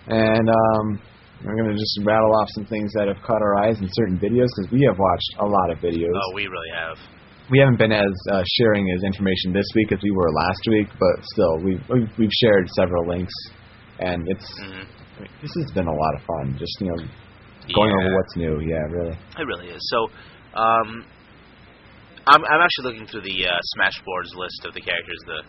and 0.06 0.48
um, 0.50 1.00
we're 1.44 1.56
gonna 1.56 1.72
just 1.72 1.98
rattle 2.04 2.32
off 2.36 2.48
some 2.54 2.66
things 2.66 2.92
that 2.92 3.08
have 3.08 3.16
caught 3.24 3.40
our 3.40 3.64
eyes 3.64 3.80
in 3.80 3.88
certain 3.92 4.18
videos 4.18 4.48
because 4.56 4.68
we 4.70 4.84
have 4.84 4.98
watched 4.98 5.32
a 5.40 5.46
lot 5.46 5.70
of 5.72 5.78
videos. 5.78 6.12
Oh, 6.12 6.34
we 6.34 6.44
really 6.44 6.72
have. 6.76 6.98
We 7.50 7.58
haven't 7.58 7.78
been 7.78 7.92
as 7.92 8.14
uh, 8.32 8.42
sharing 8.56 8.86
as 8.96 9.04
information 9.04 9.52
this 9.52 9.66
week 9.74 9.92
as 9.92 9.98
we 10.02 10.10
were 10.10 10.30
last 10.32 10.62
week, 10.68 10.88
but 10.98 11.24
still, 11.24 11.58
we've 11.62 11.82
we've, 12.18 12.32
shared 12.40 12.66
several 12.76 13.06
links, 13.06 13.34
and 14.00 14.24
it's 14.28 14.48
hmm 14.58 14.82
I 15.16 15.20
mean, 15.20 15.30
this 15.42 15.52
has 15.54 15.70
been 15.74 15.86
a 15.86 15.94
lot 15.94 16.14
of 16.16 16.22
fun. 16.26 16.56
Just 16.58 16.74
you 16.80 16.88
know, 16.88 16.96
going 17.74 17.90
yeah, 17.90 18.06
over 18.06 18.14
what's 18.16 18.36
new. 18.36 18.60
Yeah, 18.60 18.84
really. 18.90 19.16
It 19.38 19.46
really 19.46 19.68
is. 19.68 19.80
So, 19.90 19.98
um, 20.58 21.06
I'm 22.26 22.42
I'm 22.44 22.60
actually 22.60 22.92
looking 22.92 23.06
through 23.06 23.22
the 23.22 23.46
uh, 23.46 23.60
Smashboards 23.76 24.34
list 24.34 24.64
of 24.66 24.74
the 24.74 24.80
characters. 24.80 25.20
The 25.26 25.42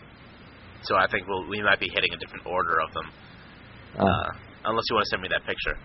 so 0.82 0.94
I 0.96 1.06
think 1.08 1.26
we'll, 1.26 1.48
we 1.48 1.62
might 1.62 1.80
be 1.80 1.88
hitting 1.92 2.12
a 2.12 2.16
different 2.16 2.46
order 2.46 2.78
of 2.80 2.92
them. 2.92 3.10
Uh, 3.98 4.04
Uh, 4.04 4.30
unless 4.66 4.84
you 4.90 4.94
want 4.94 5.04
to 5.06 5.10
send 5.10 5.22
me 5.22 5.28
that 5.32 5.44
picture. 5.46 5.76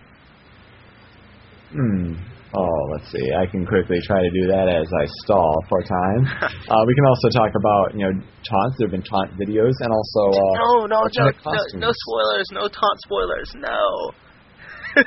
hmm. 1.72 2.31
Oh, 2.54 2.80
let's 2.92 3.08
see. 3.10 3.32
I 3.32 3.46
can 3.48 3.64
quickly 3.64 3.96
try 4.04 4.20
to 4.20 4.30
do 4.30 4.44
that 4.52 4.68
as 4.68 4.84
I 4.84 5.08
stall 5.24 5.56
for 5.68 5.80
time. 5.80 6.22
uh, 6.44 6.82
we 6.84 6.92
can 6.94 7.06
also 7.08 7.28
talk 7.32 7.52
about 7.56 7.96
you 7.96 8.04
know 8.04 8.12
taunts. 8.44 8.76
There 8.76 8.88
have 8.88 8.92
been 8.92 9.02
taunt 9.08 9.32
videos, 9.40 9.72
and 9.80 9.88
also 9.88 10.22
uh, 10.36 10.52
no, 10.60 10.70
no, 10.84 11.00
no, 11.08 11.24
no, 11.32 11.60
no 11.80 11.90
spoilers, 11.96 12.46
no 12.52 12.68
taunt 12.68 12.98
spoilers, 13.08 13.48
no. 13.56 13.80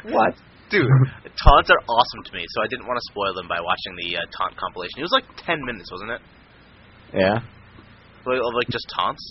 what? 0.16 0.34
Dude, 0.74 0.90
taunts 1.38 1.70
are 1.70 1.82
awesome 1.86 2.24
to 2.26 2.34
me, 2.34 2.42
so 2.50 2.64
I 2.64 2.68
didn't 2.68 2.88
want 2.90 2.98
to 2.98 3.06
spoil 3.14 3.36
them 3.38 3.48
by 3.48 3.62
watching 3.62 3.94
the 4.02 4.18
uh, 4.18 4.26
taunt 4.34 4.58
compilation. 4.58 4.98
It 4.98 5.06
was 5.06 5.14
like 5.14 5.30
10 5.46 5.62
minutes, 5.62 5.92
wasn't 5.94 6.18
it? 6.18 6.22
Yeah, 7.14 7.38
Like, 8.26 8.42
of, 8.42 8.54
like 8.58 8.68
just 8.74 8.90
taunts. 8.90 9.22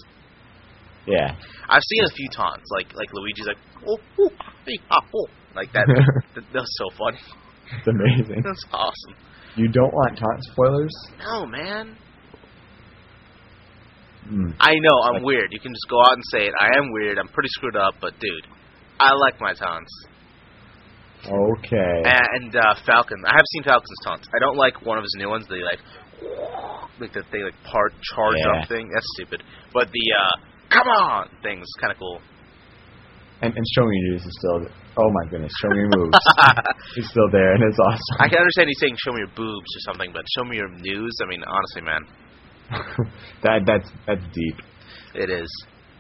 yeah. 1.11 1.35
I've 1.69 1.83
seen 1.83 2.05
a 2.07 2.15
few 2.15 2.29
taunts, 2.31 2.63
like 2.71 2.95
like 2.95 3.11
Luigi's 3.13 3.51
like 3.51 3.59
oh, 3.83 3.99
oh, 4.21 4.31
hey, 4.65 4.79
ah, 4.91 5.03
oh. 5.03 5.27
like 5.57 5.73
that. 5.75 5.91
that. 5.91 6.45
That 6.55 6.63
was 6.63 6.75
so 6.79 6.87
funny. 6.97 7.19
It's 7.73 7.87
amazing. 7.89 8.43
That's 8.45 8.65
awesome. 8.73 9.15
You 9.57 9.69
don't 9.69 9.93
want 9.93 10.19
taunt 10.19 10.43
spoilers? 10.53 10.93
No, 11.19 11.47
man. 11.47 11.97
Hmm. 14.29 14.51
I 14.59 14.73
know 14.81 14.97
I'm 15.05 15.15
Like- 15.15 15.23
weird. 15.25 15.53
You 15.53 15.61
can 15.61 15.73
just 15.73 15.87
go 15.89 16.01
out 16.01 16.15
and 16.15 16.23
say 16.31 16.47
it. 16.47 16.55
I 16.59 16.79
am 16.79 16.91
weird. 16.93 17.19
I'm 17.19 17.29
pretty 17.29 17.51
screwed 17.51 17.77
up, 17.77 17.95
but 18.01 18.19
dude, 18.19 18.47
I 18.99 19.13
like 19.15 19.41
my 19.41 19.53
taunts. 19.53 19.91
Okay. 21.27 22.03
And 22.05 22.55
uh, 22.55 22.75
Falcon, 22.87 23.19
I 23.27 23.33
have 23.35 23.45
seen 23.53 23.63
Falcon's 23.65 23.99
taunts. 24.05 24.29
I 24.35 24.39
don't 24.41 24.57
like 24.57 24.85
one 24.85 24.99
of 24.99 25.05
his 25.05 25.15
new 25.19 25.29
ones. 25.29 25.47
They 25.49 25.63
like, 25.63 25.79
like 27.01 27.13
that 27.15 27.25
they 27.33 27.43
like 27.43 27.55
part 27.65 27.93
charge 28.15 28.37
Yeah. 28.45 28.61
up 28.63 28.69
thing. 28.69 28.91
That's 28.93 29.07
stupid. 29.17 29.43
But 29.73 29.89
the 29.91 30.05
uh, 30.21 30.37
come 30.71 30.89
on 30.89 31.29
thing's 31.43 31.69
kind 31.81 31.93
of 31.93 31.99
cool. 31.99 32.21
And, 33.45 33.53
and 33.55 33.65
show 33.77 33.85
me 33.85 33.93
your 34.01 34.13
moves 34.17 34.25
is 34.25 34.35
still. 34.41 34.59
Oh 34.97 35.11
my 35.13 35.25
goodness, 35.31 35.53
show 35.61 35.69
me 35.69 35.77
your 35.85 35.93
moves. 36.01 36.17
it's 36.97 37.09
still 37.13 37.29
there, 37.31 37.53
and 37.55 37.63
it's 37.69 37.79
awesome. 37.79 38.17
I 38.21 38.29
can 38.29 38.39
understand 38.41 38.69
he's 38.73 38.81
saying 38.81 38.97
show 39.05 39.13
me 39.13 39.21
your 39.21 39.35
boobs 39.37 39.71
or 39.77 39.83
something, 39.93 40.11
but 40.13 40.25
show 40.37 40.45
me 40.49 40.57
your 40.57 40.71
news. 40.71 41.13
I 41.23 41.27
mean, 41.29 41.43
honestly, 41.45 41.83
man, 41.85 42.03
that 43.45 43.63
that's 43.67 43.89
that's 44.07 44.25
deep. 44.33 44.57
it 45.15 45.29
is. 45.31 45.49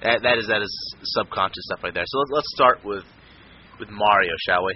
That 0.03 0.23
that 0.23 0.39
is 0.39 0.47
that 0.49 0.63
is 0.63 0.73
subconscious 1.21 1.65
stuff 1.69 1.81
right 1.85 1.95
there. 1.95 2.05
So 2.07 2.19
let's 2.19 2.31
let's 2.33 2.51
start 2.57 2.79
with 2.85 3.05
with 3.81 3.89
Mario, 3.91 4.33
shall 4.49 4.65
we? 4.65 4.75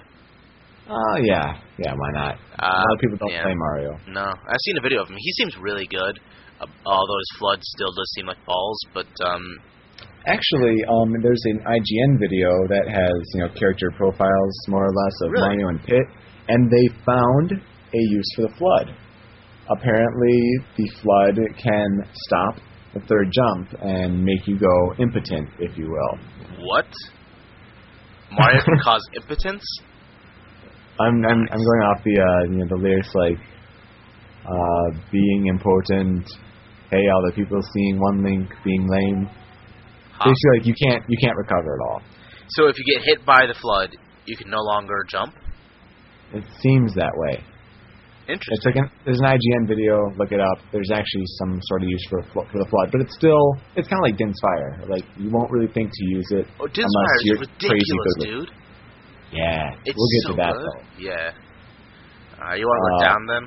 Oh 0.88 1.16
yeah, 1.20 1.60
yeah. 1.78 1.92
Why 1.94 2.10
not? 2.12 2.34
a 2.58 2.64
Uh, 2.64 2.80
lot 2.84 2.94
of 2.94 3.00
people 3.00 3.18
don't 3.18 3.30
yeah. 3.32 3.42
play 3.44 3.54
Mario. 3.54 3.98
No, 4.08 4.24
I've 4.24 4.62
seen 4.64 4.76
a 4.78 4.82
video 4.82 5.02
of 5.02 5.08
him. 5.08 5.16
He 5.18 5.32
seems 5.32 5.56
really 5.58 5.86
good, 5.86 6.18
uh, 6.60 6.66
although 6.86 7.18
his 7.20 7.30
FLUDD 7.40 7.60
still 7.62 7.92
does 7.92 8.10
seem 8.16 8.26
like 8.26 8.40
balls. 8.46 8.78
But 8.94 9.06
um, 9.24 9.42
Actually, 10.26 10.76
um, 10.84 11.14
there's 11.22 11.42
an 11.44 11.60
IGN 11.60 12.18
video 12.20 12.50
that 12.68 12.86
has 12.88 13.22
you 13.34 13.40
know 13.40 13.48
character 13.54 13.90
profiles 13.96 14.54
more 14.68 14.86
or 14.86 14.92
less 14.92 15.14
of 15.22 15.30
Really? 15.32 15.46
Mario 15.48 15.68
and 15.68 15.82
Pit, 15.84 16.06
and 16.48 16.70
they 16.70 16.88
found 17.06 17.52
a 17.52 17.98
use 17.98 18.26
for 18.36 18.42
the 18.42 18.54
FLUDD. 18.60 18.94
Apparently, 19.70 20.40
the 20.76 20.90
FLUDD 21.00 21.62
can 21.62 22.04
stop 22.14 22.56
the 22.94 23.00
third 23.00 23.30
jump 23.32 23.68
and 23.82 24.22
make 24.24 24.46
you 24.46 24.58
go 24.58 24.94
impotent, 24.98 25.48
if 25.60 25.76
you 25.78 25.86
will. 25.90 26.66
what? 26.66 26.86
Mario 28.32 28.60
can 28.62 28.78
cause 28.82 29.02
impotence. 29.16 29.64
I'm 31.00 31.24
I'm 31.24 31.40
I'm 31.50 31.62
going 31.64 31.82
off 31.88 32.02
the 32.04 32.20
uh 32.20 32.50
you 32.52 32.58
know 32.58 32.66
the 32.68 32.82
lyrics 32.82 33.14
like 33.14 33.38
uh 34.44 34.98
being 35.12 35.46
important. 35.46 36.28
Hey, 36.90 37.04
all 37.14 37.22
the 37.28 37.32
people 37.34 37.60
seeing 37.74 37.98
one 38.00 38.22
link 38.24 38.48
being 38.64 38.86
lame. 38.88 39.28
Basically, 40.24 40.58
like 40.58 40.66
you 40.66 40.74
can't 40.74 41.02
you 41.08 41.16
can't 41.20 41.36
recover 41.36 41.74
at 41.74 41.82
all. 41.88 42.02
So 42.50 42.66
if 42.68 42.76
you 42.78 42.84
get 42.94 43.04
hit 43.04 43.24
by 43.26 43.46
the 43.46 43.54
FLUDD, 43.54 43.94
you 44.26 44.36
can 44.36 44.50
no 44.50 44.60
longer 44.60 45.04
jump. 45.08 45.34
It 46.32 46.44
seems 46.60 46.94
that 46.94 47.12
way. 47.16 47.42
Interesting. 48.28 48.56
It's 48.56 48.66
like 48.66 48.76
an, 48.76 48.90
there's 49.06 49.20
an 49.20 49.24
IGN 49.24 49.66
video. 49.68 49.96
Look 50.18 50.32
it 50.32 50.40
up. 50.40 50.58
There's 50.72 50.90
actually 50.92 51.24
some 51.40 51.58
sort 51.62 51.82
of 51.82 51.88
use 51.88 52.04
for 52.10 52.22
for 52.32 52.44
the 52.58 52.66
FLUDD, 52.68 52.92
but 52.92 53.00
it's 53.00 53.14
still 53.14 53.56
it's 53.76 53.88
kind 53.88 54.00
of 54.00 54.04
like 54.10 54.16
Din's 54.18 54.36
fire. 54.42 54.80
Like 54.88 55.04
you 55.16 55.30
won't 55.30 55.50
really 55.50 55.72
think 55.72 55.90
to 55.92 56.04
use 56.08 56.28
it. 56.32 56.46
Oh, 56.60 56.64
unless 56.66 56.76
Dinsmire 56.76 57.20
you're 57.24 57.42
is 57.42 57.48
crazy 57.60 57.96
good 58.04 58.24
dude. 58.24 58.50
Yeah, 59.32 59.70
It's 59.84 59.96
we'll 59.96 60.12
get 60.12 60.22
so 60.24 60.30
to 60.30 60.36
that 60.40 60.52
good. 60.52 60.64
though. 60.64 60.82
Yeah. 61.04 61.32
Uh, 62.40 62.54
you 62.54 62.64
want 62.64 62.78
to 62.80 62.84
go 62.88 62.96
Uh, 62.96 63.08
down 63.08 63.20
then? 63.28 63.44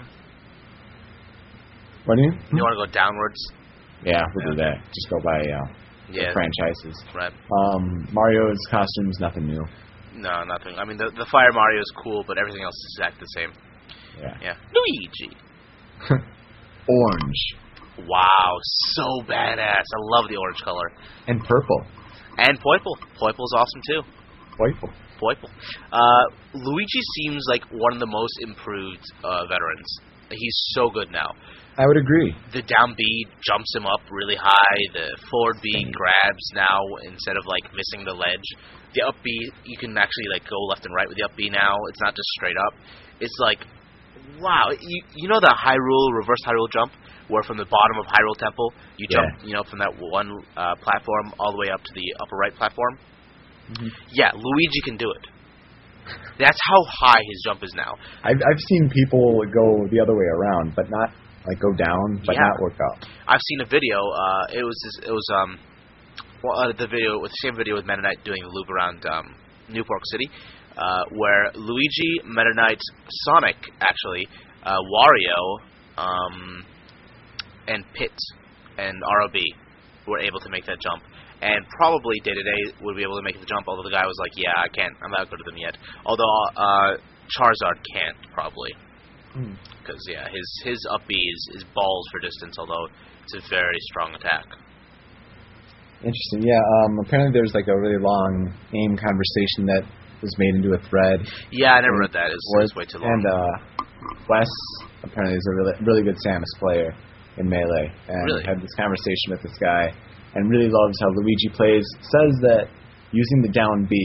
What 2.06 2.16
do 2.18 2.22
you? 2.24 2.32
You 2.58 2.62
want 2.64 2.74
to 2.78 2.86
go 2.86 2.92
downwards? 2.92 3.40
Yeah, 4.04 4.22
we'll 4.36 4.52
do 4.52 4.58
that. 4.58 4.78
Just 4.94 5.10
go 5.10 5.18
by 5.24 5.40
uh, 5.42 5.66
Yeah. 6.14 6.34
franchises. 6.34 7.04
Right. 7.16 7.34
Um, 7.34 8.08
Mario's 8.12 8.60
costume's 8.70 9.20
nothing 9.20 9.48
new. 9.48 9.64
No, 10.14 10.44
nothing. 10.44 10.76
I 10.78 10.86
mean, 10.86 10.98
the 10.98 11.12
the 11.16 11.26
Fire 11.32 11.52
Mario 11.54 11.80
is 11.80 11.92
cool, 12.04 12.24
but 12.28 12.38
everything 12.38 12.64
else 12.64 12.76
is 12.76 12.96
exactly 13.00 13.22
the 13.22 13.34
same. 13.40 13.52
Yeah. 14.20 14.38
Yeah. 14.42 14.56
Luigi. 14.76 15.38
Orange 16.90 17.56
Wow, 18.08 18.58
so 18.96 19.04
badass. 19.28 19.84
I 19.84 20.00
love 20.00 20.30
the 20.30 20.38
orange 20.38 20.60
color. 20.64 20.92
and 21.28 21.44
purple. 21.44 21.86
And 22.38 22.58
Poiple. 22.60 22.96
Poiple's 23.20 23.54
awesome 23.56 23.82
too. 23.88 24.02
Purple. 24.58 24.90
Poiple. 25.22 25.50
Uh, 25.92 26.24
Luigi 26.54 27.00
seems 27.16 27.44
like 27.50 27.64
one 27.72 27.94
of 27.94 28.00
the 28.00 28.08
most 28.08 28.34
improved 28.42 29.04
uh, 29.24 29.46
veterans. 29.48 30.00
He's 30.32 30.58
so 30.74 30.90
good 30.90 31.12
now. 31.12 31.32
I 31.78 31.88
would 31.88 31.98
agree. 31.98 32.36
The 32.54 32.62
down 32.64 32.94
B 32.98 33.04
jumps 33.42 33.74
him 33.76 33.86
up 33.88 34.02
really 34.12 34.36
high. 34.36 34.80
The 34.94 35.08
forward 35.32 35.58
B 35.64 35.72
grabs 35.92 36.46
now 36.54 36.80
instead 37.08 37.38
of 37.38 37.46
like 37.48 37.64
missing 37.72 38.04
the 38.06 38.14
ledge. 38.14 38.44
The 38.94 39.02
up 39.08 39.16
B 39.24 39.32
you 39.66 39.78
can 39.78 39.98
actually 39.98 40.28
like 40.34 40.44
go 40.50 40.60
left 40.68 40.86
and 40.86 40.94
right 40.94 41.08
with 41.08 41.18
the 41.18 41.24
up 41.24 41.36
B 41.38 41.50
now. 41.50 41.76
It's 41.90 42.02
not 42.02 42.14
just 42.16 42.28
straight 42.36 42.58
up. 42.60 42.74
It's 43.20 43.36
like 43.40 43.60
wow. 44.40 44.68
You 44.76 45.02
you 45.16 45.28
know 45.30 45.40
the 45.40 45.56
Hyrule 45.56 46.12
reverse 46.18 46.44
Hyrule 46.46 46.70
jump 46.72 46.92
where 47.30 47.44
from 47.44 47.56
the 47.58 47.66
bottom 47.66 47.98
of 48.04 48.06
Hyrule 48.06 48.36
Temple 48.38 48.74
you 48.98 49.08
Yeah. 49.10 49.18
jump 49.24 49.48
you 49.48 49.54
know 49.56 49.64
from 49.64 49.80
that 49.80 49.96
one 49.98 50.30
uh, 50.58 50.76
platform 50.84 51.34
all 51.40 51.52
the 51.54 51.58
way 51.58 51.70
up 51.72 51.82
to 51.82 51.94
the 51.96 52.04
upper 52.20 52.36
right 52.36 52.54
platform. 52.54 53.00
Mhm. 53.72 53.90
Yeah, 54.12 54.32
Luigi 54.36 54.82
can 54.84 54.98
do 54.98 55.10
it. 55.12 55.28
That's 56.38 56.60
how 56.68 56.84
high 57.00 57.22
his 57.32 57.42
jump 57.46 57.64
is 57.64 57.74
now. 57.76 57.96
I've 58.24 58.36
I've 58.44 58.60
seen 58.60 58.90
people 58.90 59.40
go 59.48 59.88
the 59.90 60.02
other 60.02 60.14
way 60.14 60.26
around, 60.36 60.76
but 60.76 60.90
not 60.90 61.12
like 61.48 61.60
go 61.60 61.74
down 61.74 62.22
but 62.26 62.36
Yeah. 62.36 62.42
not 62.42 62.60
work 62.62 62.78
out. 62.80 63.08
I've 63.28 63.42
seen 63.48 63.62
a 63.62 63.66
video. 63.66 63.98
Uh, 63.98 64.46
it 64.60 64.64
was 64.64 64.78
this, 64.84 65.10
it 65.10 65.12
was 65.12 65.28
um, 65.36 65.60
well, 66.44 66.60
uh, 66.60 66.74
the 66.74 66.88
video 66.88 67.20
with 67.20 67.32
the 67.32 67.42
same 67.46 67.56
video 67.56 67.76
with 67.76 67.86
Meta 67.86 68.02
Knight 68.02 68.24
doing 68.24 68.42
the 68.42 68.50
loop 68.50 68.70
around 68.70 69.06
um, 69.06 69.36
New 69.70 69.84
Pork 69.84 70.02
City, 70.12 70.30
uh, 70.78 71.04
where 71.14 71.52
Luigi, 71.54 72.22
Meta 72.26 72.54
Knight, 72.56 72.80
Sonic, 73.26 73.58
actually, 73.80 74.28
uh, 74.64 74.78
Wario, 74.90 75.60
um, 75.98 76.66
and 77.68 77.86
Pit 77.94 78.12
and 78.78 78.98
ROB 79.20 79.38
were 80.08 80.20
able 80.20 80.40
to 80.40 80.50
make 80.50 80.66
that 80.66 80.80
jump. 80.82 81.04
And 81.42 81.66
probably 81.78 82.20
Dedede 82.22 82.74
would 82.82 82.96
be 82.98 83.04
able 83.04 83.18
to 83.18 83.24
make 83.24 83.40
the 83.40 83.46
jump, 83.46 83.66
although 83.68 83.84
the 83.84 83.94
guy 83.94 84.06
was 84.06 84.18
like, 84.20 84.32
"Yeah, 84.36 84.54
I 84.58 84.68
can't. 84.68 84.94
I'm 85.04 85.12
not 85.12 85.30
good 85.30 85.40
at 85.40 85.46
them 85.46 85.58
yet." 85.58 85.78
Although 86.06 86.30
uh, 86.56 86.98
Charizard 87.34 87.78
can't 87.94 88.18
probably, 88.34 88.70
Hmm. 89.34 89.54
because 89.80 90.02
yeah, 90.10 90.28
his 90.28 90.48
his 90.66 90.80
up 90.94 91.02
B 91.08 91.16
is, 91.16 91.42
is 91.56 91.64
balls 91.74 92.06
for 92.12 92.20
distance, 92.20 92.56
although 92.60 92.88
it's 93.24 93.36
a 93.36 93.50
very 93.50 93.80
strong 93.92 94.14
attack. 94.16 94.46
Interesting. 96.02 96.42
Yeah. 96.50 96.58
Um. 96.58 97.00
Apparently, 97.06 97.32
there's 97.34 97.54
like 97.54 97.68
a 97.68 97.78
really 97.80 98.02
long 98.02 98.50
aim 98.74 98.98
conversation 98.98 99.70
that 99.70 99.84
was 100.22 100.34
made 100.38 100.56
into 100.56 100.74
a 100.74 100.82
thread. 100.90 101.22
Yeah, 101.52 101.74
I 101.78 101.82
never 101.82 101.98
Mm. 101.98 102.02
read 102.10 102.14
that. 102.14 102.30
It's, 102.34 102.46
Was- 102.58 102.66
it's 102.70 102.76
way 102.76 102.86
too 102.86 102.98
long. 103.00 103.10
And 103.14 103.26
uh, 103.26 103.54
Wes 104.28 104.50
apparently 105.04 105.38
is 105.38 105.46
a 105.46 105.56
really 105.56 105.74
really 105.86 106.04
good 106.04 106.18
Samus 106.26 106.50
player 106.60 106.90
in 107.38 107.48
Melee, 107.48 107.90
and 108.10 108.26
Really? 108.26 108.44
had 108.44 108.60
this 108.62 108.74
conversation 108.76 109.30
with 109.30 109.42
this 109.44 109.58
guy, 109.62 109.94
and 110.36 110.50
really 110.50 110.70
loves 110.70 110.98
how 111.02 111.10
Luigi 111.14 111.50
plays. 111.54 111.86
Says 112.02 112.34
that 112.50 112.66
using 113.12 113.42
the 113.44 113.50
down 113.54 113.86
B, 113.86 113.96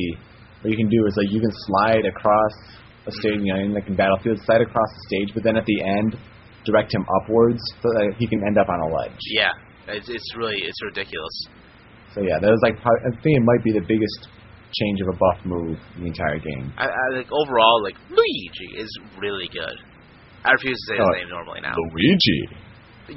what 0.61 0.71
you 0.71 0.77
can 0.77 0.89
do 0.89 1.01
is 1.09 1.17
like 1.17 1.33
you 1.33 1.41
can 1.41 1.53
slide 1.67 2.05
across 2.05 2.55
a 3.07 3.13
stage, 3.13 3.41
in 3.41 3.73
like 3.75 3.87
in 3.89 3.95
Battlefield, 3.97 4.39
slide 4.45 4.61
across 4.63 4.91
the 4.93 5.03
stage, 5.09 5.35
but 5.35 5.43
then 5.45 5.57
at 5.57 5.65
the 5.65 5.79
end, 5.83 6.17
direct 6.65 6.93
him 6.95 7.05
upwards 7.23 7.63
so 7.83 7.89
that 7.95 8.15
he 8.19 8.27
can 8.27 8.43
end 8.47 8.59
up 8.59 8.69
on 8.69 8.81
a 8.81 8.89
ledge. 8.95 9.19
yeah, 9.31 9.53
it's 9.89 10.09
it's 10.09 10.29
really 10.37 10.59
it's 10.63 10.79
ridiculous. 10.85 11.37
So 12.15 12.23
yeah, 12.23 12.39
that 12.41 12.51
was 12.51 12.61
like 12.63 12.75
I 12.83 13.11
think 13.23 13.39
it 13.39 13.45
might 13.45 13.63
be 13.63 13.73
the 13.73 13.85
biggest 13.87 14.29
change 14.75 15.01
of 15.01 15.09
a 15.15 15.17
buff 15.17 15.39
move 15.47 15.79
in 15.97 16.01
the 16.03 16.09
entire 16.11 16.39
game. 16.43 16.73
I, 16.77 16.89
I 16.91 17.05
like 17.17 17.29
overall 17.31 17.83
like 17.83 17.95
Luigi 18.11 18.81
is 18.83 18.91
really 19.23 19.49
good. 19.53 19.79
I 20.45 20.51
refuse 20.53 20.75
to 20.75 20.85
say 20.91 20.97
his 20.99 21.07
Oh. 21.07 21.15
name 21.19 21.29
normally 21.31 21.61
now. 21.63 21.75
Luigi. 21.75 22.41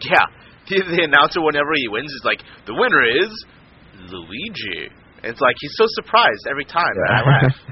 Yeah, 0.06 0.26
the, 0.70 0.86
the 0.86 1.04
announcer 1.10 1.42
whenever 1.42 1.74
he 1.76 1.88
wins 1.88 2.12
is 2.14 2.22
like 2.24 2.42
the 2.68 2.74
winner 2.78 3.02
is 3.26 3.34
Luigi. 4.14 4.90
It's 5.24 5.42
like 5.42 5.56
he's 5.60 5.74
so 5.76 5.86
surprised 6.00 6.46
every 6.50 6.66
time. 6.66 6.94
and 6.94 7.10
I 7.10 7.22
laugh. 7.26 7.56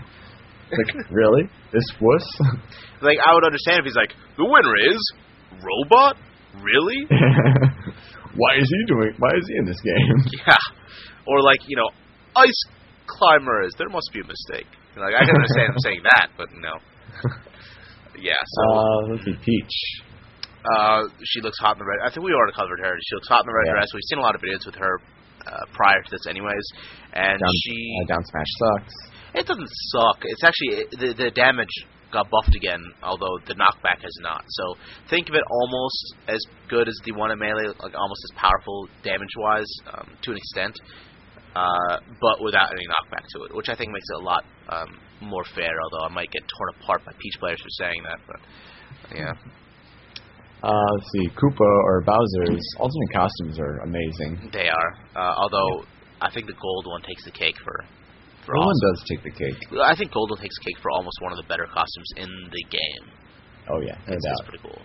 like 0.72 1.12
really? 1.12 1.44
This 1.74 1.86
wuss? 2.02 2.26
Like 2.98 3.22
I 3.22 3.30
would 3.38 3.46
understand 3.46 3.80
if 3.80 3.86
he's 3.86 3.96
like 3.96 4.10
the 4.42 4.46
winner 4.46 4.74
is 4.90 4.98
Robot. 5.62 6.18
Really? 6.58 7.06
why 8.42 8.58
is 8.58 8.66
he 8.66 8.80
doing? 8.90 9.14
Why 9.22 9.30
is 9.38 9.46
he 9.48 9.56
in 9.62 9.66
this 9.66 9.78
game? 9.86 10.18
Yeah. 10.48 10.58
Or 11.30 11.42
like, 11.46 11.62
you 11.68 11.78
know, 11.78 11.90
ice 12.36 12.62
climbers. 13.06 13.74
There 13.78 13.90
must 13.90 14.10
be 14.14 14.22
a 14.22 14.28
mistake. 14.28 14.66
Like 14.98 15.14
I 15.14 15.22
can 15.30 15.36
understand 15.38 15.78
him 15.78 15.80
saying 15.86 16.02
that, 16.10 16.30
but 16.42 16.50
no. 16.58 16.74
Yeah, 18.18 18.42
so 18.42 18.62
Uh, 18.74 19.02
let's 19.14 19.26
see, 19.26 19.38
Peach. 19.46 19.76
uh 20.66 21.06
she 21.24 21.42
looks 21.46 21.60
hot 21.62 21.78
in 21.78 21.80
the 21.80 21.86
red 21.86 22.02
I 22.02 22.10
think 22.10 22.26
we 22.26 22.34
already 22.34 22.58
covered 22.58 22.80
her. 22.82 22.98
She 22.98 23.14
looks 23.16 23.28
hot 23.30 23.46
in 23.46 23.48
the 23.48 23.54
red 23.54 23.68
Yeah. 23.70 23.74
dress. 23.78 23.94
We've 23.94 24.10
seen 24.10 24.18
a 24.18 24.26
lot 24.26 24.34
of 24.34 24.42
videos 24.42 24.66
with 24.66 24.76
her 24.82 24.94
uh, 25.46 25.64
prior 25.78 26.02
to 26.02 26.10
this 26.10 26.26
anyways. 26.26 26.66
And 27.14 27.38
Down, 27.38 27.54
she 27.62 27.76
uh, 28.02 28.08
down 28.10 28.24
smash 28.26 28.52
sucks. 28.58 28.96
It 29.40 29.46
doesn't 29.48 29.70
suck. 29.94 30.18
It's 30.24 30.44
actually 30.44 30.86
the 31.00 31.14
the 31.14 31.32
damage 31.32 31.70
got 32.12 32.30
buffed 32.32 32.56
again, 32.56 32.80
although 33.04 33.38
the 33.48 33.54
knockback 33.56 34.00
has 34.02 34.16
not. 34.22 34.44
So 34.48 34.76
think 35.10 35.28
of 35.30 35.36
it 35.36 35.44
almost 35.50 36.16
as 36.28 36.40
good 36.70 36.88
as 36.88 36.96
the 37.06 37.12
one 37.14 37.32
in 37.32 37.40
melee, 37.40 37.68
like 37.68 37.94
almost 37.96 38.22
as 38.32 38.38
powerful 38.38 38.88
damage 39.04 39.34
wise 39.38 39.72
um, 39.94 40.08
to 40.24 40.32
an 40.32 40.38
extent, 40.38 40.76
uh, 41.56 42.00
but 42.22 42.42
without 42.44 42.72
any 42.72 42.86
knockback 42.88 43.26
to 43.36 43.44
it, 43.44 43.56
which 43.56 43.68
I 43.70 43.76
think 43.76 43.92
makes 43.92 44.08
it 44.10 44.22
a 44.22 44.26
lot 44.26 44.44
um, 44.70 44.98
more 45.22 45.44
fair. 45.56 45.72
Although 45.84 46.06
I 46.06 46.10
might 46.14 46.32
get 46.32 46.44
torn 46.48 46.70
apart 46.82 47.06
by 47.06 47.12
Peach 47.20 47.36
players 47.40 47.60
for 47.62 47.70
saying 47.84 48.02
that, 48.04 48.20
but 48.26 48.40
yeah, 49.18 49.34
Uh, 50.64 50.72
let's 50.96 51.12
see, 51.12 51.28
Koopa 51.36 51.70
or 51.86 52.02
Bowser's 52.02 52.66
alternate 52.80 53.14
costumes 53.14 53.60
are 53.60 53.80
amazing. 53.84 54.50
they 54.54 54.70
are. 54.70 54.92
Uh, 55.16 55.34
although 55.38 55.84
I 56.22 56.32
think 56.32 56.48
the 56.48 56.54
gold 56.60 56.86
one 56.88 57.02
takes 57.04 57.26
the 57.26 57.32
cake 57.32 57.56
for. 57.64 57.86
For 58.48 58.56
one 58.56 58.64
awesome. 58.72 58.96
does 58.96 59.00
take 59.12 59.22
the 59.28 59.36
cake. 59.36 59.60
I 59.84 59.94
think 59.96 60.12
Golden 60.16 60.38
takes 60.40 60.58
cake 60.64 60.80
for 60.82 60.90
almost 60.92 61.20
one 61.22 61.32
of 61.34 61.38
the 61.38 61.48
better 61.52 61.68
costumes 61.68 62.12
in 62.16 62.32
the 62.50 62.64
game. 62.72 63.04
Oh 63.70 63.82
yeah, 63.84 64.00
no 64.08 64.16
doubt. 64.16 64.48
pretty 64.48 64.64
cool. 64.64 64.82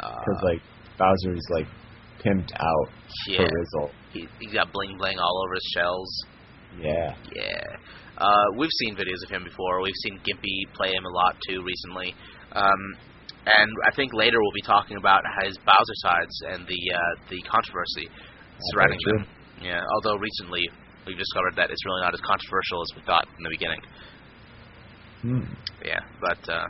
Uh, 0.00 0.12
Because 0.12 0.40
like 0.44 0.60
Bowser's 1.00 1.46
like 1.50 1.66
pimped 2.20 2.52
out 2.60 2.88
yeah, 3.26 3.38
for 3.38 3.48
Rizzle. 3.48 3.90
he, 4.12 4.28
he's 4.40 4.52
got 4.52 4.70
bling 4.72 4.96
bling 4.98 5.18
all 5.18 5.44
over 5.44 5.54
his 5.54 5.68
shells. 5.74 6.10
Yeah. 6.78 7.14
Yeah, 7.34 7.76
uh, 8.18 8.46
we've 8.58 8.72
seen 8.84 8.96
videos 8.96 9.22
of 9.24 9.30
him 9.30 9.44
before. 9.44 9.80
We've 9.80 9.94
seen 10.04 10.18
Gimpy 10.20 10.68
play 10.74 10.90
him 10.92 11.04
a 11.06 11.10
lot 11.16 11.36
too 11.48 11.62
recently. 11.64 12.14
Um, 12.52 12.82
and 13.46 13.70
I 13.86 13.94
think 13.94 14.12
later 14.12 14.36
we'll 14.40 14.52
be 14.54 14.62
talking 14.66 14.96
about 14.96 15.22
his 15.44 15.56
Bowsercides 15.58 16.52
and 16.52 16.66
the 16.66 16.80
uh, 16.94 17.00
the 17.30 17.40
controversy 17.48 18.08
surrounding 18.72 18.98
them. 19.06 19.26
Yeah, 19.62 19.80
although 19.94 20.16
recently 20.16 20.68
we've 21.06 21.18
discovered 21.18 21.56
that 21.56 21.70
it's 21.70 21.84
really 21.84 22.02
not 22.02 22.14
as 22.14 22.20
controversial 22.20 22.82
as 22.82 22.90
we 22.96 23.02
thought 23.04 23.26
in 23.36 23.42
the 23.42 23.50
beginning. 23.50 23.82
Hmm. 25.22 25.44
Yeah, 25.84 26.00
but 26.20 26.40
uh, 26.52 26.68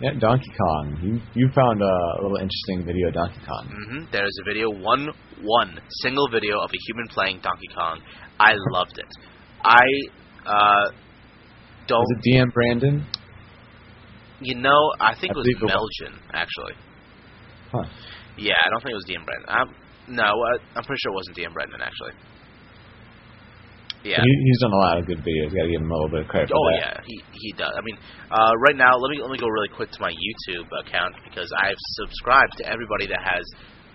Yeah, 0.00 0.14
Donkey 0.18 0.52
Kong. 0.54 0.98
You 1.02 1.20
you 1.34 1.50
found 1.54 1.82
a 1.82 2.22
little 2.22 2.38
interesting 2.38 2.86
video 2.86 3.08
of 3.08 3.14
Donkey 3.14 3.40
Kong. 3.46 3.66
hmm 3.66 4.04
There's 4.12 4.36
a 4.42 4.44
video, 4.44 4.70
one 4.70 5.08
one 5.42 5.80
single 6.02 6.28
video 6.30 6.58
of 6.60 6.70
a 6.70 6.78
human 6.86 7.08
playing 7.08 7.40
Donkey 7.42 7.68
Kong. 7.74 8.00
I 8.38 8.54
loved 8.70 8.98
it. 8.98 9.10
I 9.64 9.86
uh, 10.46 10.90
don't. 11.88 11.98
Was 11.98 12.16
it 12.22 12.30
DM 12.30 12.52
Brandon? 12.52 13.06
You 14.40 14.54
know, 14.54 14.92
I 15.00 15.14
think 15.18 15.34
I 15.34 15.34
it 15.34 15.36
was 15.36 15.48
it 15.48 16.12
actually. 16.32 16.74
Huh. 17.72 17.84
Yeah, 18.38 18.54
I 18.64 18.70
don't 18.70 18.80
think 18.82 18.92
it 18.92 19.00
was 19.02 19.06
DM 19.10 19.24
Brandon. 19.26 19.48
I'm, 19.50 20.14
no, 20.14 20.30
uh, 20.30 20.58
I'm 20.78 20.84
pretty 20.84 21.00
sure 21.02 21.10
it 21.10 21.18
wasn't 21.18 21.36
DM 21.36 21.52
Brandon 21.52 21.80
actually. 21.82 22.14
Yeah. 24.04 24.22
He, 24.22 24.30
he's 24.44 24.60
done 24.60 24.72
a 24.72 24.76
lot 24.76 24.98
of 24.98 25.06
good 25.06 25.18
videos. 25.18 25.50
Got 25.50 25.66
to 25.66 25.72
give 25.72 25.82
him 25.82 25.90
a 25.90 25.94
little 25.94 26.08
bit 26.08 26.20
of 26.22 26.28
credit 26.28 26.50
Oh 26.54 26.70
yeah, 26.78 27.00
he 27.04 27.20
he 27.32 27.52
does. 27.52 27.72
I 27.76 27.82
mean, 27.82 27.98
uh, 28.30 28.52
right 28.62 28.76
now, 28.76 28.94
let 28.96 29.10
me 29.10 29.20
let 29.20 29.30
me 29.30 29.38
go 29.38 29.48
really 29.48 29.68
quick 29.68 29.90
to 29.90 30.00
my 30.00 30.12
YouTube 30.12 30.66
account 30.86 31.14
because 31.24 31.52
I've 31.58 31.80
subscribed 31.98 32.58
to 32.58 32.66
everybody 32.66 33.06
that 33.08 33.20
has 33.22 33.42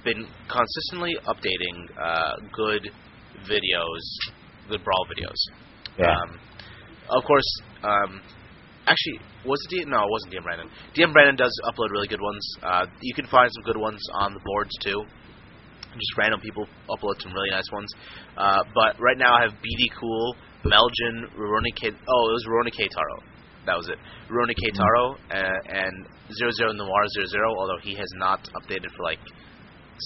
been 0.03 0.27
consistently 0.51 1.15
updating 1.25 1.87
uh, 1.95 2.35
good 2.51 2.91
videos, 3.47 4.03
good 4.69 4.83
brawl 4.83 5.07
videos. 5.07 5.39
Yeah. 5.97 6.11
Um, 6.11 6.39
of 7.09 7.23
course, 7.23 7.47
um, 7.83 8.21
actually, 8.87 9.19
was 9.45 9.59
it 9.69 9.83
DM? 9.83 9.87
No, 9.87 10.03
it 10.03 10.11
wasn't 10.11 10.33
DM 10.33 10.43
Brandon. 10.43 10.69
DM 10.95 11.13
Brandon 11.13 11.35
does 11.35 11.53
upload 11.67 11.91
really 11.91 12.07
good 12.07 12.21
ones. 12.21 12.43
Uh, 12.61 12.85
you 13.01 13.13
can 13.13 13.27
find 13.27 13.49
some 13.53 13.63
good 13.63 13.79
ones 13.79 14.01
on 14.19 14.33
the 14.33 14.39
boards 14.43 14.71
too. 14.81 15.03
Just 15.93 16.17
random 16.17 16.39
people 16.41 16.65
upload 16.89 17.21
some 17.21 17.33
really 17.33 17.51
nice 17.51 17.69
ones. 17.71 17.89
Uh, 18.37 18.63
but 18.73 18.99
right 18.99 19.17
now 19.17 19.35
I 19.35 19.41
have 19.43 19.53
BD 19.61 19.89
Cool, 19.99 20.35
Melgen, 20.65 21.29
Roroni 21.37 21.73
K. 21.75 21.89
Oh, 21.89 22.23
it 22.29 22.33
was 22.33 22.45
Roroni 22.49 22.71
K 22.71 22.87
Taro. 22.87 23.17
That 23.65 23.77
was 23.77 23.87
it. 23.87 23.97
Roroni 24.29 24.55
K 24.55 24.71
Taro 24.71 25.15
uh, 25.31 25.59
and 25.69 26.07
Zero 26.37 26.51
Zero 26.51 26.71
Noir 26.73 27.07
Zero 27.13 27.27
Zero. 27.27 27.49
Although 27.57 27.79
he 27.81 27.95
has 27.95 28.09
not 28.15 28.41
updated 28.55 28.91
for 28.95 29.03
like 29.03 29.19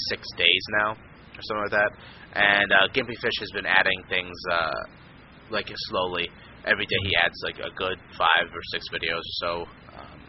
six 0.09 0.21
days 0.37 0.63
now 0.81 0.91
or 0.91 1.41
something 1.41 1.63
like 1.63 1.77
that. 1.77 1.91
And 2.33 2.71
uh, 2.71 2.87
Gimpy 2.93 3.17
Fish 3.19 3.37
has 3.39 3.51
been 3.53 3.65
adding 3.65 4.03
things 4.09 4.35
uh, 4.51 4.81
like 5.49 5.71
slowly. 5.89 6.29
Every 6.65 6.85
day 6.85 6.97
he 7.03 7.15
adds 7.23 7.35
like 7.43 7.59
a 7.59 7.73
good 7.75 7.97
five 8.17 8.47
or 8.53 8.61
six 8.71 8.85
videos 8.93 9.23
or 9.23 9.37
so. 9.39 9.51
Um, 9.97 10.19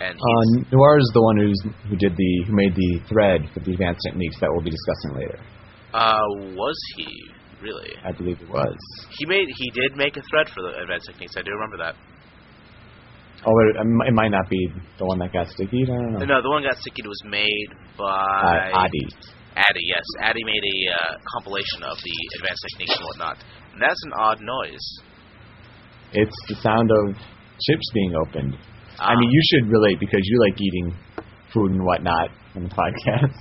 and 0.00 0.16
Uh, 0.16 0.44
Noir 0.72 0.98
is 0.98 1.10
the 1.14 1.22
one 1.22 1.36
who's 1.38 1.60
who 1.88 1.96
did 1.96 2.16
the 2.16 2.32
who 2.46 2.52
made 2.54 2.74
the 2.74 3.00
thread 3.08 3.48
for 3.52 3.60
the 3.60 3.72
advanced 3.72 4.00
techniques 4.08 4.38
that 4.40 4.48
we'll 4.50 4.64
be 4.64 4.70
discussing 4.70 5.12
later. 5.20 5.38
uh, 5.94 6.24
was 6.56 6.78
he 6.96 7.06
really? 7.62 7.92
I 8.04 8.12
believe 8.12 8.40
it 8.40 8.48
was. 8.48 8.76
He 9.18 9.26
made 9.26 9.46
he 9.56 9.70
did 9.70 9.96
make 9.96 10.16
a 10.16 10.22
thread 10.30 10.48
for 10.48 10.62
the 10.62 10.80
advanced 10.82 11.06
techniques. 11.10 11.34
I 11.36 11.42
do 11.42 11.50
remember 11.52 11.76
that. 11.84 11.94
Oh, 13.44 13.56
it, 13.72 13.76
it 14.08 14.12
might 14.12 14.28
not 14.30 14.48
be 14.50 14.68
the 14.98 15.06
one 15.06 15.18
that 15.20 15.32
got 15.32 15.48
sticky. 15.48 15.84
I 15.84 15.86
don't 15.86 16.12
know. 16.12 16.24
No, 16.28 16.42
the 16.42 16.50
one 16.50 16.62
that 16.62 16.72
got 16.76 16.78
sticky 16.80 17.08
was 17.08 17.22
made 17.24 17.68
Uh, 17.96 18.04
by 18.04 18.70
Adi. 18.84 19.08
Addy, 19.56 19.84
yes. 19.88 20.04
Addy 20.22 20.44
made 20.44 20.60
a 20.60 20.78
uh, 20.92 21.16
compilation 21.36 21.82
of 21.82 21.96
the 22.04 22.14
advanced 22.36 22.62
techniques 22.70 22.94
and 22.96 23.04
whatnot. 23.08 23.36
And 23.72 23.80
that's 23.82 24.02
an 24.04 24.12
odd 24.20 24.40
noise. 24.40 24.86
It's 26.12 26.36
the 26.48 26.54
sound 26.56 26.90
of 26.90 27.16
chips 27.16 27.86
being 27.94 28.14
opened. 28.14 28.56
I 29.00 29.12
Ah. 29.12 29.18
mean, 29.18 29.30
you 29.30 29.42
should 29.50 29.70
relate 29.70 29.98
because 29.98 30.20
you 30.22 30.38
like 30.40 30.60
eating 30.60 30.94
food 31.52 31.72
and 31.72 31.82
whatnot 31.84 32.28
on 32.54 32.64
the 32.64 32.68
podcast. 32.70 33.34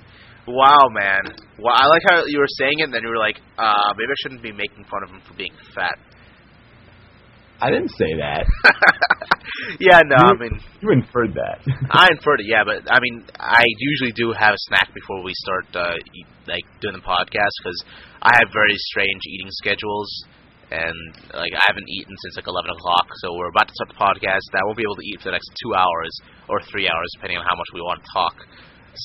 Wow, 0.48 0.88
man. 0.90 1.22
Well, 1.60 1.76
I 1.76 1.86
like 1.88 2.02
how 2.10 2.24
you 2.26 2.40
were 2.40 2.50
saying 2.58 2.80
it, 2.80 2.84
and 2.90 2.94
then 2.94 3.04
you 3.04 3.10
were 3.10 3.18
like, 3.22 3.38
uh, 3.60 3.94
maybe 3.98 4.10
I 4.10 4.16
shouldn't 4.24 4.42
be 4.42 4.52
making 4.52 4.86
fun 4.90 5.04
of 5.04 5.10
him 5.10 5.22
for 5.28 5.36
being 5.36 5.54
fat. 5.76 6.00
I 7.62 7.70
didn't 7.70 7.90
say 7.92 8.16
that. 8.18 8.48
yeah, 9.84 10.00
no, 10.08 10.16
you, 10.16 10.32
I 10.32 10.40
mean, 10.40 10.56
you 10.82 10.90
inferred 10.96 11.36
that. 11.36 11.60
I 11.92 12.08
inferred 12.10 12.40
it, 12.40 12.48
yeah, 12.48 12.64
but 12.64 12.88
I 12.90 12.98
mean, 13.04 13.26
I 13.38 13.62
usually 13.78 14.14
do 14.16 14.32
have 14.32 14.54
a 14.56 14.62
snack 14.72 14.90
before 14.96 15.22
we 15.24 15.34
start, 15.36 15.68
uh, 15.76 15.96
eat, 16.16 16.28
like 16.48 16.64
doing 16.80 16.96
the 16.96 17.04
podcast 17.04 17.52
because 17.62 17.84
I 18.24 18.32
have 18.40 18.48
very 18.56 18.74
strange 18.90 19.22
eating 19.28 19.52
schedules, 19.60 20.08
and 20.70 20.98
like 21.34 21.54
I 21.58 21.64
haven't 21.66 21.90
eaten 21.90 22.14
since 22.26 22.38
like 22.38 22.48
11 22.48 22.70
o'clock. 22.70 23.08
So 23.26 23.34
we're 23.34 23.50
about 23.50 23.68
to 23.68 23.76
start 23.76 23.90
the 23.90 24.00
podcast. 24.00 24.46
I 24.54 24.62
won't 24.66 24.78
be 24.78 24.86
able 24.86 24.98
to 25.02 25.08
eat 25.08 25.18
for 25.22 25.34
the 25.34 25.38
next 25.38 25.50
two 25.66 25.74
hours 25.74 26.14
or 26.48 26.62
three 26.70 26.86
hours, 26.86 27.10
depending 27.18 27.38
on 27.42 27.46
how 27.50 27.58
much 27.58 27.70
we 27.74 27.82
want 27.82 28.02
to 28.06 28.08
talk. 28.14 28.36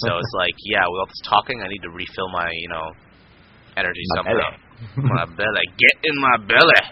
So 0.05 0.19
it's 0.21 0.35
like, 0.45 0.57
yeah, 0.69 0.85
with 0.85 0.99
all 1.01 1.09
this 1.09 1.25
talking, 1.25 1.61
I 1.65 1.69
need 1.69 1.83
to 1.89 1.93
refill 1.93 2.29
my, 2.33 2.49
you 2.53 2.69
know, 2.69 2.87
energy 3.77 4.05
My 4.13 4.17
somehow. 4.21 4.37
belly. 4.37 4.57
my 5.09 5.25
belly, 5.25 5.65
get 5.81 5.97
in 6.05 6.17
my 6.21 6.37
belly. 6.45 6.83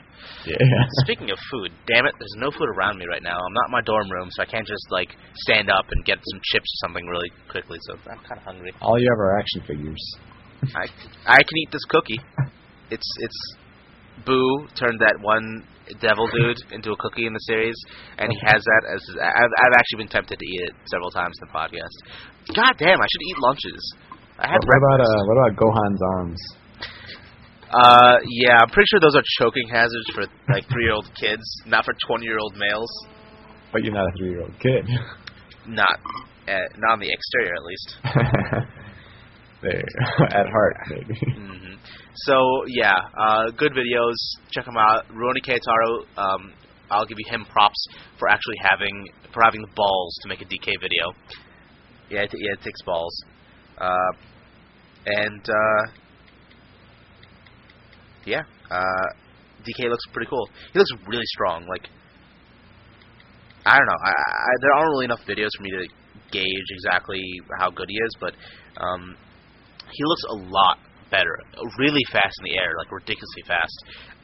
Yeah. 0.47 0.57
Speaking 1.05 1.31
of 1.31 1.39
food, 1.51 1.71
damn 1.87 2.07
it, 2.07 2.15
there's 2.19 2.35
no 2.39 2.51
food 2.51 2.71
around 2.75 2.99
me 2.99 3.07
right 3.07 3.23
now. 3.23 3.37
I'm 3.37 3.55
not 3.55 3.67
in 3.69 3.73
my 3.73 3.83
dorm 3.83 4.11
room, 4.11 4.29
so 4.31 4.43
I 4.43 4.47
can't 4.47 4.67
just 4.67 4.87
like 4.91 5.11
stand 5.47 5.71
up 5.71 5.87
and 5.91 6.05
get 6.05 6.19
some 6.19 6.41
chips 6.51 6.67
or 6.67 6.79
something 6.89 7.07
really 7.07 7.31
quickly. 7.51 7.79
So 7.87 7.95
I'm 8.11 8.19
kind 8.27 8.39
of 8.39 8.45
hungry. 8.47 8.73
All 8.81 8.99
you 8.99 9.07
have 9.11 9.19
are 9.19 9.39
action 9.39 9.63
figures. 9.67 10.03
I 10.75 10.87
I 11.27 11.43
can 11.43 11.57
eat 11.59 11.71
this 11.71 11.85
cookie. 11.89 12.19
It's 12.91 13.07
it's 13.21 13.41
Boo 14.25 14.67
turned 14.79 15.01
that 15.01 15.17
one 15.21 15.67
devil 16.01 16.29
dude 16.31 16.57
into 16.73 16.93
a 16.93 16.97
cookie 16.97 17.27
in 17.27 17.33
the 17.33 17.45
series, 17.49 17.77
and 18.19 18.31
he 18.31 18.39
has 18.47 18.63
that 18.63 18.83
as 18.95 19.03
I've 19.21 19.53
I've 19.65 19.77
actually 19.77 20.05
been 20.05 20.13
tempted 20.13 20.39
to 20.39 20.47
eat 20.47 20.63
it 20.71 20.75
several 20.91 21.11
times 21.11 21.35
in 21.41 21.49
the 21.49 21.53
podcast. 21.53 21.97
God 22.55 22.75
damn, 22.79 23.01
I 23.01 23.07
should 23.11 23.25
eat 23.29 23.39
lunches. 23.39 23.83
I 24.39 24.49
had 24.49 24.61
What 24.65 24.79
about 24.79 25.01
uh, 25.01 25.23
what 25.27 25.37
about 25.39 25.53
Gohan's 25.59 26.03
arms? 26.17 26.41
Uh, 27.73 28.17
yeah, 28.29 28.59
I'm 28.61 28.69
pretty 28.69 28.87
sure 28.91 29.01
those 29.01 29.17
are 29.17 29.25
choking 29.41 29.69
hazards 29.69 30.05
for 30.15 30.25
like 30.53 30.69
three-year-old 30.69 31.09
kids, 31.21 31.43
not 31.67 31.85
for 31.85 31.95
twenty-year-old 32.07 32.55
males. 32.57 32.91
But 33.73 33.83
you're 33.83 33.95
not 33.95 34.07
a 34.07 34.13
three-year-old 34.19 34.59
kid. 34.61 34.85
Not, 35.65 36.01
uh, 36.49 36.59
not 36.77 36.95
on 36.95 36.99
the 36.99 37.09
exterior 37.09 37.55
at 37.55 37.63
least. 37.63 37.97
there, 39.63 39.85
at 40.37 40.47
heart, 40.51 40.77
maybe. 40.91 41.15
hmm 41.37 41.75
So 42.15 42.65
yeah, 42.69 42.95
uh, 43.19 43.51
good 43.57 43.73
videos. 43.73 44.15
Check 44.51 44.67
them 44.67 44.77
out. 44.77 45.05
Ruoni 45.09 45.43
Keitaro. 45.45 46.05
Um, 46.17 46.53
I'll 46.91 47.07
give 47.07 47.17
you 47.19 47.25
him 47.31 47.47
props 47.47 47.87
for 48.19 48.29
actually 48.29 48.57
having 48.63 49.09
for 49.33 49.43
having 49.43 49.63
the 49.63 49.73
balls 49.75 50.19
to 50.23 50.29
make 50.29 50.43
a 50.43 50.45
DK 50.45 50.81
video. 50.81 51.13
Yeah, 52.11 52.23
it, 52.23 52.31
yeah, 52.35 52.53
it 52.53 52.63
takes 52.63 52.83
balls. 52.83 53.25
Uh, 53.79 54.13
and 55.07 55.41
uh, 55.49 55.93
yeah, 58.27 58.43
uh, 58.71 59.07
DK 59.65 59.89
looks 59.89 60.05
pretty 60.13 60.29
cool. 60.29 60.49
He 60.73 60.79
looks 60.79 60.91
really 61.07 61.25
strong. 61.25 61.67
Like 61.67 61.89
I 63.65 63.79
don't 63.79 63.87
know. 63.87 64.01
I, 64.05 64.11
I, 64.11 64.53
there 64.61 64.73
aren't 64.73 64.91
really 64.91 65.05
enough 65.07 65.21
videos 65.27 65.51
for 65.57 65.63
me 65.63 65.71
to 65.71 65.87
gauge 66.31 66.69
exactly 66.71 67.23
how 67.59 67.71
good 67.71 67.87
he 67.89 67.97
is, 67.97 68.17
but 68.21 68.35
um, 68.83 69.17
he 69.91 70.05
looks 70.05 70.23
a 70.29 70.35
lot 70.35 70.79
better, 71.13 71.37
really 71.79 72.03
fast 72.11 72.33
in 72.41 72.51
the 72.51 72.57
air, 72.57 72.73
like 72.81 72.91
ridiculously 72.91 73.45
fast. 73.47 73.77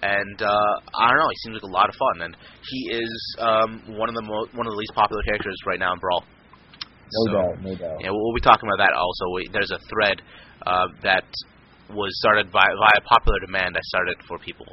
And 0.02 0.40
uh, 0.40 0.72
I 0.96 1.12
don't 1.12 1.20
know, 1.20 1.30
he 1.30 1.40
seems 1.44 1.54
like 1.60 1.68
a 1.68 1.74
lot 1.74 1.88
of 1.88 1.94
fun, 1.94 2.16
and 2.24 2.32
he 2.66 2.80
is 2.96 3.12
um, 3.38 3.70
one 4.00 4.08
of 4.08 4.16
the 4.16 4.24
mo- 4.24 4.48
one 4.56 4.66
of 4.66 4.72
the 4.72 4.80
least 4.80 4.96
popular 4.96 5.22
characters 5.22 5.54
right 5.66 5.78
now 5.78 5.92
in 5.92 6.00
Brawl. 6.00 6.24
No 6.24 7.20
So, 7.26 7.32
doubt, 7.32 7.56
no 7.62 7.72
doubt. 7.76 7.98
Yeah, 8.00 8.10
we'll, 8.10 8.34
be 8.34 8.40
talking 8.40 8.68
about 8.68 8.80
that 8.80 8.94
also. 8.96 9.24
We, 9.34 9.48
there's 9.52 9.70
a 9.70 9.80
thread 9.88 10.22
uh, 10.66 10.88
that 11.02 11.24
was 11.90 12.10
started 12.20 12.52
by 12.52 12.66
via 12.66 13.00
popular 13.04 13.38
demand. 13.40 13.76
I 13.76 13.84
started 13.92 14.16
for 14.26 14.38
people, 14.38 14.66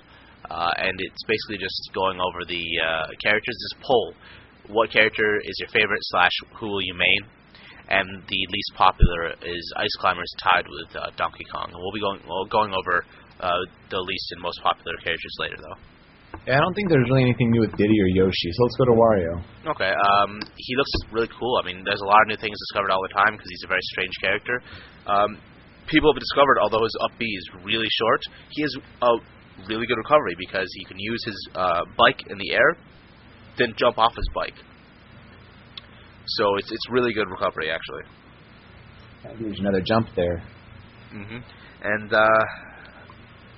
uh, 0.50 0.72
and 0.78 0.96
it's 1.00 1.24
basically 1.28 1.58
just 1.60 1.80
going 1.94 2.20
over 2.20 2.44
the 2.48 2.64
uh, 2.80 3.08
characters. 3.24 3.56
This 3.56 3.82
poll: 3.84 4.14
what 4.68 4.92
character 4.92 5.42
is 5.44 5.56
your 5.60 5.70
favorite 5.70 6.04
slash 6.14 6.34
who 6.60 6.68
will 6.68 6.82
you 6.82 6.94
main? 6.94 7.35
And 7.90 8.24
the 8.28 8.42
least 8.50 8.72
popular 8.76 9.38
is 9.46 9.64
Ice 9.78 9.96
Climbers, 10.00 10.32
tied 10.42 10.66
with 10.66 10.96
uh, 10.96 11.12
Donkey 11.18 11.46
Kong. 11.54 11.70
And 11.70 11.78
we'll 11.78 11.94
be 11.94 12.02
going 12.02 12.20
well, 12.26 12.46
going 12.50 12.74
over 12.74 13.06
uh, 13.40 13.62
the 13.90 14.02
least 14.02 14.28
and 14.32 14.42
most 14.42 14.60
popular 14.64 14.98
characters 15.04 15.36
later, 15.40 15.58
though. 15.62 15.78
Yeah, 16.48 16.58
I 16.58 16.62
don't 16.62 16.74
think 16.74 16.90
there's 16.90 17.08
really 17.10 17.24
anything 17.24 17.50
new 17.52 17.62
with 17.62 17.72
Diddy 17.78 17.96
or 18.02 18.10
Yoshi, 18.12 18.50
so 18.52 18.60
let's 18.64 18.78
go 18.78 18.86
to 18.86 18.96
Wario. 18.98 19.34
Okay. 19.72 19.90
Um, 19.90 20.42
he 20.58 20.76
looks 20.76 20.92
really 21.12 21.30
cool. 21.40 21.58
I 21.62 21.66
mean, 21.66 21.82
there's 21.86 22.02
a 22.02 22.10
lot 22.10 22.22
of 22.22 22.28
new 22.28 22.38
things 22.38 22.58
discovered 22.70 22.92
all 22.92 23.02
the 23.08 23.14
time 23.14 23.34
because 23.34 23.50
he's 23.50 23.64
a 23.64 23.72
very 23.72 23.86
strange 23.96 24.14
character. 24.22 24.62
Um, 25.08 25.40
people 25.88 26.12
have 26.12 26.20
discovered, 26.20 26.60
although 26.62 26.84
his 26.84 26.96
up 27.02 27.18
B 27.18 27.26
is 27.26 27.46
really 27.64 27.88
short, 27.90 28.22
he 28.52 28.62
has 28.62 28.74
a 29.02 29.12
really 29.68 29.88
good 29.88 29.98
recovery 29.98 30.36
because 30.38 30.68
he 30.76 30.86
can 30.86 31.00
use 31.00 31.24
his 31.26 31.40
uh, 31.56 31.82
bike 31.98 32.22
in 32.30 32.38
the 32.38 32.52
air, 32.52 32.78
then 33.58 33.74
jump 33.78 33.98
off 33.98 34.16
his 34.16 34.30
bike. 34.36 34.58
So 36.28 36.56
it's 36.58 36.72
it's 36.72 36.88
really 36.90 37.14
good 37.14 37.30
recovery 37.30 37.70
actually. 37.72 38.04
There's 39.42 39.60
another 39.60 39.82
jump 39.86 40.08
there. 40.16 40.44
hmm 41.12 41.42
And 41.82 42.14
uh, 42.14 42.44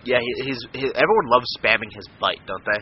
yeah, 0.03 0.19
he, 0.19 0.31
he's 0.47 0.59
he, 0.73 0.85
everyone 0.87 1.27
loves 1.31 1.47
spamming 1.59 1.91
his 1.91 2.07
bite, 2.19 2.39
don't 2.47 2.63
they? 2.65 2.81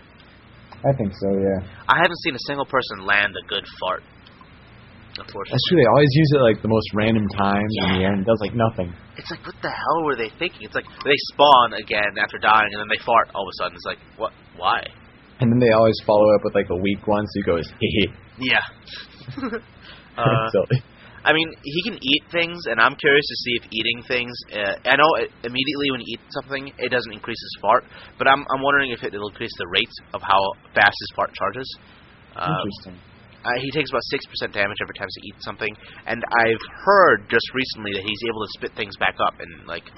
I 0.86 0.91
think 0.98 1.14
so, 1.18 1.30
yeah. 1.41 1.60
I 1.90 1.98
haven't 1.98 2.20
seen 2.22 2.36
a 2.36 2.44
single 2.45 2.66
person 2.66 3.06
land 3.06 3.34
a 3.34 3.45
good 3.49 3.66
fart. 3.80 4.03
Unfortunately. 5.18 5.56
That's 5.56 5.68
true. 5.72 5.80
They 5.80 5.88
always 5.88 6.12
use 6.12 6.32
it 6.36 6.41
like 6.44 6.60
the 6.62 6.68
most 6.68 6.90
random 6.94 7.26
times 7.40 7.72
in 7.72 7.84
the 7.95 7.99
Yeah. 7.99 8.03
air, 8.06 8.12
and 8.14 8.22
it 8.22 8.28
does 8.28 8.41
like 8.44 8.53
nothing. 8.53 8.91
It's 9.16 9.32
like, 9.32 9.45
what 9.48 9.56
the 9.64 9.72
hell 9.72 10.03
were 10.03 10.18
they 10.20 10.28
thinking? 10.38 10.68
It's 10.68 10.76
like 10.76 10.86
they 11.07 11.16
spawn 11.32 11.74
again 11.80 12.20
after 12.20 12.38
dying, 12.38 12.68
and 12.76 12.80
then 12.84 12.91
they 12.91 12.99
fart 13.02 13.32
all 13.34 13.48
of 13.48 13.49
a 13.49 13.56
sudden. 13.64 13.74
It's 13.80 13.88
like, 13.88 14.02
what? 14.20 14.34
Why? 14.60 14.84
And 15.40 15.48
then 15.52 15.60
they 15.64 15.72
always 15.72 15.95
follow 16.06 16.28
up 16.36 16.44
with 16.44 16.53
like 16.53 16.68
a 16.70 16.76
weak 16.76 17.07
one, 17.07 17.24
so 17.26 17.34
he 17.40 17.44
goes, 17.48 17.66
hee 17.80 18.12
Yeah. 18.40 18.60
uh, 20.18 20.49
so, 20.52 20.60
I 21.26 21.34
mean, 21.34 21.49
he 21.64 21.82
can 21.84 21.98
eat 22.02 22.24
things, 22.32 22.60
and 22.70 22.80
I'm 22.80 22.95
curious 22.95 23.26
to 23.26 23.36
see 23.36 23.53
if 23.57 23.64
eating 23.74 24.03
things. 24.07 24.34
Uh, 24.53 24.76
I 24.86 24.95
know 24.95 25.10
it, 25.18 25.32
immediately 25.41 25.90
when 25.90 26.02
you 26.02 26.14
eat 26.14 26.22
something, 26.30 26.72
it 26.78 26.90
doesn't 26.90 27.12
increase 27.12 27.41
his 27.41 27.57
fart, 27.62 27.84
but 28.18 28.28
I'm 28.28 28.45
I'm 28.53 28.62
wondering 28.62 28.91
if 28.91 29.02
it, 29.03 29.14
it'll 29.14 29.30
increase 29.30 29.53
the 29.57 29.68
rate 29.74 29.95
of 30.14 30.22
how 30.22 30.40
fast 30.76 30.94
his 30.94 31.12
fart 31.16 31.34
charges. 31.34 31.66
Uh, 32.36 32.45
interesting. 32.45 33.02
uh, 33.41 33.57
he 33.57 33.72
takes 33.72 33.90
about 33.90 34.03
six 34.12 34.26
percent 34.28 34.53
damage 34.53 34.78
every 34.84 34.94
time 34.94 35.07
he 35.22 35.30
eats 35.34 35.44
something, 35.44 35.74
and 36.06 36.24
I've 36.45 36.66
heard 36.86 37.26
just 37.30 37.48
recently 37.56 37.94
that 37.98 38.03
he's 38.06 38.22
able 38.30 38.45
to 38.45 38.52
spit 38.60 38.72
things 38.78 38.94
back 38.98 39.16
up 39.26 39.40
and 39.40 39.66
like, 39.66 39.90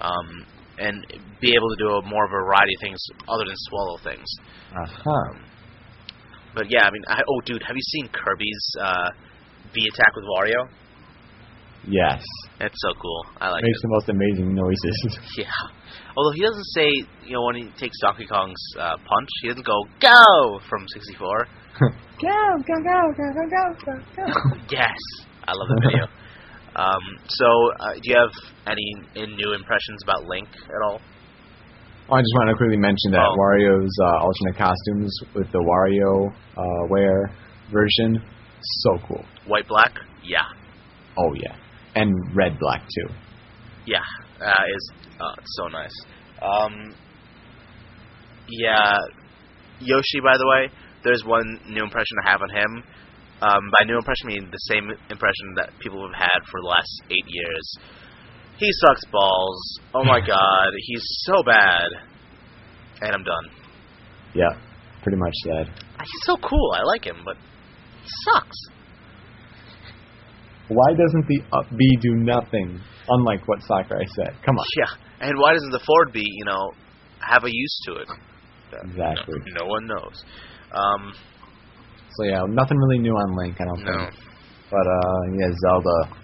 um, 0.00 0.42
and 0.78 1.06
be 1.40 1.54
able 1.54 1.70
to 1.70 1.78
do 1.78 1.86
a 1.86 2.02
more 2.02 2.26
variety 2.26 2.74
of 2.74 2.80
things 2.82 2.98
other 3.28 3.44
than 3.46 3.54
swallow 3.70 3.98
things. 4.02 4.26
Uh-huh. 4.74 5.38
But 6.58 6.66
yeah, 6.74 6.82
I 6.82 6.90
mean, 6.90 7.06
I, 7.06 7.22
oh 7.22 7.40
dude, 7.46 7.62
have 7.62 7.76
you 7.76 7.86
seen 7.94 8.10
Kirby's 8.10 8.66
uh, 8.82 9.10
V 9.72 9.78
attack 9.94 10.10
with 10.18 10.26
Wario? 10.26 10.66
Yes. 11.86 12.18
That's 12.58 12.74
so 12.82 12.98
cool. 13.00 13.22
I 13.40 13.50
like. 13.50 13.62
Makes 13.62 13.78
it. 13.78 13.82
the 13.82 13.94
most 13.94 14.08
amazing 14.10 14.54
noises. 14.58 14.96
Yeah. 15.38 15.46
Although 16.16 16.34
he 16.34 16.42
doesn't 16.42 16.66
say, 16.74 16.90
you 17.26 17.34
know, 17.34 17.44
when 17.46 17.54
he 17.54 17.70
takes 17.78 17.94
Donkey 18.02 18.26
Kong's 18.26 18.58
uh, 18.74 18.96
punch, 18.98 19.30
he 19.40 19.48
doesn't 19.48 19.64
go 19.64 19.86
"Go" 20.02 20.58
from 20.68 20.82
64. 20.88 21.46
go, 21.78 22.26
go, 22.26 22.74
go, 22.82 22.98
go, 23.14 23.26
go, 23.38 23.44
go, 23.46 23.64
go, 23.86 24.26
go. 24.26 24.58
Yes, 24.68 24.98
I 25.46 25.52
love 25.54 25.68
the 25.70 25.80
video. 25.86 26.04
um, 26.74 27.02
so, 27.28 27.46
uh, 27.78 27.94
do 27.94 28.10
you 28.10 28.16
have 28.18 28.34
any, 28.66 28.94
any 29.14 29.36
new 29.36 29.52
impressions 29.54 30.02
about 30.02 30.24
Link 30.26 30.48
at 30.50 30.82
all? 30.90 31.00
Oh, 32.10 32.14
I 32.16 32.20
just 32.20 32.32
want 32.36 32.48
to 32.50 32.56
quickly 32.56 32.76
mention 32.78 33.10
that 33.12 33.20
Oh. 33.26 33.36
Wario's 33.36 33.94
uh, 34.00 34.24
alternate 34.24 34.56
costumes 34.56 35.12
with 35.34 35.50
the 35.52 35.58
Wario 35.58 36.32
uh, 36.56 36.86
wear 36.88 37.30
version, 37.70 38.22
so 38.60 38.98
cool. 39.06 39.24
White 39.46 39.68
Black? 39.68 39.92
Yeah, 40.24 40.44
Oh 41.18 41.34
yeah, 41.34 41.54
and 41.94 42.12
red 42.34 42.58
black 42.58 42.82
too. 42.82 43.12
yeah, 43.86 43.98
uh, 44.40 44.64
is 44.74 44.92
uh, 45.20 45.34
it's 45.38 45.56
so 45.56 45.68
nice. 45.68 45.94
Um, 46.40 46.94
yeah, 48.48 48.96
Yoshi. 49.80 50.20
By 50.22 50.36
the 50.38 50.46
way, 50.48 50.70
there's 51.04 51.24
one 51.24 51.60
new 51.68 51.82
impression 51.82 52.16
I 52.24 52.30
have 52.30 52.40
on 52.42 52.50
him. 52.50 52.84
Um, 53.40 53.60
by 53.78 53.86
new 53.86 53.96
impression, 53.96 54.26
I 54.26 54.34
mean 54.34 54.50
the 54.50 54.58
same 54.72 54.90
impression 55.10 55.46
that 55.56 55.70
people 55.80 56.02
have 56.06 56.14
had 56.16 56.40
for 56.50 56.60
the 56.60 56.66
last 56.68 57.02
eight 57.10 57.26
years. 57.28 57.74
He 58.58 58.68
sucks 58.84 59.04
balls. 59.12 59.78
Oh 59.94 60.04
my 60.04 60.20
god, 60.26 60.68
he's 60.86 61.04
so 61.24 61.42
bad. 61.44 61.86
And 63.00 63.12
I'm 63.14 63.22
done. 63.22 63.46
Yeah, 64.34 64.50
pretty 65.02 65.18
much 65.18 65.34
that. 65.44 65.66
He's 66.00 66.22
so 66.24 66.36
cool. 66.36 66.72
I 66.74 66.82
like 66.82 67.04
him, 67.06 67.16
but 67.24 67.36
he 68.02 68.08
sucks. 68.24 68.56
Why 70.68 70.90
doesn't 70.92 71.26
the 71.28 71.40
up 71.56 71.66
B 71.76 71.96
do 72.02 72.14
nothing? 72.16 72.80
Unlike 73.08 73.48
what 73.48 73.60
Sakurai 73.62 74.04
said. 74.16 74.36
Come 74.44 74.56
on. 74.58 74.64
Yeah, 74.76 75.28
and 75.28 75.38
why 75.38 75.54
doesn't 75.54 75.70
the 75.70 75.80
forward 75.86 76.12
B, 76.12 76.20
you 76.22 76.44
know, 76.44 76.72
have 77.20 77.44
a 77.44 77.50
use 77.50 77.80
to 77.86 77.92
it? 77.94 78.08
Exactly. 78.84 79.38
No, 79.54 79.60
no 79.64 79.66
one 79.66 79.86
knows. 79.86 80.24
Um, 80.72 81.14
So 82.16 82.24
yeah, 82.24 82.42
nothing 82.50 82.76
really 82.76 82.98
new 82.98 83.12
on 83.14 83.36
Link, 83.38 83.56
I 83.60 83.64
don't 83.64 83.80
no. 83.82 83.98
think. 84.10 84.14
But 84.70 84.84
uh, 84.86 85.20
yeah, 85.40 85.48
Zelda, 85.64 86.20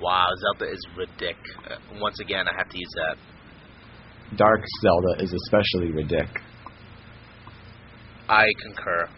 Wow, 0.00 0.26
Zelda 0.40 0.72
is 0.72 0.80
ridic. 0.96 1.36
Uh, 1.70 1.76
once 2.00 2.18
again, 2.20 2.46
I 2.48 2.52
have 2.56 2.68
to 2.70 2.78
use 2.78 2.90
that. 2.96 3.16
Dark 4.36 4.60
Zelda 4.82 5.22
is 5.22 5.32
especially 5.32 5.92
ridic. 5.92 6.28
I 8.28 8.46
concur. 8.62 9.08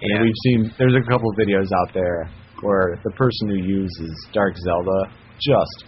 And 0.00 0.22
we've 0.22 0.32
seen 0.44 0.72
there's 0.78 0.94
a 0.94 1.10
couple 1.10 1.30
of 1.30 1.36
videos 1.36 1.68
out 1.80 1.94
there 1.94 2.28
where 2.62 2.98
the 3.04 3.10
person 3.12 3.48
who 3.48 3.56
uses 3.56 4.26
Dark 4.32 4.54
Zelda 4.56 5.12
just 5.40 5.84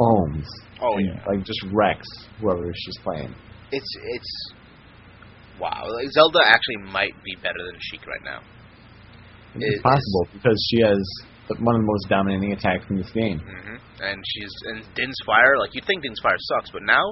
owns, 0.00 0.46
Oh 0.80 0.98
yeah. 0.98 1.22
like 1.26 1.44
just 1.44 1.62
wrecks 1.72 2.08
whoever 2.40 2.70
she's 2.74 2.98
playing. 3.02 3.34
It's 3.70 3.96
it's 4.02 4.52
wow. 5.60 5.84
Like 5.88 6.10
Zelda 6.10 6.40
actually 6.44 6.92
might 6.92 7.14
be 7.24 7.34
better 7.42 7.58
than 7.70 7.78
Sheik 7.80 8.06
right 8.06 8.24
now. 8.24 8.40
It's 9.54 9.78
It 9.78 9.82
possible 9.82 10.26
because 10.34 10.68
she 10.70 10.82
has 10.82 10.98
one 11.48 11.74
of 11.76 11.80
the 11.82 11.86
most 11.86 12.08
dominating 12.08 12.52
attacks 12.52 12.84
in 12.90 12.96
this 12.96 13.10
game. 13.10 13.38
hmm 13.38 13.76
And 14.02 14.18
she's 14.34 14.52
and 14.66 14.82
Din's 14.94 15.16
Fire. 15.24 15.58
Like 15.58 15.74
you'd 15.74 15.84
think 15.86 16.02
Din's 16.02 16.20
Fire 16.22 16.36
sucks, 16.38 16.70
but 16.70 16.82
now 16.82 17.04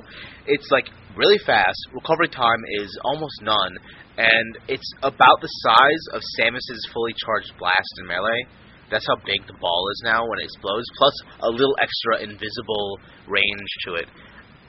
it's 0.47 0.69
like 0.71 0.89
really 1.17 1.39
fast. 1.47 1.79
Recovery 1.93 2.29
time 2.29 2.61
is 2.83 2.91
almost 3.05 3.43
none, 3.43 3.79
and 4.19 4.59
it's 4.69 4.91
about 5.03 5.39
the 5.41 5.49
size 5.63 6.05
of 6.13 6.21
Samus's 6.39 6.83
fully 6.93 7.15
charged 7.25 7.53
blast 7.59 7.93
in 8.01 8.07
melee. 8.07 8.45
That's 8.91 9.07
how 9.09 9.17
big 9.25 9.47
the 9.47 9.57
ball 9.61 9.89
is 9.93 10.03
now 10.05 10.27
when 10.29 10.39
it 10.41 10.45
explodes. 10.45 10.87
Plus 10.99 11.15
a 11.43 11.49
little 11.49 11.75
extra 11.81 12.23
invisible 12.29 12.99
range 13.27 13.71
to 13.87 13.95
it. 13.95 14.09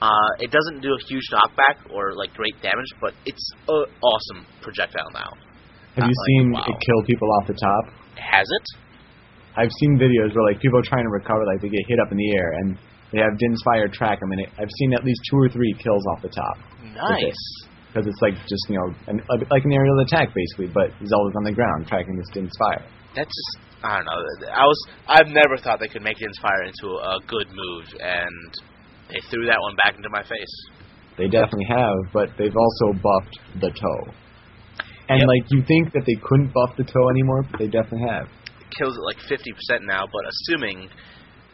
Uh, 0.00 0.30
it 0.40 0.50
doesn't 0.50 0.80
do 0.80 0.92
a 0.92 1.00
huge 1.08 1.24
knockback 1.32 1.90
or 1.92 2.14
like 2.14 2.32
great 2.34 2.54
damage, 2.62 2.88
but 3.00 3.12
it's 3.24 3.50
an 3.68 3.84
awesome 4.02 4.46
projectile 4.62 5.10
now. 5.12 5.30
Have 5.96 6.04
you 6.04 6.12
Like, 6.12 6.26
seen 6.28 6.52
wow. 6.52 6.64
it 6.68 6.76
kill 6.84 7.00
people 7.06 7.28
off 7.40 7.46
the 7.46 7.54
top? 7.54 7.84
Has 8.16 8.44
it? 8.44 8.66
I've 9.56 9.72
seen 9.80 9.96
videos 9.98 10.34
where 10.36 10.44
like 10.52 10.60
people 10.60 10.78
are 10.78 10.86
trying 10.88 11.04
to 11.04 11.10
recover, 11.10 11.44
like 11.46 11.60
they 11.62 11.68
get 11.72 11.80
hit 11.88 11.98
up 12.00 12.12
in 12.12 12.18
the 12.18 12.30
air 12.36 12.52
and 12.60 12.76
they 13.12 13.18
have 13.20 13.32
Din's 13.38 13.60
Fire 13.64 13.88
track 13.88 14.20
them, 14.20 14.30
and 14.32 14.40
it, 14.42 14.48
I've 14.58 14.70
seen 14.78 14.92
at 14.94 15.04
least 15.04 15.20
two 15.30 15.38
or 15.38 15.48
three 15.48 15.72
kills 15.78 16.04
off 16.12 16.22
the 16.22 16.28
top 16.28 16.56
Nice. 16.82 17.42
because 17.88 18.04
it's 18.06 18.20
like 18.20 18.34
just 18.46 18.64
you 18.68 18.76
know 18.76 18.88
an, 19.08 19.22
like 19.50 19.64
an 19.64 19.72
aerial 19.72 19.98
attack 20.00 20.28
basically, 20.34 20.68
but 20.68 20.90
Zelda's 21.06 21.36
on 21.38 21.44
the 21.44 21.52
ground 21.52 21.86
tracking 21.88 22.16
this 22.16 22.28
Din's 22.34 22.52
Fire. 22.58 22.84
That's 23.14 23.30
just 23.32 23.64
I 23.84 23.96
don't 23.96 24.06
know. 24.06 24.20
I 24.52 24.64
was 24.66 24.78
I've 25.08 25.28
never 25.32 25.56
thought 25.56 25.80
they 25.80 25.88
could 25.88 26.02
make 26.02 26.18
Din's 26.18 26.38
Fire 26.42 26.62
into 26.66 26.88
a 26.92 27.16
good 27.26 27.48
move, 27.48 27.86
and 28.00 28.50
they 29.08 29.20
threw 29.30 29.46
that 29.46 29.60
one 29.60 29.76
back 29.84 29.94
into 29.96 30.10
my 30.10 30.22
face. 30.22 30.54
They 31.16 31.28
definitely 31.28 31.64
have, 31.70 32.12
but 32.12 32.28
they've 32.36 32.52
also 32.54 32.98
buffed 33.00 33.38
the 33.60 33.70
toe. 33.70 34.12
And 35.08 35.20
Yep. 35.20 35.28
like 35.28 35.44
you 35.50 35.62
think 35.62 35.92
that 35.94 36.02
they 36.04 36.16
couldn't 36.20 36.52
buff 36.52 36.76
the 36.76 36.84
toe 36.84 37.08
anymore, 37.08 37.46
but 37.48 37.60
they 37.60 37.68
definitely 37.68 38.08
have. 38.10 38.26
Kills 38.74 38.96
it 38.96 39.04
like 39.06 39.18
50% 39.18 39.86
now, 39.86 40.04
but 40.10 40.22
assuming 40.26 40.90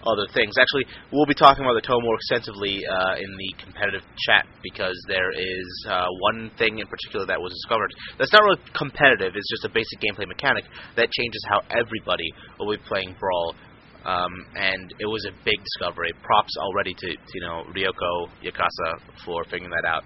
other 0.03 0.27
things. 0.35 0.55
Actually, 0.59 0.87
we'll 1.13 1.27
be 1.27 1.35
talking 1.35 1.63
about 1.65 1.79
the 1.79 1.87
toe 1.87 1.99
more 2.03 2.17
extensively 2.19 2.83
uh, 2.91 3.15
in 3.19 3.31
the 3.39 3.51
competitive 3.63 4.03
chat 4.27 4.47
because 4.63 4.99
there 5.07 5.31
is 5.31 5.69
uh, 5.89 6.07
one 6.33 6.51
thing 6.59 6.79
in 6.79 6.87
particular 6.87 7.27
that 7.27 7.39
was 7.39 7.53
discovered 7.63 7.91
that's 8.19 8.33
not 8.33 8.43
really 8.43 8.63
competitive. 8.75 9.35
It's 9.35 9.51
just 9.51 9.65
a 9.65 9.73
basic 9.73 10.03
gameplay 10.03 10.27
mechanic 10.27 10.65
that 10.97 11.11
changes 11.11 11.43
how 11.49 11.63
everybody 11.71 12.27
will 12.59 12.75
be 12.75 12.83
playing 12.87 13.15
Brawl. 13.19 13.55
Um, 14.03 14.35
and 14.59 14.91
it 14.99 15.07
was 15.07 15.23
a 15.31 15.35
big 15.47 15.63
discovery. 15.63 16.11
Props 16.27 16.55
already 16.59 16.93
to, 16.93 17.09
to 17.15 17.33
you 17.35 17.43
know 17.47 17.63
Ryoko 17.71 18.35
Yakasa 18.43 18.99
for 19.25 19.45
figuring 19.45 19.71
that 19.71 19.87
out. 19.87 20.03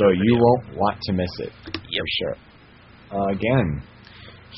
So 0.00 0.08
you 0.08 0.40
won't 0.40 0.76
want 0.76 0.98
to 1.02 1.12
miss 1.12 1.30
it 1.40 1.52
Yep. 1.66 2.00
for 2.00 2.10
sure. 2.18 2.36
Uh, 3.12 3.26
again, 3.36 3.82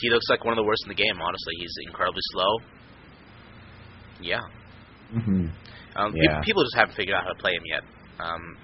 He 0.00 0.10
looks 0.10 0.26
like 0.30 0.44
one 0.44 0.52
of 0.52 0.60
the 0.60 0.66
worst 0.66 0.82
in 0.84 0.90
the 0.90 0.98
game. 1.00 1.16
Honestly, 1.20 1.54
he's 1.58 1.74
incredibly 1.86 2.22
slow. 2.32 2.52
Yeah. 4.20 4.40
hmm 5.12 5.46
Um, 5.96 6.12
Yeah. 6.14 6.40
people 6.42 6.62
just 6.62 6.76
haven't 6.76 6.94
figured 6.94 7.16
out 7.16 7.24
how 7.24 7.32
to 7.32 7.40
play 7.40 7.52
him 7.54 7.62
yet. 7.66 7.82
Um, 8.20 8.56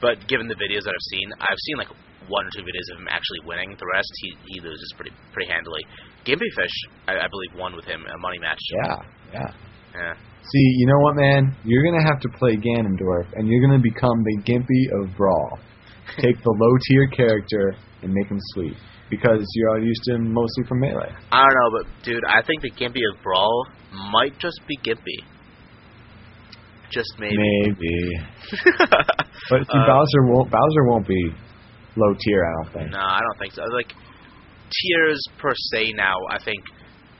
but 0.00 0.26
given 0.28 0.48
the 0.48 0.54
videos 0.54 0.82
that 0.84 0.94
I've 0.94 1.08
seen, 1.10 1.28
I've 1.40 1.62
seen 1.66 1.76
like 1.78 1.88
one 2.28 2.46
or 2.46 2.50
two 2.54 2.62
videos 2.62 2.88
of 2.94 3.00
him 3.02 3.08
actually 3.10 3.40
winning. 3.46 3.74
The 3.78 3.86
rest, 3.94 4.10
he 4.22 4.34
he 4.46 4.60
loses 4.60 4.92
pretty 4.96 5.10
pretty 5.32 5.50
handily. 5.50 5.82
Gimpy 6.24 6.50
Fish, 6.54 6.74
I, 7.08 7.18
I 7.18 7.26
believe, 7.30 7.58
won 7.58 7.74
with 7.74 7.84
him 7.84 8.02
a 8.06 8.18
money 8.18 8.38
match. 8.38 8.60
yeah, 8.84 8.96
yeah. 9.32 9.50
Yeah. 9.94 10.14
See, 10.14 10.66
you 10.78 10.86
know 10.86 10.98
what, 10.98 11.14
man? 11.16 11.54
You're 11.64 11.84
gonna 11.84 12.02
have 12.06 12.18
to 12.20 12.28
play 12.38 12.56
Ganondorf, 12.56 13.26
and 13.34 13.46
you're 13.48 13.60
gonna 13.60 13.82
become 13.82 14.22
the 14.24 14.42
Gimpy 14.42 14.82
of 15.02 15.14
Brawl. 15.16 15.58
Take 16.16 16.38
the 16.42 16.50
low 16.58 16.74
tier 16.88 17.06
character 17.08 17.74
and 18.02 18.12
make 18.12 18.26
him 18.28 18.38
sweet, 18.54 18.76
because 19.12 19.44
you're 19.54 19.68
all 19.76 19.82
used 19.84 20.02
to 20.04 20.14
him 20.14 20.32
mostly 20.32 20.64
from 20.66 20.80
melee. 20.80 21.12
I 21.30 21.44
don't 21.44 21.54
know, 21.60 21.70
but 21.76 22.02
dude, 22.02 22.24
I 22.26 22.40
think 22.46 22.62
the 22.62 22.70
Gimpy 22.70 23.04
of 23.12 23.22
Brawl 23.22 23.66
might 24.10 24.38
just 24.38 24.58
be 24.66 24.76
Gimpy. 24.78 25.20
Just 26.90 27.12
maybe. 27.18 27.36
Maybe, 27.36 27.96
but 29.50 29.60
see, 29.60 29.78
Uh, 29.78 29.86
Bowser 29.86 30.22
won't. 30.32 30.50
Bowser 30.50 30.84
won't 30.88 31.06
be 31.06 31.22
low 31.96 32.14
tier. 32.24 32.42
I 32.44 32.52
don't 32.64 32.72
think. 32.74 32.90
No, 32.92 32.98
I 33.00 33.20
don't 33.20 33.38
think 33.38 33.52
so. 33.52 33.62
Like 33.64 33.92
tiers 34.72 35.20
per 35.38 35.52
se 35.54 35.92
now, 35.94 36.16
I 36.30 36.42
think 36.42 36.60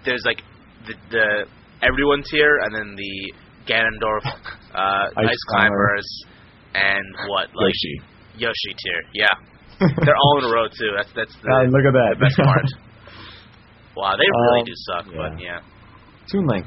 there's 0.05 0.23
like 0.25 0.43
the, 0.87 0.95
the 1.11 1.47
everyone 1.83 2.23
tier 2.31 2.59
and 2.65 2.75
then 2.75 2.97
the 2.97 3.33
Ganondorf 3.67 4.25
uh, 4.75 5.09
Ice 5.17 5.29
Ice, 5.29 5.37
Climber. 5.49 5.69
Climbers 5.69 6.25
and 6.75 7.05
what 7.29 7.49
like 7.55 7.73
Yoshi. 7.85 8.01
Yoshi 8.37 8.77
tier. 8.85 9.03
Yeah, 9.15 9.35
they're 10.05 10.17
all 10.21 10.39
in 10.39 10.45
a 10.51 10.53
row 10.55 10.67
too. 10.69 10.91
That's 10.97 11.13
that's 11.15 11.35
the, 11.43 11.49
God, 11.49 11.69
look 11.71 11.85
at 11.87 11.95
that. 11.95 12.11
the 12.19 12.25
best 12.27 12.37
part. 12.39 12.67
Wow, 13.95 14.17
they 14.17 14.25
really 14.25 14.61
Um, 14.61 14.65
do 14.65 14.73
suck, 14.89 15.05
but 15.13 15.33
yeah. 15.39 15.61
yeah. 15.61 16.27
Toon 16.33 16.47
Link. 16.47 16.65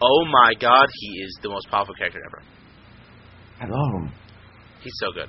Oh 0.00 0.24
my 0.32 0.54
God, 0.58 0.88
he 1.00 1.08
is 1.20 1.38
the 1.42 1.50
most 1.50 1.68
powerful 1.70 1.94
character 1.94 2.18
ever. 2.24 2.42
I 3.60 3.64
love 3.68 3.90
him. 4.00 4.12
He's 4.80 4.96
so 5.00 5.12
good. 5.12 5.28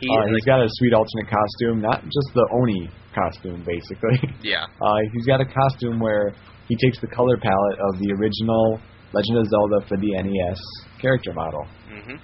He 0.00 0.08
Uh, 0.10 0.26
he's 0.26 0.42
like, 0.42 0.46
got 0.46 0.60
a 0.60 0.68
sweet 0.68 0.92
alternate 0.92 1.30
costume, 1.30 1.80
not 1.82 2.02
just 2.02 2.28
the 2.34 2.46
Oni 2.50 2.90
costume, 3.14 3.62
basically. 3.62 4.18
yeah. 4.42 4.64
Uh, 4.82 4.98
he's 5.12 5.26
got 5.26 5.40
a 5.40 5.46
costume 5.46 6.00
where 6.00 6.34
he 6.66 6.74
takes 6.82 6.98
the 7.00 7.06
color 7.14 7.36
palette 7.38 7.78
of 7.78 7.98
the 8.00 8.10
original 8.18 8.80
Legend 9.12 9.38
of 9.38 9.46
Zelda 9.46 9.86
for 9.86 9.98
the 9.98 10.10
NES 10.18 10.58
character 11.00 11.32
model. 11.32 11.62
hmm 11.88 12.16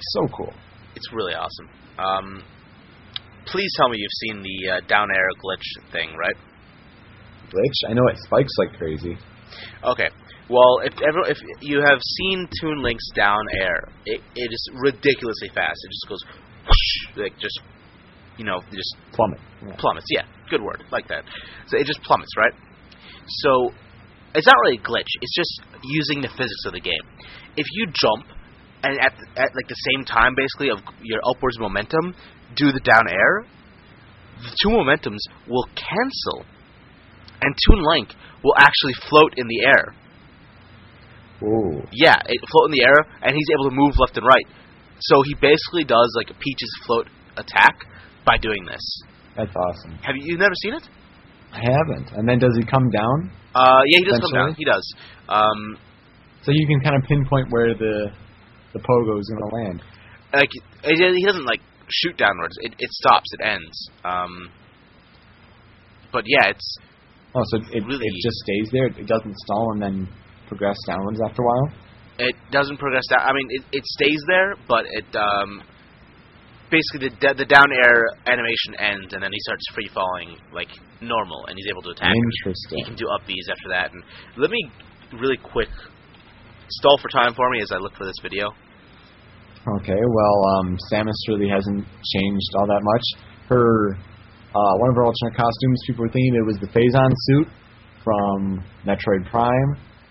So 0.00 0.20
cool. 0.36 0.52
It's 0.96 1.12
really 1.12 1.34
awesome. 1.34 1.68
Um, 1.98 2.42
please 3.46 3.70
tell 3.76 3.88
me 3.88 3.98
you've 3.98 4.30
seen 4.30 4.42
the 4.42 4.70
uh, 4.70 4.80
down 4.86 5.08
air 5.14 5.28
glitch 5.42 5.92
thing, 5.92 6.16
right? 6.16 6.36
Glitch. 7.50 7.90
I 7.90 7.92
know 7.92 8.06
it 8.08 8.18
spikes 8.18 8.52
like 8.58 8.78
crazy. 8.78 9.16
Okay. 9.84 10.08
Well, 10.50 10.80
if 10.84 10.92
ever 11.00 11.24
if 11.26 11.38
you 11.60 11.80
have 11.80 11.98
seen 12.02 12.48
Toon 12.60 12.82
Link's 12.82 13.08
down 13.14 13.40
air, 13.60 13.88
it, 14.04 14.20
it 14.34 14.52
is 14.52 14.70
ridiculously 14.74 15.48
fast. 15.54 15.78
It 15.84 15.90
just 15.90 16.08
goes 16.08 16.22
whoosh, 16.66 17.16
like 17.24 17.38
just 17.38 17.60
you 18.36 18.44
know 18.44 18.60
just 18.72 18.96
Plummet. 19.12 19.40
Yeah. 19.64 19.76
plummets. 19.78 20.06
Yeah, 20.10 20.26
good 20.50 20.62
word, 20.62 20.84
like 20.92 21.08
that. 21.08 21.24
So 21.68 21.78
it 21.78 21.86
just 21.86 22.02
plummets, 22.02 22.36
right? 22.36 22.52
So 23.26 23.70
it's 24.34 24.46
not 24.46 24.56
really 24.64 24.78
a 24.78 24.82
glitch. 24.82 25.08
It's 25.22 25.34
just 25.34 25.62
using 25.82 26.20
the 26.20 26.28
physics 26.28 26.64
of 26.66 26.72
the 26.72 26.80
game. 26.80 27.04
If 27.56 27.66
you 27.72 27.86
jump 27.86 28.26
and 28.84 29.00
at 29.00 29.14
at 29.36 29.50
like 29.56 29.68
the 29.68 29.80
same 29.92 30.04
time, 30.04 30.34
basically 30.36 30.68
of 30.70 30.78
your 31.02 31.20
upwards 31.24 31.58
momentum, 31.58 32.14
do 32.54 32.70
the 32.70 32.80
down 32.84 33.08
air, 33.08 33.46
the 34.44 34.52
two 34.62 34.68
momentums 34.68 35.24
will 35.48 35.64
cancel, 35.74 36.44
and 37.40 37.50
Toon 37.66 37.82
Link 37.82 38.14
will 38.44 38.54
actually 38.58 38.94
float 39.08 39.32
in 39.36 39.46
the 39.48 39.60
air. 39.64 39.84
Ooh. 41.42 41.82
Yeah, 41.92 42.16
it 42.24 42.40
float 42.52 42.70
in 42.70 42.74
the 42.78 42.84
air, 42.84 42.98
and 43.22 43.34
he's 43.34 43.50
able 43.52 43.70
to 43.70 43.74
move 43.74 43.94
left 43.98 44.16
and 44.16 44.26
right. 44.26 44.46
So 45.00 45.22
he 45.24 45.34
basically 45.34 45.84
does 45.84 46.12
like 46.16 46.30
a 46.30 46.34
Peach's 46.38 46.74
float 46.86 47.08
attack 47.36 47.74
by 48.24 48.38
doing 48.38 48.64
this. 48.64 48.84
That's 49.36 49.54
awesome. 49.56 49.98
Have 50.02 50.14
you 50.16 50.22
you've 50.24 50.40
never 50.40 50.54
seen 50.62 50.74
it? 50.74 50.84
I 51.52 51.58
haven't. 51.58 52.12
And 52.12 52.28
then 52.28 52.38
does 52.38 52.56
he 52.56 52.64
come 52.64 52.88
down? 52.90 53.30
Uh, 53.54 53.82
yeah, 53.86 53.98
he 53.98 54.04
does 54.04 54.20
come 54.20 54.34
down. 54.34 54.54
He 54.56 54.64
does. 54.64 54.94
Um, 55.28 55.78
So 56.42 56.52
you 56.52 56.66
can 56.66 56.80
kind 56.80 56.96
of 57.00 57.08
pinpoint 57.08 57.48
where 57.50 57.74
the 57.74 58.10
the 58.74 58.80
pogo 58.80 59.18
is 59.18 59.30
going 59.30 59.42
to 59.50 59.56
land. 59.56 59.82
like 60.34 60.50
he 60.84 61.24
doesn't 61.24 61.46
like 61.46 61.60
shoot 61.88 62.16
downwards. 62.18 62.56
It 62.60 62.74
it 62.78 62.90
stops. 62.90 63.26
It 63.38 63.42
ends. 63.46 63.76
Um, 64.04 64.50
but 66.12 66.24
yeah, 66.26 66.48
it's 66.50 66.76
Oh, 67.36 67.42
so 67.50 67.56
it, 67.72 67.82
Really- 67.82 68.06
it 68.06 68.14
just 68.22 68.38
stays 68.46 68.68
there. 68.70 68.86
It 68.86 69.06
doesn't 69.08 69.34
stall 69.44 69.72
and 69.72 69.82
then 69.82 70.08
progress 70.46 70.76
downwards 70.86 71.20
after 71.28 71.42
a 71.42 71.46
while. 71.46 71.68
it 72.18 72.36
doesn't 72.52 72.78
progress 72.78 73.02
down. 73.10 73.26
I 73.26 73.32
mean, 73.32 73.48
it 73.50 73.62
it 73.72 73.84
stays 73.98 74.22
there, 74.28 74.54
but 74.68 74.86
it 74.86 75.06
um, 75.16 75.62
basically 76.70 77.08
the 77.10 77.34
the 77.34 77.44
down 77.44 77.66
air 77.74 78.06
animation 78.26 78.78
ends, 78.78 79.12
and 79.14 79.22
then 79.22 79.32
he 79.32 79.40
starts 79.40 79.64
free 79.74 79.90
falling 79.92 80.38
like 80.52 80.70
normal, 81.00 81.46
and 81.46 81.58
he's 81.58 81.66
able 81.70 81.82
to 81.82 81.90
attack. 81.90 82.14
Interesting. 82.14 82.78
He 82.78 82.84
can 82.84 82.94
do 82.94 83.06
up 83.10 83.22
Bs 83.26 83.50
after 83.50 83.68
that. 83.70 83.90
And 83.92 84.02
let 84.38 84.50
me 84.50 84.62
really 85.18 85.36
quick 85.42 85.68
stall 86.70 86.98
for 87.02 87.08
time 87.08 87.34
for 87.34 87.50
me 87.50 87.60
as 87.62 87.72
I 87.72 87.78
look 87.78 87.94
for 87.96 88.04
this 88.06 88.18
video. 88.22 88.50
Okay, 89.64 89.96
well, 89.96 90.36
um, 90.58 90.76
Samus 90.92 91.16
really 91.28 91.48
hasn't 91.48 91.84
changed 91.84 92.50
all 92.56 92.66
that 92.66 92.82
much. 92.84 93.04
Her, 93.48 93.96
uh, 94.52 94.74
one 94.76 94.90
of 94.90 94.96
her 94.96 95.04
alternate 95.04 95.36
costumes, 95.36 95.80
people 95.86 96.04
were 96.04 96.12
thinking 96.12 96.36
it 96.36 96.44
was 96.44 96.58
the 96.60 96.68
Phazon 96.68 97.08
suit 97.32 97.48
from 98.04 98.62
Metroid 98.84 99.24
Prime, 99.30 99.70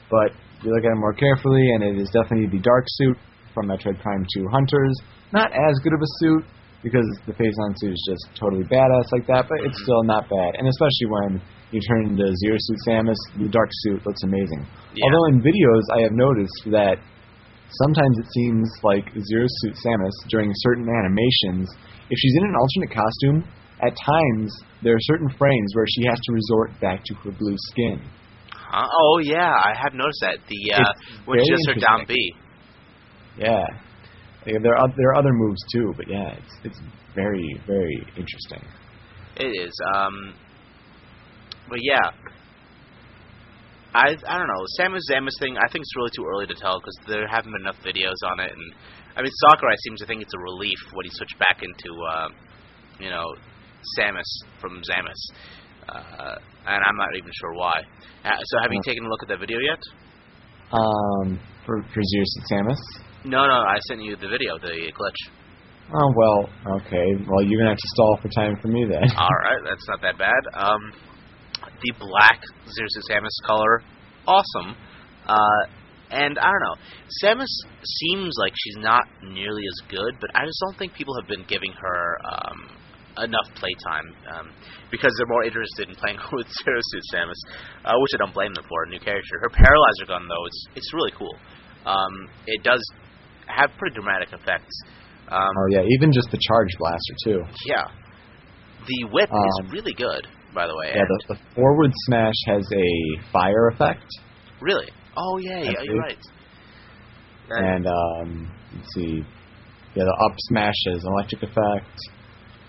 but 0.10 0.34
if 0.58 0.66
you 0.66 0.74
look 0.74 0.84
at 0.84 0.92
it 0.92 0.98
more 0.98 1.14
carefully, 1.14 1.70
and 1.76 1.84
it 1.84 2.02
is 2.02 2.10
definitely 2.10 2.50
the 2.50 2.64
dark 2.64 2.86
suit 2.98 3.18
from 3.54 3.68
Metroid 3.68 4.02
Prime 4.02 4.26
2 4.34 4.48
Hunters. 4.50 4.98
Not 5.32 5.54
as 5.54 5.78
good 5.84 5.94
of 5.94 6.02
a 6.02 6.10
suit, 6.18 6.44
because 6.82 7.06
the 7.26 7.34
Phazon 7.34 7.72
suit 7.78 7.94
is 7.94 8.04
just 8.10 8.36
totally 8.36 8.64
badass 8.66 9.06
like 9.14 9.28
that, 9.28 9.46
but 9.48 9.62
it's 9.62 9.80
still 9.84 10.04
not 10.04 10.28
bad. 10.30 10.58
And 10.58 10.68
especially 10.68 11.10
when 11.10 11.42
you 11.72 11.80
turn 11.88 12.10
into 12.10 12.26
Zero 12.26 12.58
Suit 12.58 12.80
Samus, 12.86 13.22
the 13.38 13.50
dark 13.50 13.70
suit 13.86 14.06
looks 14.06 14.22
amazing. 14.24 14.66
Yeah. 14.94 15.06
Although 15.06 15.26
in 15.30 15.42
videos 15.42 15.86
I 15.94 16.02
have 16.02 16.12
noticed 16.12 16.74
that 16.74 16.98
sometimes 17.82 18.20
it 18.20 18.28
seems 18.34 18.70
like 18.84 19.06
Zero 19.30 19.46
Suit 19.48 19.76
Samus 19.86 20.14
during 20.30 20.52
certain 20.56 20.88
animations, 20.88 21.70
if 22.10 22.18
she's 22.18 22.36
in 22.38 22.46
an 22.46 22.56
alternate 22.56 22.94
costume, 22.94 23.44
at 23.82 23.94
times 24.06 24.54
there 24.84 24.94
are 24.94 25.02
certain 25.02 25.30
frames 25.38 25.72
where 25.76 25.86
she 25.88 26.06
has 26.08 26.20
to 26.24 26.34
resort 26.34 26.72
back 26.80 27.04
to 27.06 27.14
her 27.24 27.32
blue 27.32 27.56
skin. 27.72 28.02
Huh? 28.52 28.88
Oh 29.02 29.20
yeah, 29.20 29.52
I 29.52 29.74
have 29.76 29.94
noticed 29.94 30.20
that. 30.22 30.38
The 30.48 30.74
uh, 30.74 30.94
when 31.26 31.38
very 31.38 31.48
just 31.48 31.68
her 31.68 31.80
down 31.80 32.06
B. 32.08 32.16
Yeah. 33.38 33.66
Yeah, 34.46 34.58
there 34.62 34.76
are 34.76 34.88
there 34.98 35.10
are 35.10 35.18
other 35.18 35.32
moves 35.32 35.62
too, 35.72 35.94
but 35.96 36.08
yeah, 36.08 36.34
it's 36.34 36.56
it's 36.64 36.80
very 37.16 37.48
very 37.66 38.06
interesting. 38.18 38.62
It 39.38 39.48
is. 39.48 39.74
Um, 39.96 40.34
but 41.70 41.80
yeah, 41.82 42.12
I 43.94 44.18
I 44.28 44.38
don't 44.38 44.50
know. 44.50 44.64
Samus 44.80 45.06
Samus 45.10 45.38
thing. 45.40 45.58
I 45.58 45.70
think 45.72 45.84
it's 45.84 45.96
really 45.96 46.12
too 46.16 46.26
early 46.26 46.48
to 46.48 46.56
tell 46.56 46.80
because 46.80 46.98
there 47.08 47.28
haven't 47.28 47.52
been 47.54 47.62
enough 47.62 47.78
videos 47.86 48.18
on 48.32 48.40
it, 48.40 48.52
and 48.52 48.74
I 49.16 49.22
mean 49.22 49.32
Sakurai 49.50 49.76
seems 49.86 50.00
to 50.02 50.06
think 50.08 50.22
it's 50.22 50.34
a 50.34 50.40
relief 50.42 50.80
when 50.94 51.06
he 51.06 51.12
switched 51.14 51.38
back 51.38 51.62
into 51.62 51.90
uh, 52.02 52.30
you 53.00 53.10
know 53.10 53.26
Samus 53.98 54.30
from 54.60 54.82
Samus, 54.82 55.22
uh, 55.90 56.36
and 56.66 56.82
I'm 56.84 56.98
not 56.98 57.16
even 57.16 57.32
sure 57.32 57.54
why. 57.54 57.82
Uh, 58.26 58.42
so 58.42 58.60
have 58.62 58.72
you 58.72 58.82
taken 58.84 59.06
a 59.06 59.10
look 59.10 59.22
at 59.22 59.30
that 59.30 59.40
video 59.40 59.60
yet? 59.60 59.82
Um, 60.74 61.40
for 61.66 61.82
for 61.94 62.02
Zero 62.02 62.26
Suit 62.26 62.44
Samus. 62.52 62.82
No, 63.26 63.46
no. 63.48 63.60
I 63.62 63.78
sent 63.88 64.02
you 64.02 64.16
the 64.16 64.28
video, 64.28 64.58
the 64.58 64.92
glitch. 64.92 65.22
Oh 65.94 66.14
well, 66.18 66.50
okay. 66.82 67.06
Well, 67.30 67.44
you're 67.46 67.60
gonna 67.60 67.72
have 67.72 67.78
to 67.78 67.92
stall 67.94 68.18
for 68.22 68.30
time 68.30 68.58
for 68.62 68.70
me 68.70 68.86
then. 68.90 69.04
All 69.18 69.38
right, 69.44 69.62
that's 69.70 69.88
not 69.88 70.02
that 70.02 70.18
bad. 70.18 70.42
Um, 70.56 70.82
the 71.84 71.94
black 72.00 72.40
Zeus 72.68 72.96
Samus 73.10 73.38
color, 73.46 73.84
awesome. 74.28 74.76
Uh, 75.28 75.62
and 76.12 76.38
I 76.38 76.46
don't 76.52 76.62
know, 76.64 76.78
Samus 77.24 77.52
seems 77.84 78.34
like 78.40 78.54
she's 78.56 78.78
not 78.78 79.04
nearly 79.24 79.64
as 79.68 79.88
good, 79.90 80.14
but 80.22 80.30
I 80.36 80.46
just 80.46 80.60
don't 80.66 80.78
think 80.78 80.94
people 80.94 81.16
have 81.20 81.28
been 81.28 81.44
giving 81.48 81.72
her 81.74 82.18
um, 82.30 82.60
enough 83.26 83.48
playtime 83.56 84.14
um, 84.36 84.52
because 84.92 85.12
they're 85.18 85.30
more 85.30 85.44
interested 85.44 85.90
in 85.90 85.96
playing 85.96 86.18
with 86.34 86.48
Zero 86.64 86.80
Suit 86.82 87.04
Samus, 87.14 87.42
uh, 87.86 87.94
which 87.98 88.12
I 88.16 88.18
don't 88.26 88.34
blame 88.34 88.54
them 88.54 88.66
for. 88.70 88.84
A 88.86 88.90
new 88.90 89.00
character. 89.00 89.40
Her 89.42 89.50
Paralyzer 89.50 90.06
gun 90.08 90.28
though, 90.28 90.46
it's 90.46 90.66
it's 90.76 90.94
really 90.94 91.12
cool. 91.18 91.36
Um, 91.86 92.14
it 92.48 92.64
does 92.64 92.82
have 93.48 93.72
pretty 93.78 93.96
dramatic 93.96 94.30
effects. 94.34 94.72
Um, 95.30 95.50
Oh 95.50 95.68
yeah, 95.72 95.84
even 95.98 96.12
just 96.14 96.30
the 96.32 96.40
charge 96.48 96.70
blaster 96.78 97.16
too. 97.26 97.40
yeah. 97.66 97.88
The 98.86 99.08
whip 99.12 99.32
Um, 99.32 99.40
is 99.66 99.72
really 99.72 99.94
good, 99.94 100.28
by 100.54 100.68
the 100.68 100.76
way. 100.76 100.92
Yeah, 100.96 101.04
the, 101.08 101.36
the 101.36 101.40
forward 101.56 101.92
smash 102.06 102.36
has 102.48 102.64
a 102.74 103.32
fire 103.32 103.68
effect, 103.70 104.06
really? 104.62 104.90
Oh 105.18 105.38
yeah, 105.38 105.62
yeah, 105.62 105.72
you're 105.84 106.00
right. 106.00 106.18
And, 107.50 107.86
um, 107.86 108.52
let's 108.76 108.94
see, 108.96 109.22
yeah, 109.96 110.04
the 110.04 110.18
up 110.26 110.34
smash 110.50 110.74
has 110.88 111.04
an 111.04 111.12
electric 111.12 111.44
effect, 111.44 111.98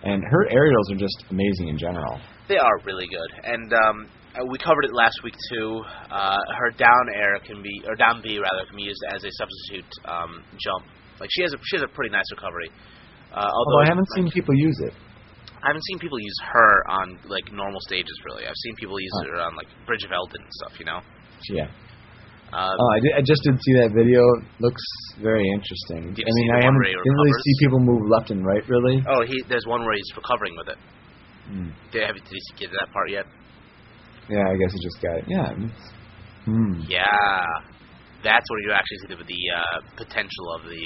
and 0.02 0.22
her 0.28 0.50
aerials 0.50 0.90
are 0.90 0.96
just 0.96 1.24
amazing 1.30 1.68
in 1.68 1.78
general. 1.78 2.20
they 2.48 2.58
are 2.58 2.78
really 2.84 3.06
good. 3.06 3.30
And 3.44 3.72
um, 3.72 4.08
uh, 4.34 4.44
we 4.50 4.58
covered 4.58 4.84
it 4.84 4.92
last 4.92 5.22
week 5.22 5.34
too. 5.52 5.80
Uh, 6.10 6.36
her 6.58 6.70
down 6.76 7.04
air 7.14 7.38
can 7.46 7.62
be, 7.62 7.82
or 7.86 7.94
down 7.94 8.20
B 8.22 8.38
rather, 8.38 8.66
can 8.66 8.76
be 8.76 8.82
used 8.82 9.00
as 9.14 9.24
a 9.24 9.30
substitute 9.30 9.90
um, 10.04 10.42
jump. 10.58 10.84
Like 11.20 11.30
she 11.32 11.42
has 11.42 11.54
a 11.54 11.58
she 11.64 11.76
has 11.76 11.82
a 11.84 11.88
pretty 11.88 12.10
nice 12.10 12.26
recovery. 12.34 12.68
Uh, 13.32 13.40
although 13.40 13.54
Although 13.54 13.82
I 13.84 13.88
haven't 13.88 14.08
seen 14.16 14.30
people 14.30 14.54
use 14.54 14.78
it. 14.80 14.92
I 15.64 15.72
haven't 15.72 15.84
seen 15.88 15.98
people 15.98 16.20
use 16.20 16.38
her 16.52 16.72
on 16.92 17.18
like 17.24 17.48
normal 17.52 17.80
stages 17.88 18.12
really. 18.28 18.44
I've 18.46 18.60
seen 18.68 18.74
people 18.76 19.00
use 19.00 19.14
Huh. 19.16 19.28
her 19.32 19.36
on 19.48 19.56
like 19.56 19.68
Bridge 19.88 20.04
of 20.04 20.10
Eldin 20.12 20.44
and 20.44 20.52
stuff. 20.60 20.78
You 20.78 20.84
know. 20.86 21.00
Yeah. 21.50 21.68
Uh, 22.52 22.70
Oh, 22.70 22.90
I, 22.94 23.00
did, 23.00 23.12
I 23.18 23.22
just 23.26 23.42
did 23.42 23.56
see 23.58 23.74
that 23.82 23.90
video. 23.96 24.20
It 24.38 24.44
looks 24.60 24.84
very 25.18 25.42
interesting. 25.56 26.14
I 26.14 26.32
mean, 26.38 26.50
I 26.54 26.62
haven't 26.62 26.84
didn't 26.84 27.16
really 27.18 27.36
see 27.42 27.54
people 27.66 27.80
move 27.80 28.02
left 28.12 28.30
and 28.30 28.44
right 28.46 28.62
really. 28.68 29.02
oh, 29.08 29.24
he 29.26 29.42
there's 29.48 29.66
one 29.66 29.82
where 29.82 29.94
he's 29.96 30.12
recovering 30.14 30.54
with 30.56 30.68
it. 30.68 30.78
Hmm. 31.48 31.68
Did, 31.90 32.06
have, 32.06 32.14
you- 32.16 32.22
did 32.22 32.32
you 32.36 32.54
get 32.56 32.68
to 32.70 32.76
that 32.80 32.92
part 32.92 33.10
yet? 33.10 33.26
Yeah, 34.28 34.44
I 34.48 34.56
guess 34.56 34.72
I 34.72 34.78
just 34.80 34.98
got 35.02 35.16
it. 35.18 35.24
Yeah. 35.28 35.48
Hmm. 36.44 36.80
Yeah, 36.88 37.44
that's 38.22 38.46
where 38.48 38.60
you 38.64 38.72
actually 38.72 38.98
see 39.04 39.08
the, 39.16 39.24
the 39.24 39.42
uh, 39.52 39.78
potential 39.96 40.46
of 40.56 40.62
the 40.68 40.82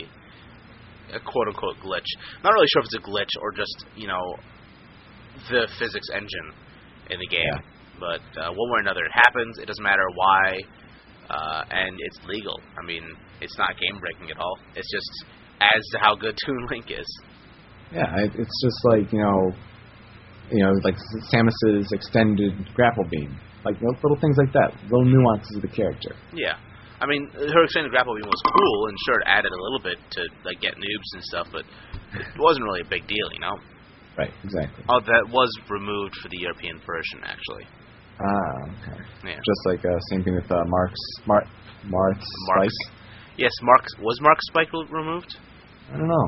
uh, 1.14 1.18
quote 1.22 1.48
unquote 1.48 1.76
glitch. 1.84 2.09
Not 2.42 2.52
really 2.55 2.66
sure 2.72 2.82
if 2.82 2.86
it's 2.86 2.96
a 2.98 3.05
glitch 3.05 3.34
or 3.42 3.52
just 3.52 3.84
you 3.94 4.06
know 4.09 4.22
the 5.51 5.69
physics 5.78 6.09
engine 6.15 6.48
in 7.10 7.19
the 7.19 7.27
game, 7.28 7.47
Yeah. 7.52 7.60
but 8.01 8.23
uh, 8.40 8.51
one 8.52 8.69
way 8.70 8.78
or 8.78 8.81
another, 8.81 9.05
it 9.05 9.12
happens. 9.12 9.59
It 9.59 9.66
doesn't 9.66 9.82
matter 9.85 10.05
why, 10.15 10.60
uh, 11.31 11.62
and 11.70 11.97
it's 11.98 12.19
legal. 12.27 12.60
I 12.81 12.85
mean, 12.85 13.05
it's 13.40 13.56
not 13.59 13.70
game 13.78 13.98
breaking 14.01 14.31
at 14.31 14.39
all. 14.39 14.59
It's 14.74 14.90
just 14.90 15.10
as 15.60 15.82
to 15.93 15.98
how 15.98 16.15
good 16.15 16.36
Toon 16.47 16.66
Link 16.70 16.90
is. 16.90 17.09
Yeah, 17.93 18.05
it, 18.20 18.32
it's 18.36 18.56
just 18.62 18.78
like 18.93 19.12
you 19.12 19.20
know, 19.20 19.52
you 20.51 20.62
know, 20.65 20.73
like 20.85 20.97
Samus's 21.32 21.89
extended 21.93 22.52
grapple 22.74 23.05
beam, 23.10 23.36
like 23.65 23.77
you 23.81 23.86
know, 23.86 23.94
little 24.02 24.20
things 24.20 24.36
like 24.36 24.52
that, 24.52 24.73
little 24.90 25.05
nuances 25.05 25.56
of 25.56 25.62
the 25.62 25.69
character. 25.69 26.15
Yeah. 26.35 26.56
I 27.01 27.06
mean, 27.06 27.31
her 27.31 27.62
extended 27.62 27.93
grapple 27.93 28.15
beam 28.16 28.27
was 28.27 28.43
cool, 28.43 28.89
and 28.89 28.97
sure, 29.06 29.20
it 29.20 29.27
added 29.31 29.52
a 29.52 29.62
little 29.62 29.78
bit 29.78 29.98
to 30.19 30.20
like 30.44 30.60
get 30.60 30.74
noobs 30.74 31.10
and 31.15 31.23
stuff, 31.23 31.47
but 31.52 31.62
it 32.19 32.27
wasn't 32.40 32.65
really 32.65 32.81
a 32.81 32.90
big 32.90 33.06
deal, 33.06 33.28
you 33.32 33.39
know. 33.39 33.55
Right. 34.19 34.32
Exactly. 34.45 34.85
Oh, 34.89 35.01
that 35.01 35.24
was 35.31 35.49
removed 35.70 36.16
for 36.20 36.28
the 36.28 36.39
European 36.40 36.81
version, 36.85 37.23
actually. 37.23 37.65
Ah, 38.19 38.66
okay. 38.66 38.99
Yeah. 39.24 39.36
Just 39.39 39.62
like 39.65 39.85
uh, 39.85 39.95
same 40.11 40.24
thing 40.24 40.35
with 40.35 40.51
uh, 40.51 40.65
Marth's 40.66 41.05
Marth 41.27 41.47
Marth's 41.86 42.27
Marth's. 42.51 42.74
Spike. 42.82 42.95
Yes, 43.39 43.53
Marth 43.62 43.86
was 44.03 44.19
Marth 44.20 44.40
Spike 44.51 44.73
removed. 44.90 45.36
I 45.95 45.97
don't 45.97 46.09
know. 46.09 46.27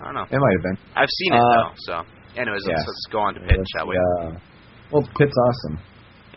I 0.00 0.04
don't 0.06 0.14
know. 0.14 0.24
It 0.24 0.40
might 0.40 0.54
have 0.56 0.62
been. 0.64 0.78
I've 0.96 1.10
seen 1.12 1.34
it 1.34 1.36
Uh, 1.36 1.52
though. 1.52 1.72
So, 1.76 1.94
anyways, 2.40 2.62
yeah. 2.66 2.72
let's, 2.76 2.88
let's 2.88 3.06
go 3.12 3.18
on 3.20 3.34
to 3.34 3.40
Pit, 3.40 3.60
shall 3.76 3.86
we? 3.86 3.96
Uh, 3.98 4.40
well, 4.90 5.04
Pit's 5.18 5.36
awesome. 5.36 5.78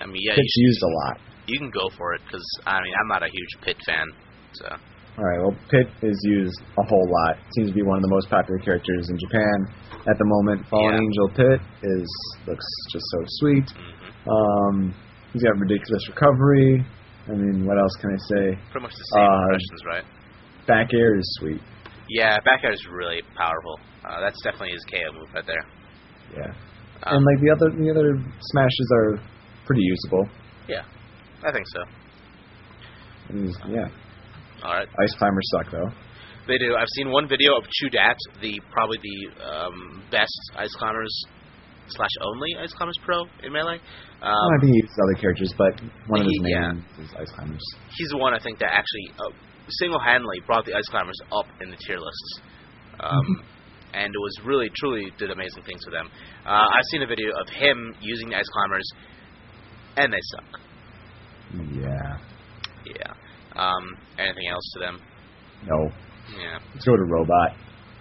I 0.01 0.05
mean, 0.07 0.17
yeah, 0.19 0.31
you, 0.35 0.43
Pit's 0.43 0.55
used 0.57 0.83
a 0.83 0.87
lot. 1.07 1.17
you 1.47 1.57
can 1.57 1.69
go 1.71 1.87
for 1.97 2.13
it 2.13 2.21
because 2.25 2.43
I 2.67 2.81
mean, 2.83 2.93
I'm 2.99 3.07
not 3.07 3.23
a 3.23 3.29
huge 3.31 3.63
Pit 3.63 3.77
fan. 3.85 4.07
So, 4.59 4.67
All 5.17 5.23
right. 5.25 5.39
Well, 5.45 5.55
Pit 5.69 5.87
is 6.01 6.17
used 6.25 6.59
a 6.61 6.83
whole 6.89 7.07
lot. 7.07 7.37
Seems 7.55 7.69
to 7.69 7.75
be 7.75 7.83
one 7.83 7.97
of 7.97 8.03
the 8.03 8.09
most 8.09 8.29
popular 8.29 8.57
characters 8.59 9.09
in 9.09 9.17
Japan 9.19 9.57
at 10.09 10.17
the 10.17 10.25
moment. 10.25 10.65
Fallen 10.69 10.93
Yeah. 10.95 11.05
Angel 11.05 11.29
Pit 11.37 11.59
is 11.83 12.07
looks 12.47 12.65
just 12.91 13.05
so 13.11 13.19
sweet. 13.41 13.67
hmm 13.69 14.29
Um, 14.29 14.95
he's 15.33 15.43
got 15.43 15.53
ridiculous 15.59 16.01
recovery. 16.09 16.83
I 17.27 17.31
mean, 17.37 17.65
what 17.65 17.77
else 17.77 17.93
can 18.01 18.09
I 18.11 18.17
say? 18.27 18.43
pretty 18.71 18.83
much 18.87 18.95
the 18.95 19.05
same 19.13 19.21
Uh, 19.23 19.41
impressions, 19.43 19.81
right? 19.85 20.05
Back 20.67 20.87
air 20.93 21.15
is 21.15 21.27
sweet. 21.39 21.61
Yeah, 22.09 22.39
back 22.43 22.63
air 22.63 22.71
is 22.73 22.85
really 22.89 23.21
powerful. 23.37 23.79
Uh, 24.03 24.19
that's 24.19 24.41
definitely 24.43 24.71
his 24.71 24.83
KO 24.89 25.11
move 25.13 25.29
right 25.33 25.45
there. 25.45 25.63
Yeah. 26.35 26.51
Um, 27.05 27.15
and 27.17 27.25
like 27.25 27.39
the 27.43 27.51
other 27.51 27.69
the 27.77 27.89
other 27.91 28.15
smashes 28.41 28.89
are 28.95 29.19
pretty 29.65 29.83
usable. 29.83 30.27
Yeah, 30.67 30.83
I 31.45 31.51
think 31.51 31.65
so. 31.67 31.81
And 33.29 33.55
yeah. 33.69 33.87
All 34.63 34.73
right, 34.73 34.87
Ice 34.87 35.15
climbers 35.17 35.43
suck 35.51 35.71
though. 35.71 35.89
they 36.47 36.57
do. 36.57 36.75
I've 36.75 36.87
seen 36.95 37.11
one 37.11 37.27
video 37.27 37.55
of 37.57 37.63
Chudat, 37.67 38.15
the 38.41 38.59
probably 38.71 38.97
the 39.03 39.43
um, 39.43 40.03
best 40.11 40.31
ice 40.55 40.73
climbers 40.75 41.11
slash 41.89 42.11
only 42.21 42.55
ice 42.61 42.73
climbers 42.73 42.95
pro 43.03 43.23
in 43.43 43.51
melee. 43.51 43.75
Um, 44.21 44.31
well, 44.31 44.55
I 44.55 44.59
think 44.61 44.71
he 44.71 44.79
uses 44.81 44.97
other 45.03 45.19
characters, 45.21 45.53
but 45.57 45.73
one 46.07 46.21
of 46.21 46.27
his 46.27 46.39
he- 46.41 46.51
yeah. 46.51 46.71
main 46.71 46.85
is 47.03 47.11
ice 47.19 47.31
climbers. 47.35 47.61
he's 47.97 48.09
the 48.09 48.17
one 48.17 48.33
I 48.33 48.39
think 48.39 48.57
that 48.59 48.71
actually 48.71 49.11
uh, 49.19 49.35
single-handedly 49.83 50.39
brought 50.47 50.65
the 50.65 50.73
ice 50.75 50.87
climbers 50.89 51.19
up 51.31 51.45
in 51.61 51.69
the 51.69 51.75
tier 51.85 51.99
lists, 51.99 52.39
um, 53.01 53.43
and 53.93 54.07
it 54.07 54.17
was 54.19 54.33
really 54.45 54.71
truly 54.79 55.11
did 55.19 55.29
amazing 55.29 55.63
things 55.63 55.83
for 55.83 55.91
them. 55.91 56.07
Uh, 56.45 56.67
I've 56.71 56.87
seen 56.91 57.03
a 57.03 57.07
video 57.07 57.31
of 57.39 57.49
him 57.49 57.95
using 57.99 58.29
the 58.29 58.37
ice 58.37 58.47
climbers, 58.53 58.87
and 59.97 60.13
they 60.13 60.23
suck. 60.31 60.59
Yeah. 61.73 62.17
Yeah. 62.85 63.13
Um, 63.55 63.83
anything 64.17 64.47
else 64.51 64.63
to 64.73 64.79
them? 64.79 64.95
No. 65.67 65.77
Yeah. 66.39 66.59
Let's 66.73 66.85
go 66.85 66.95
to 66.95 67.03
Robot. 67.03 67.51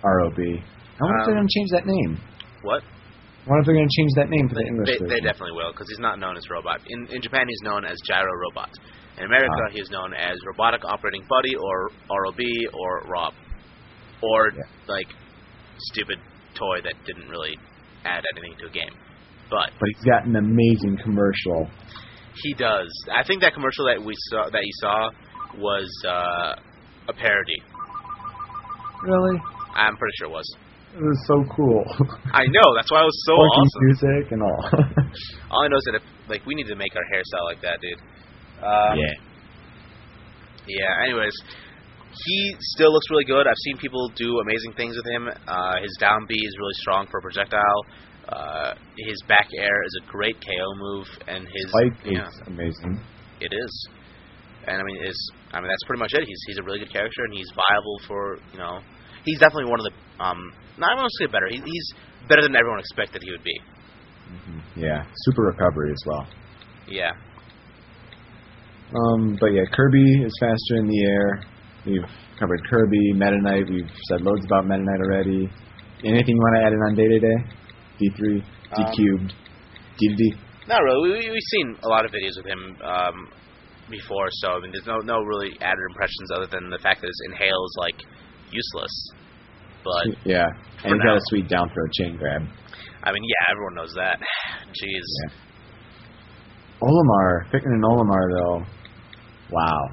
R-O-B. 0.02 0.42
I 0.42 1.04
wonder 1.04 1.18
if 1.20 1.26
they're 1.26 1.36
Um, 1.36 1.42
going 1.42 1.48
to 1.48 1.54
change 1.58 1.70
that 1.72 1.86
name. 1.86 2.18
What? 2.62 2.82
I 2.82 3.46
wonder 3.50 3.60
if 3.60 3.66
they're 3.66 3.74
going 3.74 3.88
to 3.88 3.96
change 4.00 4.12
that 4.16 4.30
name 4.30 4.48
for 4.48 4.54
the 4.54 4.62
They, 4.62 4.68
English 4.68 4.86
they, 4.88 4.98
version. 4.98 5.08
they 5.14 5.20
definitely 5.20 5.54
will, 5.58 5.72
because 5.72 5.88
he's 5.88 5.98
not 6.02 6.18
known 6.18 6.36
as 6.36 6.48
Robot. 6.50 6.80
In 6.86 7.06
in 7.10 7.20
Japan, 7.22 7.46
he's 7.48 7.62
known 7.62 7.84
as 7.84 7.98
Gyro 8.06 8.30
Robot. 8.48 8.70
In 9.18 9.24
America, 9.26 9.68
he 9.72 9.80
is 9.80 9.90
known 9.90 10.14
as 10.14 10.38
Robotic 10.46 10.84
Operating 10.84 11.22
Buddy, 11.28 11.54
or 11.54 11.90
ROB, 12.08 12.40
or 12.72 13.02
Rob, 13.10 13.34
or 14.22 14.50
Yeah. 14.56 14.62
like 14.88 15.08
stupid 15.90 16.18
toy 16.54 16.80
that 16.82 16.94
didn't 17.04 17.28
really 17.28 17.58
add 18.04 18.24
anything 18.36 18.56
to 18.58 18.66
a 18.66 18.70
game. 18.70 18.94
But 19.50 19.70
But 19.78 19.88
he's 19.94 20.04
got 20.04 20.24
an 20.24 20.36
amazing 20.36 20.96
commercial. 21.02 21.68
he 22.42 22.54
does. 22.54 22.88
I 23.14 23.22
think 23.22 23.42
that 23.42 23.54
commercial 23.54 23.86
that 23.86 24.00
we 24.02 24.14
saw 24.30 24.48
that 24.50 24.62
you 24.64 24.72
saw 24.80 25.10
was 25.58 25.88
uh, 26.06 26.54
a 27.08 27.12
parody. 27.12 27.60
Really? 29.02 29.38
I'm 29.74 29.96
pretty 29.96 30.14
sure 30.18 30.28
it 30.28 30.32
was. 30.32 30.56
It 30.94 31.00
was 31.02 31.20
so 31.26 31.42
cool. 31.56 31.82
I 32.32 32.44
know. 32.44 32.68
That's 32.76 32.90
why 32.92 33.00
it 33.00 33.08
was 33.08 33.22
so 33.24 33.34
Funky 33.34 33.56
awesome. 33.56 33.82
music 33.88 34.32
and 34.32 34.42
all. 34.42 34.60
All 35.50 35.64
I 35.64 35.68
know 35.68 35.76
is 35.76 35.84
that 35.86 35.96
if 35.96 36.02
like 36.28 36.44
we 36.46 36.54
need 36.54 36.68
to 36.68 36.76
make 36.76 36.94
our 36.94 37.06
hairstyle 37.08 37.44
like 37.48 37.62
that, 37.62 37.80
dude. 37.80 37.98
Um, 38.62 38.98
yeah. 38.98 39.16
Yeah. 40.68 41.04
Anyways, 41.04 41.32
he 42.12 42.56
still 42.76 42.92
looks 42.92 43.06
really 43.10 43.24
good. 43.24 43.46
I've 43.46 43.58
seen 43.64 43.78
people 43.78 44.08
do 44.16 44.38
amazing 44.40 44.74
things 44.76 44.96
with 44.96 45.06
him. 45.06 45.28
Uh, 45.48 45.80
his 45.80 45.96
down 45.98 46.26
B 46.28 46.34
is 46.34 46.54
really 46.58 46.76
strong 46.84 47.06
for 47.10 47.18
a 47.18 47.22
projectile. 47.22 47.82
Uh, 48.28 48.74
his 49.08 49.20
back 49.26 49.48
air 49.58 49.82
is 49.84 50.00
a 50.04 50.10
great 50.12 50.36
KO 50.40 50.68
move, 50.76 51.06
and 51.26 51.44
his 51.44 51.66
Spike 51.68 52.06
yeah, 52.06 52.28
is 52.28 52.40
amazing. 52.46 53.00
it 53.40 53.52
is. 53.52 53.88
And 54.68 54.80
I 54.80 54.84
mean, 54.84 55.04
is 55.04 55.32
I 55.52 55.60
mean 55.60 55.68
that's 55.68 55.84
pretty 55.86 56.00
much 56.00 56.12
it. 56.14 56.24
He's 56.26 56.40
he's 56.48 56.58
a 56.58 56.62
really 56.62 56.78
good 56.80 56.92
character, 56.92 57.24
and 57.24 57.34
he's 57.34 57.50
viable 57.54 57.98
for 58.08 58.38
you 58.52 58.58
know. 58.58 58.80
He's 59.24 59.38
definitely 59.38 59.70
one 59.70 59.78
of 59.80 59.86
the 59.86 59.94
um. 60.24 60.52
Not 60.78 60.92
I 60.92 60.94
want 60.96 61.08
to 61.12 61.16
say 61.24 61.30
better. 61.30 61.46
He, 61.50 61.60
he's 61.60 61.86
better 62.28 62.42
than 62.42 62.56
everyone 62.56 62.80
expected 62.80 63.22
he 63.22 63.30
would 63.30 63.44
be. 63.44 63.56
hmm 64.32 64.60
Yeah. 64.80 65.04
Super 65.28 65.42
recovery 65.52 65.92
as 65.92 66.02
well. 66.06 66.26
Yeah. 66.88 67.12
Um, 68.94 69.36
but 69.40 69.52
yeah, 69.52 69.64
Kirby 69.72 70.24
is 70.24 70.32
faster 70.40 70.76
in 70.80 70.86
the 70.88 71.00
air. 71.04 71.42
We've 71.86 72.08
covered 72.38 72.60
Kirby, 72.68 73.12
Meta 73.14 73.40
Knight. 73.40 73.64
We've 73.70 73.90
said 74.08 74.20
loads 74.20 74.44
about 74.44 74.66
Meta 74.66 74.82
Knight 74.82 75.00
already. 75.00 75.48
Anything 76.04 76.34
you 76.36 76.42
want 76.42 76.56
to 76.60 76.66
add 76.66 76.72
in 76.72 76.80
on 76.80 76.94
Dedede? 76.96 77.34
D3, 78.00 78.42
D 78.76 78.82
Um, 78.82 78.92
cubed, 78.92 79.32
D 79.98 80.08
to 80.08 80.16
D. 80.16 80.34
Not 80.68 80.82
really. 80.82 81.10
We, 81.10 81.18
we- 81.18 81.30
we've 81.30 81.48
seen 81.52 81.76
a 81.82 81.88
lot 81.88 82.04
of 82.04 82.10
videos 82.10 82.36
of 82.38 82.44
him 82.44 82.76
um, 82.82 83.28
before, 83.90 84.28
so 84.30 84.52
I 84.52 84.60
mean, 84.60 84.72
there's 84.72 84.86
no 84.86 84.98
no 84.98 85.20
really 85.22 85.52
added 85.60 85.84
impressions 85.90 86.30
other 86.34 86.46
than 86.46 86.70
the 86.70 86.78
fact 86.78 87.00
that 87.00 87.08
his 87.08 87.22
inhale 87.30 87.64
is 87.64 87.76
like 87.78 87.98
useless. 88.50 88.94
But 89.84 90.26
Yeah, 90.26 90.46
and 90.84 90.94
he's 90.94 91.02
got 91.02 91.16
a 91.16 91.24
sweet 91.30 91.48
down 91.48 91.70
throw 91.70 91.86
chain 91.98 92.16
grab. 92.16 92.42
I 93.02 93.12
mean, 93.12 93.24
yeah, 93.24 93.50
everyone 93.50 93.74
knows 93.74 93.94
that. 93.94 94.18
Jeez. 94.78 95.06
Yeah. 95.24 95.34
Olimar, 96.82 97.46
Pikmin 97.50 97.74
and 97.74 97.84
Olimar 97.84 98.26
though, 98.36 98.64
wow, 99.50 99.88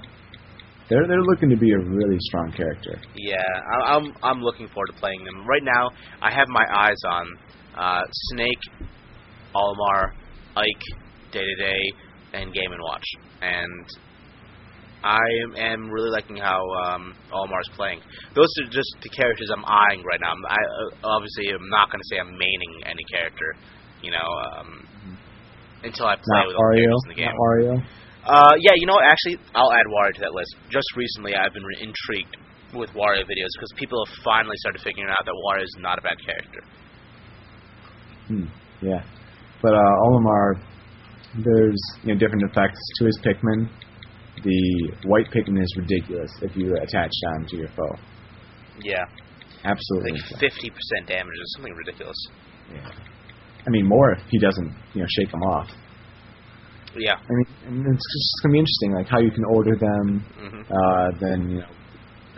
they're 0.89 1.05
they're 1.07 1.21
looking 1.21 1.49
to 1.49 1.57
be 1.57 1.71
a 1.71 1.77
really 1.77 2.17
strong 2.19 2.51
character. 2.51 2.99
Yeah, 3.15 3.37
I, 3.37 3.95
I'm 3.95 4.13
I'm 4.23 4.41
looking 4.41 4.67
forward 4.67 4.87
to 4.87 4.93
playing 4.93 5.23
them. 5.23 5.45
Right 5.47 5.63
now, 5.63 5.89
I 6.21 6.31
have 6.31 6.47
my 6.49 6.65
eyes 6.73 6.97
on 7.07 7.37
uh, 7.77 8.01
Snake, 8.31 8.89
Olimar, 9.53 10.13
Ike, 10.57 10.83
Dedede, 11.31 11.93
and 12.33 12.53
Game 12.53 12.71
and 12.71 12.81
Watch, 12.81 13.05
and 13.41 13.85
I 15.03 15.23
am 15.57 15.89
really 15.89 16.09
liking 16.11 16.35
how 16.37 16.59
um, 16.83 17.15
Olimar's 17.31 17.69
playing. 17.75 18.01
Those 18.35 18.51
are 18.59 18.69
just 18.69 18.91
the 19.01 19.09
characters 19.09 19.49
I'm 19.55 19.63
eyeing 19.63 20.03
right 20.03 20.19
now. 20.19 20.31
I'm, 20.35 20.43
I 20.45 20.59
uh, 20.59 21.15
obviously 21.15 21.47
am 21.55 21.63
not 21.71 21.87
going 21.87 22.01
to 22.03 22.07
say 22.11 22.19
I'm 22.19 22.35
maining 22.35 22.73
any 22.83 23.03
character, 23.07 23.55
you 24.03 24.11
know, 24.11 24.27
um, 24.51 24.83
until 25.83 26.05
I 26.07 26.15
play 26.19 26.43
Not 26.43 26.47
with 26.47 26.55
all 26.59 26.67
the 26.67 26.83
Wario, 26.83 26.83
characters 26.83 27.03
in 27.07 27.11
the 27.15 27.19
game. 27.19 27.31
not 27.31 27.39
Wario. 27.39 27.73
Uh, 28.27 28.55
yeah, 28.59 28.75
you 28.75 28.85
know, 28.85 28.99
actually, 28.99 29.39
I'll 29.55 29.71
add 29.71 29.87
Wario 29.87 30.11
to 30.19 30.21
that 30.27 30.35
list. 30.35 30.51
Just 30.69 30.87
recently, 30.99 31.33
I've 31.33 31.53
been 31.53 31.63
re- 31.63 31.79
intrigued 31.79 32.35
with 32.75 32.91
Wario 32.91 33.23
videos 33.23 33.51
because 33.55 33.71
people 33.79 34.03
have 34.05 34.13
finally 34.23 34.55
started 34.59 34.83
figuring 34.83 35.09
out 35.09 35.23
that 35.23 35.33
Wario 35.47 35.63
is 35.63 35.75
not 35.79 35.97
a 35.97 36.01
bad 36.03 36.19
character. 36.19 36.61
Hmm, 38.27 38.45
yeah, 38.83 39.01
but 39.63 39.73
uh, 39.73 39.95
Olimar, 40.03 40.59
there's 41.37 41.81
you 42.03 42.13
know 42.13 42.19
different 42.19 42.43
effects 42.49 42.79
to 42.99 43.05
his 43.05 43.19
Pikmin. 43.23 43.69
The 44.43 44.93
white 45.05 45.27
Pikmin 45.31 45.61
is 45.61 45.75
ridiculous 45.77 46.31
if 46.41 46.55
you 46.55 46.75
attach 46.77 47.11
on 47.35 47.45
to 47.47 47.57
your 47.57 47.67
foe. 47.69 47.95
Yeah, 48.81 49.03
Absolutely. 49.63 50.11
like 50.13 50.39
fifty 50.39 50.69
percent 50.69 51.07
damage 51.07 51.35
is 51.41 51.53
something 51.57 51.73
ridiculous. 51.73 52.17
Yeah. 52.73 52.89
I 53.67 53.69
mean, 53.69 53.85
more 53.85 54.13
if 54.13 54.21
he 54.29 54.39
doesn't, 54.39 54.73
you 54.93 55.01
know, 55.01 55.07
shake 55.19 55.31
them 55.31 55.41
off. 55.43 55.69
Yeah. 56.95 57.15
I 57.15 57.29
mean, 57.29 57.45
and 57.67 57.95
it's 57.95 58.07
just 58.13 58.41
gonna 58.41 58.53
be 58.53 58.59
interesting, 58.59 58.93
like 58.93 59.07
how 59.07 59.19
you 59.19 59.31
can 59.31 59.43
order 59.45 59.75
them, 59.75 60.23
hmm 60.39 60.61
uh, 60.61 61.11
then 61.19 61.49
you 61.49 61.59
know, 61.59 61.67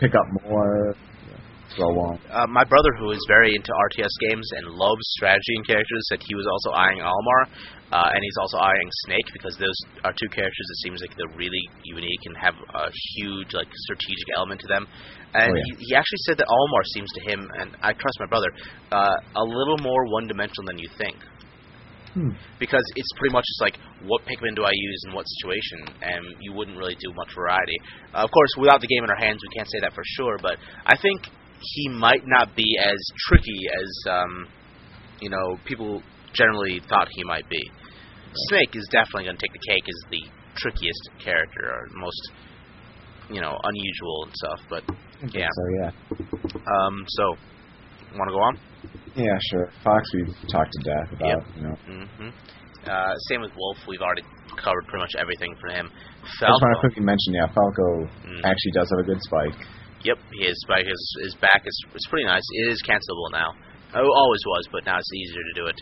pick 0.00 0.12
up 0.14 0.26
more, 0.44 0.94
you 1.24 1.32
know, 1.32 1.40
throw 1.76 1.88
one. 1.94 2.18
Uh, 2.28 2.46
my 2.48 2.64
brother, 2.64 2.90
who 2.98 3.12
is 3.12 3.24
very 3.28 3.54
into 3.54 3.70
RTS 3.70 4.12
games 4.28 4.48
and 4.56 4.66
loves 4.74 5.04
strategy 5.16 5.54
and 5.56 5.66
characters, 5.66 6.02
said 6.10 6.20
he 6.26 6.34
was 6.34 6.46
also 6.50 6.76
eyeing 6.76 6.98
Olimar, 6.98 7.46
uh, 7.92 8.08
and 8.12 8.20
he's 8.24 8.38
also 8.40 8.58
eyeing 8.58 8.90
Snake 9.04 9.28
because 9.32 9.56
those 9.60 9.76
are 10.02 10.12
two 10.16 10.28
characters 10.32 10.66
that 10.68 10.78
seems 10.82 11.00
like 11.00 11.12
they're 11.16 11.36
really 11.36 11.60
unique 11.84 12.24
and 12.24 12.36
have 12.40 12.54
a 12.56 12.88
huge 13.14 13.52
like 13.52 13.68
strategic 13.84 14.28
element 14.34 14.60
to 14.62 14.68
them. 14.68 14.88
And 15.34 15.52
Oh, 15.52 15.56
yeah. 15.56 15.76
he, 15.78 15.92
he 15.92 15.94
actually 15.94 16.24
said 16.24 16.36
that 16.38 16.48
Olimar 16.48 16.84
seems 16.94 17.10
to 17.12 17.20
him, 17.30 17.48
and 17.60 17.76
I 17.82 17.92
trust 17.92 18.16
my 18.20 18.26
brother, 18.26 18.48
uh, 18.90 19.16
a 19.36 19.44
little 19.44 19.78
more 19.80 20.04
one-dimensional 20.12 20.66
than 20.66 20.78
you 20.78 20.88
think. 20.98 21.16
Hmm. 22.12 22.36
Because 22.60 22.84
it's 22.96 23.08
pretty 23.16 23.32
much 23.32 23.44
just 23.44 23.62
like, 23.62 23.76
what 24.04 24.20
Pikmin 24.28 24.54
do 24.54 24.64
I 24.64 24.72
use 24.72 25.00
in 25.08 25.14
what 25.14 25.24
situation, 25.40 25.96
and 26.02 26.24
you 26.40 26.52
wouldn't 26.52 26.76
really 26.76 26.96
do 26.96 27.12
much 27.16 27.34
variety. 27.34 27.76
Uh, 28.12 28.24
of 28.24 28.30
course, 28.30 28.52
without 28.58 28.80
the 28.82 28.86
game 28.86 29.04
in 29.04 29.10
our 29.10 29.16
hands, 29.16 29.40
we 29.40 29.56
can't 29.56 29.68
say 29.70 29.80
that 29.80 29.94
for 29.94 30.02
sure, 30.04 30.36
but 30.42 30.56
I 30.84 30.96
think 31.00 31.24
he 31.60 31.88
might 31.88 32.22
not 32.26 32.54
be 32.54 32.76
as 32.78 33.00
tricky 33.28 33.64
as, 33.72 34.10
um, 34.12 34.46
you 35.20 35.30
know, 35.30 35.56
people 35.64 36.02
generally 36.34 36.80
thought 36.88 37.08
he 37.10 37.24
might 37.24 37.48
be. 37.48 37.62
Snake 38.48 38.72
is 38.74 38.86
definitely 38.90 39.24
going 39.24 39.36
to 39.36 39.42
take 39.42 39.52
the 39.52 39.64
cake 39.68 39.86
as 39.88 39.98
the 40.10 40.22
trickiest 40.56 41.02
character, 41.22 41.64
or 41.68 41.88
most, 41.98 42.22
you 43.30 43.40
know, 43.40 43.56
unusual 43.64 44.24
and 44.24 44.32
stuff, 44.34 44.60
but, 44.68 44.82
yeah. 45.34 45.48
So 45.48 45.64
yeah, 45.80 45.90
Um, 46.66 46.94
so, 47.08 47.24
want 48.16 48.28
to 48.28 48.34
go 48.34 48.42
on? 48.42 48.54
yeah, 49.16 49.36
sure. 49.50 49.70
Fox, 49.84 50.02
we've 50.14 50.34
talked 50.50 50.72
to 50.72 50.80
death 50.84 51.08
about. 51.12 51.40
You 51.56 51.62
know, 51.62 51.76
hmm 51.86 52.30
Uh, 52.88 53.14
same 53.30 53.40
with 53.40 53.52
Wolf. 53.54 53.78
We've 53.86 54.02
already 54.02 54.26
covered 54.58 54.84
pretty 54.90 55.02
much 55.06 55.14
everything 55.16 55.54
for 55.60 55.70
him. 55.70 55.86
I 55.86 56.26
just 56.26 56.42
want 56.42 56.74
to 56.74 56.80
quickly 56.80 57.04
mention, 57.06 57.30
yeah, 57.34 57.46
Falco 57.54 58.10
Mm. 58.26 58.42
actually 58.42 58.72
does 58.74 58.88
have 58.90 58.98
a 58.98 59.06
good 59.06 59.22
spike. 59.22 59.54
Yep, 60.02 60.18
his 60.42 60.58
spike 60.66 60.86
his, 60.86 61.02
his 61.22 61.34
back 61.38 61.62
is 61.64 61.76
is 61.94 62.04
pretty 62.10 62.26
nice. 62.26 62.42
It 62.66 62.72
is 62.74 62.82
cancelable 62.82 63.30
now. 63.30 63.54
Oh, 63.94 64.08
always 64.16 64.40
was, 64.46 64.68
but 64.72 64.86
now 64.86 64.98
it's 64.98 65.12
easier 65.14 65.42
to 65.42 65.60
do 65.60 65.66
it. 65.66 65.80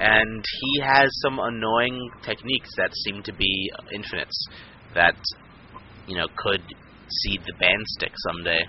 And 0.00 0.44
he 0.60 0.80
has 0.82 1.08
some 1.22 1.38
annoying 1.38 2.10
techniques 2.22 2.68
that 2.76 2.90
seem 3.04 3.22
to 3.22 3.32
be 3.32 3.70
infinites 3.94 4.48
that 4.94 5.16
you 6.06 6.16
know 6.16 6.26
could 6.36 6.62
see 7.22 7.38
the 7.38 7.54
band 7.58 7.84
stick 7.98 8.12
someday. 8.28 8.60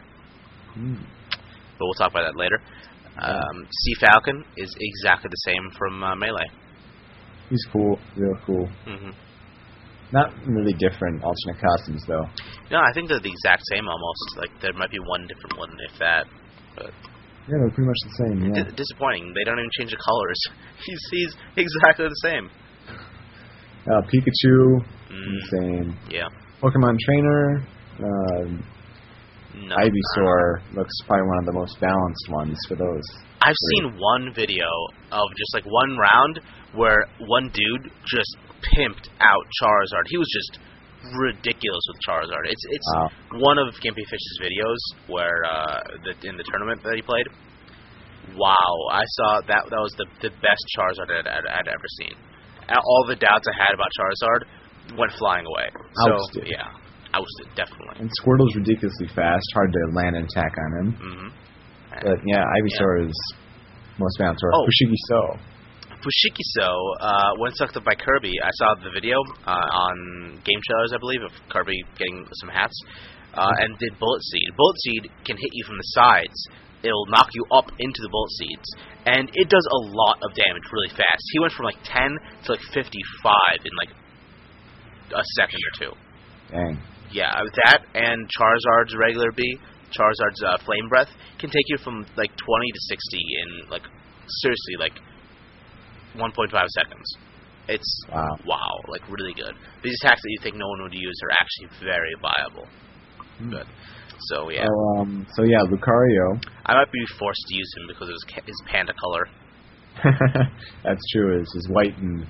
Hmm. 0.74 0.96
But 1.78 1.86
we'll 1.86 1.94
talk 1.94 2.12
about 2.12 2.32
that 2.32 2.38
later. 2.40 2.60
Um, 3.20 3.68
C. 3.70 3.94
Falcon 4.00 4.44
is 4.58 4.74
exactly 4.80 5.30
the 5.30 5.52
same 5.52 5.70
from 5.78 6.04
uh, 6.04 6.16
Melee. 6.16 6.50
He's 7.50 7.66
cool, 7.72 8.00
real 8.16 8.38
cool. 8.46 8.68
hmm 8.86 9.10
Not 10.12 10.32
really 10.46 10.74
different 10.74 11.24
alternate 11.24 11.62
costumes 11.62 12.04
though. 12.08 12.26
No, 12.72 12.78
I 12.78 12.92
think 12.94 13.10
they're 13.10 13.20
the 13.20 13.32
exact 13.32 13.64
same 13.72 13.88
almost. 13.88 14.38
Like 14.38 14.62
there 14.62 14.74
might 14.74 14.92
be 14.92 15.00
one 15.00 15.28
different 15.28 15.58
one, 15.58 15.72
if 15.92 16.00
that. 16.00 16.26
But 16.76 16.92
Yeah, 17.48 17.56
they're 17.64 17.72
pretty 17.72 17.88
much 17.88 18.02
the 18.04 18.16
same. 18.28 18.38
Yeah. 18.54 18.64
di- 18.64 18.76
disappointing. 18.76 19.32
They 19.34 19.44
don't 19.46 19.58
even 19.60 19.72
change 19.80 19.92
the 19.92 19.98
colors. 20.04 20.40
He's 20.86 21.02
he's 21.12 21.32
exactly 21.56 22.06
the 22.08 22.22
same. 22.24 22.50
Uh, 23.88 24.02
Pikachu, 24.12 24.84
Mm, 25.08 25.40
same. 25.50 25.98
yeah. 26.12 26.28
Pokemon 26.62 26.98
Trainer, 27.06 27.64
uh, 28.04 28.44
No. 29.56 29.76
Ivysaur 29.80 30.60
looks 30.76 30.92
probably 31.08 31.26
one 31.28 31.40
of 31.40 31.46
the 31.46 31.54
most 31.54 31.80
balanced 31.80 32.28
ones 32.30 32.58
for 32.68 32.76
those. 32.76 33.02
I've 33.42 33.56
Three. 33.56 33.90
seen 33.90 33.98
one 33.98 34.34
video 34.36 34.68
of 35.12 35.26
just 35.38 35.54
like 35.54 35.64
one 35.66 35.96
round 35.98 36.42
where 36.76 37.08
one 37.26 37.50
dude 37.54 37.90
just 38.06 38.36
pimped 38.76 39.08
out 39.22 39.46
Charizard. 39.64 40.04
He 40.08 40.18
was 40.18 40.28
just 40.34 40.60
ridiculous 41.18 41.84
with 41.90 42.00
Charizard. 42.08 42.46
It's 42.50 42.66
it's 42.72 42.90
Wow. 42.96 43.10
one 43.40 43.58
of 43.58 43.74
Gimpy 43.84 44.04
Fish's 44.10 44.38
videos 44.42 44.82
where 45.08 45.44
uh, 45.46 45.80
the, 46.04 46.28
in 46.30 46.38
the 46.38 46.44
tournament 46.44 46.82
that 46.84 46.96
he 46.96 47.02
played. 47.02 47.28
Wow, 48.36 48.74
I 48.92 49.04
saw 49.08 49.42
that 49.48 49.64
that 49.72 49.80
was 49.82 49.94
the 49.98 50.06
the 50.22 50.30
best 50.44 50.64
Charizard 50.78 51.10
I'd, 51.16 51.28
I'd, 51.28 51.48
I'd 51.48 51.68
ever 51.72 51.88
seen. 52.02 52.16
All 52.68 53.06
the 53.08 53.16
doubts 53.16 53.48
I 53.48 53.56
had 53.56 53.72
about 53.74 53.88
Charizard 53.96 54.98
went 55.00 55.12
flying 55.18 55.46
away. 55.48 55.70
So 56.06 56.12
Ousted. 56.20 56.44
yeah, 56.52 56.68
ousted 57.16 57.48
definitely. 57.56 57.96
And 58.04 58.10
Squirtle's 58.20 58.54
ridiculously 58.56 59.08
fast, 59.16 59.46
hard 59.54 59.72
to 59.72 59.80
land 59.96 60.16
an 60.18 60.28
attack 60.28 60.52
on 60.60 60.72
him. 60.80 60.88
hmm 61.00 61.28
But 62.04 62.20
yeah, 62.28 62.44
Ivysaur 62.44 63.08
is 63.08 63.16
most 63.98 64.18
balanced. 64.20 64.44
Or 64.44 64.52
Oh. 64.56 64.66
Fushigi 64.68 65.00
So. 65.08 65.40
Fushigisou, 66.02 66.78
uh, 67.02 67.32
when 67.38 67.54
sucked 67.54 67.78
up 67.78 67.84
by 67.84 67.96
Kirby, 67.96 68.34
I 68.44 68.52
saw 68.54 68.76
the 68.76 68.92
video 68.94 69.18
uh, 69.46 69.52
on 69.52 70.42
Game 70.46 70.62
Trailers, 70.62 70.94
I 70.94 71.00
believe, 71.00 71.24
of 71.26 71.32
Kirby 71.50 71.78
getting 71.98 72.26
some 72.42 72.50
hats, 72.50 72.78
uh, 73.34 73.54
and 73.60 73.78
did 73.80 73.98
Bullet 74.00 74.22
Seed. 74.24 74.50
Bullet 74.56 74.78
Seed 74.84 75.04
can 75.26 75.38
hit 75.38 75.52
you 75.54 75.64
from 75.66 75.78
the 75.78 75.90
sides. 75.98 76.38
It'll 76.84 77.08
knock 77.10 77.30
you 77.34 77.44
up 77.52 77.66
into 77.80 78.00
the 78.02 78.10
Bullet 78.10 78.32
Seeds, 78.38 78.68
and 79.06 79.30
it 79.34 79.50
does 79.50 79.66
a 79.66 79.80
lot 79.90 80.22
of 80.22 80.30
damage 80.38 80.66
really 80.72 80.94
fast. 80.94 81.24
He 81.34 81.40
went 81.40 81.54
from 81.54 81.66
like 81.66 81.82
10 81.84 82.14
to 82.46 82.52
like 82.52 82.62
55 82.74 83.66
in 83.66 83.74
like 83.82 83.94
a 85.18 85.24
second 85.36 85.60
or 85.66 85.74
two. 85.82 85.94
Dang. 86.54 86.78
Yeah, 87.12 87.32
with 87.42 87.56
that 87.66 87.88
and 87.96 88.30
Charizard's 88.38 88.94
regular 89.00 89.32
B, 89.32 89.58
Charizard's 89.96 90.44
uh, 90.46 90.58
Flame 90.66 90.90
Breath 90.90 91.10
can 91.40 91.50
take 91.50 91.66
you 91.68 91.78
from 91.80 92.06
like 92.18 92.30
20 92.36 92.38
to 92.38 92.82
60 92.90 93.18
in 93.18 93.70
like 93.72 93.84
seriously 94.44 94.76
like 94.78 95.00
1.5 96.16 96.68
seconds. 96.70 97.08
It's 97.68 98.06
Wow. 98.12 98.38
wow, 98.46 98.72
like 98.88 99.02
really 99.10 99.34
good. 99.34 99.54
These 99.84 99.98
attacks 100.04 100.22
that 100.22 100.30
you 100.32 100.40
think 100.42 100.56
no 100.56 100.68
one 100.68 100.84
would 100.84 100.94
use 100.94 101.20
are 101.24 101.32
actually 101.36 101.86
very 101.86 102.14
viable. 102.22 102.68
Good. 103.52 103.68
So 104.32 104.50
yeah, 104.50 104.66
So, 104.66 105.02
um, 105.02 105.28
so 105.36 105.44
yeah, 105.44 105.60
Lucario. 105.70 106.42
I 106.66 106.74
might 106.76 106.92
be 106.92 107.04
forced 107.20 107.44
to 107.50 107.56
use 107.56 107.72
him 107.78 107.84
because 107.88 108.08
of 108.10 108.14
his, 108.16 108.26
ca- 108.34 108.46
his 108.48 108.62
panda 108.72 108.94
color. 108.98 109.28
That's 110.84 111.02
true. 111.14 111.40
It's 111.42 111.54
his 111.54 111.68
white 111.70 111.98
and 111.98 112.26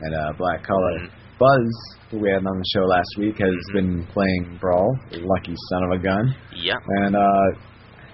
and 0.00 0.14
uh, 0.14 0.32
black 0.36 0.62
color. 0.64 0.98
Mhm. 1.00 1.10
Buzz, 1.38 1.70
who 2.10 2.18
we 2.18 2.28
had 2.30 2.46
on 2.46 2.58
the 2.58 2.64
show 2.74 2.84
last 2.84 3.10
week, 3.18 3.38
has 3.38 3.54
Mhm. 3.70 3.72
been 3.74 4.06
playing 4.12 4.58
Brawl. 4.60 4.96
Lucky 5.12 5.54
son 5.70 5.84
of 5.84 5.90
a 5.92 5.98
gun, 5.98 6.34
Yeah. 6.54 6.74
and 7.02 7.16
uh, 7.16 7.46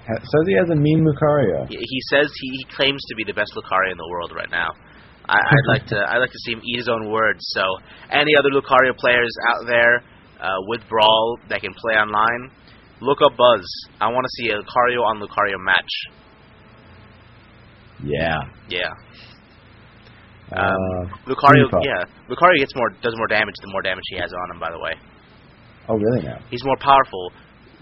ha- 0.06 0.20
says 0.22 0.42
he 0.46 0.54
has 0.54 0.70
a 0.70 0.76
mean 0.76 1.04
Lucario. 1.04 1.66
He, 1.68 1.76
he 1.76 2.00
says 2.10 2.30
he, 2.40 2.48
he 2.56 2.64
claims 2.76 3.00
to 3.08 3.14
be 3.16 3.24
the 3.24 3.34
best 3.34 3.52
Lucario 3.56 3.92
in 3.92 3.98
the 3.98 4.08
world 4.10 4.32
right 4.34 4.50
now. 4.50 4.68
I, 5.30 5.38
I'd 5.38 5.68
like 5.68 5.86
to 5.94 5.98
I'd 6.10 6.18
like 6.18 6.32
to 6.32 6.42
see 6.44 6.52
him 6.52 6.60
eat 6.66 6.78
his 6.82 6.88
own 6.88 7.08
words. 7.10 7.38
So 7.54 7.62
any 8.10 8.32
other 8.38 8.50
Lucario 8.50 8.96
players 8.98 9.30
out 9.48 9.66
there 9.66 10.02
uh, 10.42 10.58
with 10.66 10.80
Brawl 10.88 11.38
that 11.48 11.60
can 11.60 11.72
play 11.74 11.94
online, 11.94 12.50
look 13.00 13.18
up 13.24 13.36
Buzz. 13.36 13.62
I 14.00 14.08
want 14.08 14.26
to 14.26 14.32
see 14.42 14.50
a 14.50 14.58
Lucario 14.58 15.06
on 15.06 15.20
Lucario 15.22 15.54
match. 15.62 15.92
Yeah. 18.02 18.38
Yeah, 18.68 18.88
Uh, 20.50 20.74
Lucario. 21.28 21.68
Koopa. 21.70 21.84
Yeah, 21.84 22.04
Lucario 22.28 22.58
gets 22.58 22.74
more 22.74 22.90
does 23.02 23.14
more 23.16 23.28
damage 23.28 23.54
the 23.60 23.68
more 23.70 23.82
damage 23.82 24.04
he 24.10 24.16
has 24.16 24.32
on 24.32 24.54
him. 24.56 24.60
By 24.60 24.70
the 24.70 24.78
way, 24.80 24.94
oh, 25.88 25.96
really 25.96 26.22
now? 26.22 26.38
he's 26.50 26.64
more 26.64 26.76
powerful 26.80 27.30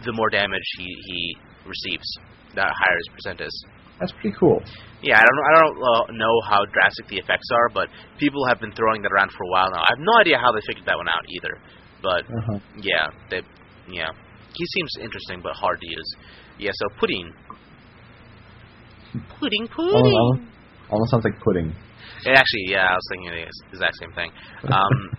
the 0.04 0.12
more 0.12 0.28
damage 0.28 0.66
he 0.76 0.84
he 1.06 1.36
receives. 1.66 2.06
The 2.54 2.62
higher 2.62 2.96
his 2.98 3.08
percent 3.14 3.40
is. 3.40 3.64
That's 4.00 4.12
pretty 4.12 4.36
cool. 4.38 4.62
Yeah, 5.02 5.18
I 5.18 5.22
don't 5.22 5.40
I 5.42 5.52
don't 5.62 5.78
uh, 5.78 6.04
know 6.14 6.34
how 6.48 6.64
drastic 6.72 7.08
the 7.08 7.18
effects 7.18 7.46
are, 7.54 7.68
but 7.74 7.88
people 8.18 8.46
have 8.48 8.60
been 8.60 8.72
throwing 8.72 9.02
that 9.02 9.12
around 9.12 9.30
for 9.32 9.44
a 9.44 9.50
while 9.50 9.70
now. 9.70 9.82
I 9.82 9.90
have 9.94 10.02
no 10.02 10.14
idea 10.20 10.38
how 10.38 10.50
they 10.52 10.60
figured 10.66 10.86
that 10.86 10.96
one 10.96 11.08
out 11.08 11.22
either. 11.38 11.54
But 12.02 12.22
Uh-huh. 12.26 12.58
yeah, 12.82 13.10
they 13.30 13.42
yeah. 13.90 14.10
He 14.54 14.64
seems 14.74 14.90
interesting 15.02 15.40
but 15.42 15.54
hard 15.54 15.80
to 15.80 15.86
use. 15.88 16.10
Yeah, 16.58 16.70
so 16.74 16.86
pudding. 16.98 17.30
Pudding, 19.40 19.68
pudding. 19.68 19.94
Almost, 19.94 20.42
almost 20.90 21.10
sounds 21.10 21.24
like 21.24 21.38
pudding. 21.40 21.74
It 22.26 22.34
actually, 22.36 22.66
yeah, 22.68 22.86
I 22.90 22.94
was 22.94 23.06
thinking 23.10 23.30
the 23.30 23.46
exact 23.72 23.96
same 24.00 24.12
thing. 24.12 24.30
Um, 24.72 25.10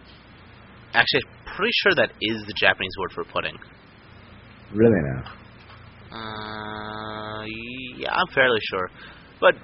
actually, 0.93 1.21
I'm 1.25 1.55
pretty 1.55 1.71
sure 1.83 1.93
that 1.95 2.11
is 2.21 2.43
the 2.47 2.53
Japanese 2.59 2.91
word 2.99 3.11
for 3.15 3.23
pudding. 3.25 3.57
Really 4.73 5.01
now? 5.01 5.23
Uh, 6.11 7.43
yeah, 7.97 8.11
I'm 8.11 8.27
fairly 8.33 8.59
sure. 8.69 8.89
But, 9.39 9.55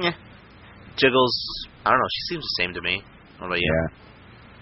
yeah. 0.00 0.12
Jiggles, 0.96 1.34
I 1.84 1.90
don't 1.90 1.98
know, 1.98 2.08
she 2.10 2.34
seems 2.34 2.42
the 2.42 2.62
same 2.62 2.74
to 2.74 2.80
me. 2.82 3.02
What 3.38 3.46
about 3.46 3.60
you? 3.60 3.70
Yeah. 3.72 3.96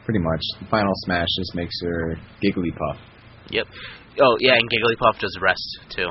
Pretty 0.04 0.20
much. 0.20 0.40
The 0.60 0.66
final 0.70 0.92
smash 1.04 1.28
just 1.38 1.54
makes 1.54 1.74
her 1.82 2.16
giggly 2.40 2.70
puff. 2.70 3.00
Yep. 3.50 3.66
Oh, 4.20 4.36
yeah, 4.40 4.54
and 4.54 4.68
Jigglypuff 4.70 5.20
does 5.20 5.36
rest, 5.40 5.78
too. 5.90 6.10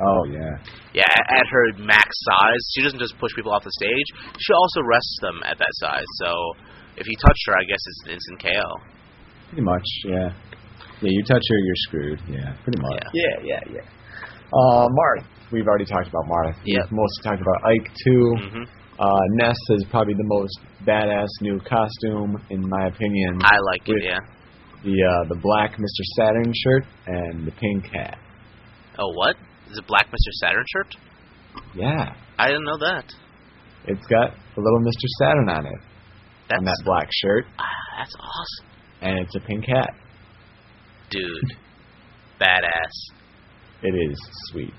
Oh 0.00 0.24
yeah. 0.26 0.50
Yeah, 0.92 1.06
at, 1.06 1.38
at 1.38 1.46
her 1.46 1.78
max 1.78 2.08
size, 2.26 2.62
she 2.74 2.82
doesn't 2.82 2.98
just 2.98 3.14
push 3.18 3.30
people 3.36 3.52
off 3.52 3.62
the 3.62 3.70
stage. 3.70 4.08
She 4.38 4.52
also 4.52 4.82
rests 4.82 5.18
them 5.22 5.38
at 5.46 5.58
that 5.58 5.74
size. 5.78 6.06
So 6.18 6.34
if 6.96 7.06
you 7.06 7.16
touch 7.16 7.38
her, 7.46 7.54
I 7.54 7.62
guess 7.62 7.78
it's 7.78 8.02
an 8.06 8.10
instant 8.10 8.42
KO. 8.42 8.68
Pretty 9.48 9.62
much, 9.62 9.86
yeah. 10.06 10.28
Yeah, 11.00 11.10
you 11.10 11.22
touch 11.22 11.42
her, 11.48 11.58
you're 11.58 11.82
screwed. 11.86 12.20
Yeah, 12.28 12.56
pretty 12.64 12.80
much. 12.82 13.04
Yeah. 13.14 13.38
yeah, 13.44 13.60
yeah. 13.70 13.74
yeah. 13.74 13.86
Uh, 14.52 14.88
Marth. 14.88 15.26
We've 15.52 15.66
already 15.66 15.84
talked 15.84 16.08
about 16.08 16.24
Marth. 16.26 16.56
We've 16.64 16.78
mostly 16.90 17.22
talked 17.22 17.40
about 17.42 17.64
Ike 17.70 17.90
too. 18.04 18.34
hmm 18.38 18.62
Uh, 18.98 19.18
Ness 19.34 19.56
is 19.70 19.84
probably 19.90 20.14
the 20.14 20.24
most 20.26 20.58
badass 20.86 21.28
new 21.40 21.58
costume 21.60 22.36
in 22.50 22.68
my 22.68 22.86
opinion. 22.86 23.40
I 23.42 23.58
like 23.72 23.88
it. 23.88 24.02
Yeah. 24.04 24.18
The 24.84 24.94
uh, 25.02 25.28
the 25.28 25.40
black 25.40 25.72
Mr. 25.72 26.02
Saturn 26.16 26.52
shirt 26.62 26.84
and 27.06 27.46
the 27.46 27.52
pink 27.52 27.86
hat. 27.92 28.18
Oh, 28.98 29.10
what? 29.14 29.36
Is 29.70 29.78
it 29.78 29.86
Black 29.88 30.06
Mr. 30.08 30.30
Saturn 30.42 30.64
shirt? 30.72 30.94
Yeah, 31.74 32.14
I 32.38 32.46
didn't 32.48 32.64
know 32.64 32.78
that. 32.78 33.04
it's 33.86 34.06
got 34.06 34.30
a 34.30 34.60
little 34.60 34.80
Mr. 34.80 35.06
Saturn 35.18 35.48
on 35.48 35.66
it 35.66 35.80
That's 36.48 36.58
on 36.60 36.64
that 36.64 36.82
black 36.84 37.08
shirt, 37.22 37.46
ah, 37.58 37.64
that's 37.98 38.14
awesome, 38.20 38.66
and 39.02 39.18
it's 39.20 39.34
a 39.34 39.40
pink 39.40 39.64
hat. 39.66 39.90
dude. 41.10 41.56
Badass. 42.40 42.94
It 43.84 43.94
is 44.10 44.18
sweet. 44.50 44.74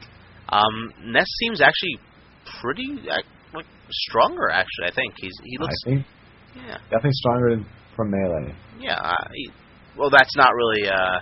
Um, 0.49 0.91
Ness 1.05 1.27
seems 1.39 1.61
actually 1.61 1.99
pretty 2.61 2.99
like 3.07 3.25
stronger. 3.91 4.49
Actually, 4.49 4.87
I 4.87 4.93
think 4.95 5.13
he's 5.17 5.33
he 5.43 5.57
looks 5.57 5.75
I 5.85 5.89
think 5.89 6.05
yeah 6.55 6.77
definitely 6.89 7.11
stronger 7.13 7.49
than 7.55 7.65
from 7.95 8.11
melee. 8.11 8.55
yeah. 8.79 8.97
Uh, 8.97 9.27
he, 9.33 9.49
well, 9.97 10.09
that's 10.09 10.35
not 10.35 10.53
really 10.53 10.89
uh 10.89 11.19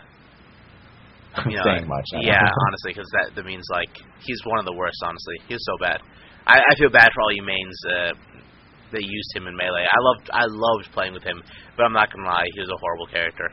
you 1.49 1.57
know, 1.57 1.63
saying 1.63 1.87
much. 1.87 2.05
I. 2.15 2.19
Yeah, 2.21 2.41
honestly, 2.67 2.93
because 2.93 3.09
that 3.13 3.35
that 3.35 3.45
means 3.45 3.65
like 3.71 3.89
he's 4.21 4.39
one 4.45 4.59
of 4.59 4.65
the 4.65 4.73
worst. 4.73 4.97
Honestly, 5.03 5.35
he 5.47 5.53
was 5.53 5.65
so 5.65 5.75
bad. 5.79 5.99
I, 6.45 6.59
I 6.59 6.75
feel 6.77 6.89
bad 6.89 7.09
for 7.13 7.21
all 7.21 7.31
you 7.31 7.43
mains 7.43 7.77
uh, 7.87 8.11
that 8.91 9.01
used 9.01 9.31
him 9.35 9.47
in 9.47 9.55
melee. 9.55 9.85
I 9.85 9.99
loved 9.99 10.29
I 10.31 10.45
loved 10.47 10.91
playing 10.93 11.13
with 11.13 11.23
him, 11.23 11.41
but 11.75 11.83
I'm 11.83 11.93
not 11.93 12.11
gonna 12.13 12.27
lie, 12.27 12.47
he 12.53 12.59
was 12.59 12.69
a 12.69 12.77
horrible 12.79 13.07
character. 13.07 13.49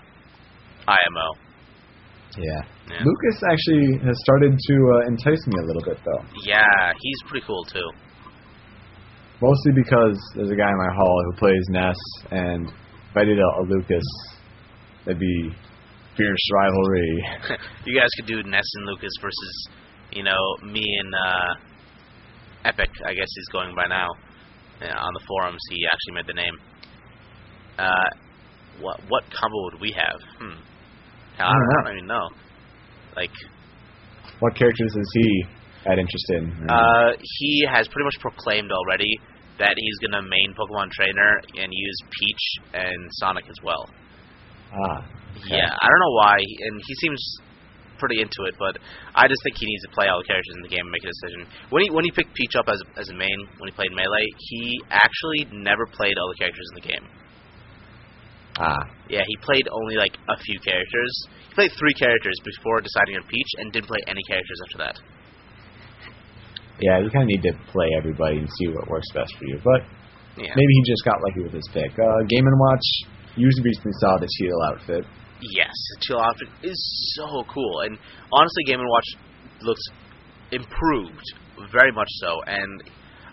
IMO. 0.87 1.50
Yeah. 2.37 2.63
Yeah. 2.91 3.03
Lucas 3.05 3.37
actually 3.51 3.99
has 4.07 4.17
started 4.23 4.53
to 4.59 4.75
uh, 4.75 5.09
entice 5.09 5.47
me 5.47 5.55
a 5.59 5.67
little 5.67 5.83
bit 5.83 5.99
though. 6.05 6.25
Yeah, 6.45 6.93
he's 6.99 7.21
pretty 7.29 7.47
cool 7.47 7.65
too. 7.65 7.89
Mostly 9.43 9.73
because 9.75 10.19
there's 10.37 10.51
a 10.51 10.57
guy 10.57 10.69
in 10.69 10.77
my 10.77 10.95
hall 10.95 11.23
who 11.25 11.33
plays 11.39 11.65
Ness, 11.71 11.97
and 12.31 12.69
if 12.69 13.17
I 13.17 13.25
did 13.25 13.39
a, 13.39 13.43
a 13.43 13.63
Lucas, 13.67 14.05
that'd 15.05 15.19
be 15.19 15.51
fierce 16.17 16.51
rivalry. 16.53 17.25
you 17.87 17.99
guys 17.99 18.11
could 18.17 18.27
do 18.27 18.43
Ness 18.43 18.67
and 18.75 18.87
Lucas 18.87 19.13
versus, 19.21 19.69
you 20.13 20.23
know, 20.23 20.41
me 20.63 20.85
and 20.85 21.15
uh, 21.15 21.55
Epic. 22.67 22.91
I 23.07 23.15
guess 23.15 23.29
he's 23.35 23.49
going 23.53 23.75
by 23.75 23.87
now. 23.89 24.09
Yeah, 24.81 24.97
on 24.97 25.13
the 25.15 25.25
forums, 25.27 25.61
he 25.71 25.87
actually 25.87 26.15
made 26.15 26.27
the 26.27 26.35
name. 26.35 26.57
Uh, 27.79 28.11
what 28.81 29.01
what 29.09 29.25
combo 29.33 29.65
would 29.65 29.81
we 29.81 29.93
have? 29.93 30.21
Hmm. 30.39 30.61
I, 31.47 31.53
don't 31.53 31.87
I 31.87 31.89
don't 31.89 31.97
even 31.99 32.09
know. 32.09 32.29
Like, 33.17 33.35
what 34.41 34.55
characters 34.55 34.95
is 34.97 35.11
he 35.15 35.45
at 35.87 35.99
interest 35.99 36.27
in? 36.31 36.69
uh, 36.69 37.13
he 37.21 37.65
has 37.69 37.89
pretty 37.89 38.05
much 38.05 38.21
proclaimed 38.21 38.71
already 38.73 39.11
that 39.59 39.75
he's 39.77 39.99
gonna 40.01 40.23
main 40.23 40.55
Pokemon 40.57 40.91
Trainer 40.93 41.41
and 41.61 41.69
use 41.73 41.99
Peach 42.09 42.45
and 42.75 43.09
Sonic 43.21 43.45
as 43.49 43.57
well. 43.63 43.89
ah, 44.73 45.05
okay. 45.37 45.57
Yeah, 45.57 45.69
I 45.69 45.87
don't 45.89 46.01
know 46.01 46.17
why, 46.17 46.37
and 46.41 46.81
he 46.87 46.95
seems 46.95 47.21
pretty 48.01 48.25
into 48.25 48.49
it, 48.49 48.57
but 48.57 48.81
I 49.15 49.29
just 49.29 49.45
think 49.45 49.61
he 49.61 49.69
needs 49.69 49.85
to 49.85 49.93
play 49.93 50.09
all 50.09 50.25
the 50.25 50.27
characters 50.27 50.57
in 50.57 50.65
the 50.65 50.73
game 50.73 50.81
and 50.81 50.91
make 50.91 51.05
a 51.05 51.13
decision. 51.13 51.45
When 51.69 51.85
he 51.85 51.89
when 51.93 52.09
he 52.09 52.11
picked 52.11 52.33
Peach 52.33 52.57
up 52.57 52.67
as 52.73 52.81
as 52.97 53.13
a 53.13 53.15
main, 53.15 53.39
when 53.61 53.69
he 53.69 53.75
played 53.77 53.93
Melee, 53.93 54.29
he 54.49 54.81
actually 54.89 55.45
never 55.53 55.85
played 55.85 56.17
all 56.17 56.33
the 56.33 56.41
characters 56.41 56.65
in 56.73 56.77
the 56.81 56.87
game. 56.89 57.05
Ah, 58.59 58.77
Yeah, 59.09 59.23
he 59.27 59.37
played 59.43 59.67
only 59.71 59.97
like 59.97 60.17
a 60.29 60.37
few 60.37 60.59
characters. 60.61 61.13
He 61.49 61.55
played 61.55 61.73
three 61.79 61.95
characters 61.95 62.35
before 62.45 62.81
deciding 62.81 63.17
on 63.17 63.25
Peach, 63.29 63.51
and 63.59 63.73
didn't 63.73 63.89
play 63.89 64.01
any 64.07 64.21
characters 64.29 64.59
after 64.67 64.79
that. 64.79 64.97
yeah. 66.81 66.99
You 66.99 67.11
kind 67.11 67.25
of 67.25 67.29
need 67.29 67.43
to 67.45 67.53
play 67.73 67.89
everybody 67.97 68.39
and 68.39 68.49
see 68.59 68.69
what 68.69 68.89
works 68.89 69.07
best 69.13 69.35
for 69.37 69.45
you. 69.45 69.61
But 69.63 69.83
Yeah. 70.41 70.55
maybe 70.57 70.73
he 70.73 70.83
just 70.91 71.05
got 71.05 71.21
lucky 71.29 71.43
with 71.43 71.53
his 71.53 71.69
pick. 71.73 71.93
Uh, 71.99 72.23
Game 72.29 72.47
and 72.47 72.59
Watch. 72.59 72.87
You 73.37 73.47
recently 73.65 73.93
saw 74.01 74.17
the 74.19 74.27
Teal 74.39 74.59
outfit. 74.73 75.05
Yes, 75.41 75.73
the 75.95 76.01
chill 76.07 76.21
outfit 76.21 76.49
is 76.63 77.15
so 77.17 77.45
cool, 77.49 77.81
and 77.87 77.99
honestly, 78.33 78.65
Game 78.65 78.81
and 78.81 78.89
Watch 78.89 79.07
looks 79.63 79.83
improved, 80.53 81.25
very 81.73 81.93
much 81.93 82.09
so, 82.21 82.43
and 82.47 82.83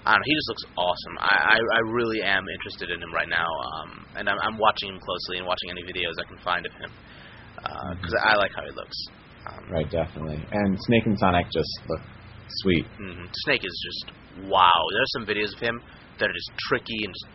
I 0.07 0.15
don't 0.15 0.23
know, 0.23 0.29
he 0.31 0.35
just 0.39 0.49
looks 0.55 0.65
awesome. 0.79 1.15
I, 1.19 1.35
I, 1.51 1.57
I 1.59 1.79
really 1.91 2.23
am 2.23 2.47
interested 2.47 2.89
in 2.95 3.03
him 3.03 3.11
right 3.11 3.27
now, 3.27 3.43
um, 3.43 4.07
and 4.15 4.29
I'm, 4.31 4.39
I'm 4.39 4.57
watching 4.57 4.87
him 4.95 4.99
closely 5.03 5.37
and 5.37 5.45
watching 5.45 5.67
any 5.69 5.83
videos 5.83 6.15
I 6.15 6.23
can 6.31 6.39
find 6.39 6.63
of 6.65 6.71
him 6.79 6.91
because 7.99 8.15
I 8.23 8.35
like 8.39 8.51
how 8.55 8.63
he 8.63 8.71
looks. 8.71 8.95
Um, 9.51 9.63
Right, 9.71 9.89
definitely. 9.91 10.39
And 10.51 10.77
Snake 10.87 11.05
and 11.07 11.17
Sonic 11.19 11.47
just 11.51 11.71
look 11.89 12.01
sweet. 12.63 12.85
mhm. 12.99 13.27
Snake 13.47 13.63
is 13.63 13.75
just 13.83 14.47
wow. 14.47 14.79
There's 14.95 15.11
some 15.11 15.25
videos 15.27 15.51
of 15.55 15.59
him 15.59 15.81
that 16.19 16.29
are 16.29 16.33
just 16.33 16.51
tricky 16.67 17.03
and 17.03 17.11
just 17.13 17.27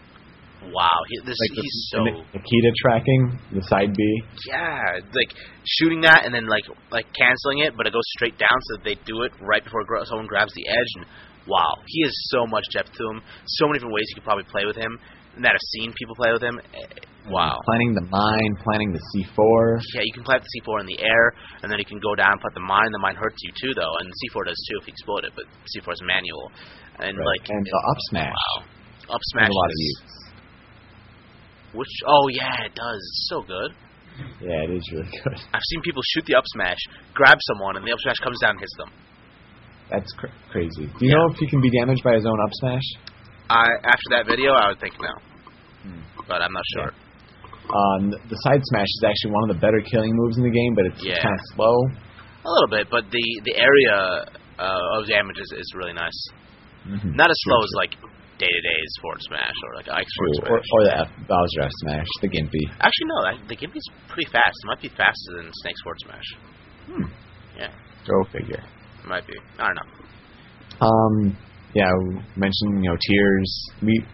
wow. 0.72 0.96
He, 1.08 1.18
this, 1.26 1.36
Like 1.40 1.56
the, 1.56 1.62
he's 1.62 1.88
so 1.90 2.00
Nik- 2.04 2.26
Nikita 2.40 2.70
tracking, 2.80 3.38
the 3.52 3.62
side 3.68 3.92
B. 3.96 4.02
Yeah, 4.48 5.00
like 5.12 5.32
shooting 5.66 6.00
that 6.02 6.24
and 6.24 6.34
then 6.34 6.46
like 6.46 6.64
like 6.90 7.06
canceling 7.12 7.60
it, 7.64 7.76
but 7.76 7.86
it 7.86 7.92
goes 7.92 8.06
straight 8.16 8.38
down, 8.38 8.56
so 8.72 8.76
they 8.84 8.94
do 9.04 9.22
it 9.22 9.32
right 9.40 9.62
before 9.64 9.84
someone 10.04 10.26
grabs 10.26 10.52
the 10.54 10.68
edge. 10.68 10.90
And 10.96 11.06
wow, 11.48 11.72
he 11.86 12.02
has 12.04 12.14
so 12.30 12.46
much 12.46 12.64
depth 12.72 12.92
to 12.96 13.02
him. 13.10 13.22
So 13.58 13.66
many 13.66 13.78
different 13.78 13.94
ways 13.94 14.06
you 14.10 14.16
could 14.20 14.28
probably 14.28 14.44
play 14.50 14.64
with 14.66 14.76
him. 14.76 14.98
And 15.36 15.44
that 15.44 15.52
have 15.56 15.66
seen 15.80 15.92
people 15.96 16.14
play 16.14 16.32
with 16.32 16.42
him. 16.42 16.60
eh, 16.60 17.08
Wow. 17.30 17.54
Planting 17.64 17.94
the 17.94 18.06
mine, 18.10 18.52
planting 18.66 18.90
the 18.92 18.98
C4. 19.14 19.78
Yeah, 19.94 20.02
you 20.02 20.10
can 20.12 20.24
plant 20.26 20.42
the 20.42 20.50
C4 20.58 20.80
in 20.82 20.86
the 20.90 20.98
air, 20.98 21.30
and 21.62 21.70
then 21.70 21.78
you 21.78 21.86
can 21.86 22.02
go 22.02 22.18
down 22.18 22.34
and 22.34 22.40
put 22.42 22.50
the 22.52 22.60
mine. 22.66 22.90
The 22.90 22.98
mine 22.98 23.14
hurts 23.14 23.38
you 23.46 23.52
too, 23.54 23.72
though, 23.78 23.94
and 24.02 24.10
the 24.10 24.16
C4 24.26 24.42
does 24.50 24.58
too 24.68 24.76
if 24.82 24.88
you 24.90 24.92
explode 24.92 25.22
it. 25.24 25.32
But 25.38 25.46
C4 25.70 25.94
is 25.94 26.02
manual, 26.02 26.50
and 26.98 27.14
Right. 27.14 27.26
like 27.38 27.46
and 27.48 27.62
the 27.64 27.78
up 27.78 28.00
smash. 28.10 28.34
wow, 28.34 29.14
up 29.14 29.22
smash. 29.30 29.48
a 29.48 29.54
lot 29.54 29.70
of 29.70 29.78
use. 29.78 30.02
Which 31.78 31.94
oh 32.06 32.26
yeah, 32.28 32.66
it 32.66 32.74
does. 32.74 32.98
It's 33.00 33.26
so 33.30 33.40
good. 33.46 33.70
Yeah, 34.42 34.66
it 34.68 34.70
is 34.76 34.84
really 34.92 35.08
good. 35.24 35.38
I've 35.54 35.66
seen 35.70 35.80
people 35.82 36.02
shoot 36.12 36.26
the 36.26 36.34
up 36.34 36.44
smash, 36.58 36.78
grab 37.14 37.38
someone, 37.54 37.76
and 37.78 37.86
the 37.86 37.92
up 37.92 38.00
smash 38.02 38.18
comes 38.18 38.38
down 38.40 38.58
and 38.58 38.60
hits 38.60 38.76
them. 38.76 38.90
That's 39.92 40.10
cr- 40.16 40.32
crazy. 40.50 40.88
Do 40.88 41.02
you 41.04 41.12
know 41.12 41.28
if 41.28 41.36
he 41.36 41.46
can 41.46 41.60
be 41.60 41.68
damaged 41.70 42.02
by 42.02 42.14
his 42.16 42.24
own 42.24 42.38
up 42.40 42.50
smash? 42.64 42.86
I 43.50 43.68
after 43.84 44.08
that 44.16 44.24
video, 44.26 44.52
I 44.56 44.68
would 44.72 44.80
think 44.80 44.96
no, 44.96 45.12
Hmm. 45.84 46.00
but 46.26 46.40
I'm 46.40 46.52
not 46.52 46.64
sure. 46.74 46.90
Um, 47.68 48.10
the 48.10 48.38
side 48.48 48.60
smash 48.72 48.88
is 48.88 49.04
actually 49.06 49.32
one 49.36 49.44
of 49.50 49.54
the 49.54 49.60
better 49.60 49.80
killing 49.84 50.10
moves 50.16 50.36
in 50.38 50.44
the 50.44 50.50
game, 50.50 50.72
but 50.74 50.86
it's 50.86 51.04
Yeah. 51.04 51.20
kind 51.22 51.34
of 51.36 51.40
slow. 51.54 51.76
A 52.44 52.50
little 52.50 52.68
bit, 52.72 52.88
but 52.90 53.04
the 53.12 53.26
the 53.44 53.54
area 53.60 54.24
uh, 54.58 54.96
of 54.98 55.06
damage 55.06 55.38
is, 55.38 55.52
is 55.58 55.68
really 55.76 55.92
nice. 55.92 56.18
Mm-hmm. 56.88 57.12
Not 57.14 57.30
as 57.30 57.36
slow 57.44 57.60
as 57.62 57.72
like 57.76 57.92
Dedede's 58.40 58.94
forward 59.00 59.20
smash 59.28 59.54
or 59.68 59.76
like 59.76 59.88
Ike's 59.88 60.14
forward 60.16 60.34
True. 60.40 60.56
Or, 60.56 60.58
smash. 60.58 60.72
or 60.72 60.80
the 60.88 60.94
F, 61.04 61.08
Bowser 61.28 61.60
F 61.62 61.70
smash, 61.84 62.06
the 62.22 62.28
Gimpy. 62.28 62.64
Actually, 62.80 63.08
no, 63.12 63.18
that, 63.28 63.36
the 63.48 63.56
Gimpy's 63.56 63.86
pretty 64.08 64.30
fast. 64.32 64.56
It 64.64 64.66
might 64.66 64.80
be 64.82 64.88
faster 64.88 65.30
than 65.36 65.50
Snake's 65.62 65.80
forward 65.82 66.00
smash. 66.06 66.28
Hmm. 66.88 67.06
Yeah. 67.58 67.70
Go 68.08 68.24
figure. 68.32 68.62
It 69.02 69.08
might 69.08 69.26
be. 69.26 69.34
I 69.58 69.66
don't 69.66 69.76
know. 69.76 70.86
Um, 70.86 71.36
yeah, 71.74 71.90
mentioned 72.36 72.84
you 72.84 72.90
know 72.90 72.96
tiers. 73.08 73.68
We, 73.82 74.04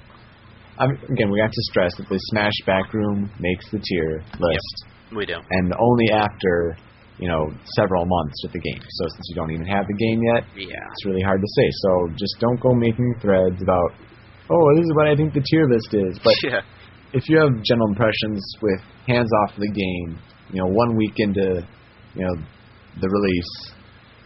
I 0.79 0.87
mean, 0.87 0.99
again, 1.11 1.31
we 1.31 1.41
have 1.41 1.51
to 1.51 1.63
stress 1.71 1.95
that 1.97 2.09
the 2.09 2.19
Smash 2.31 2.55
Backroom 2.67 3.31
makes 3.41 3.71
the 3.71 3.79
tier 3.79 4.23
list, 4.39 4.85
We 5.15 5.27
do. 5.27 5.35
and 5.51 5.73
only 5.79 6.07
after 6.13 6.77
you 7.19 7.29
know 7.29 7.51
several 7.77 8.05
months 8.07 8.37
with 8.45 8.53
the 8.53 8.61
game. 8.61 8.81
So 8.81 9.05
since 9.15 9.27
you 9.31 9.35
don't 9.35 9.51
even 9.53 9.67
have 9.67 9.87
the 9.87 9.95
game 9.99 10.21
yet, 10.35 10.45
Yeah. 10.57 10.93
it's 10.93 11.05
really 11.07 11.23
hard 11.23 11.41
to 11.41 11.49
say. 11.57 11.69
So 11.83 12.09
just 12.19 12.37
don't 12.41 12.61
go 12.61 12.75
making 12.75 13.15
threads 13.21 13.61
about, 13.63 13.91
oh, 14.51 14.77
this 14.77 14.85
is 14.85 14.93
what 14.95 15.09
I 15.09 15.17
think 15.17 15.35
the 15.35 15.43
tier 15.43 15.67
list 15.69 15.95
is. 15.95 16.19
But 16.23 16.35
yeah. 16.45 16.61
if 17.13 17.29
you 17.29 17.39
have 17.39 17.51
general 17.65 17.89
impressions 17.91 18.41
with 18.63 18.81
hands 19.09 19.31
off 19.43 19.57
the 19.59 19.67
game, 19.73 20.19
you 20.53 20.61
know, 20.63 20.69
one 20.71 20.97
week 20.97 21.15
into, 21.19 21.67
you 22.15 22.23
know, 22.23 22.35
the 23.01 23.09
release, 23.09 23.73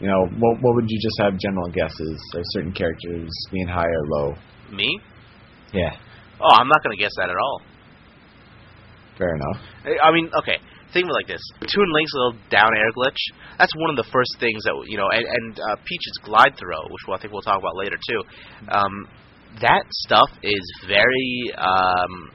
you 0.02 0.08
know, 0.10 0.26
what 0.42 0.58
what 0.60 0.74
would 0.74 0.86
you 0.88 0.98
just 1.00 1.16
have 1.22 1.38
general 1.38 1.70
guesses 1.70 2.18
of 2.34 2.42
certain 2.50 2.72
characters 2.72 3.30
being 3.52 3.68
high 3.68 3.86
or 3.86 4.04
low? 4.08 4.34
Me? 4.72 4.98
Yeah, 5.72 5.94
Oh, 6.42 6.52
I'm 6.58 6.66
not 6.68 6.82
gonna 6.82 6.96
guess 6.96 7.12
that 7.16 7.30
at 7.30 7.36
all. 7.40 7.62
fair 9.16 9.34
enough. 9.36 9.62
I 10.02 10.10
mean, 10.12 10.28
okay. 10.42 10.58
Think 10.92 11.04
of 11.06 11.10
it 11.10 11.14
like 11.14 11.26
this: 11.28 11.40
Toon 11.60 11.88
Link's 11.94 12.12
little 12.12 12.36
down 12.50 12.68
air 12.76 12.90
glitch. 12.92 13.16
That's 13.58 13.72
one 13.76 13.90
of 13.90 13.96
the 13.96 14.10
first 14.12 14.36
things 14.40 14.62
that 14.64 14.74
you 14.88 14.98
know, 14.98 15.08
and, 15.08 15.24
and 15.24 15.60
uh, 15.60 15.76
Peach's 15.86 16.18
glide 16.24 16.52
throw, 16.58 16.82
which 16.84 17.02
I 17.08 17.16
think 17.20 17.32
we'll 17.32 17.40
talk 17.40 17.58
about 17.58 17.76
later 17.76 17.96
too. 17.96 18.20
Um, 18.68 19.08
that 19.62 19.84
stuff 19.90 20.28
is 20.42 20.60
very. 20.86 21.52
Um, 21.56 22.32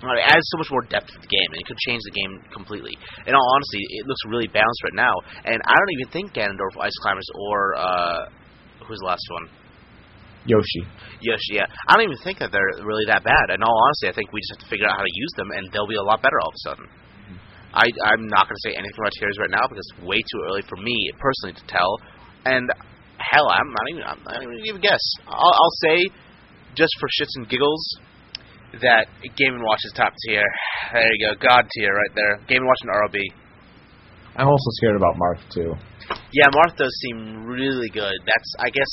it 0.00 0.24
adds 0.24 0.46
so 0.48 0.56
much 0.56 0.70
more 0.72 0.82
depth 0.88 1.12
to 1.12 1.20
the 1.20 1.28
game, 1.28 1.50
and 1.52 1.60
it 1.60 1.66
could 1.68 1.78
change 1.84 2.00
the 2.08 2.16
game 2.16 2.32
completely. 2.52 2.96
In 3.26 3.34
all 3.36 3.48
honesty, 3.54 3.84
it 4.00 4.06
looks 4.08 4.20
really 4.26 4.48
balanced 4.48 4.82
right 4.84 4.96
now, 4.96 5.14
and 5.44 5.60
I 5.60 5.74
don't 5.76 5.92
even 6.00 6.08
think 6.12 6.32
Ganondorf, 6.32 6.72
Ice 6.80 6.96
Climbers, 7.04 7.28
or 7.36 7.76
uh, 7.76 8.20
who's 8.88 8.98
the 9.00 9.08
last 9.12 9.26
one? 9.30 9.46
Yoshi. 10.48 10.88
Yes, 11.20 11.40
yeah. 11.52 11.68
I 11.86 11.96
don't 12.00 12.08
even 12.08 12.22
think 12.24 12.40
that 12.40 12.48
they're 12.48 12.80
really 12.80 13.04
that 13.12 13.20
bad. 13.24 13.52
In 13.52 13.60
all 13.62 13.76
honesty, 13.76 14.08
I 14.08 14.14
think 14.16 14.32
we 14.32 14.40
just 14.40 14.56
have 14.56 14.64
to 14.64 14.70
figure 14.72 14.88
out 14.88 14.96
how 14.96 15.04
to 15.04 15.12
use 15.12 15.32
them, 15.36 15.52
and 15.52 15.68
they'll 15.72 15.90
be 15.90 16.00
a 16.00 16.02
lot 16.02 16.24
better 16.24 16.40
all 16.40 16.48
of 16.48 16.56
a 16.56 16.64
sudden. 16.64 16.86
I, 17.72 17.86
I'm 18.02 18.26
not 18.26 18.48
going 18.48 18.56
to 18.56 18.64
say 18.66 18.74
anything 18.74 18.98
about 18.98 19.12
tiers 19.14 19.38
right 19.38 19.52
now 19.52 19.62
because 19.68 19.86
it's 19.86 20.02
way 20.02 20.18
too 20.18 20.40
early 20.48 20.62
for 20.66 20.74
me 20.74 20.96
personally 21.20 21.54
to 21.54 21.64
tell. 21.70 22.00
And 22.44 22.66
hell, 23.20 23.46
I'm 23.46 23.70
not 23.70 23.86
even. 23.90 24.02
I'm 24.02 24.22
not 24.24 24.42
even 24.42 24.58
gonna 24.64 24.80
guess. 24.80 25.04
I'll, 25.28 25.54
I'll 25.54 25.76
say, 25.86 26.10
just 26.74 26.90
for 26.98 27.06
shits 27.20 27.36
and 27.36 27.48
giggles, 27.48 27.78
that 28.82 29.06
Game 29.36 29.54
and 29.54 29.62
Watch 29.62 29.80
is 29.84 29.92
top 29.92 30.12
tier. 30.26 30.44
There 30.92 31.12
you 31.12 31.26
go, 31.26 31.46
God 31.48 31.66
tier 31.74 31.92
right 31.94 32.14
there. 32.14 32.36
Game 32.46 32.62
and 32.62 32.66
Watch 32.66 32.82
and 32.82 32.90
ROB. 32.90 33.18
I'm 34.36 34.48
also 34.48 34.70
scared 34.78 34.96
about 34.96 35.16
Marth 35.16 35.42
too. 35.52 35.74
Yeah, 36.32 36.46
Marth 36.54 36.76
does 36.76 36.94
seem 37.02 37.44
really 37.44 37.88
good. 37.90 38.14
That's 38.24 38.50
I 38.58 38.70
guess 38.70 38.90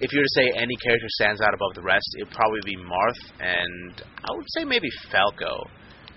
if 0.00 0.12
you 0.12 0.18
were 0.18 0.26
to 0.26 0.34
say 0.34 0.46
any 0.58 0.74
character 0.82 1.06
stands 1.20 1.40
out 1.40 1.54
above 1.54 1.74
the 1.74 1.82
rest, 1.82 2.04
it'd 2.18 2.34
probably 2.34 2.60
be 2.64 2.76
Marth, 2.76 3.22
and 3.40 4.02
I 4.02 4.34
would 4.34 4.46
say 4.58 4.64
maybe 4.64 4.88
Falco. 5.10 5.70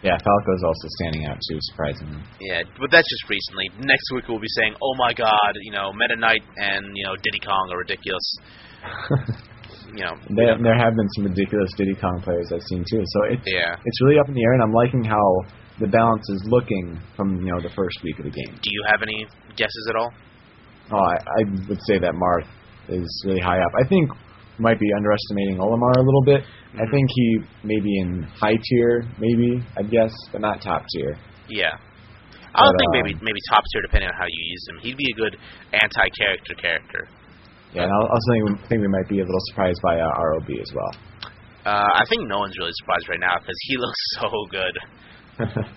Yeah, 0.04 0.18
Falco's 0.18 0.64
also 0.64 0.88
standing 1.02 1.26
out 1.26 1.38
too, 1.50 1.58
surprisingly. 1.62 2.22
Yeah, 2.42 2.62
but 2.80 2.92
that's 2.92 3.10
just 3.10 3.30
recently. 3.30 3.70
Next 3.80 4.06
week 4.14 4.28
we'll 4.28 4.40
be 4.40 4.54
saying, 4.58 4.76
"Oh 4.82 4.94
my 4.98 5.14
God, 5.14 5.54
you 5.62 5.72
know, 5.72 5.92
Meta 5.94 6.16
Knight 6.16 6.44
and 6.58 6.86
you 6.96 7.06
know 7.06 7.16
Diddy 7.16 7.40
Kong 7.46 7.70
are 7.72 7.80
ridiculous." 7.80 8.38
You 9.96 10.04
know, 10.04 10.16
there, 10.36 10.58
there 10.62 10.78
have 10.78 10.96
been 10.96 11.08
some 11.16 11.26
ridiculous 11.26 11.72
Diddy 11.78 11.96
Kong 11.96 12.22
players 12.22 12.52
I've 12.54 12.62
seen 12.64 12.84
too. 12.90 13.02
So 13.06 13.20
it's 13.32 13.44
yeah. 13.46 13.76
it's 13.84 14.02
really 14.04 14.20
up 14.20 14.28
in 14.28 14.34
the 14.36 14.44
air, 14.44 14.54
and 14.54 14.62
I'm 14.64 14.74
liking 14.74 15.04
how 15.04 15.26
the 15.80 15.88
balance 15.88 16.28
is 16.30 16.44
looking 16.48 17.00
from 17.16 17.40
you 17.40 17.54
know 17.54 17.62
the 17.62 17.70
first 17.76 18.04
week 18.04 18.20
of 18.20 18.26
the 18.26 18.32
game. 18.32 18.52
Do 18.62 18.70
you 18.72 18.84
have 18.92 19.02
any 19.02 19.26
guesses 19.56 19.86
at 19.90 19.96
all? 19.96 20.12
Oh, 20.92 20.98
I, 21.00 21.16
I 21.16 21.42
would 21.70 21.80
say 21.88 22.00
that 22.00 22.14
Marth 22.16 22.48
is 22.90 23.08
really 23.26 23.40
high 23.42 23.60
up. 23.60 23.72
I 23.80 23.88
think 23.88 24.10
might 24.60 24.80
be 24.80 24.88
underestimating 24.96 25.58
Olimar 25.58 25.94
a 25.96 26.02
little 26.02 26.24
bit. 26.26 26.42
I 26.74 26.84
Mhm. 26.86 26.92
think 26.92 27.08
he 27.14 27.38
may 27.64 27.80
be 27.80 28.00
in 28.00 28.24
high 28.24 28.58
tier, 28.58 29.06
maybe 29.20 29.64
I'd 29.78 29.90
guess, 29.92 30.14
but 30.32 30.42
not 30.42 30.62
top 30.62 30.84
tier. 30.96 31.16
Yeah. 31.48 31.76
I 32.56 32.66
would 32.66 32.74
But, 32.74 32.80
think 32.80 32.90
um, 32.90 32.92
maybe 33.06 33.14
maybe 33.22 33.40
top 33.50 33.64
tier 33.72 33.82
depending 33.84 34.10
on 34.10 34.16
how 34.18 34.26
you 34.26 34.44
use 34.50 34.64
him. 34.70 34.78
He'd 34.82 34.98
be 34.98 35.06
a 35.12 35.16
good 35.16 35.38
anti-character 35.74 36.56
character. 36.56 37.08
Yeah, 37.74 37.84
and 37.84 37.92
I 37.92 37.96
also 37.96 38.28
think 38.32 38.44
we, 38.46 38.68
think 38.68 38.82
we 38.82 38.88
might 38.88 39.08
be 39.10 39.20
a 39.20 39.26
little 39.26 39.46
surprised 39.52 39.80
by 39.84 40.00
uh, 40.00 40.08
ROB 40.08 40.50
as 40.62 40.72
well. 40.74 40.92
Uh, 41.66 41.90
I 41.94 42.04
think 42.10 42.28
no 42.28 42.40
one's 42.40 42.58
really 42.58 42.72
surprised 42.80 43.10
right 43.10 43.20
now 43.20 43.36
because 43.40 43.58
he 43.68 43.78
looks 43.84 44.02
so 44.20 44.30
good. 44.50 44.76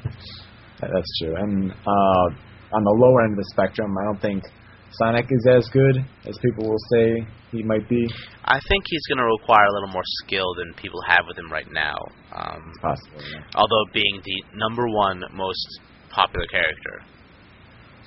That's 0.80 1.12
true. 1.20 1.34
And 1.36 1.70
uh, 1.72 2.26
on 2.72 2.82
the 2.84 2.96
lower 2.96 3.22
end 3.22 3.32
of 3.32 3.38
the 3.38 3.48
spectrum, 3.52 3.90
I 3.98 4.04
don't 4.04 4.22
think 4.22 4.44
Sonic 4.92 5.26
is 5.30 5.46
as 5.50 5.68
good 5.72 5.96
as 6.26 6.38
people 6.42 6.68
will 6.68 6.84
say 6.94 7.26
he 7.52 7.62
might 7.62 7.88
be. 7.88 8.06
I 8.44 8.58
think 8.68 8.84
he's 8.88 9.06
going 9.06 9.18
to 9.18 9.24
require 9.24 9.64
a 9.66 9.72
little 9.74 9.92
more 9.92 10.06
skill 10.24 10.46
than 10.56 10.72
people 10.74 11.00
have 11.06 11.24
with 11.28 11.38
him 11.38 11.50
right 11.52 11.70
now. 11.70 11.96
Um, 12.34 12.72
Possibly. 12.80 13.24
Yeah. 13.30 13.42
although 13.54 13.84
being 13.92 14.20
the 14.24 14.56
number 14.56 14.86
one 14.88 15.22
most 15.34 15.80
popular 16.10 16.46
character. 16.46 17.02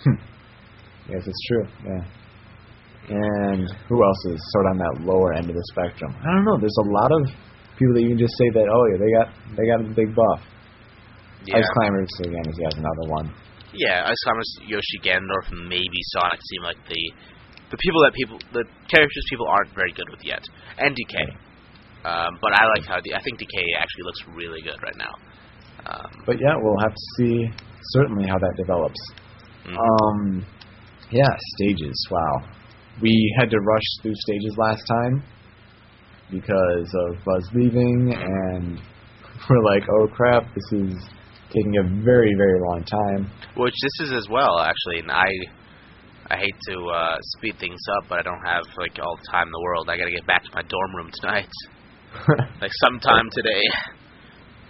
Yes, 1.10 1.22
it's 1.28 1.48
true. 1.50 1.68
Yeah. 1.84 2.00
And 3.10 3.68
who 3.90 3.98
else 4.04 4.22
is 4.32 4.40
sort 4.56 4.66
of 4.68 4.72
on 4.72 4.78
that 4.80 4.96
lower 5.04 5.34
end 5.34 5.50
of 5.50 5.56
the 5.56 5.66
spectrum? 5.76 6.16
I 6.24 6.32
don't 6.32 6.46
know. 6.46 6.58
There's 6.60 6.80
a 6.80 6.90
lot 6.90 7.12
of 7.12 7.22
people 7.76 7.94
that 8.00 8.04
you 8.04 8.16
can 8.16 8.22
just 8.22 8.36
say 8.40 8.48
that, 8.56 8.64
oh 8.72 8.84
yeah, 8.92 8.98
they 9.04 9.12
got 9.12 9.28
they 9.60 9.66
got 9.68 9.80
a 9.84 9.88
big 9.92 10.16
buff. 10.16 10.40
Yeah, 11.44 11.60
Ice 11.60 11.68
Climbers 11.76 12.08
again 12.24 12.48
is 12.48 12.56
has 12.64 12.80
another 12.80 13.06
one. 13.12 13.28
yeah. 13.76 14.08
Ice 14.08 14.22
Climbers, 14.24 14.48
Yoshi, 14.64 14.98
Ganondorf, 15.04 15.52
maybe 15.68 16.00
Sonic 16.16 16.40
seem 16.40 16.64
like 16.64 16.80
the 16.88 17.04
the 17.72 17.78
people 17.84 18.00
that 18.08 18.14
people 18.16 18.38
the 18.56 18.64
characters 18.88 19.26
people 19.30 19.48
aren't 19.52 19.76
very 19.76 19.92
good 19.92 20.08
with 20.10 20.24
yet, 20.24 20.44
and 20.80 20.96
DK. 20.96 21.16
Um, 22.08 22.36
but 22.40 22.52
I 22.56 22.64
like 22.76 22.86
how 22.88 23.00
the, 23.04 23.16
I 23.16 23.22
think 23.24 23.40
DK 23.40 23.56
actually 23.80 24.04
looks 24.04 24.22
really 24.36 24.62
good 24.62 24.76
right 24.84 24.96
now. 25.00 25.14
Um, 25.88 26.12
But 26.26 26.36
yeah, 26.40 26.56
we'll 26.60 26.80
have 26.84 26.92
to 26.96 27.06
see 27.20 27.48
certainly 28.00 28.28
how 28.28 28.38
that 28.40 28.54
develops. 28.56 29.00
mhm. 29.68 29.76
Um, 29.76 30.46
yeah, 31.12 31.32
stages. 31.56 31.96
Wow, 32.12 32.48
we 33.02 33.36
had 33.40 33.50
to 33.50 33.60
rush 33.60 33.88
through 34.02 34.16
stages 34.16 34.56
last 34.58 34.84
time 34.88 35.24
because 36.32 36.94
of 37.08 37.24
Buzz 37.26 37.50
leaving, 37.54 38.14
and 38.14 38.80
we're 39.50 39.64
like, 39.64 39.84
oh 40.00 40.08
crap, 40.08 40.44
this 40.54 40.82
is 40.82 40.94
taking 41.50 41.78
a 41.78 42.04
very 42.04 42.34
very 42.38 42.60
long 42.60 42.84
time. 42.84 43.32
Which 43.58 43.76
this 43.82 44.08
is 44.08 44.14
as 44.14 44.28
well, 44.30 44.60
actually, 44.60 45.00
and 45.00 45.12
I 45.12 45.30
I 46.30 46.38
hate 46.38 46.56
to 46.70 46.86
uh, 46.88 47.18
speed 47.38 47.56
things 47.60 47.80
up, 47.98 48.10
but 48.10 48.20
I 48.20 48.24
don't 48.24 48.44
have 48.46 48.64
like 48.78 48.98
all 49.02 49.18
the 49.18 49.32
time 49.32 49.48
in 49.48 49.52
the 49.52 49.62
world. 49.62 49.90
I 49.90 49.98
got 49.98 50.06
to 50.06 50.12
get 50.12 50.26
back 50.26 50.44
to 50.44 50.50
my 50.54 50.64
dorm 50.64 50.96
room 50.96 51.12
tonight, 51.22 51.52
like 52.62 52.72
sometime 52.82 53.30
today. 53.32 53.64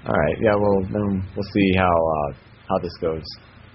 All 0.05 0.13
right, 0.13 0.37
yeah, 0.41 0.55
well 0.55 0.81
then 0.81 1.23
we'll 1.35 1.51
see 1.53 1.71
how 1.77 1.85
uh, 1.87 2.33
how 2.67 2.77
this 2.79 2.95
goes. 2.99 3.23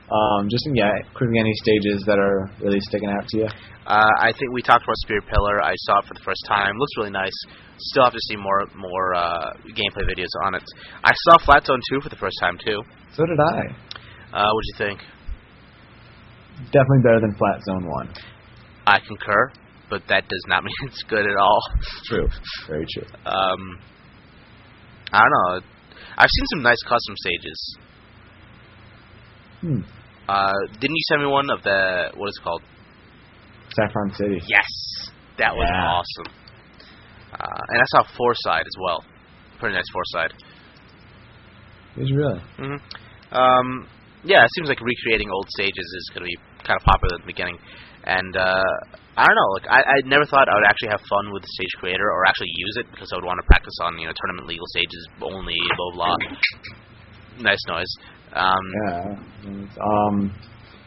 Um, 0.08 0.48
just 0.48 0.66
yeah, 0.72 0.92
quickly 1.14 1.38
any 1.38 1.52
stages 1.54 2.02
that 2.06 2.18
are 2.18 2.50
really 2.60 2.80
sticking 2.80 3.10
out 3.10 3.28
to 3.28 3.38
you. 3.38 3.48
Uh, 3.86 4.08
I 4.20 4.32
think 4.32 4.52
we 4.52 4.62
talked 4.62 4.84
about 4.84 4.96
Spear 5.04 5.20
Pillar. 5.22 5.62
I 5.62 5.74
saw 5.76 5.98
it 6.00 6.06
for 6.06 6.14
the 6.14 6.24
first 6.24 6.40
time. 6.48 6.76
Looks 6.78 6.92
really 6.96 7.10
nice. 7.10 7.32
Still 7.78 8.04
have 8.04 8.12
to 8.12 8.20
see 8.28 8.36
more 8.36 8.64
more 8.74 9.14
uh, 9.14 9.52
gameplay 9.76 10.08
videos 10.08 10.32
on 10.44 10.54
it. 10.54 10.64
I 11.04 11.12
saw 11.12 11.38
Flat 11.44 11.66
Zone 11.66 11.80
2 11.90 12.00
for 12.00 12.08
the 12.08 12.16
first 12.16 12.36
time 12.40 12.56
too. 12.64 12.82
So 13.12 13.24
did 13.26 13.38
I. 13.38 13.60
Uh, 14.32 14.50
what 14.52 14.62
do 14.62 14.68
you 14.72 14.78
think? 14.78 15.00
Definitely 16.72 17.02
better 17.04 17.20
than 17.20 17.34
Flat 17.36 17.60
Zone 17.64 17.86
One. 17.86 18.08
I 18.86 19.00
concur, 19.06 19.52
but 19.90 20.02
that 20.08 20.26
does 20.28 20.44
not 20.48 20.64
mean 20.68 20.74
it's 20.84 21.02
good 21.02 21.26
at 21.26 21.36
all. 21.36 21.60
True, 22.06 22.28
very 22.66 22.86
true. 22.94 23.06
Um, 23.26 23.78
I 25.12 25.20
don't 25.20 25.30
know. 25.30 25.60
I've 26.16 26.28
seen 26.30 26.46
some 26.52 26.62
nice 26.62 26.82
custom 26.82 27.14
stages. 27.16 27.78
Hmm. 29.60 29.80
Uh, 30.28 30.52
didn't 30.80 30.94
you 30.96 31.06
send 31.08 31.22
me 31.22 31.28
one 31.28 31.48
of 31.50 31.62
the 31.62 32.10
what 32.14 32.28
is 32.28 32.36
it 32.40 32.44
called? 32.44 32.62
Saffron 33.74 34.12
City. 34.14 34.40
Yes, 34.46 34.70
that 35.38 35.54
was 35.56 35.68
Yeah. 35.68 35.88
awesome. 35.88 36.32
Uh, 37.32 37.62
and 37.68 37.78
I 37.80 37.84
saw 37.88 38.02
Fourside 38.04 38.66
as 38.66 38.76
well. 38.80 39.04
Pretty 39.60 39.74
nice 39.76 39.88
Fourside. 39.92 40.32
Is 41.96 42.12
really. 42.12 42.40
hmm 42.56 42.78
Um, 43.36 43.88
yeah, 44.24 44.44
it 44.44 44.50
seems 44.56 44.68
like 44.68 44.80
recreating 44.80 45.30
old 45.30 45.46
stages 45.50 45.84
is 45.96 46.10
going 46.14 46.24
to 46.24 46.30
be 46.30 46.36
kind 46.64 46.76
of 46.80 46.84
popular 46.84 47.14
at 47.16 47.20
the 47.22 47.26
beginning. 47.30 47.58
And 48.04 48.36
uh, 48.36 48.72
I 49.16 49.24
don't 49.26 49.36
know, 49.36 49.50
like 49.60 49.68
I, 49.68 49.80
I 49.84 49.96
never 50.06 50.24
thought 50.24 50.48
I 50.48 50.54
would 50.56 50.64
actually 50.68 50.88
have 50.90 51.02
fun 51.08 51.32
with 51.32 51.42
the 51.42 51.52
stage 51.60 51.74
creator 51.78 52.08
or 52.08 52.24
actually 52.26 52.52
use 52.54 52.76
it 52.80 52.86
because 52.90 53.10
I 53.12 53.16
would 53.16 53.24
want 53.28 53.38
to 53.40 53.46
practice 53.46 53.74
on 53.84 53.98
you 53.98 54.06
know 54.08 54.14
tournament 54.16 54.48
legal 54.48 54.66
stages 54.72 55.02
only, 55.22 55.58
blah 55.76 55.90
blah. 55.94 56.16
blah. 56.16 57.44
Nice 57.44 57.62
noise. 57.68 57.92
Um, 58.34 58.58
Yeah. 58.86 59.14
Um, 59.80 60.32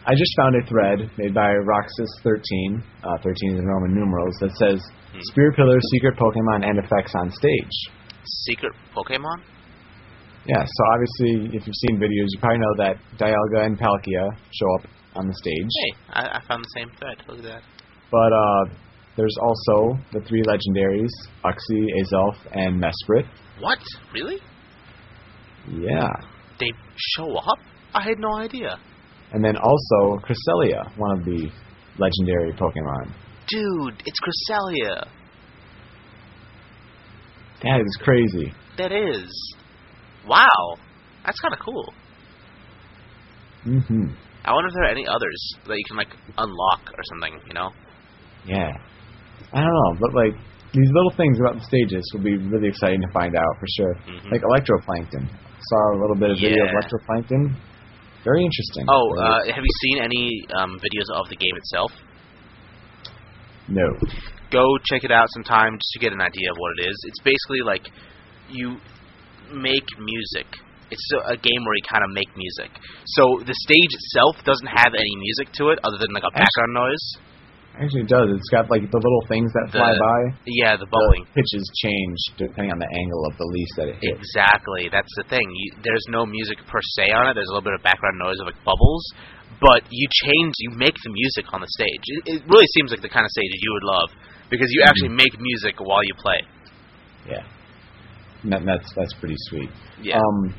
I 0.05 0.13
just 0.15 0.33
found 0.37 0.55
a 0.55 0.65
thread 0.67 1.09
made 1.17 1.33
by 1.33 1.49
Roxas13, 1.53 2.81
uh, 3.03 3.17
13 3.21 3.53
is 3.53 3.59
in 3.59 3.65
Roman 3.65 3.93
numerals, 3.93 4.35
that 4.41 4.51
says 4.57 4.81
Hmm. 5.13 5.19
Spear 5.31 5.51
Pillar, 5.53 5.79
secret 5.93 6.15
Pokemon, 6.17 6.65
and 6.67 6.79
effects 6.79 7.13
on 7.15 7.29
stage. 7.31 7.75
secret 8.45 8.71
Pokemon. 8.95 9.41
Yeah, 10.45 10.63
so 10.65 10.83
obviously, 10.93 11.55
if 11.57 11.67
you've 11.67 11.75
seen 11.87 11.99
videos, 11.99 12.27
you 12.33 12.39
probably 12.39 12.59
know 12.59 12.75
that 12.77 12.97
Dialga 13.17 13.65
and 13.65 13.77
Palkia 13.77 14.29
show 14.51 14.75
up 14.79 14.87
on 15.15 15.27
the 15.27 15.33
stage. 15.35 15.67
Hey, 15.83 15.93
I, 16.13 16.37
I 16.37 16.41
found 16.47 16.63
the 16.63 16.69
same 16.79 16.89
thread. 16.97 17.17
Look 17.27 17.39
at 17.39 17.43
that. 17.43 17.61
But 18.09 18.31
uh, 18.33 18.73
there's 19.17 19.35
also 19.41 19.99
the 20.13 20.21
three 20.27 20.41
legendaries, 20.43 21.09
Uxie, 21.45 21.85
Azelf, 22.01 22.35
and 22.53 22.81
Mesprit. 22.81 23.27
What? 23.59 23.79
Really? 24.13 24.39
Yeah. 25.69 26.09
Show 27.17 27.35
up? 27.35 27.59
I 27.93 28.01
had 28.03 28.19
no 28.19 28.35
idea. 28.37 28.77
And 29.33 29.43
then 29.43 29.55
also 29.57 30.19
Cresselia, 30.25 30.83
one 30.97 31.19
of 31.19 31.25
the 31.25 31.49
legendary 31.97 32.53
Pokemon. 32.53 33.13
Dude, 33.47 34.03
it's 34.05 34.19
Cresselia. 34.19 35.07
That 37.63 37.81
is 37.81 37.97
crazy. 38.01 38.53
That 38.77 38.91
is. 38.91 39.55
Wow. 40.27 40.75
That's 41.25 41.39
kind 41.39 41.53
of 41.53 41.59
cool. 41.59 41.93
hmm 43.63 44.07
I 44.43 44.53
wonder 44.53 44.69
if 44.69 44.73
there 44.73 44.83
are 44.85 44.91
any 44.91 45.05
others 45.07 45.53
that 45.67 45.77
you 45.77 45.83
can 45.87 45.97
like 45.97 46.09
unlock 46.37 46.81
or 46.97 47.03
something. 47.13 47.39
You 47.47 47.53
know? 47.53 47.69
Yeah. 48.45 48.71
I 49.53 49.61
don't 49.61 49.69
know, 49.73 49.93
but 49.99 50.13
like 50.15 50.33
these 50.73 50.89
little 50.95 51.11
things 51.15 51.37
about 51.39 51.55
the 51.59 51.65
stages 51.65 52.01
will 52.13 52.23
be 52.23 52.37
really 52.37 52.69
exciting 52.69 53.01
to 53.01 53.11
find 53.13 53.35
out 53.35 53.53
for 53.59 53.67
sure. 53.77 53.93
Mhm. 54.07 54.31
Like 54.31 54.41
electroplankton. 54.41 55.29
Saw 55.61 55.93
a 55.93 55.99
little 56.01 56.15
bit 56.15 56.31
of 56.31 56.37
video 56.37 56.65
of 56.65 56.73
electroplankton. 56.73 57.53
Very 58.23 58.43
interesting. 58.43 58.85
Oh, 58.89 59.13
uh, 59.17 59.45
have 59.45 59.63
you 59.63 59.75
seen 59.81 60.03
any 60.03 60.45
um, 60.57 60.79
videos 60.79 61.09
of 61.13 61.29
the 61.29 61.35
game 61.35 61.55
itself? 61.57 61.91
no. 63.67 63.87
Go 64.51 64.67
check 64.83 65.05
it 65.05 65.11
out 65.11 65.27
sometime 65.31 65.79
just 65.79 65.91
to 65.93 65.99
get 65.99 66.11
an 66.11 66.19
idea 66.19 66.51
of 66.51 66.57
what 66.59 66.71
it 66.77 66.89
is. 66.89 66.97
It's 67.07 67.21
basically 67.23 67.63
like 67.63 67.87
you 68.49 68.75
make 69.53 69.87
music. 69.95 70.45
It's 70.91 71.07
a 71.23 71.37
game 71.39 71.63
where 71.63 71.75
you 71.79 71.85
kind 71.87 72.03
of 72.03 72.11
make 72.11 72.27
music. 72.35 72.67
So 73.15 73.39
the 73.47 73.55
stage 73.63 73.91
itself 73.95 74.43
doesn't 74.43 74.67
have 74.67 74.91
any 74.91 75.15
music 75.15 75.55
to 75.55 75.69
it 75.71 75.79
other 75.87 75.95
than 76.03 76.11
like 76.11 76.27
a 76.27 76.35
background 76.35 76.73
noise. 76.75 77.05
Actually, 77.79 78.03
it 78.03 78.11
does. 78.11 78.27
It's 78.35 78.51
got 78.51 78.67
like 78.69 78.83
the 78.83 78.99
little 78.99 79.23
things 79.31 79.47
that 79.55 79.71
The 79.71 79.79
fly 79.79 79.95
by. 79.95 80.19
Yeah, 80.43 80.75
the 80.75 80.85
bubbling. 80.91 81.23
The 81.31 81.39
pitches 81.41 81.63
change 81.81 82.19
depending 82.37 82.71
on 82.75 82.79
the 82.83 82.91
angle 82.91 83.23
of 83.25 83.33
the 83.39 83.47
leaf 83.47 83.69
that 83.79 83.87
it 83.87 83.97
hits. 84.03 84.19
Exactly. 84.19 84.91
That's 84.91 85.09
the 85.15 85.23
thing. 85.31 85.47
You, 85.47 85.79
there's 85.81 86.05
no 86.11 86.27
music 86.27 86.59
per 86.67 86.83
se 86.99 87.09
on 87.15 87.31
it. 87.31 87.33
There's 87.39 87.47
a 87.47 87.53
little 87.55 87.65
bit 87.65 87.73
of 87.79 87.81
background 87.81 88.19
noise 88.19 88.37
of 88.43 88.51
like 88.51 88.59
bubbles, 88.67 89.01
but 89.63 89.87
you 89.89 90.05
change, 90.27 90.53
you 90.59 90.75
make 90.75 90.93
the 90.99 91.09
music 91.15 91.47
on 91.55 91.63
the 91.63 91.71
stage. 91.79 92.03
It, 92.21 92.21
it 92.27 92.39
really 92.51 92.67
seems 92.75 92.91
like 92.91 93.01
the 93.01 93.09
kind 93.09 93.23
of 93.23 93.31
stage 93.31 93.49
you 93.55 93.71
would 93.79 93.87
love 93.87 94.09
because 94.51 94.67
you 94.75 94.83
actually 94.83 95.15
make 95.15 95.31
music 95.39 95.79
while 95.79 96.03
you 96.03 96.13
play. 96.19 96.43
Yeah. 97.25 97.45
And 98.43 98.67
that's 98.67 98.89
that's 98.99 99.13
pretty 99.15 99.37
sweet. 99.47 99.69
Yeah. 100.01 100.19
Um, 100.19 100.53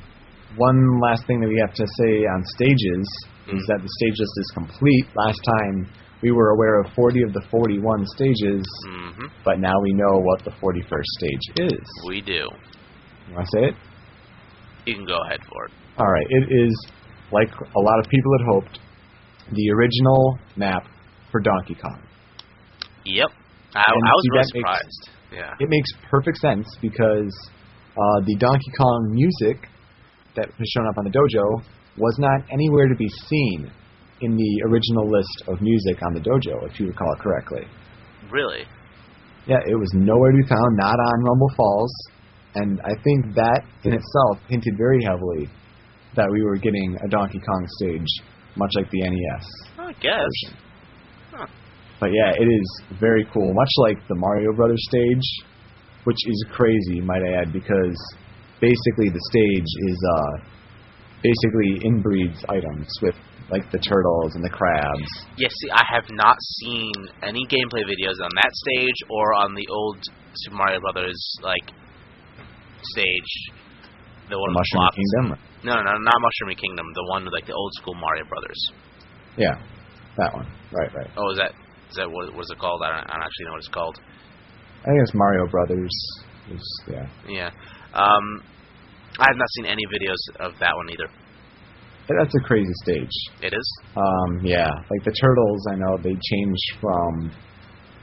one 0.56 0.80
last 1.00 1.26
thing 1.26 1.40
that 1.44 1.48
we 1.48 1.58
have 1.60 1.74
to 1.76 1.86
say 2.00 2.24
on 2.24 2.40
stages 2.56 3.04
is 3.52 3.58
Mhm. 3.58 3.66
that 3.68 3.80
the 3.82 3.90
stage 4.00 4.16
list 4.16 4.34
is 4.38 4.50
complete. 4.54 5.06
Last 5.16 5.40
time 5.44 5.88
we 6.22 6.30
were 6.30 6.50
aware 6.50 6.80
of 6.80 6.86
40 6.94 7.22
of 7.24 7.32
the 7.32 7.42
41 7.50 8.06
stages, 8.16 8.64
hmm 8.88 9.26
but 9.44 9.58
now 9.58 9.74
we 9.82 9.92
know 9.92 10.18
what 10.22 10.44
the 10.44 10.50
41st 10.52 11.04
stage 11.18 11.68
is. 11.70 11.80
We 12.08 12.20
do. 12.20 12.32
You 13.28 13.34
want 13.34 13.46
to 13.50 13.58
say 13.58 13.64
it? 13.68 13.74
You 14.86 14.94
can 14.94 15.04
go 15.06 15.18
ahead 15.26 15.40
for 15.48 15.66
it. 15.66 15.72
All 15.98 16.06
right. 16.06 16.26
It 16.28 16.44
is 16.64 16.86
like 17.32 17.48
a 17.50 17.80
lot 17.80 17.98
of 17.98 18.06
people 18.08 18.32
had 18.38 18.46
hoped, 18.52 18.78
the 19.52 19.70
original 19.72 20.38
map 20.56 20.84
for 21.30 21.40
Donkey 21.40 21.74
Kong. 21.74 22.00
Yep. 23.04 23.28
I, 23.74 23.78
I 23.80 23.92
was 23.92 24.24
really 24.30 24.42
that 24.42 24.50
makes- 24.54 24.54
surprised. 24.54 25.10
Yeah. 25.32 25.54
It 25.64 25.68
makes 25.70 25.90
perfect 26.10 26.38
sense 26.38 26.68
because 26.82 27.32
uh, 27.96 28.20
the 28.26 28.36
Donkey 28.38 28.70
Kong 28.78 29.10
music 29.12 29.68
that 30.36 30.46
was 30.46 30.68
shown 30.76 30.86
up 30.86 30.98
on 30.98 31.04
the 31.04 31.10
dojo 31.10 31.64
was 31.96 32.16
not 32.18 32.42
anywhere 32.52 32.88
to 32.88 32.94
be 32.96 33.08
seen 33.28 33.70
in 34.22 34.36
the 34.36 34.62
original 34.70 35.10
list 35.10 35.42
of 35.48 35.60
music 35.60 35.98
on 36.06 36.14
the 36.14 36.20
dojo, 36.20 36.70
if 36.70 36.80
you 36.80 36.86
recall 36.86 37.12
it 37.12 37.20
correctly. 37.20 37.66
Really? 38.30 38.64
Yeah, 39.46 39.58
it 39.66 39.74
was 39.74 39.90
nowhere 39.94 40.30
to 40.30 40.38
be 40.38 40.48
found, 40.48 40.76
not 40.78 40.94
on 40.94 41.24
Rumble 41.24 41.50
Falls, 41.56 41.92
and 42.54 42.80
I 42.82 42.94
think 43.02 43.34
that 43.34 43.62
in 43.84 43.92
itself 43.92 44.38
hinted 44.48 44.74
very 44.78 45.02
heavily 45.04 45.48
that 46.14 46.28
we 46.30 46.42
were 46.42 46.56
getting 46.56 46.96
a 47.04 47.08
Donkey 47.08 47.40
Kong 47.40 47.66
stage, 47.80 48.08
much 48.56 48.70
like 48.76 48.90
the 48.90 49.00
NES 49.02 49.46
I 49.78 49.92
guess. 50.00 50.30
version. 51.32 51.48
But 51.98 52.10
yeah, 52.12 52.32
it 52.36 52.46
is 52.46 52.82
very 53.00 53.26
cool, 53.32 53.54
much 53.54 53.72
like 53.78 53.96
the 54.08 54.16
Mario 54.16 54.52
Brothers 54.54 54.84
stage, 54.88 55.46
which 56.04 56.18
is 56.26 56.44
crazy, 56.52 57.00
might 57.00 57.22
I 57.22 57.42
add, 57.42 57.52
because 57.52 57.96
basically 58.60 59.08
the 59.08 59.22
stage 59.30 59.70
is 59.88 59.98
uh, 60.16 60.44
basically 61.22 61.78
inbreeds 61.86 62.38
items 62.48 62.88
with 63.00 63.14
like 63.50 63.70
the 63.70 63.78
turtles 63.78 64.34
and 64.34 64.42
the 64.42 64.50
crabs. 64.50 65.10
Yeah, 65.36 65.48
see, 65.48 65.70
I 65.70 65.84
have 65.94 66.04
not 66.10 66.36
seen 66.60 66.92
any 67.22 67.46
gameplay 67.46 67.84
videos 67.84 68.18
on 68.22 68.30
that 68.36 68.52
stage 68.52 68.98
or 69.10 69.34
on 69.34 69.54
the 69.54 69.66
old 69.70 69.98
Super 70.34 70.56
Mario 70.56 70.80
Brothers 70.80 71.20
like 71.42 71.70
stage. 72.82 73.32
The 74.30 74.38
one 74.38 74.52
Mushroom 74.52 74.80
blocks. 74.80 74.96
Kingdom. 74.96 75.38
No, 75.64 75.72
no, 75.76 75.82
no, 75.82 75.92
not 75.92 76.18
Mushroom 76.18 76.56
Kingdom. 76.56 76.86
The 76.94 77.06
one 77.10 77.24
with 77.24 77.32
like 77.32 77.46
the 77.46 77.54
old 77.54 77.72
school 77.74 77.94
Mario 77.94 78.24
Brothers. 78.24 78.60
Yeah, 79.36 79.54
that 80.16 80.32
one. 80.34 80.46
Right, 80.72 80.90
right. 80.94 81.10
Oh, 81.16 81.30
is 81.32 81.38
that 81.38 81.52
is 81.90 81.96
that 81.96 82.08
what 82.10 82.34
was 82.34 82.48
it 82.50 82.58
called? 82.58 82.80
I 82.82 82.96
don't, 82.96 83.06
I 83.10 83.12
don't 83.14 83.26
actually 83.26 83.46
know 83.46 83.52
what 83.52 83.58
it's 83.58 83.68
called. 83.68 84.00
I 84.82 84.86
think 84.88 84.98
it's 85.02 85.14
Mario 85.14 85.46
Brothers. 85.46 85.94
Is, 86.50 86.82
yeah, 86.90 87.06
Yeah. 87.28 87.50
Um, 87.94 88.42
I 89.18 89.26
have 89.28 89.36
not 89.36 89.48
seen 89.56 89.66
any 89.66 89.82
videos 89.92 90.22
of 90.40 90.52
that 90.60 90.72
one 90.76 90.88
either. 90.90 91.08
that's 92.08 92.34
a 92.34 92.40
crazy 92.46 92.72
stage. 92.84 93.16
It 93.40 93.54
is. 93.54 93.66
Um, 93.96 94.44
yeah, 94.44 94.68
like 94.68 95.04
the 95.04 95.14
turtles, 95.20 95.66
I 95.72 95.76
know 95.76 95.96
they 96.02 96.12
change 96.12 96.58
from 96.80 97.32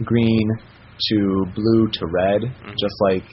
green 0.04 0.48
to 1.12 1.46
blue 1.54 1.88
to 1.88 2.06
red, 2.08 2.42
Mhm. 2.42 2.76
just 2.80 2.96
like 3.02 3.26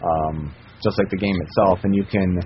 um, 0.00 0.54
just 0.84 0.96
like 0.96 1.10
the 1.10 1.16
game 1.16 1.34
itself, 1.42 1.82
and 1.82 1.92
you 1.92 2.04
can 2.04 2.38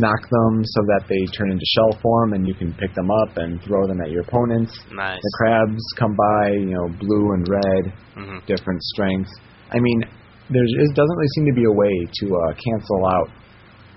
knock 0.00 0.22
them 0.30 0.64
so 0.64 0.80
that 0.88 1.04
they 1.08 1.26
turn 1.36 1.50
into 1.50 1.64
shell 1.76 1.92
form, 2.00 2.32
and 2.32 2.46
you 2.48 2.54
can 2.54 2.72
pick 2.72 2.94
them 2.94 3.10
up 3.10 3.36
and 3.36 3.60
throw 3.62 3.86
them 3.86 4.00
at 4.00 4.10
your 4.10 4.22
opponents. 4.22 4.72
Nice. 4.90 5.20
The 5.20 5.32
crabs 5.36 5.82
come 5.98 6.16
by, 6.16 6.52
you 6.52 6.72
know, 6.72 6.88
blue 6.98 7.32
and 7.32 7.44
red, 7.48 7.92
hmm 8.14 8.38
different 8.46 8.82
strengths. 8.82 9.32
I 9.72 9.78
mean, 9.78 10.04
there 10.48 10.64
doesn't 10.94 11.16
really 11.16 11.28
seem 11.36 11.46
to 11.46 11.52
be 11.60 11.64
a 11.64 11.72
way 11.72 11.94
to 12.20 12.26
uh, 12.32 12.52
cancel 12.54 13.06
out 13.06 13.28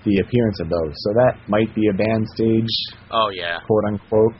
the 0.04 0.16
appearance 0.24 0.58
of 0.60 0.68
those, 0.68 0.94
so 0.96 1.08
that 1.20 1.34
might 1.48 1.68
be 1.74 1.88
a 1.88 1.92
banned 1.94 2.26
stage 2.34 2.72
Oh 3.10 3.28
yeah. 3.34 3.58
quote 3.66 3.84
unquote, 3.92 4.34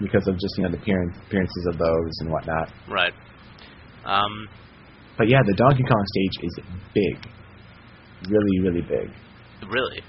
because 0.00 0.26
of 0.28 0.34
just 0.36 0.52
you 0.58 0.64
know 0.64 0.70
the 0.70 0.78
appearance, 0.78 1.16
appearances 1.26 1.64
of 1.72 1.78
those 1.78 2.12
and 2.20 2.30
whatnot. 2.30 2.68
Right. 2.88 3.14
Um, 4.04 4.48
But 5.16 5.28
yeah, 5.28 5.40
the 5.46 5.54
Donkey 5.54 5.84
Kong 5.84 6.04
stage 6.12 6.36
is 6.44 6.54
big, 6.94 7.16
really, 8.28 8.56
really 8.64 8.82
big. 8.82 9.08
really. 9.68 10.00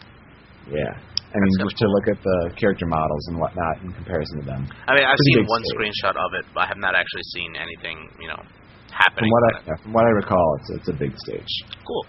Yeah, 0.71 0.91
I 0.95 1.37
mean 1.37 1.53
just 1.59 1.77
to 1.77 1.87
look 1.87 2.07
at 2.07 2.23
the 2.23 2.37
character 2.55 2.85
models 2.87 3.23
and 3.29 3.39
whatnot 3.39 3.83
in 3.83 3.91
comparison 3.93 4.39
to 4.41 4.45
them. 4.47 4.63
I 4.87 4.95
mean, 4.95 5.03
I've 5.03 5.15
Pretty 5.19 5.43
seen 5.43 5.45
one 5.47 5.61
stage. 5.63 5.75
screenshot 5.75 6.15
of 6.15 6.31
it, 6.39 6.45
but 6.55 6.61
I 6.61 6.67
have 6.67 6.77
not 6.79 6.95
actually 6.95 7.23
seen 7.35 7.55
anything, 7.59 8.07
you 8.19 8.27
know, 8.31 8.39
From 8.39 8.95
happening. 8.95 9.29
what 9.31 9.43
I 9.43 9.47
on 9.47 9.55
it. 9.59 9.63
yeah, 9.67 9.77
from 9.83 9.91
what 9.93 10.05
I 10.05 10.11
recall, 10.23 10.47
it's 10.59 10.69
it's 10.79 10.89
a 10.89 10.97
big 10.97 11.11
stage. 11.27 11.51
Cool. 11.85 12.05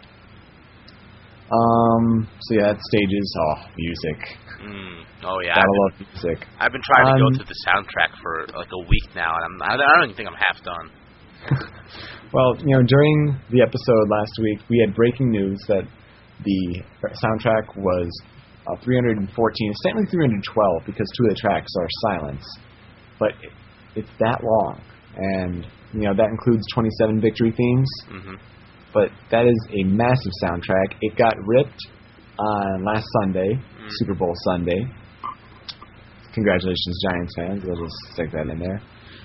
Um. 1.50 2.28
So 2.40 2.50
yeah, 2.56 2.72
that 2.72 2.80
stages. 2.80 3.26
Oh, 3.36 3.56
music. 3.76 4.18
Mm. 4.64 5.04
Oh 5.28 5.38
yeah. 5.44 5.54
Gotta 5.54 5.68
I've 5.68 5.80
love 5.84 5.94
music. 6.00 6.38
I've 6.60 6.72
been 6.72 6.84
trying 6.84 7.06
to 7.14 7.20
go 7.20 7.26
Um, 7.28 7.34
through 7.36 7.50
the 7.52 7.60
soundtrack 7.68 8.12
for 8.22 8.46
like 8.56 8.72
a 8.72 8.82
week 8.88 9.08
now, 9.14 9.36
and 9.36 9.44
I'm 9.44 9.56
I 9.62 9.74
I 9.74 9.76
don't 9.76 10.04
even 10.10 10.16
think 10.16 10.28
I'm 10.28 10.40
half 10.40 10.58
done. 10.64 10.86
Well, 12.34 12.56
you 12.66 12.74
know, 12.74 12.82
during 12.82 13.38
the 13.50 13.62
episode 13.62 14.06
last 14.10 14.32
week, 14.42 14.58
we 14.68 14.82
had 14.84 14.92
breaking 14.96 15.30
news 15.30 15.56
that 15.68 15.84
the 16.42 16.82
soundtrack 17.22 17.76
was 17.76 18.10
uh, 18.66 18.74
314. 18.82 19.22
It's 19.70 19.82
technically 19.86 20.10
312 20.10 20.82
because 20.84 21.06
two 21.16 21.24
of 21.26 21.30
the 21.30 21.36
tracks 21.38 21.70
are 21.78 21.86
silence, 22.10 22.42
but 23.20 23.30
it, 23.40 23.52
it's 23.94 24.10
that 24.18 24.42
long, 24.42 24.80
and 25.14 25.64
you 25.92 26.00
know 26.10 26.14
that 26.16 26.26
includes 26.26 26.66
27 26.74 27.20
victory 27.20 27.52
themes. 27.54 27.88
hmm 28.08 28.34
But 28.94 29.10
that 29.30 29.44
is 29.46 29.58
a 29.70 29.82
massive 29.90 30.32
soundtrack. 30.42 30.94
It 31.02 31.16
got 31.16 31.34
ripped 31.44 31.80
on 32.38 32.84
last 32.84 33.04
Sunday, 33.22 33.50
Super 33.88 34.14
Bowl 34.14 34.32
Sunday. 34.46 34.80
Congratulations, 36.32 37.02
Giants 37.10 37.32
fans. 37.36 37.62
We'll 37.64 37.84
just 37.84 37.96
stick 38.12 38.30
that 38.32 38.46
in 38.48 38.58
there. 38.58 38.80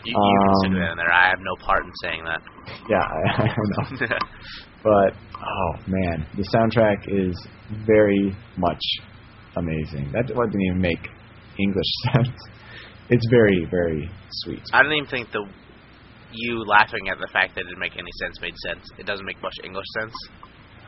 You, 0.06 0.14
you 0.14 0.14
can 0.14 0.56
stick 0.62 0.72
Um, 0.72 0.80
that 0.80 0.91
in 0.91 0.98
there. 0.98 1.12
I 1.12 1.30
have 1.30 1.40
no 1.41 1.56
part 1.66 1.84
in 1.86 1.91
saying 2.04 2.24
that. 2.26 2.41
Yeah, 2.90 3.02
I, 3.02 3.44
I 3.44 3.48
know. 3.48 4.18
But 4.84 5.12
oh 5.36 5.72
man, 5.88 6.26
the 6.38 6.44
soundtrack 6.56 7.04
is 7.08 7.36
very 7.86 8.34
much 8.58 8.82
amazing. 9.58 10.10
That 10.14 10.28
didn't 10.28 10.62
even 10.70 10.80
make 10.82 11.04
English 11.60 11.91
sense. 12.14 12.30
It's 13.10 13.26
very, 13.30 13.66
very 13.70 14.10
sweet. 14.44 14.62
I 14.72 14.82
don't 14.84 14.94
even 14.94 15.10
think 15.10 15.32
the 15.32 15.46
you 16.31 16.64
laughing 16.65 17.10
at 17.10 17.18
the 17.19 17.27
fact 17.31 17.56
that 17.56 17.61
it 17.61 17.64
didn't 17.65 17.80
make 17.80 17.97
any 17.97 18.11
sense 18.22 18.39
made 18.41 18.56
sense. 18.68 18.84
It 18.97 19.06
doesn't 19.06 19.26
make 19.26 19.41
much 19.41 19.56
English 19.64 19.85
sense. 19.99 20.14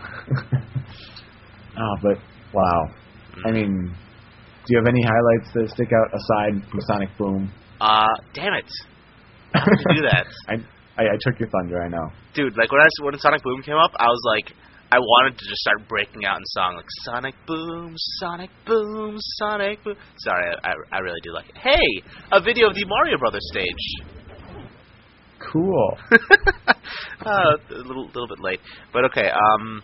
oh, 1.77 1.95
but 2.01 2.18
wow. 2.53 2.89
I 3.45 3.51
mean, 3.51 3.95
do 4.65 4.68
you 4.69 4.77
have 4.77 4.88
any 4.88 5.03
highlights 5.03 5.53
that 5.53 5.69
stick 5.69 5.89
out 5.93 6.13
aside 6.13 6.69
from 6.69 6.81
Sonic 6.81 7.09
Boom? 7.18 7.51
Uh, 7.80 8.05
damn 8.34 8.53
it! 8.53 8.69
How 9.53 9.65
did 9.65 9.80
you 9.89 10.01
do 10.01 10.07
that? 10.11 10.27
I, 10.47 10.53
I 11.01 11.03
I 11.13 11.18
took 11.22 11.39
your 11.39 11.49
thunder. 11.49 11.81
I 11.81 11.88
know. 11.88 12.11
Dude, 12.34 12.57
like 12.57 12.72
when 12.72 12.81
I 12.81 12.88
when 13.03 13.18
Sonic 13.19 13.43
Boom 13.43 13.61
came 13.63 13.77
up, 13.77 13.91
I 13.97 14.05
was 14.05 14.22
like, 14.26 14.53
I 14.91 14.99
wanted 14.99 15.39
to 15.39 15.45
just 15.47 15.61
start 15.61 15.88
breaking 15.88 16.26
out 16.26 16.38
in 16.38 16.45
song 16.47 16.76
like 16.76 16.85
Sonic 17.03 17.35
Boom, 17.47 17.95
Sonic 18.19 18.49
Boom, 18.65 19.15
Sonic 19.39 19.84
Boom. 19.84 19.95
Sorry, 20.18 20.55
I, 20.63 20.73
I 20.91 20.99
really 20.99 21.22
do 21.23 21.34
like 21.34 21.49
it. 21.49 21.57
Hey, 21.57 22.03
a 22.31 22.41
video 22.41 22.68
of 22.68 22.76
the 22.76 22.85
Mario 22.85 23.18
Brothers 23.18 23.47
stage. 23.51 24.20
Cool. 25.51 25.97
uh, 26.11 27.55
a 27.69 27.73
little 27.88 28.05
little 28.07 28.27
bit 28.27 28.39
late, 28.39 28.59
but 28.93 29.05
okay. 29.05 29.30
Um, 29.30 29.81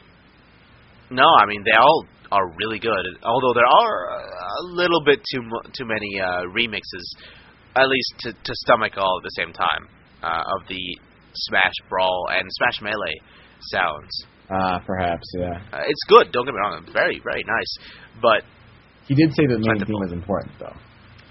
no, 1.10 1.24
I 1.42 1.46
mean 1.48 1.64
they 1.64 1.72
all 1.78 2.06
are 2.32 2.48
really 2.60 2.80
good. 2.80 3.06
Although 3.24 3.54
there 3.54 3.66
are 3.66 4.20
a 4.20 4.64
little 4.76 5.02
bit 5.04 5.20
too 5.34 5.42
mu- 5.42 5.70
too 5.78 5.86
many 5.86 6.20
uh, 6.22 6.44
remixes, 6.54 7.08
at 7.76 7.88
least 7.88 8.14
to 8.20 8.32
to 8.34 8.54
stomach 8.66 8.94
all 8.98 9.20
at 9.20 9.24
the 9.24 9.36
same 9.44 9.54
time 9.54 9.88
uh, 10.24 10.44
of 10.62 10.68
the 10.68 10.82
Smash 11.34 11.74
Brawl 11.90 12.28
and 12.32 12.44
Smash 12.52 12.82
Melee 12.82 13.16
sounds. 13.72 14.26
Ah, 14.50 14.80
perhaps. 14.86 15.28
Yeah. 15.40 15.60
Uh, 15.74 15.84
it's 15.88 16.04
good. 16.08 16.32
Don't 16.32 16.46
get 16.46 16.54
me 16.54 16.60
wrong. 16.62 16.82
It's 16.84 16.94
very 16.94 17.20
very 17.24 17.44
nice, 17.46 17.78
but 18.22 18.44
He 19.08 19.16
did 19.16 19.34
say 19.34 19.46
the 19.48 19.58
main 19.60 19.80
theme 19.80 20.00
was 20.00 20.12
important, 20.14 20.54
though. 20.60 20.76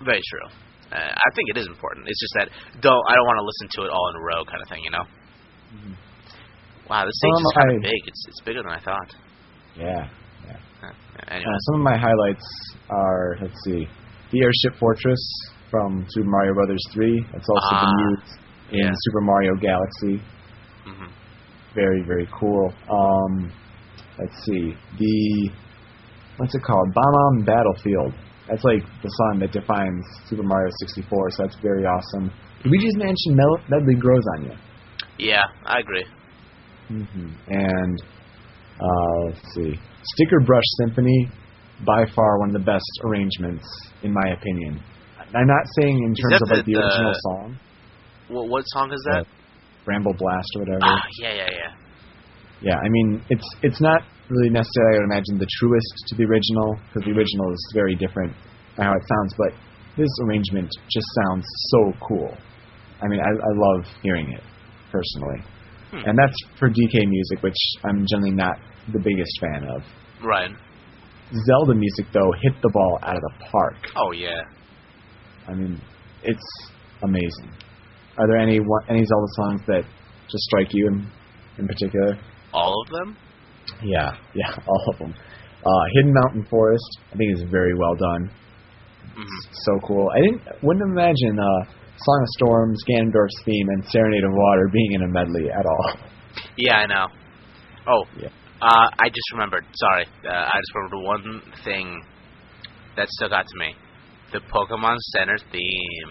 very 0.04 0.20
true. 0.30 0.50
Uh, 0.92 1.12
I 1.12 1.28
think 1.34 1.50
it 1.50 1.58
is 1.58 1.66
important. 1.66 2.06
It's 2.08 2.20
just 2.20 2.34
that 2.38 2.48
don't 2.80 3.04
I 3.08 3.14
don't 3.14 3.26
want 3.26 3.38
to 3.42 3.46
listen 3.46 3.66
to 3.78 3.80
it 3.86 3.90
all 3.90 4.06
in 4.10 4.16
a 4.16 4.24
row, 4.24 4.44
kind 4.46 4.62
of 4.62 4.68
thing, 4.68 4.82
you 4.84 4.90
know. 4.90 5.04
Wow, 6.88 7.04
this 7.04 7.14
stage 7.18 7.34
Um, 7.34 7.42
is 7.46 7.52
kind 7.58 7.70
of 7.76 7.82
big. 7.82 8.00
It's 8.06 8.22
it's 8.28 8.40
bigger 8.46 8.62
than 8.62 8.72
I 8.72 8.78
thought. 8.80 9.10
Yeah. 9.76 10.08
Uh, 10.82 10.92
anyway. 11.28 11.44
Uh, 11.50 11.58
some 11.66 11.74
of 11.76 11.82
my 11.82 11.96
highlights 11.96 12.46
are 12.90 13.36
let's 13.42 13.58
see, 13.64 13.88
the 14.30 14.38
airship 14.42 14.78
fortress 14.78 15.18
from 15.70 16.06
Super 16.10 16.28
Mario 16.28 16.54
Brothers 16.54 16.82
3. 16.94 17.26
That's 17.32 17.48
also 17.48 17.74
Ah, 17.74 17.90
been 17.90 18.10
used 18.10 18.32
in 18.70 18.78
yeah. 18.86 18.92
Super 19.10 19.20
Mario 19.22 19.54
Galaxy. 19.56 20.22
hmm 20.86 21.10
Very 21.74 22.02
very 22.06 22.28
cool. 22.38 22.72
Um, 22.88 23.50
let's 24.20 24.38
see 24.46 24.72
the 24.98 25.50
what's 26.36 26.54
it 26.54 26.62
called? 26.62 26.94
Bomb 26.94 27.44
Battlefield. 27.44 28.14
That's 28.48 28.62
like 28.64 28.82
the 29.02 29.08
song 29.08 29.38
that 29.40 29.50
defines 29.52 30.04
Super 30.26 30.42
Mario 30.44 30.70
64. 30.78 31.30
So 31.32 31.42
that's 31.44 31.56
very 31.62 31.84
awesome. 31.84 32.30
Did 32.62 32.70
we 32.70 32.78
just 32.78 32.96
mention 32.96 33.34
Mel- 33.34 33.64
Medley 33.68 33.94
Grows 33.98 34.22
on 34.38 34.44
You? 34.46 34.54
Yeah, 35.18 35.42
I 35.64 35.78
agree. 35.80 36.04
hmm 36.88 37.32
And 37.48 37.96
uh, 38.78 39.18
let's 39.26 39.54
see, 39.54 39.74
Sticker 40.14 40.40
Brush 40.44 40.64
Symphony, 40.84 41.28
by 41.84 42.04
far 42.14 42.38
one 42.40 42.48
of 42.50 42.54
the 42.54 42.64
best 42.64 42.88
arrangements 43.04 43.66
in 44.02 44.12
my 44.12 44.30
opinion. 44.32 44.80
I'm 45.34 45.46
not 45.46 45.64
saying 45.80 45.96
in 45.98 46.14
terms 46.14 46.42
of 46.42 46.50
like 46.50 46.64
the- 46.64 46.72
the, 46.72 46.78
original 46.78 47.12
song, 47.14 47.58
What 48.28 48.48
what 48.48 48.62
song 48.66 48.92
is 48.92 49.02
that? 49.10 49.26
Bramble 49.84 50.14
Blast 50.18 50.48
or 50.56 50.60
whatever. 50.62 50.80
Ah, 50.82 51.02
yeah, 51.20 51.34
yeah, 51.34 51.50
yeah. 51.50 51.85
Yeah, 52.60 52.76
I 52.76 52.88
mean 52.88 53.22
it's 53.30 53.48
it's 53.62 53.80
not 53.80 54.02
really 54.28 54.50
necessarily 54.50 54.96
I 54.96 54.98
would 55.00 55.10
imagine 55.12 55.38
the 55.38 55.46
truest 55.60 55.94
to 56.08 56.16
the 56.16 56.24
original 56.24 56.76
because 56.88 57.04
the 57.06 57.14
original 57.14 57.52
is 57.52 57.62
very 57.74 57.94
different 57.96 58.32
how 58.76 58.92
it 58.92 59.02
sounds, 59.08 59.32
but 59.38 59.52
this 59.96 60.10
arrangement 60.24 60.68
just 60.92 61.06
sounds 61.24 61.44
so 61.72 61.92
cool. 62.06 62.36
I 63.02 63.08
mean, 63.08 63.20
I, 63.20 63.28
I 63.28 63.52
love 63.54 63.86
hearing 64.02 64.32
it 64.32 64.42
personally, 64.92 65.40
Hmm. 65.90 66.02
and 66.08 66.18
that's 66.18 66.36
for 66.58 66.68
DK 66.68 67.06
music, 67.06 67.42
which 67.42 67.56
I'm 67.84 68.04
generally 68.10 68.34
not 68.34 68.58
the 68.92 68.98
biggest 68.98 69.30
fan 69.40 69.64
of. 69.70 69.82
Right. 70.22 70.50
Zelda 71.30 71.74
music 71.74 72.06
though 72.12 72.32
hit 72.42 72.52
the 72.62 72.70
ball 72.72 72.98
out 73.02 73.16
of 73.16 73.22
the 73.22 73.44
park. 73.50 73.76
Oh 73.96 74.12
yeah. 74.12 74.42
I 75.48 75.54
mean, 75.54 75.80
it's 76.22 76.48
amazing. 77.02 77.50
Are 78.18 78.26
there 78.26 78.38
any 78.38 78.58
any 78.88 79.04
Zelda 79.04 79.26
songs 79.36 79.60
that 79.66 79.82
just 80.30 80.42
strike 80.50 80.68
you 80.72 80.88
in 80.88 81.06
in 81.58 81.66
particular? 81.66 82.18
All 82.56 82.74
of 82.82 82.88
them? 82.90 83.16
Yeah, 83.84 84.10
yeah, 84.34 84.50
all 84.68 84.84
of 84.92 84.98
them. 84.98 85.12
Uh, 85.12 85.84
Hidden 85.94 86.12
Mountain 86.14 86.46
Forest, 86.48 86.98
I 87.12 87.16
think 87.16 87.34
is 87.34 87.44
very 87.50 87.74
well 87.74 87.94
done. 87.96 88.30
hmm 89.14 89.40
So 89.52 89.72
cool. 89.86 90.08
I 90.14 90.20
didn't 90.20 90.42
wouldn't 90.62 90.90
imagine 90.90 91.36
uh, 91.38 91.64
Song 91.98 92.20
of 92.22 92.28
Storms, 92.38 92.78
Ganondorf's 92.88 93.42
theme, 93.44 93.68
and 93.68 93.84
Serenade 93.88 94.24
of 94.24 94.32
Water 94.32 94.68
being 94.72 94.92
in 94.92 95.02
a 95.02 95.08
medley 95.08 95.50
at 95.50 95.64
all. 95.66 95.98
Yeah, 96.56 96.76
I 96.76 96.86
know. 96.86 97.06
Oh. 97.88 98.04
Yeah. 98.18 98.28
Uh, 98.60 98.88
I 98.98 99.08
just 99.08 99.32
remembered. 99.32 99.64
Sorry. 99.74 100.06
Uh, 100.24 100.32
I 100.32 100.56
just 100.56 100.74
remembered 100.74 101.04
one 101.04 101.42
thing 101.64 102.02
that 102.96 103.08
stuck 103.10 103.32
out 103.32 103.46
to 103.46 103.58
me. 103.58 103.74
The 104.32 104.40
Pokemon 104.52 104.96
Center 105.14 105.38
theme. 105.52 106.10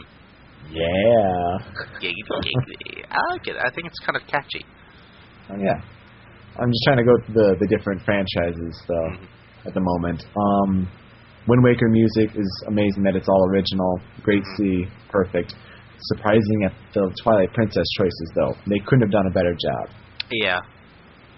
Yeah. 0.72 1.58
Giggity 2.02 2.24
giggity. 2.42 3.06
I 3.10 3.18
like 3.32 3.48
it. 3.48 3.56
I 3.58 3.70
think 3.74 3.88
it's 3.88 4.00
kind 4.00 4.16
of 4.16 4.24
catchy. 4.28 4.66
Oh, 5.50 5.56
yeah. 5.58 5.82
I'm 6.60 6.72
just 6.72 6.84
trying 6.86 6.98
to 6.98 7.04
go 7.04 7.16
through 7.26 7.34
the 7.36 7.56
the 7.60 7.68
different 7.68 8.02
franchises 8.04 8.82
though 8.88 9.10
Mhm. 9.12 9.68
at 9.68 9.74
the 9.74 9.82
moment. 9.82 10.26
Um, 10.36 10.88
Wind 11.48 11.64
Waker 11.64 11.90
music 11.90 12.36
is 12.36 12.64
amazing 12.68 13.04
that 13.04 13.16
it's 13.16 13.28
all 13.30 13.50
original. 13.52 14.00
Great 14.24 14.44
Sea, 14.58 14.88
perfect. 15.10 15.54
Surprising 16.16 16.64
at 16.66 16.74
the 16.94 17.12
Twilight 17.24 17.54
Princess 17.54 17.86
choices 17.98 18.32
though. 18.36 18.54
They 18.68 18.80
couldn't 18.80 19.02
have 19.02 19.12
done 19.12 19.28
a 19.28 19.32
better 19.32 19.54
job. 19.54 19.90
Yeah. 20.32 20.60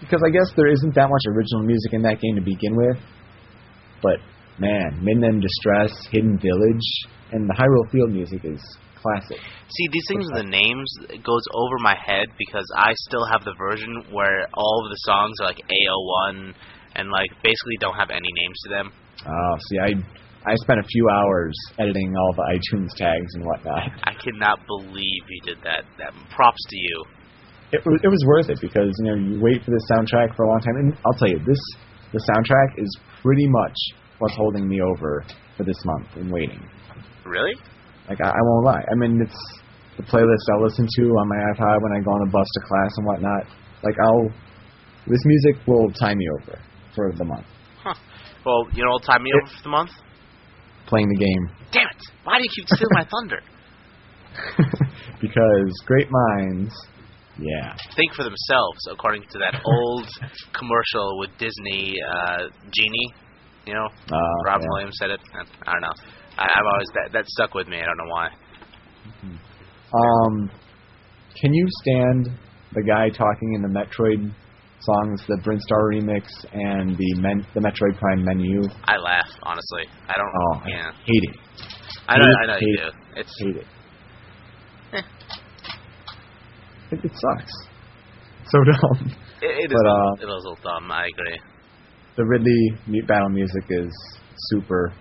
because 0.00 0.22
I 0.24 0.30
guess 0.30 0.52
there 0.54 0.68
isn't 0.68 0.94
that 0.94 1.10
much 1.10 1.22
original 1.26 1.64
music 1.64 1.92
in 1.92 2.02
that 2.02 2.20
game 2.20 2.36
to 2.36 2.40
begin 2.40 2.76
with. 2.76 2.98
But 4.00 4.20
man, 4.60 4.96
Midland 5.02 5.42
Distress, 5.42 5.90
Hidden 6.12 6.38
Village, 6.38 6.86
and 7.32 7.48
the 7.50 7.54
Hyrule 7.54 7.90
Field 7.90 8.12
music 8.12 8.44
is 8.44 8.62
classic. 9.02 9.38
See, 9.38 9.86
these 9.92 10.06
things 10.08 10.26
with 10.26 10.42
the 10.42 10.50
names 10.50 10.88
goes 11.22 11.44
over 11.54 11.78
my 11.80 11.94
head 11.94 12.28
because 12.38 12.66
I 12.76 12.92
still 13.08 13.26
have 13.30 13.44
the 13.44 13.54
version 13.58 14.12
where 14.12 14.48
all 14.54 14.82
of 14.84 14.90
the 14.90 15.00
songs 15.06 15.36
are 15.40 15.46
like 15.46 15.60
AO1 15.60 16.54
and 16.96 17.10
like 17.10 17.30
basically 17.42 17.78
don't 17.80 17.96
have 17.96 18.10
any 18.10 18.28
names 18.28 18.58
to 18.64 18.68
them. 18.70 18.92
Oh, 19.26 19.54
see, 19.70 19.78
I 19.78 19.90
I 20.46 20.54
spent 20.62 20.80
a 20.80 20.86
few 20.86 21.08
hours 21.10 21.54
editing 21.78 22.14
all 22.16 22.32
the 22.32 22.46
iTunes 22.56 22.94
tags 22.96 23.34
and 23.34 23.44
whatnot. 23.44 23.90
I 24.04 24.14
cannot 24.14 24.66
believe 24.66 25.22
you 25.28 25.40
did 25.44 25.58
that. 25.64 25.84
That 25.98 26.14
props 26.30 26.62
to 26.68 26.76
you. 26.76 27.04
It, 27.72 27.82
wa- 27.84 28.00
it 28.02 28.08
was 28.08 28.24
worth 28.26 28.48
it 28.48 28.58
because 28.60 28.90
you 28.98 29.04
know 29.04 29.14
you 29.14 29.40
wait 29.42 29.62
for 29.64 29.72
the 29.72 29.82
soundtrack 29.92 30.34
for 30.36 30.44
a 30.44 30.48
long 30.48 30.60
time, 30.60 30.76
and 30.76 30.96
I'll 31.04 31.18
tell 31.18 31.28
you 31.28 31.38
this: 31.44 31.60
the 32.12 32.20
soundtrack 32.20 32.82
is 32.82 32.88
pretty 33.22 33.46
much 33.48 33.76
what's 34.18 34.34
holding 34.36 34.68
me 34.68 34.80
over 34.80 35.24
for 35.56 35.64
this 35.64 35.76
month 35.84 36.16
in 36.16 36.30
waiting. 36.30 36.62
Really? 37.24 37.54
Like 38.08 38.20
I, 38.20 38.28
I 38.30 38.40
won't 38.42 38.64
lie. 38.64 38.82
I 38.90 38.94
mean, 38.96 39.20
it's 39.20 39.40
the 39.96 40.02
playlist 40.04 40.44
I 40.54 40.62
listen 40.62 40.86
to 40.86 41.02
on 41.20 41.28
my 41.28 41.36
iPod 41.54 41.82
when 41.82 41.92
I 41.92 42.00
go 42.00 42.10
on 42.10 42.26
the 42.26 42.32
bus 42.32 42.46
to 42.54 42.60
class 42.66 42.90
and 42.96 43.06
whatnot. 43.06 43.44
Like 43.82 43.94
I'll, 44.02 44.28
this 45.06 45.22
music 45.24 45.66
will 45.66 45.90
tie 45.92 46.14
me 46.14 46.26
over 46.40 46.58
for 46.94 47.12
the 47.16 47.24
month. 47.24 47.46
Huh. 47.82 47.94
Well, 48.44 48.66
you 48.72 48.84
know, 48.84 48.98
time 49.04 49.22
me 49.22 49.30
over 49.42 49.50
for 49.56 49.62
the 49.62 49.68
month. 49.70 49.90
Playing 50.86 51.08
the 51.10 51.16
game 51.18 51.58
Damn 51.70 51.84
it! 51.86 52.02
Why 52.24 52.38
do 52.38 52.44
you 52.44 52.50
keep 52.56 52.66
stealing 52.66 52.96
my 52.96 53.04
thunder? 53.04 53.40
because 55.20 55.72
great 55.84 56.08
minds, 56.10 56.72
yeah. 57.38 57.76
Think 57.94 58.14
for 58.14 58.24
themselves, 58.24 58.80
according 58.90 59.22
to 59.22 59.38
that 59.38 59.60
old 59.64 60.06
commercial 60.56 61.18
with 61.20 61.30
Disney 61.38 61.94
uh, 62.00 62.48
Genie. 62.72 63.14
You 63.66 63.74
know, 63.74 63.86
Uh, 64.10 64.16
Robin 64.46 64.62
yeah. 64.62 64.72
Williams 64.72 64.96
said 64.98 65.10
it. 65.10 65.20
I 65.66 65.72
don't 65.72 65.82
know. 65.82 65.92
I, 66.38 66.44
I've 66.44 66.68
always 66.72 66.88
that 66.94 67.12
that 67.12 67.26
stuck 67.26 67.54
with 67.54 67.68
me. 67.68 67.78
I 67.78 67.84
don't 67.84 67.98
know 67.98 68.12
why. 68.12 68.28
Um, 69.92 70.50
can 71.40 71.52
you 71.52 71.66
stand 71.82 72.28
the 72.74 72.82
guy 72.82 73.08
talking 73.08 73.54
in 73.54 73.62
the 73.62 73.68
Metroid 73.68 74.30
songs, 74.80 75.22
the 75.26 75.38
Brinstar 75.44 75.90
remix 75.92 76.28
and 76.52 76.96
the 76.96 77.14
Men- 77.20 77.46
the 77.54 77.60
Metroid 77.60 77.98
Prime 77.98 78.24
menu. 78.24 78.62
I 78.84 78.96
laugh 78.96 79.28
honestly. 79.42 79.84
I 80.08 80.14
don't. 80.14 80.32
Oh, 80.34 80.62
yeah. 80.66 80.90
I 80.90 80.94
hate 81.04 81.24
it. 81.24 81.36
I 82.08 82.16
know. 82.18 82.24
hate 82.24 82.36
I 82.42 82.46
know 82.46 82.54
it, 82.54 82.62
you 82.62 82.76
hate 82.76 82.82
do. 82.82 83.20
It's 83.20 83.34
Hate 83.38 83.56
it. 83.56 83.66
Eh. 84.94 85.02
It, 86.90 87.04
it 87.04 87.12
sucks. 87.12 87.52
So 88.46 88.58
dumb. 88.64 89.12
it, 89.42 89.44
it 89.44 89.70
is. 89.70 89.76
But, 89.76 89.86
a 89.86 89.92
uh, 89.92 90.10
little- 90.10 90.14
it 90.14 90.24
is 90.24 90.44
a 90.44 90.48
little 90.48 90.58
dumb. 90.62 90.90
I 90.90 91.04
agree. 91.06 91.38
The 92.16 92.24
Ridley 92.24 93.02
battle 93.06 93.28
music 93.28 93.64
is 93.68 93.92
super. 94.48 94.94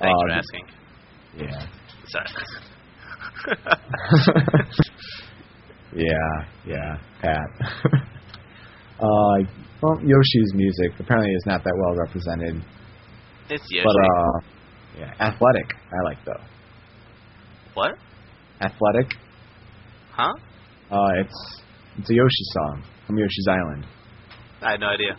Thanks 0.00 0.20
for 0.22 0.30
uh, 0.30 0.38
asking. 0.38 0.66
Yeah. 1.36 1.66
Sorry. 2.08 2.26
yeah, 5.94 6.44
yeah, 6.66 6.96
Pat. 7.20 7.48
uh, 9.00 9.36
well, 9.82 9.98
Yoshi's 10.02 10.52
music 10.54 10.92
apparently 10.98 11.32
is 11.32 11.44
not 11.46 11.62
that 11.64 11.74
well 11.76 11.94
represented, 11.96 12.62
it's 13.48 13.64
Yoshi. 13.70 13.84
but 13.84 13.96
uh, 14.04 14.40
yeah, 14.98 15.12
athletic. 15.26 15.72
I 15.74 16.02
like 16.04 16.18
though. 16.24 16.42
what? 17.74 17.92
Athletic. 18.60 19.14
Huh? 20.12 20.32
Uh, 20.90 21.12
it's 21.20 21.62
it's 21.98 22.10
a 22.10 22.14
Yoshi 22.14 22.44
song 22.52 22.82
from 23.06 23.18
Yoshi's 23.18 23.46
Island. 23.48 23.86
I 24.62 24.72
had 24.72 24.80
no 24.80 24.88
idea. 24.88 25.16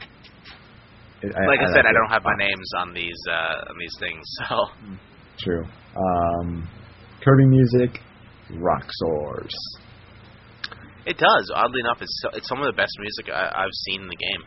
It, 1.21 1.33
Like 1.35 1.59
I, 1.59 1.71
said, 1.73 1.85
I 1.85 1.93
don't 1.93 2.09
have 2.09 2.23
my 2.23 2.35
names 2.37 2.69
on 2.77 2.93
these 2.93 3.17
uh, 3.29 3.69
on 3.69 3.75
these 3.79 3.95
things, 3.99 4.23
so 4.49 4.55
True. 5.37 5.63
Um, 5.95 6.67
Kirby 7.23 7.45
music, 7.45 7.99
Roxors. 8.53 9.53
it 11.05 11.17
does. 11.17 11.51
Oddly 11.55 11.79
enough, 11.81 12.01
it's 12.01 12.19
so, 12.21 12.29
it's 12.33 12.47
some 12.47 12.59
of 12.59 12.65
the 12.65 12.73
best 12.75 12.93
music 12.99 13.33
I, 13.33 13.63
I've 13.63 13.73
seen 13.85 14.01
in 14.01 14.07
the 14.07 14.15
game. 14.15 14.43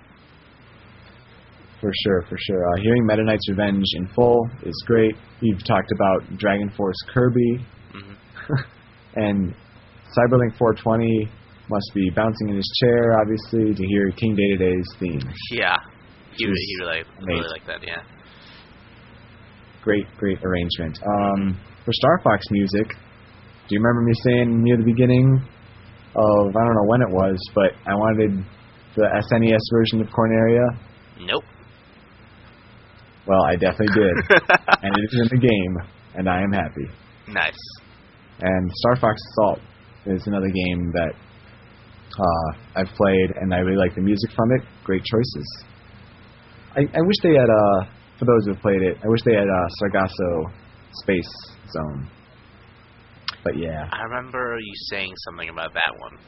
For 1.81 1.93
sure, 2.03 2.25
for 2.29 2.37
sure. 2.39 2.65
Uh, 2.67 2.81
hearing 2.83 3.07
Meta 3.07 3.25
Knight's 3.25 3.49
Revenge 3.49 3.85
in 3.95 4.09
full 4.15 4.49
is 4.63 4.85
great. 4.87 5.15
You've 5.41 5.65
talked 5.65 5.93
about 5.93 6.39
Dragon 6.39 6.71
Force 6.77 6.97
Kirby, 7.13 7.67
hmm 7.93 8.15
and 9.17 9.55
Cyberlink 10.17 10.57
420 10.59 11.29
must 11.71 11.91
be 11.95 12.11
bouncing 12.11 12.51
in 12.51 12.57
his 12.57 12.79
chair, 12.81 13.19
obviously, 13.21 13.75
to 13.75 13.87
hear 13.87 14.11
King 14.13 14.37
Dedede's 14.37 14.95
theme. 14.99 15.21
Yeah, 15.51 15.77
he, 16.36 16.47
Which 16.47 16.56
he 16.59 16.77
really 16.81 17.02
really 17.23 17.48
liked 17.48 17.66
that. 17.66 17.81
Yeah. 17.82 18.02
Great, 19.82 20.06
great 20.16 20.39
arrangement. 20.43 20.98
Um, 21.05 21.61
for 21.85 21.93
Star 21.93 22.20
Fox 22.24 22.44
music, 22.51 22.89
do 23.69 23.74
you 23.74 23.81
remember 23.81 24.01
me 24.02 24.15
saying 24.24 24.62
near 24.62 24.77
the 24.78 24.85
beginning 24.85 25.36
of, 26.16 26.48
I 26.48 26.61
don't 26.65 26.74
know 26.74 26.86
when 26.86 27.02
it 27.02 27.11
was, 27.11 27.36
but 27.55 27.73
I 27.86 27.94
wanted 27.94 28.44
the 28.97 29.02
SNES 29.02 29.61
version 29.73 30.01
of 30.01 30.09
Corneria? 30.09 30.78
Nope. 31.20 31.44
Well, 33.27 33.43
I 33.43 33.56
definitely 33.56 33.94
did. 33.94 34.15
and 34.82 34.93
it 34.97 35.05
is 35.12 35.20
in 35.20 35.39
the 35.39 35.47
game, 35.47 35.77
and 36.15 36.28
I 36.28 36.40
am 36.40 36.52
happy. 36.52 36.89
nice. 37.28 37.59
And 38.40 38.70
Star 38.73 38.97
Fox 38.97 39.20
Assault 39.31 39.61
is 40.06 40.27
another 40.27 40.48
game 40.48 40.93
that 40.93 41.12
uh, 42.19 42.59
I've 42.77 42.89
played, 42.97 43.31
and 43.40 43.55
I 43.55 43.59
really 43.59 43.78
like 43.78 43.94
the 43.94 44.02
music 44.02 44.31
from 44.35 44.51
it. 44.52 44.62
Great 44.82 45.02
choices. 45.05 45.65
I, 46.77 46.81
I 46.81 47.03
wish 47.07 47.17
they 47.23 47.35
had, 47.35 47.51
uh, 47.51 47.87
for 48.19 48.25
those 48.25 48.47
who 48.47 48.53
have 48.55 48.63
played 48.63 48.83
it, 48.83 48.97
I 49.03 49.09
wish 49.09 49.21
they 49.25 49.35
had 49.35 49.47
uh, 49.47 49.69
Sargasso 49.79 50.51
Space 51.03 51.31
Zone. 51.71 52.09
But 53.45 53.59
yeah, 53.59 53.89
I 53.93 54.03
remember 54.05 54.59
you 54.59 54.73
saying 54.91 55.13
something 55.29 55.51
about 55.51 55.75
that 55.75 55.93
one. 55.99 56.19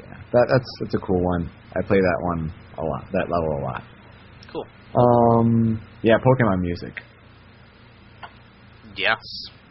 yeah, 0.00 0.16
that, 0.32 0.46
that's 0.50 0.70
that's 0.80 0.94
a 0.94 0.98
cool 1.06 1.22
one. 1.22 1.50
I 1.76 1.82
play 1.86 1.98
that 1.98 2.18
one 2.22 2.52
a 2.78 2.82
lot, 2.82 3.04
that 3.12 3.28
level 3.28 3.58
a 3.58 3.62
lot. 3.62 3.82
Cool. 4.50 4.66
Um, 4.96 5.80
yeah, 6.02 6.16
Pokemon 6.16 6.60
music. 6.60 7.02
Yes. 8.96 9.20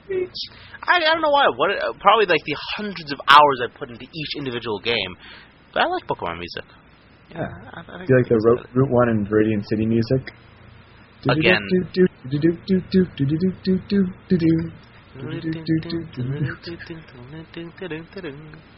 I, 0.09 0.97
I 0.97 0.99
don't 0.99 1.21
know 1.21 1.29
why. 1.31 1.47
What 1.55 1.71
uh, 1.71 1.93
probably 1.99 2.25
like 2.25 2.43
the 2.45 2.55
hundreds 2.77 3.11
of 3.11 3.19
hours 3.27 3.61
I 3.63 3.77
put 3.77 3.89
into 3.89 4.05
each 4.05 4.31
individual 4.37 4.79
game, 4.79 5.17
but 5.73 5.83
I 5.83 5.85
like 5.87 6.05
Pokemon 6.05 6.37
music. 6.37 6.65
Yeah. 7.31 7.47
I, 7.73 7.79
I 7.79 8.05
Do 8.05 8.13
you 8.13 8.17
like 8.17 8.27
the 8.27 8.35
it's 8.35 8.45
Route, 8.45 8.67
Route 8.73 8.91
One 8.91 9.09
and 9.09 9.27
Viridian 9.27 9.63
City 9.69 9.85
music? 9.85 10.21
Again. 11.29 11.61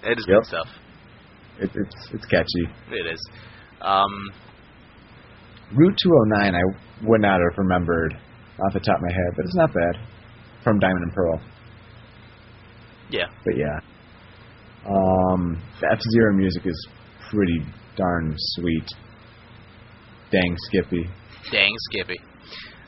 It 0.04 0.18
is 0.18 0.26
Yep. 0.28 0.38
good 0.38 0.46
stuff. 0.46 0.68
It, 1.60 1.70
it's 1.74 1.96
it's 2.14 2.26
catchy. 2.26 2.66
It 2.92 3.06
is. 3.14 3.30
Um, 3.82 4.32
Route 5.74 5.98
209, 6.04 6.56
I 6.56 6.62
would 7.04 7.22
not 7.22 7.40
have 7.40 7.58
remembered 7.58 8.14
off 8.14 8.74
the 8.74 8.80
top 8.80 8.98
of 8.98 9.02
my 9.02 9.14
head, 9.14 9.34
but 9.36 9.46
it's 9.46 9.56
not 9.56 9.74
bad. 9.74 9.98
From 10.64 10.80
Diamond 10.80 11.04
and 11.04 11.14
Pearl, 11.14 11.42
yeah. 13.10 13.26
but 13.44 13.58
yeah. 13.58 13.80
Um, 14.88 15.62
the 15.82 15.88
F 15.92 16.00
Zero 16.14 16.34
music 16.34 16.66
is 16.66 16.88
pretty 17.30 17.60
darn 17.96 18.34
sweet. 18.38 18.88
Dang 20.32 20.56
Skippy. 20.70 21.06
Dang, 21.52 21.74
Skippy. 21.92 22.20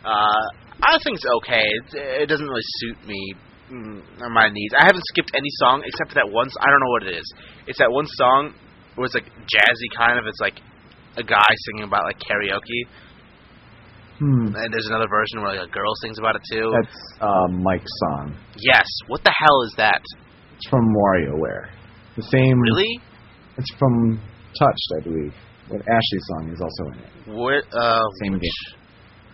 Uh, 0.03 0.43
I 0.81 0.97
think 1.03 1.17
it's 1.17 1.25
okay. 1.43 1.61
It, 1.61 2.23
it 2.23 2.25
doesn't 2.29 2.45
really 2.47 2.67
suit 2.81 2.97
me 3.07 3.33
mm, 3.71 4.01
or 4.21 4.29
my 4.29 4.49
needs. 4.49 4.73
I 4.79 4.85
haven't 4.85 5.03
skipped 5.13 5.31
any 5.35 5.49
song 5.61 5.83
except 5.85 6.09
for 6.11 6.15
that 6.15 6.29
one. 6.31 6.47
I 6.59 6.65
don't 6.69 6.79
know 6.81 6.91
what 6.91 7.03
it 7.03 7.17
is. 7.17 7.33
It's 7.67 7.79
that 7.79 7.91
one 7.91 8.07
song 8.17 8.53
where 8.95 9.05
it's 9.05 9.13
like 9.15 9.25
jazzy 9.45 9.89
kind 9.95 10.17
of. 10.17 10.25
It's 10.25 10.39
like 10.41 10.57
a 11.17 11.23
guy 11.23 11.45
singing 11.69 11.87
about 11.87 12.03
like 12.05 12.17
karaoke, 12.19 12.81
Hmm. 14.19 14.55
and 14.55 14.73
there's 14.73 14.87
another 14.87 15.07
version 15.09 15.41
where 15.41 15.55
like 15.59 15.67
a 15.67 15.71
girl 15.71 15.91
sings 16.01 16.17
about 16.19 16.35
it 16.37 16.41
too. 16.51 16.71
That's 16.81 16.97
uh, 17.21 17.47
Mike's 17.51 17.91
song. 18.09 18.35
yes. 18.57 18.87
What 19.07 19.23
the 19.23 19.33
hell 19.37 19.61
is 19.67 19.73
that? 19.77 20.01
It's 20.55 20.69
from 20.69 20.85
WarioWare. 20.95 21.67
The 22.15 22.23
same. 22.31 22.59
Really? 22.61 22.99
It's 23.57 23.71
from 23.77 24.19
Touched, 24.59 24.89
I 24.97 25.03
believe. 25.03 25.33
But 25.69 25.81
Ashley's 25.89 26.25
song 26.29 26.43
is 26.53 26.61
also 26.61 26.83
in 26.93 26.97
it. 27.01 27.11
Where? 27.35 27.63
Uh, 27.73 27.99
Same 28.23 28.33
which- 28.33 28.75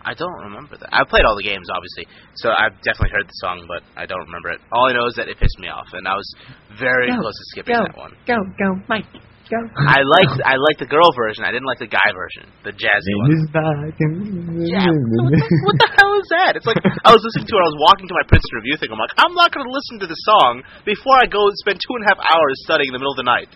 I 0.02 0.14
don't 0.18 0.34
remember 0.50 0.74
that. 0.82 0.90
I 0.90 1.06
played 1.06 1.22
all 1.22 1.38
the 1.38 1.46
games, 1.46 1.62
obviously, 1.70 2.10
so 2.34 2.50
I've 2.50 2.74
definitely 2.82 3.14
heard 3.14 3.22
the 3.30 3.38
song, 3.38 3.62
but 3.70 3.86
I 3.94 4.02
don't 4.02 4.26
remember 4.26 4.50
it. 4.50 4.58
All 4.74 4.90
I 4.90 4.98
know 4.98 5.06
is 5.06 5.14
that 5.14 5.30
it 5.30 5.38
pissed 5.38 5.62
me 5.62 5.70
off, 5.70 5.86
and 5.94 6.10
I 6.10 6.18
was 6.18 6.26
very 6.74 7.06
Go, 7.06 7.22
close 7.22 7.38
to 7.38 7.44
skipping 7.54 7.78
go. 7.78 7.86
that 7.86 7.94
one. 7.94 8.10
Go, 8.26 8.34
go, 8.58 8.82
Mike. 8.90 9.06
Go. 9.46 9.58
I 9.78 10.02
liked 10.02 10.42
I 10.42 10.56
liked 10.58 10.80
the 10.82 10.90
girl 10.90 11.06
version. 11.14 11.44
I 11.46 11.52
didn't 11.54 11.68
like 11.70 11.78
the 11.78 11.86
guy 11.86 12.08
version, 12.16 12.50
the 12.66 12.72
jazzy 12.74 13.14
one. 13.20 13.30
And- 13.30 14.66
Yeah, 14.66 14.90
what 14.90 15.30
the, 15.30 15.42
what 15.70 15.76
the 15.78 15.90
hell 15.94 16.14
is 16.18 16.26
that? 16.34 16.56
It's 16.58 16.66
like 16.66 16.82
I 16.82 17.10
was 17.14 17.22
listening 17.22 17.46
to 17.46 17.54
it. 17.54 17.62
I 17.62 17.68
was 17.70 17.78
walking 17.78 18.06
to 18.10 18.14
my 18.18 18.26
Princeton 18.26 18.54
review 18.58 18.74
thing. 18.82 18.90
I'm 18.90 18.98
like, 18.98 19.14
I'm 19.22 19.34
not 19.38 19.54
going 19.54 19.62
to 19.66 19.70
listen 19.70 20.02
to 20.02 20.08
the 20.10 20.18
song 20.26 20.66
before 20.82 21.14
I 21.22 21.30
go 21.30 21.38
spend 21.62 21.78
two 21.78 21.94
and 21.94 22.02
a 22.06 22.08
half 22.10 22.18
hours 22.26 22.54
studying 22.66 22.90
in 22.90 22.94
the 22.96 23.02
middle 23.02 23.14
of 23.14 23.20
the 23.22 23.28
night. 23.28 23.50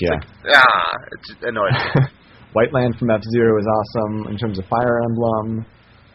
Yeah. 0.00 0.20
Ah, 0.54 0.92
it's 1.12 1.34
annoying. 1.42 1.74
Whiteland 2.54 2.96
from 2.98 3.10
F 3.10 3.20
Zero 3.32 3.58
is 3.58 3.66
awesome 3.66 4.28
in 4.32 4.38
terms 4.38 4.58
of 4.58 4.64
Fire 4.66 5.00
Emblem. 5.10 5.66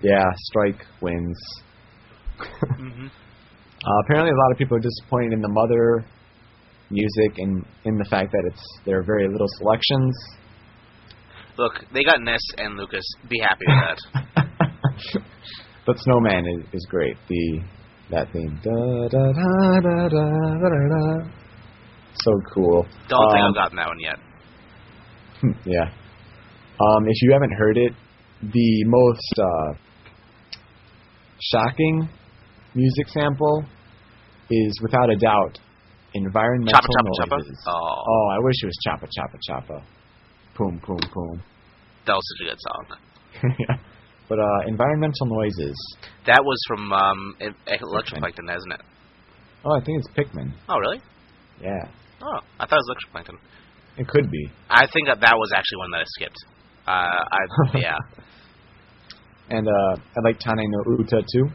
Yeah, 0.02 0.24
Strike 0.50 0.86
wins. 1.02 1.38
hmm 2.78 3.08
Uh, 3.08 4.00
apparently, 4.06 4.32
a 4.32 4.36
lot 4.36 4.52
of 4.52 4.58
people 4.58 4.78
are 4.78 4.82
disappointed 4.82 5.34
in 5.34 5.42
the 5.42 5.50
Mother 5.50 6.06
music 6.90 7.38
and 7.38 7.64
in 7.86 7.98
the 7.98 8.06
fact 8.06 8.32
that 8.32 8.44
it's 8.48 8.64
there 8.86 9.00
are 9.00 9.04
very 9.04 9.28
little 9.28 9.48
selections. 9.60 10.16
Look, 11.58 11.74
they 11.94 12.04
got 12.04 12.22
Ness 12.22 12.42
and 12.58 12.78
Lucas. 12.78 13.04
Be 13.30 13.40
happy 13.42 13.66
with 13.68 13.78
that. 13.84 15.22
but 15.86 15.98
Snowman 16.00 16.46
is, 16.48 16.66
is 16.74 16.88
great. 16.90 17.18
The 17.28 17.62
that 18.12 18.32
theme. 18.32 18.60
Da 18.64 18.72
da 19.10 19.32
da 19.34 19.80
da, 19.82 20.10
da, 20.10 20.60
da, 20.64 21.39
So 22.14 22.32
cool. 22.54 22.84
Don't 23.08 23.32
think 23.32 23.44
Um, 23.44 23.50
I've 23.50 23.56
gotten 23.56 23.78
that 23.78 23.88
one 23.88 24.00
yet. 24.00 24.18
yeah. 25.66 25.90
Um, 26.82 27.04
if 27.08 27.22
you 27.22 27.32
haven't 27.34 27.54
heard 27.58 27.78
it, 27.78 27.94
the 28.42 28.84
most 28.86 29.34
uh, 29.40 29.74
shocking 31.52 32.08
music 32.76 33.08
sample 33.10 33.64
is 34.50 34.80
without 34.82 35.10
a 35.10 35.16
doubt 35.18 35.60
environmental 36.14 36.74
Choppa 36.74 36.88
choppa 36.88 37.28
choppa. 37.30 37.38
noises. 37.38 37.64
Oh, 37.68 38.04
Oh, 38.08 38.28
I 38.32 38.40
wish 38.44 38.56
it 38.64 38.66
was 38.66 38.78
choppa 38.88 39.08
choppa 39.18 39.38
choppa. 39.50 39.84
Boom, 40.58 40.82
boom, 40.86 41.00
boom. 41.14 41.44
that 42.06 42.14
was 42.14 42.24
such 42.38 42.48
a 42.48 42.50
good 42.50 42.60
song. 42.60 43.56
yeah. 43.60 43.76
But 44.30 44.38
uh, 44.38 44.68
environmental 44.68 45.26
noises. 45.26 45.76
That 46.28 46.42
was 46.46 46.58
from 46.68 46.94
um, 46.94 47.36
E- 47.42 47.74
Electroplankton, 47.82 48.46
isn't 48.56 48.72
it? 48.74 48.82
Oh, 49.66 49.72
I 49.76 49.84
think 49.84 49.98
it's 50.04 50.08
Pikmin. 50.16 50.54
Oh, 50.70 50.78
really? 50.78 51.02
Yeah, 51.60 51.90
Oh, 52.22 52.40
I 52.60 52.66
thought 52.66 52.80
it 52.80 52.84
was 52.86 52.96
Electroplankton. 52.98 53.38
it 53.98 54.08
could 54.08 54.30
be. 54.32 54.50
I 54.70 54.86
think 54.94 55.08
that 55.08 55.20
that 55.22 55.36
was 55.36 55.52
actually 55.56 55.78
one 55.78 55.92
that 55.92 56.02
I 56.02 56.06
skipped. 56.18 56.38
Uh, 56.88 57.24
I 57.32 57.40
yeah. 57.80 57.98
And 59.50 59.68
uh, 59.68 59.96
I 59.98 60.20
like 60.24 60.40
Tane 60.40 60.56
no 60.70 60.98
Uta 60.98 61.22
too. 61.34 61.50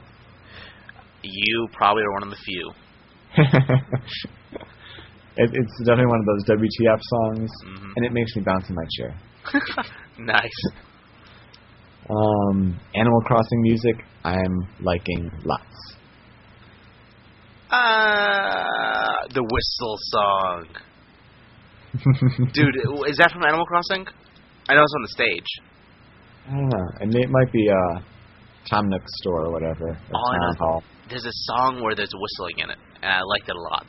You 1.23 1.69
probably 1.73 2.03
are 2.03 2.13
one 2.13 2.23
of 2.25 2.31
the 2.31 2.37
few. 2.37 2.73
it, 5.37 5.51
it's 5.53 5.79
definitely 5.85 6.07
one 6.07 6.21
of 6.21 6.27
those 6.27 6.45
WTF 6.59 7.01
songs, 7.03 7.51
hmm 7.65 7.91
and 7.97 8.05
it 8.05 8.13
makes 8.13 8.35
me 8.37 8.43
bounce 8.45 8.69
in 8.69 8.75
my 8.75 8.85
chair. 8.99 9.15
nice. 10.19 10.61
Um, 12.11 12.79
Animal 12.95 13.21
Crossing 13.23 13.63
music, 13.63 13.97
I'm 14.25 14.69
liking 14.81 15.31
lots. 15.45 15.97
Uh, 17.75 19.27
the 19.35 19.43
whistle 19.43 19.97
song. 20.15 20.67
Dude, 22.55 22.77
is 23.09 23.17
that 23.19 23.31
from 23.33 23.43
Animal 23.45 23.67
Crossing? 23.67 24.07
I 24.69 24.75
know 24.75 24.83
it's 24.83 24.95
on 24.97 25.03
the 25.03 25.09
stage. 25.09 25.51
I 26.49 26.51
don't 26.55 26.69
know. 26.69 26.87
And 27.01 27.15
it 27.15 27.31
might 27.31 27.53
be 27.53 27.69
uh, 27.69 28.01
Tom 28.71 28.89
Nook's 28.89 29.11
store 29.23 29.47
or 29.47 29.53
whatever. 29.53 29.89
Or 29.89 29.99
Oh, 30.15 30.33
I 30.33 30.39
know. 30.39 30.55
Hall. 30.59 30.83
There's 31.09 31.25
a 31.25 31.33
song 31.53 31.83
where 31.83 31.95
there's 31.95 32.13
whistling 32.15 32.59
in 32.65 32.71
it, 32.71 32.79
and 33.03 33.11
I 33.13 33.21
liked 33.23 33.49
it 33.49 33.57
a 33.57 33.61
lot. 33.61 33.87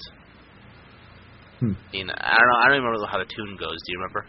Hmm. 1.59 1.73
You 1.93 2.05
know, 2.05 2.13
I 2.17 2.35
don't 2.37 2.47
know. 2.49 2.59
I 2.59 2.67
don't 2.67 2.75
even 2.77 2.85
remember 2.89 3.07
how 3.07 3.17
the 3.19 3.25
tune 3.29 3.55
goes. 3.59 3.77
Do 3.85 3.91
you 3.93 3.99
remember? 4.01 4.25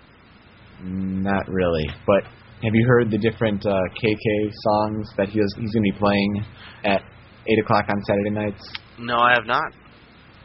Not 1.31 1.49
really. 1.49 1.85
But 2.07 2.25
have 2.63 2.75
you 2.75 2.85
heard 2.87 3.11
the 3.11 3.19
different 3.19 3.65
uh, 3.67 3.73
KK 4.03 4.53
songs 4.53 5.09
that 5.17 5.29
he 5.31 5.41
was, 5.41 5.53
he's 5.59 5.73
going 5.73 5.85
to 5.85 5.93
be 5.93 5.99
playing 5.99 6.45
at 6.85 7.03
8 7.03 7.65
o'clock 7.65 7.87
on 7.89 8.01
Saturday 8.05 8.31
nights? 8.31 8.63
No, 8.99 9.17
I 9.17 9.33
have 9.35 9.47
not. 9.47 9.73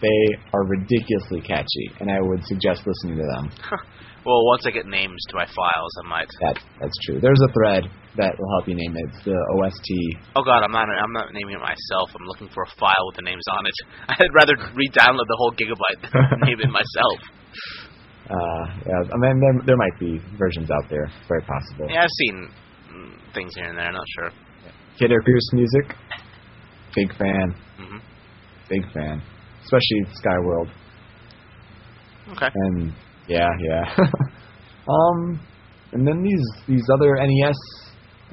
They 0.02 0.24
are 0.54 0.66
ridiculously 0.66 1.42
catchy, 1.42 1.88
and 2.00 2.10
I 2.10 2.20
would 2.22 2.44
suggest 2.46 2.88
listening 2.88 3.18
to 3.18 3.24
them. 3.24 3.80
Well, 4.22 4.46
once 4.54 4.68
I 4.68 4.72
get 4.72 4.86
names 4.86 5.18
to 5.30 5.36
my 5.36 5.50
files, 5.50 5.94
I 6.06 6.08
might. 6.08 6.30
That 6.46 6.62
That's 6.80 6.94
true. 7.06 7.18
There's 7.20 7.42
a 7.42 7.52
thread 7.58 7.90
that 8.18 8.38
will 8.38 8.52
help 8.54 8.70
you 8.70 8.78
name 8.78 8.94
it. 8.94 9.10
It's 9.10 9.26
the 9.26 9.34
OST. 9.34 9.90
Oh 10.38 10.46
God, 10.46 10.62
I'm 10.62 10.72
not. 10.72 10.86
I'm 10.94 11.14
not 11.14 11.34
naming 11.34 11.58
it 11.58 11.62
myself. 11.62 12.14
I'm 12.14 12.28
looking 12.30 12.48
for 12.54 12.62
a 12.62 12.70
file 12.78 13.02
with 13.10 13.18
the 13.18 13.26
names 13.26 13.42
on 13.58 13.66
it. 13.66 13.78
I'd 14.22 14.34
rather 14.38 14.54
re-download 14.78 15.26
the 15.26 15.38
whole 15.42 15.54
gigabyte 15.58 16.06
than 16.06 16.40
name 16.46 16.62
it 16.62 16.70
myself. 16.70 17.18
Uh, 18.30 18.66
yeah, 18.86 19.10
I 19.10 19.18
mean, 19.18 19.42
there, 19.42 19.74
there 19.74 19.78
might 19.78 19.98
be 19.98 20.22
versions 20.38 20.70
out 20.70 20.86
there. 20.90 21.10
Very 21.28 21.42
possible. 21.42 21.90
Yeah, 21.90 22.06
I've 22.06 22.18
seen 22.22 22.54
mm, 22.94 23.34
things 23.34 23.52
here 23.56 23.74
and 23.74 23.78
there. 23.78 23.92
Not 23.92 24.06
sure. 24.20 24.30
Kid 25.00 25.10
Icarus 25.10 25.50
music, 25.54 25.98
big 26.94 27.10
fan. 27.18 27.56
Big 28.72 28.84
fan. 28.94 29.22
Especially 29.64 30.02
Skyworld. 30.24 30.70
Okay. 32.32 32.48
And 32.56 32.94
yeah, 33.28 33.50
yeah. 33.60 33.84
um, 34.88 35.40
and 35.92 36.08
then 36.08 36.24
these 36.24 36.46
these 36.68 36.86
other 36.96 37.16
NES 37.20 37.58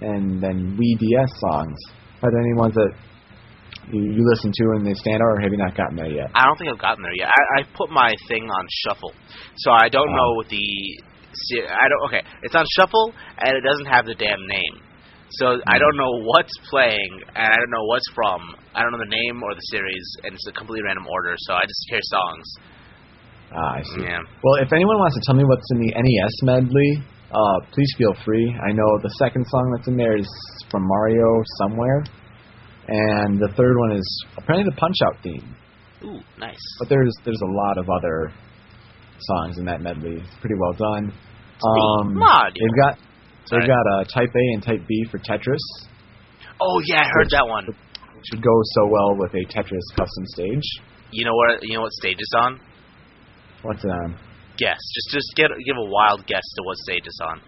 and 0.01 0.41
then 0.43 0.79
Wii 0.79 0.99
DS 0.99 1.31
songs. 1.41 1.77
Are 2.23 2.31
there 2.31 2.41
any 2.41 2.55
ones 2.55 2.75
that 2.75 2.93
you, 3.93 4.01
you 4.15 4.23
listen 4.31 4.53
to 4.55 4.65
and 4.77 4.87
they 4.87 4.95
stand 4.95 5.17
out, 5.23 5.27
or 5.39 5.41
have 5.41 5.51
you 5.51 5.59
not 5.59 5.77
gotten 5.77 5.97
there 5.97 6.11
yet? 6.11 6.31
I 6.35 6.45
don't 6.45 6.57
think 6.59 6.71
I've 6.73 6.79
gotten 6.81 7.03
there 7.03 7.15
yet. 7.19 7.29
I, 7.29 7.61
I 7.61 7.63
put 7.77 7.91
my 7.91 8.13
thing 8.29 8.45
on 8.45 8.67
shuffle, 8.87 9.13
so 9.57 9.71
I 9.73 9.89
don't 9.89 10.09
Oh. 10.09 10.17
know 10.17 10.33
what 10.37 10.49
the. 10.49 10.63
I 11.67 11.87
don't. 11.89 12.03
Okay, 12.09 12.23
it's 12.43 12.55
on 12.55 12.65
shuffle 12.77 13.13
and 13.39 13.57
it 13.57 13.61
doesn't 13.63 13.87
have 13.87 14.07
the 14.07 14.15
damn 14.15 14.47
name. 14.47 14.83
So 15.31 15.61
I 15.67 15.77
don't 15.79 15.97
know 15.97 16.25
what's 16.25 16.53
playing 16.71 17.11
and 17.37 17.47
I 17.47 17.57
don't 17.57 17.71
know 17.71 17.85
what's 17.85 18.09
from. 18.15 18.41
I 18.75 18.81
don't 18.83 18.93
know 18.93 19.03
the 19.05 19.13
name 19.13 19.43
or 19.43 19.55
the 19.55 19.67
series, 19.69 20.07
and 20.25 20.33
it's 20.33 20.47
a 20.49 20.53
completely 20.53 20.85
random 20.87 21.07
order. 21.11 21.35
So 21.37 21.55
I 21.55 21.63
just 21.69 21.85
hear 21.91 22.01
songs. 22.03 22.47
Ah, 23.53 23.73
I 23.77 23.83
see. 23.83 24.03
Yeah. 24.05 24.21
Well, 24.43 24.57
if 24.63 24.73
anyone 24.73 24.99
wants 24.99 25.17
to 25.17 25.23
tell 25.25 25.35
me 25.37 25.45
what's 25.45 25.69
in 25.73 25.81
the 25.81 25.93
NES 25.97 26.35
medley, 26.45 27.03
uh, 27.33 27.59
please 27.73 27.93
feel 27.99 28.15
free. 28.25 28.49
I 28.49 28.73
know 28.73 28.89
the 29.03 29.13
second 29.19 29.45
song 29.49 29.75
that's 29.77 29.89
in 29.89 29.97
there 29.97 30.17
is 30.17 30.29
from 30.71 30.83
Mario 30.87 31.29
somewhere, 31.61 32.05
and 32.89 33.39
the 33.39 33.49
third 33.57 33.77
one 33.79 33.93
is 33.97 34.25
apparently 34.37 34.65
the 34.71 34.77
Punch 34.77 34.97
Out 35.05 35.23
theme. 35.23 35.57
Ooh, 36.05 36.21
nice. 36.39 36.61
But 36.79 36.89
there's 36.89 37.13
there's 37.25 37.41
a 37.43 37.53
lot 37.53 37.77
of 37.77 37.89
other 37.91 38.33
songs 39.21 39.59
in 39.59 39.65
that 39.67 39.81
medley. 39.81 40.17
It's 40.17 40.37
pretty 40.41 40.57
well 40.57 40.73
done. 40.73 41.13
Um, 41.59 42.15
Mario. 42.15 42.53
They've 42.55 42.79
got 42.85 42.99
they've 43.51 43.63
Sorry. 43.63 43.67
got 43.67 43.85
uh, 44.01 44.05
Type 44.05 44.31
A 44.35 44.45
and 44.55 44.63
Type 44.63 44.87
B 44.87 45.05
for 45.11 45.19
Tetris, 45.19 45.63
Oh 46.61 46.81
yeah, 46.87 47.03
I 47.03 47.09
heard 47.09 47.31
that 47.31 47.47
one. 47.47 47.67
which 47.67 48.27
would 48.33 48.43
go 48.43 48.57
so 48.75 48.87
well 48.91 49.15
with 49.17 49.33
a 49.35 49.45
Tetris 49.47 49.87
custom 49.97 50.25
stage. 50.35 50.65
You 51.11 51.25
know 51.25 51.35
what? 51.35 51.61
You 51.63 51.77
know 51.77 51.83
what 51.83 51.93
stage 51.93 52.17
it's 52.19 52.35
on? 52.37 52.61
What's 53.63 53.85
it 53.85 53.89
on? 53.91 54.19
Guess. 54.59 54.79
Just 54.95 55.09
just 55.13 55.29
get 55.37 55.51
give 55.67 55.77
a 55.77 55.89
wild 55.89 56.27
guess 56.27 56.43
to 56.57 56.63
what 56.65 56.77
stage 56.79 57.03
it's 57.07 57.19
on. 57.23 57.41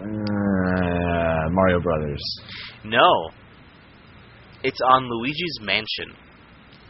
Uh, 0.00 1.48
Mario 1.50 1.80
Brothers. 1.80 2.22
No. 2.84 3.30
It's 4.62 4.78
on 4.90 5.08
Luigi's 5.08 5.58
Mansion. 5.62 6.12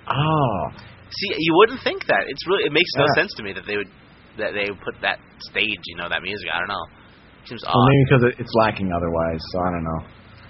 Oh, 0.08 0.68
See, 1.10 1.34
you 1.38 1.54
wouldn't 1.56 1.80
think 1.82 2.06
that. 2.06 2.24
It's 2.28 2.46
really 2.48 2.64
it 2.64 2.72
makes 2.72 2.90
no 2.96 3.04
Yeah. 3.04 3.22
sense 3.22 3.32
to 3.36 3.42
me 3.42 3.52
that 3.52 3.66
they 3.66 3.76
would 3.76 3.90
that 4.38 4.52
they 4.52 4.68
would 4.70 4.80
put 4.80 5.00
that 5.02 5.18
stage, 5.40 5.78
you 5.86 5.96
know, 5.96 6.08
that 6.08 6.22
music. 6.22 6.48
I 6.52 6.58
don't 6.58 6.68
know. 6.68 6.86
Seems 7.46 7.62
well, 7.66 7.74
odd. 7.76 7.88
maybe 7.88 8.04
because 8.08 8.22
it, 8.24 8.40
it's 8.40 8.52
lacking 8.54 8.92
otherwise. 8.92 9.40
So 9.52 9.60
I 9.60 9.70
don't 9.70 9.84
know. 9.84 10.00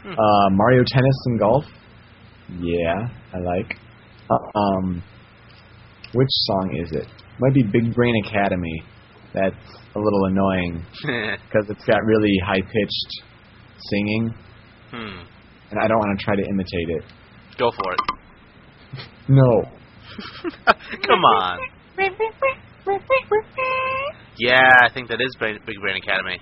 Hmm. 0.02 0.12
Uh, 0.18 0.50
Mario 0.50 0.84
Tennis 0.86 1.16
and 1.26 1.38
Golf. 1.40 1.64
Yeah, 2.60 3.08
I 3.32 3.38
like. 3.38 3.76
Uh, 4.30 4.58
um, 4.58 5.02
which 6.14 6.28
song 6.30 6.78
is 6.80 6.92
it? 6.92 7.06
Might 7.40 7.54
be 7.54 7.62
Big 7.62 7.94
Brain 7.94 8.14
Academy. 8.26 8.82
That's 9.32 9.56
a 9.96 9.98
little 9.98 10.24
annoying 10.26 10.84
because 11.02 11.66
it's 11.68 11.84
got 11.84 11.98
really 12.04 12.32
high 12.46 12.60
pitched 12.60 13.24
singing, 13.90 14.34
hmm. 14.90 15.26
and 15.70 15.80
I 15.80 15.88
don't 15.88 15.98
want 15.98 16.18
to 16.18 16.24
try 16.24 16.36
to 16.36 16.42
imitate 16.42 16.88
it. 16.88 17.04
Go 17.58 17.70
for 17.70 17.92
it. 17.92 18.00
No. 19.26 19.64
Come 21.06 21.24
on. 21.24 21.58
Yeah, 24.38 24.68
I 24.82 24.92
think 24.92 25.08
that 25.08 25.18
is 25.20 25.34
Big 25.40 25.80
Brain 25.80 25.96
Academy. 25.96 26.40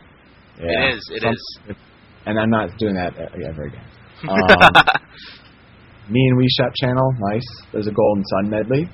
Yeah. 0.58 0.66
It 0.66 0.94
is, 0.96 1.10
it 1.12 1.22
Some- 1.22 1.32
is. 1.32 1.76
And 2.24 2.38
I'm 2.38 2.50
not 2.50 2.70
doing 2.78 2.94
that 2.94 3.14
uh, 3.18 3.48
ever 3.48 3.64
again. 3.64 3.84
Um, 4.22 4.38
Mii 6.10 6.28
and 6.30 6.38
Wii 6.38 6.46
Shop 6.58 6.72
channel, 6.80 7.12
nice. 7.32 7.46
There's 7.72 7.86
a 7.88 7.92
Golden 7.92 8.24
Sun 8.26 8.50
medley. 8.50 8.88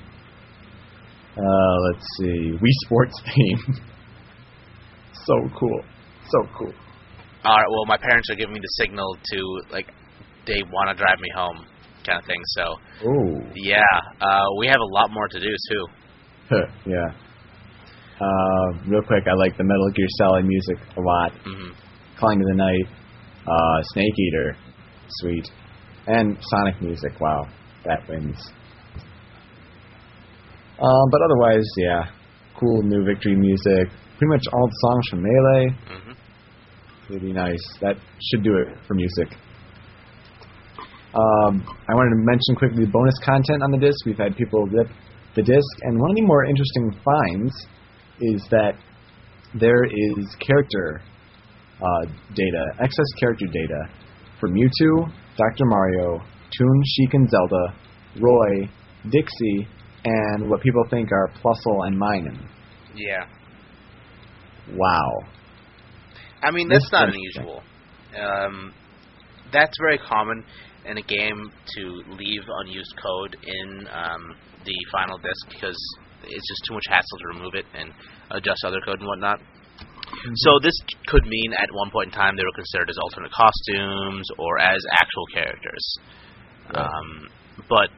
Uh, 1.37 1.77
let's 1.93 2.07
see, 2.19 2.53
Wii 2.53 2.75
Sports 2.85 3.15
theme. 3.25 3.75
so 5.27 5.35
cool, 5.59 5.83
so 6.31 6.39
cool. 6.57 6.73
All 7.45 7.57
right. 7.57 7.67
Well, 7.71 7.87
my 7.87 7.97
parents 7.97 8.29
are 8.31 8.37
giving 8.37 8.55
me 8.55 8.61
the 8.61 8.85
signal 8.85 9.17
to 9.33 9.61
like 9.71 9.87
they 10.47 10.63
want 10.73 10.91
to 10.91 10.95
drive 10.97 11.19
me 11.21 11.29
home, 11.35 11.67
kind 12.05 12.19
of 12.19 12.25
thing. 12.25 12.41
So 12.57 13.09
Ooh, 13.09 13.43
yeah, 13.55 13.83
uh, 14.21 14.47
we 14.59 14.67
have 14.67 14.81
a 14.81 14.95
lot 14.95 15.11
more 15.11 15.29
to 15.29 15.39
do 15.41 15.55
too. 15.71 15.87
yeah. 16.87 17.13
Uh, 18.21 18.73
real 18.89 19.03
quick, 19.03 19.25
I 19.31 19.35
like 19.35 19.57
the 19.57 19.65
Metal 19.65 19.91
Gear 19.95 20.07
Solid 20.19 20.45
music 20.45 20.77
a 20.97 21.01
lot. 21.01 21.33
hmm 21.45 21.71
Calling 22.19 22.41
to 22.41 22.45
the 22.51 22.57
Night, 22.57 22.87
uh, 23.47 23.83
Snake 23.95 24.13
Eater, 24.19 24.57
sweet, 25.23 25.49
and 26.09 26.37
Sonic 26.41 26.83
music. 26.83 27.13
Wow, 27.21 27.47
that 27.85 28.09
wins. 28.09 28.37
Um, 30.83 31.07
but 31.13 31.21
otherwise, 31.23 31.65
yeah, 31.77 32.11
cool 32.59 32.83
new 32.83 33.05
victory 33.05 33.37
music. 33.37 33.87
Pretty 34.19 34.31
much 34.35 34.43
all 34.53 34.67
the 34.67 34.79
songs 34.83 35.09
from 35.11 35.23
Melee. 35.23 35.67
hmm 35.87 36.13
Pretty 37.07 37.33
nice. 37.33 37.63
That 37.81 37.97
should 38.31 38.43
do 38.43 38.57
it 38.59 38.77
for 38.87 38.95
music. 38.95 39.29
Um, 41.15 41.63
I 41.89 41.95
wanted 41.95 42.11
to 42.11 42.21
mention 42.27 42.55
quickly 42.57 42.85
the 42.85 42.91
bonus 42.91 43.15
content 43.25 43.63
on 43.63 43.71
the 43.71 43.79
disc. 43.79 44.05
We've 44.05 44.19
had 44.19 44.37
people 44.37 44.67
rip 44.67 44.89
the 45.37 45.43
disc, 45.43 45.73
and 45.83 45.99
one 45.99 46.11
of 46.11 46.17
the 46.17 46.23
more 46.27 46.45
interesting 46.45 46.91
finds 47.01 47.55
is 48.21 48.47
that 48.51 48.75
there 49.55 49.85
is 49.85 50.37
character 50.41 51.01
uh, 51.81 52.07
data, 52.35 52.65
excess 52.81 53.07
character 53.21 53.47
data 53.47 53.89
for 54.41 54.49
Mewtwo, 54.49 55.11
Dr. 55.37 55.65
Mario, 55.65 56.21
Toon, 56.57 56.83
Sheik, 56.85 57.15
and 57.15 57.29
Zelda, 57.31 57.75
Roy, 58.21 58.69
Dixie, 59.11 59.69
and 60.05 60.49
what 60.49 60.61
people 60.61 60.85
think 60.91 61.11
are 61.13 61.29
Plusle 61.43 61.87
and 61.87 61.97
Minun. 61.97 62.49
Yeah. 62.95 63.27
Wow. 64.73 65.21
I 66.43 66.51
mean, 66.51 66.69
that's 66.69 66.89
That's 66.91 66.93
not 66.93 67.09
unusual. 67.09 67.63
Um, 68.21 68.73
that's 69.53 69.77
very 69.81 69.99
common 69.99 70.45
in 70.85 70.99
a 70.99 71.03
game 71.03 71.51
to 71.77 72.03
leave 72.17 72.43
unused 72.61 72.95
code 73.03 73.37
in 73.43 73.89
um, 73.89 74.37
the 74.65 74.75
final 74.93 75.19
disk 75.19 75.49
because 75.51 75.79
it's 76.25 76.49
just 76.49 76.63
too 76.67 76.75
much 76.75 76.87
hassle 76.89 77.19
to 77.19 77.29
remove 77.39 77.55
it 77.55 77.67
and 77.75 77.93
adjust 78.31 78.65
other 78.65 78.81
code 78.85 78.99
and 79.01 79.09
whatnot. 79.09 79.41
So 80.47 80.59
this 80.63 80.75
could 81.07 81.27
mean 81.27 81.53
at 81.53 81.69
one 81.73 81.91
point 81.91 82.11
in 82.11 82.15
time 82.15 82.37
they 82.37 82.43
were 82.43 82.57
considered 82.57 82.91
as 82.91 82.99
alternate 82.99 83.31
costumes 83.31 84.27
or 84.39 84.59
as 84.59 84.81
actual 84.93 85.27
characters. 85.33 85.85
Right. 86.75 86.85
Um, 86.85 87.29
but 87.69 87.91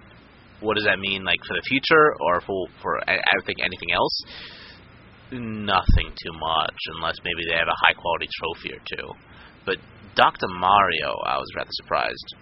what 0.61 0.77
does 0.77 0.85
that 0.85 0.99
mean, 0.99 1.25
like 1.25 1.41
for 1.47 1.55
the 1.55 1.65
future 1.65 2.15
or 2.21 2.41
for 2.43 2.67
for 2.83 3.01
I, 3.09 3.17
I 3.17 3.31
don't 3.33 3.47
think 3.47 3.61
anything 3.61 3.93
else? 3.93 4.17
Nothing 5.33 6.11
too 6.11 6.35
much, 6.35 6.79
unless 6.97 7.15
maybe 7.25 7.47
they 7.49 7.57
have 7.57 7.69
a 7.69 7.81
high 7.87 7.95
quality 7.95 8.29
trophy 8.39 8.75
or 8.75 8.83
two. 8.85 9.09
But 9.65 9.77
Dr. 10.17 10.49
Mario, 10.59 11.15
I 11.25 11.39
was 11.39 11.47
rather 11.57 11.71
surprised. 11.73 12.35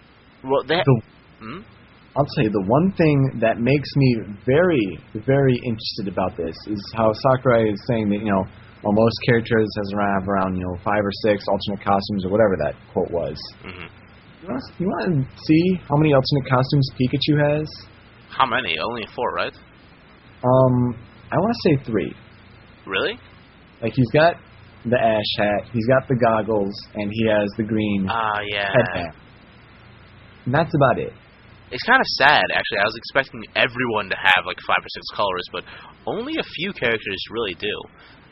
Well, 0.43 0.63
they 0.63 0.81
The 0.83 1.01
hmm? 1.39 1.61
I'll 2.19 2.27
tell 2.35 2.43
you, 2.43 2.51
the 2.51 2.67
one 2.67 2.91
thing 2.99 3.39
that 3.39 3.63
makes 3.63 3.87
me 3.95 4.09
very, 4.45 4.99
very 5.23 5.55
interested 5.63 6.11
about 6.11 6.35
this 6.35 6.51
is 6.67 6.79
how 6.93 7.13
Sakurai 7.15 7.71
is 7.71 7.79
saying 7.87 8.09
that, 8.11 8.19
you 8.19 8.27
know, 8.29 8.43
Well, 8.83 8.93
most 8.95 9.15
characters 9.27 9.67
has 9.77 9.91
around 9.95 10.27
around 10.27 10.55
you 10.55 10.63
know 10.63 10.75
five 10.83 11.03
or 11.03 11.11
six 11.27 11.43
alternate 11.51 11.83
costumes 11.83 12.23
or 12.25 12.31
whatever 12.31 12.55
that 12.63 12.75
quote 12.93 13.11
was. 13.11 13.35
hmm 13.63 13.87
You 14.41 14.47
want 14.47 14.63
you 14.79 14.87
want 14.87 15.03
to 15.27 15.43
see 15.47 15.63
how 15.87 15.95
many 15.99 16.13
alternate 16.13 16.47
costumes 16.49 16.87
Pikachu 16.95 17.35
has? 17.43 17.67
How 18.29 18.45
many? 18.45 18.79
Only 18.79 19.03
four, 19.13 19.33
right? 19.35 19.51
Um, 20.43 20.95
I 21.31 21.35
want 21.35 21.51
to 21.55 21.61
say 21.69 21.83
three. 21.83 22.15
Really? 22.87 23.19
Like 23.81 23.91
he's 23.93 24.11
got 24.11 24.35
the 24.85 24.95
ash 24.97 25.31
hat, 25.37 25.67
he's 25.73 25.87
got 25.87 26.07
the 26.07 26.15
goggles, 26.15 26.73
and 26.95 27.11
he 27.11 27.27
has 27.27 27.49
the 27.57 27.63
green 27.63 28.07
Ah, 28.09 28.39
yeah. 28.47 28.71
headband. 28.75 29.13
And 30.45 30.53
that's 30.53 30.71
about 30.73 30.99
it. 30.99 31.11
It's 31.71 31.83
kind 31.85 32.01
of 32.01 32.09
sad, 32.17 32.45
actually. 32.53 32.79
I 32.81 32.87
was 32.89 32.97
expecting 32.97 33.41
everyone 33.55 34.09
to 34.09 34.17
have 34.17 34.45
like 34.45 34.57
five 34.65 34.81
or 34.81 34.89
six 34.89 35.05
colors, 35.13 35.45
but 35.53 35.63
only 36.09 36.33
a 36.37 36.45
few 36.57 36.73
characters 36.73 37.21
really 37.29 37.53
do. 37.55 37.75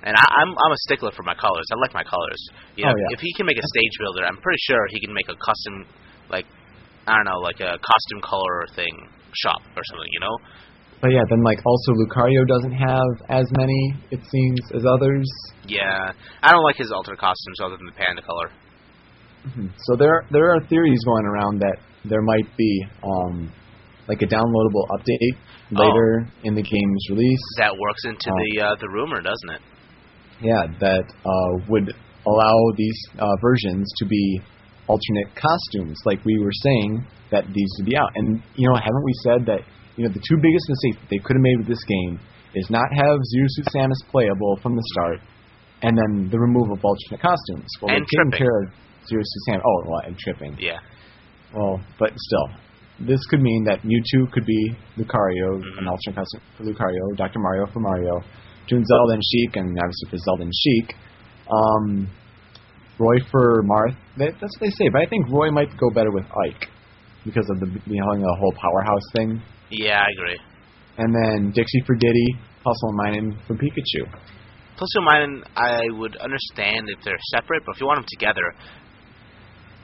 And 0.04 0.14
I, 0.18 0.26
I'm 0.42 0.50
I'm 0.50 0.74
a 0.74 0.82
stickler 0.90 1.12
for 1.12 1.24
my 1.24 1.34
colors. 1.36 1.66
I 1.74 1.78
like 1.82 1.94
my 1.94 2.04
colors. 2.06 2.42
You 2.76 2.86
know, 2.86 2.94
Oh, 2.94 2.98
yeah. 2.98 3.14
If 3.18 3.20
he 3.22 3.34
can 3.34 3.46
make 3.46 3.58
a 3.58 3.68
stage 3.68 3.96
builder, 4.00 4.26
I'm 4.26 4.38
pretty 4.42 4.62
sure 4.66 4.80
he 4.90 5.00
can 5.00 5.14
make 5.14 5.30
a 5.30 5.38
custom, 5.38 5.86
like 6.30 6.46
I 7.06 7.16
don't 7.18 7.26
know, 7.26 7.40
like 7.42 7.60
a 7.62 7.78
costume 7.78 8.22
color 8.26 8.66
thing 8.76 8.94
shop 9.34 9.62
or 9.78 9.84
something. 9.86 10.10
You 10.14 10.22
know? 10.22 10.36
But 11.02 11.12
yeah, 11.14 11.22
then 11.30 11.44
like 11.44 11.62
also 11.66 11.94
Lucario 11.94 12.42
doesn't 12.48 12.74
have 12.74 13.10
as 13.30 13.46
many, 13.58 13.94
it 14.10 14.22
seems, 14.26 14.60
as 14.74 14.82
others. 14.86 15.30
Yeah. 15.68 16.10
I 16.42 16.50
don't 16.52 16.64
like 16.64 16.78
his 16.78 16.92
alter 16.92 17.16
costumes 17.16 17.62
other 17.62 17.78
than 17.78 17.86
the 17.86 17.94
panda 17.98 18.22
color. 18.22 18.50
Mhm. 19.46 19.70
So 19.78 19.96
there 19.96 20.26
there 20.32 20.50
are 20.56 20.60
theories 20.68 21.04
going 21.06 21.26
around 21.26 21.60
that 21.62 21.78
there 22.10 22.22
might 22.22 22.48
be 22.58 22.86
um 23.04 23.52
like 24.08 24.22
a 24.22 24.26
downloadable 24.28 24.86
update 24.98 25.36
Oh. 25.76 25.84
later 25.84 26.28
in 26.44 26.56
the 26.56 26.62
game's 26.64 27.04
release. 27.10 27.44
That 27.58 27.76
works 27.78 28.06
into 28.06 28.30
Oh. 28.32 28.36
the 28.56 28.62
uh, 28.64 28.76
the 28.80 28.88
rumor, 28.90 29.22
doesn't 29.22 29.50
it? 29.52 29.62
Yeah, 30.42 30.64
that 30.80 31.04
uh, 31.26 31.66
would 31.68 31.94
allow 32.26 32.58
these 32.78 33.00
uh, 33.20 33.36
versions 33.42 33.92
to 33.98 34.06
be 34.06 34.40
alternate 34.88 35.28
costumes, 35.36 36.00
like 36.06 36.24
we 36.24 36.38
were 36.40 36.54
saying 36.64 37.06
that 37.32 37.44
these 37.54 37.72
would 37.78 37.86
be 37.88 37.98
out. 37.98 38.12
And 38.16 38.42
you 38.56 38.70
know, 38.70 38.76
haven't 38.76 39.04
we 39.04 39.14
said 39.24 39.46
that 39.48 39.60
you 39.98 40.06
know 40.08 40.14
the 40.14 40.22
two 40.24 40.38
biggest 40.40 40.66
mistakes 40.70 40.98
that 41.04 41.10
they 41.10 41.18
could 41.20 41.36
have 41.36 41.44
made 41.44 41.58
with 41.58 41.68
this 41.68 41.84
game 41.84 42.20
is 42.56 42.70
not 42.70 42.88
have 42.96 43.18
Zero 43.36 43.48
Suit 43.50 43.68
Samus 43.76 44.00
playable 44.10 44.58
from 44.64 44.76
the 44.78 44.84
start, 44.94 45.20
and 45.82 45.98
then 45.98 46.30
the 46.32 46.40
removal 46.40 46.74
of 46.76 46.86
alternate 46.86 47.20
costumes. 47.22 47.68
Well, 47.82 47.92
And 47.94 48.06
they've 48.06 48.08
taken 48.08 48.32
care 48.48 48.56
of 48.64 48.70
Zero 49.10 49.22
Suit 49.26 49.44
Samus. 49.50 49.62
Oh, 49.66 49.84
well, 49.90 50.02
and 50.06 50.18
tripping. 50.18 50.56
Yeah. 50.60 50.80
Well, 51.54 51.80
but 52.00 52.12
still, 52.18 52.48
this 53.00 53.20
could 53.30 53.42
mean 53.42 53.64
that 53.66 53.82
Mewtwo 53.84 54.32
could 54.32 54.46
be 54.46 54.76
Lucario, 54.98 55.62
Mhm. 55.62 55.78
an 55.80 55.88
alternate 55.88 56.16
costume 56.16 56.42
for 56.58 56.64
Lucario, 56.64 57.16
Dr. 57.16 57.40
Mario 57.40 57.66
for 57.68 57.80
Mario, 57.80 58.22
Toon 58.68 58.84
Zelda 58.86 59.14
and 59.14 59.24
Sheik, 59.24 59.56
and 59.56 59.78
obviously 59.80 60.10
for 60.10 60.18
Zelda 60.18 60.44
and 60.44 60.54
Sheik. 60.56 60.96
Um, 61.50 62.08
Roy 63.00 63.20
for 63.32 63.64
Marth. 63.64 63.96
That, 64.18 64.34
that's 64.42 64.54
what 64.60 64.62
they 64.62 64.72
say, 64.72 64.90
but 64.90 65.02
I 65.02 65.06
think 65.06 65.30
Roy 65.30 65.52
might 65.52 65.70
go 65.78 65.90
better 65.92 66.12
with 66.12 66.26
Ike 66.26 66.68
because 67.24 67.48
of 67.50 67.60
the 67.60 67.68
you 67.86 68.02
know 68.02 68.16
the 68.18 68.36
whole 68.40 68.54
powerhouse 68.54 69.08
thing. 69.14 69.42
Yeah, 69.70 70.02
I 70.02 70.10
agree. 70.18 70.40
And 70.98 71.14
then 71.14 71.52
Dixie 71.52 71.82
for 71.86 71.96
Diddy, 71.96 72.36
Plusle 72.66 72.90
and 72.90 73.00
Minun 73.00 73.46
for 73.46 73.54
Pikachu. 73.54 74.10
Plus, 74.78 74.96
or 74.98 75.02
minus, 75.02 75.44
I 75.56 75.82
would 75.90 76.16
understand 76.18 76.90
if 76.90 77.04
they're 77.04 77.18
separate, 77.34 77.64
but 77.66 77.76
if 77.76 77.82
you 77.82 77.88
want 77.88 77.98
them 77.98 78.08
together, 78.10 78.54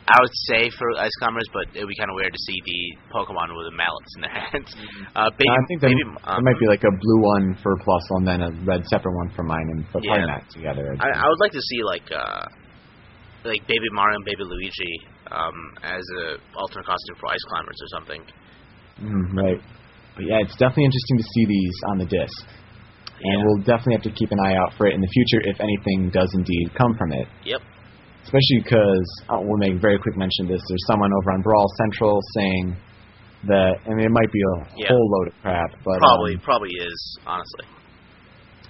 I 0.03 0.17
would 0.19 0.35
say 0.51 0.67
for 0.75 0.91
ice 0.99 1.15
climbers, 1.19 1.47
but 1.55 1.71
it 1.71 1.79
would 1.79 1.87
be 1.87 1.95
kind 1.95 2.11
of 2.11 2.15
weird 2.19 2.33
to 2.35 2.43
see 2.43 2.59
the 2.59 2.81
Pokemon 3.15 3.55
with 3.55 3.71
the 3.71 3.75
mallets 3.75 4.11
in 4.15 4.21
their 4.27 4.35
hands. 4.51 4.69
Uh, 5.15 5.31
baby, 5.39 5.47
I 5.47 5.63
think 5.71 5.79
there, 5.79 5.89
baby, 5.95 6.03
there 6.03 6.35
um, 6.35 6.43
might 6.43 6.59
be 6.59 6.67
like 6.67 6.83
a 6.83 6.91
blue 6.91 7.19
one 7.23 7.55
for 7.63 7.71
Plusle 7.79 8.19
and 8.19 8.27
then 8.27 8.39
a 8.43 8.51
red 8.67 8.83
separate 8.91 9.15
one 9.15 9.31
for 9.31 9.47
Minun, 9.47 9.87
but 9.95 10.03
probably 10.03 10.27
Yeah. 10.27 10.35
not 10.35 10.43
together. 10.51 10.91
I, 10.99 11.07
I 11.07 11.25
would 11.27 11.39
like 11.39 11.55
to 11.55 11.63
see 11.63 11.79
like 11.87 12.03
uh, 12.11 12.43
like 13.47 13.63
Baby 13.67 13.87
Mario 13.95 14.19
and 14.19 14.25
Baby 14.25 14.43
Luigi 14.43 14.93
um, 15.31 15.55
as 15.83 16.03
a 16.19 16.35
alternate 16.59 16.85
costume 16.85 17.15
for 17.19 17.31
ice 17.31 17.43
climbers 17.47 17.79
or 17.79 17.89
something. 17.95 18.21
Mm, 18.99 19.25
right. 19.39 19.59
But 20.19 20.25
yeah, 20.27 20.43
it's 20.43 20.55
definitely 20.59 20.85
interesting 20.85 21.17
to 21.17 21.27
see 21.31 21.45
these 21.47 21.75
on 21.89 21.97
the 21.97 22.05
disc. 22.11 22.43
And 23.23 23.39
we'll 23.47 23.63
definitely 23.63 23.93
have 23.95 24.03
to 24.03 24.11
keep 24.11 24.31
an 24.31 24.39
eye 24.43 24.55
out 24.59 24.73
for 24.75 24.85
it 24.85 24.93
in 24.93 24.99
the 24.99 25.07
future 25.07 25.47
if 25.47 25.57
anything 25.63 26.11
does 26.11 26.27
indeed 26.33 26.75
come 26.75 26.91
from 26.97 27.13
it. 27.13 27.27
Yep. 27.45 27.61
Especially 28.23 28.59
because, 28.63 29.07
uh, 29.29 29.37
we'll 29.41 29.57
make 29.59 29.79
very 29.81 29.99
quick 29.99 30.15
mention 30.17 30.45
of 30.45 30.49
this, 30.49 30.61
there's 30.67 30.85
someone 30.87 31.11
over 31.13 31.31
on 31.33 31.41
Brawl 31.41 31.67
Central 31.85 32.19
saying 32.35 32.75
that, 33.47 33.75
I 33.85 33.89
mean, 33.93 34.05
it 34.05 34.11
might 34.11 34.31
be 34.31 34.39
a 34.41 34.55
Yeah. 34.77 34.87
whole 34.89 35.07
load 35.11 35.27
of 35.27 35.33
crap, 35.41 35.71
but 35.83 35.99
Probably, 35.99 36.33
um, 36.35 36.39
probably 36.39 36.71
is 36.71 37.17
honestly. 37.27 37.65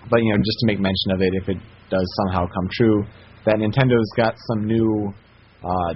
but 0.09 0.21
you 0.21 0.31
know, 0.34 0.38
just 0.38 0.57
to 0.59 0.67
make 0.67 0.80
mention 0.80 1.11
of 1.11 1.21
it, 1.21 1.31
if 1.34 1.47
it 1.49 1.57
does 1.89 2.07
somehow 2.25 2.45
come 2.47 2.67
true, 2.73 3.05
that 3.45 3.55
Nintendo's 3.55 4.11
got 4.17 4.35
some 4.51 4.65
new 4.65 5.13
uh, 5.63 5.93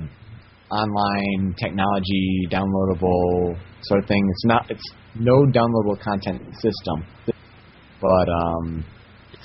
online 0.72 1.54
technology, 1.60 2.48
downloadable 2.50 3.58
sort 3.82 4.02
of 4.02 4.08
thing. 4.08 4.24
It's 4.30 4.46
not, 4.46 4.70
it's 4.70 4.84
no 5.16 5.34
downloadable 5.52 6.00
content 6.00 6.42
system, 6.56 7.04
but 8.02 8.28
um, 8.30 8.86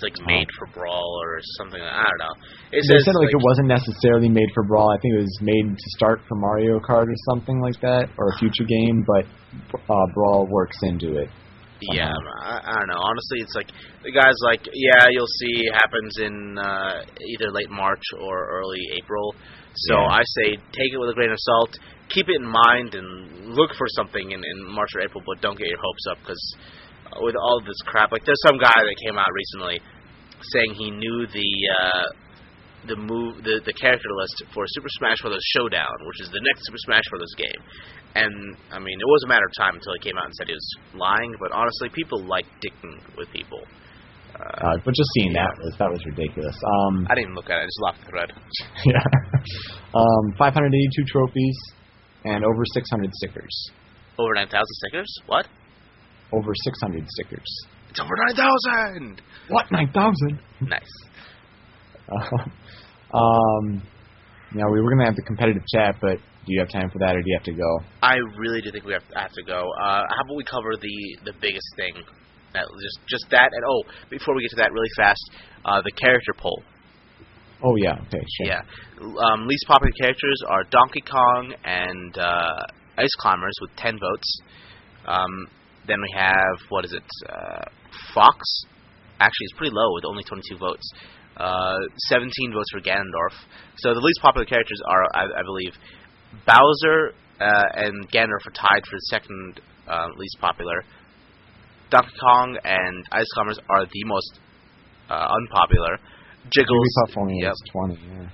Like 0.03 0.19
made 0.27 0.49
for 0.59 0.67
Brawl 0.75 1.21
or 1.23 1.39
something. 1.59 1.81
I 1.81 2.05
don't 2.05 2.19
know. 2.19 2.35
It 2.73 2.83
they 2.89 2.99
says 2.99 3.07
said 3.07 3.15
like, 3.15 3.31
it 3.31 3.43
wasn't 3.43 3.69
necessarily 3.69 4.29
made 4.29 4.51
for 4.55 4.65
Brawl. 4.65 4.91
I 4.91 4.99
think 5.01 5.15
it 5.15 5.23
was 5.23 5.39
made 5.41 5.67
to 5.79 5.89
start 5.97 6.21
for 6.29 6.35
Mario 6.35 6.81
Kart 6.81 7.07
or 7.07 7.19
something 7.31 7.61
like 7.61 7.81
that, 7.81 8.11
or 8.19 8.29
a 8.29 8.39
future 8.39 8.65
game. 8.65 9.05
But 9.07 9.25
uh, 9.89 10.07
Brawl 10.15 10.47
works 10.51 10.77
into 10.83 11.19
it. 11.19 11.29
Yeah, 11.91 12.15
I, 12.43 12.63
I 12.63 12.75
don't 12.79 12.89
know. 12.95 13.03
Honestly, 13.03 13.43
it's 13.43 13.55
like 13.55 13.67
the 14.05 14.13
guy's 14.13 14.39
like, 14.47 14.63
yeah, 14.73 15.11
you'll 15.11 15.35
see 15.43 15.67
happens 15.75 16.15
in 16.23 16.59
uh, 16.59 17.03
either 17.03 17.51
late 17.51 17.71
March 17.71 18.03
or 18.21 18.49
early 18.51 18.79
April. 19.03 19.35
So 19.75 19.97
Yeah. 19.99 20.21
I 20.21 20.23
say 20.23 20.57
take 20.71 20.91
it 20.95 20.99
with 20.99 21.11
a 21.11 21.15
grain 21.15 21.31
of 21.31 21.41
salt. 21.41 21.79
Keep 22.09 22.29
it 22.29 22.37
in 22.37 22.47
mind 22.47 22.95
and 22.95 23.57
look 23.57 23.75
for 23.75 23.87
something 23.97 24.31
in, 24.31 24.39
in 24.45 24.59
March 24.71 24.91
or 24.95 25.01
April, 25.01 25.23
but 25.27 25.41
don't 25.41 25.59
get 25.59 25.67
your 25.67 25.81
hopes 25.81 26.05
up 26.11 26.19
because 26.21 26.43
with 27.21 27.35
all 27.37 27.61
this 27.67 27.81
crap, 27.87 28.13
like 28.13 28.25
there's 28.25 28.41
some 28.47 28.59
guy 28.59 28.79
that 28.79 28.97
came 29.05 29.19
out 29.19 29.33
recently 29.33 29.81
saying 30.53 30.75
he 30.75 30.91
knew 30.91 31.27
the 31.27 31.51
uh, 31.71 32.07
the 32.89 32.97
move 32.97 33.43
the 33.45 33.61
the 33.65 33.73
character 33.73 34.09
list 34.19 34.43
for 34.55 34.65
Super 34.67 34.89
Smash 34.99 35.23
Bros. 35.23 35.39
Showdown, 35.57 35.95
which 36.07 36.21
is 36.23 36.29
the 36.31 36.41
next 36.43 36.67
Super 36.67 36.79
Smash 36.87 37.05
Bros. 37.11 37.35
game. 37.37 37.63
And 38.15 38.57
I 38.71 38.79
mean, 38.79 38.99
it 39.01 39.07
was 39.09 39.23
a 39.25 39.29
matter 39.29 39.47
of 39.47 39.55
time 39.57 39.75
until 39.75 39.95
he 39.95 40.01
came 40.01 40.19
out 40.19 40.27
and 40.27 40.35
said 40.35 40.49
he 40.49 40.55
was 40.55 40.71
lying. 40.95 41.33
But 41.41 41.53
honestly, 41.53 41.89
people 41.95 42.21
like 42.27 42.45
dicking 42.61 42.99
with 43.17 43.31
people. 43.31 43.63
Uh, 44.35 44.73
Uh, 44.73 44.77
but 44.85 44.93
just 44.95 45.11
seeing 45.17 45.33
that 45.33 45.53
was 45.61 45.73
that 45.79 45.91
was 45.91 46.03
ridiculous. 46.07 46.57
Um, 46.57 47.07
I 47.09 47.15
didn't 47.15 47.35
look 47.35 47.49
at 47.49 47.59
it; 47.61 47.63
I 47.63 47.67
just 47.69 47.81
locked 47.81 48.01
the 48.05 48.09
thread. 48.11 48.31
yeah, 48.85 49.05
um, 49.95 50.25
582 50.39 51.05
trophies 51.05 51.59
and 52.25 52.45
over 52.45 52.65
600 52.65 53.13
stickers. 53.21 53.71
Over 54.19 54.35
nine 54.35 54.49
thousand 54.49 54.75
stickers? 54.85 55.09
What? 55.27 55.49
Over 56.33 56.53
600 56.55 57.05
stickers. 57.09 57.51
It's 57.93 58.01
over 58.01 58.17
nine 58.25 58.37
thousand. 58.37 59.21
What 59.49 59.71
9,000? 59.71 60.41
Nice. 60.63 60.81
Uh, 62.09 62.37
um, 63.19 63.83
now 64.55 64.65
we 64.73 64.81
were 64.81 64.89
gonna 64.89 65.05
have 65.05 65.17
the 65.17 65.23
competitive 65.27 65.63
chat, 65.69 65.97
but 66.01 66.17
do 66.17 66.49
you 66.49 66.61
have 66.61 66.71
time 66.71 66.89
for 66.89 66.99
that, 67.01 67.15
or 67.15 67.21
do 67.21 67.29
you 67.29 67.37
have 67.37 67.45
to 67.45 67.53
go? 67.53 67.81
I 68.01 68.17
really 68.39 68.63
do 68.63 68.73
think 68.73 68.87
we 68.87 68.95
have, 68.95 69.07
to, 69.09 69.19
have 69.19 69.33
to 69.33 69.43
go. 69.43 69.69
Uh, 69.79 70.09
how 70.09 70.25
about 70.25 70.37
we 70.39 70.45
cover 70.45 70.73
the 70.81 70.97
the 71.27 71.37
biggest 71.39 71.69
thing? 71.77 71.93
That 72.55 72.65
just 72.65 72.99
just 73.07 73.27
that, 73.31 73.51
and 73.53 73.65
oh, 73.69 73.85
before 74.09 74.35
we 74.35 74.41
get 74.41 74.57
to 74.57 74.63
that, 74.65 74.73
really 74.73 74.89
fast, 74.97 75.21
uh, 75.67 75.83
the 75.85 75.93
character 75.93 76.33
poll. 76.33 76.63
Oh 77.63 77.77
yeah, 77.77 78.01
okay, 78.09 78.25
sure. 78.41 78.47
Yeah. 78.47 78.63
Um, 79.05 79.47
least 79.47 79.67
popular 79.69 79.93
characters 80.01 80.41
are 80.49 80.65
Donkey 80.65 81.03
Kong 81.05 81.53
and 81.63 82.17
uh, 82.17 82.65
Ice 82.97 83.15
Climbers 83.21 83.55
with 83.61 83.77
10 83.77 83.99
votes. 84.01 84.41
Um, 85.07 85.47
then 85.87 86.01
we 86.01 86.09
have, 86.19 86.57
what 86.69 86.85
is 86.85 86.93
it, 86.93 87.03
uh, 87.29 87.65
Fox. 88.15 88.37
Actually, 89.21 89.47
is 89.47 89.55
pretty 89.57 89.75
low 89.75 89.95
with 89.95 90.05
only 90.05 90.25
22 90.25 90.59
votes. 90.59 90.85
Uh, 91.37 91.79
17 92.09 92.53
votes 92.53 92.71
for 92.73 92.81
Ganondorf. 92.81 93.35
So 93.79 93.95
the 93.95 94.01
least 94.01 94.21
popular 94.21 94.45
characters 94.45 94.81
are, 94.87 95.05
I, 95.15 95.25
I 95.25 95.43
believe, 95.43 95.73
Bowser 96.47 97.15
uh, 97.41 97.65
and 97.75 98.11
Ganondorf 98.11 98.47
are 98.47 98.55
tied 98.55 98.85
for 98.85 98.97
the 98.97 99.07
second 99.11 99.61
uh, 99.89 100.09
least 100.17 100.37
popular. 100.41 100.85
Donkey 101.91 102.13
Kong 102.21 102.59
and 102.65 103.07
Ice 103.13 103.27
Climbers 103.35 103.59
are 103.69 103.85
the 103.85 104.05
most 104.07 104.41
uh, 105.11 105.29
unpopular. 105.29 105.99
Jiggles, 106.51 106.79
Jigglypuff 107.09 107.21
only 107.21 107.39
yep. 107.41 107.51
has 107.51 107.61
20. 107.73 107.95
Yeah. 107.95 108.29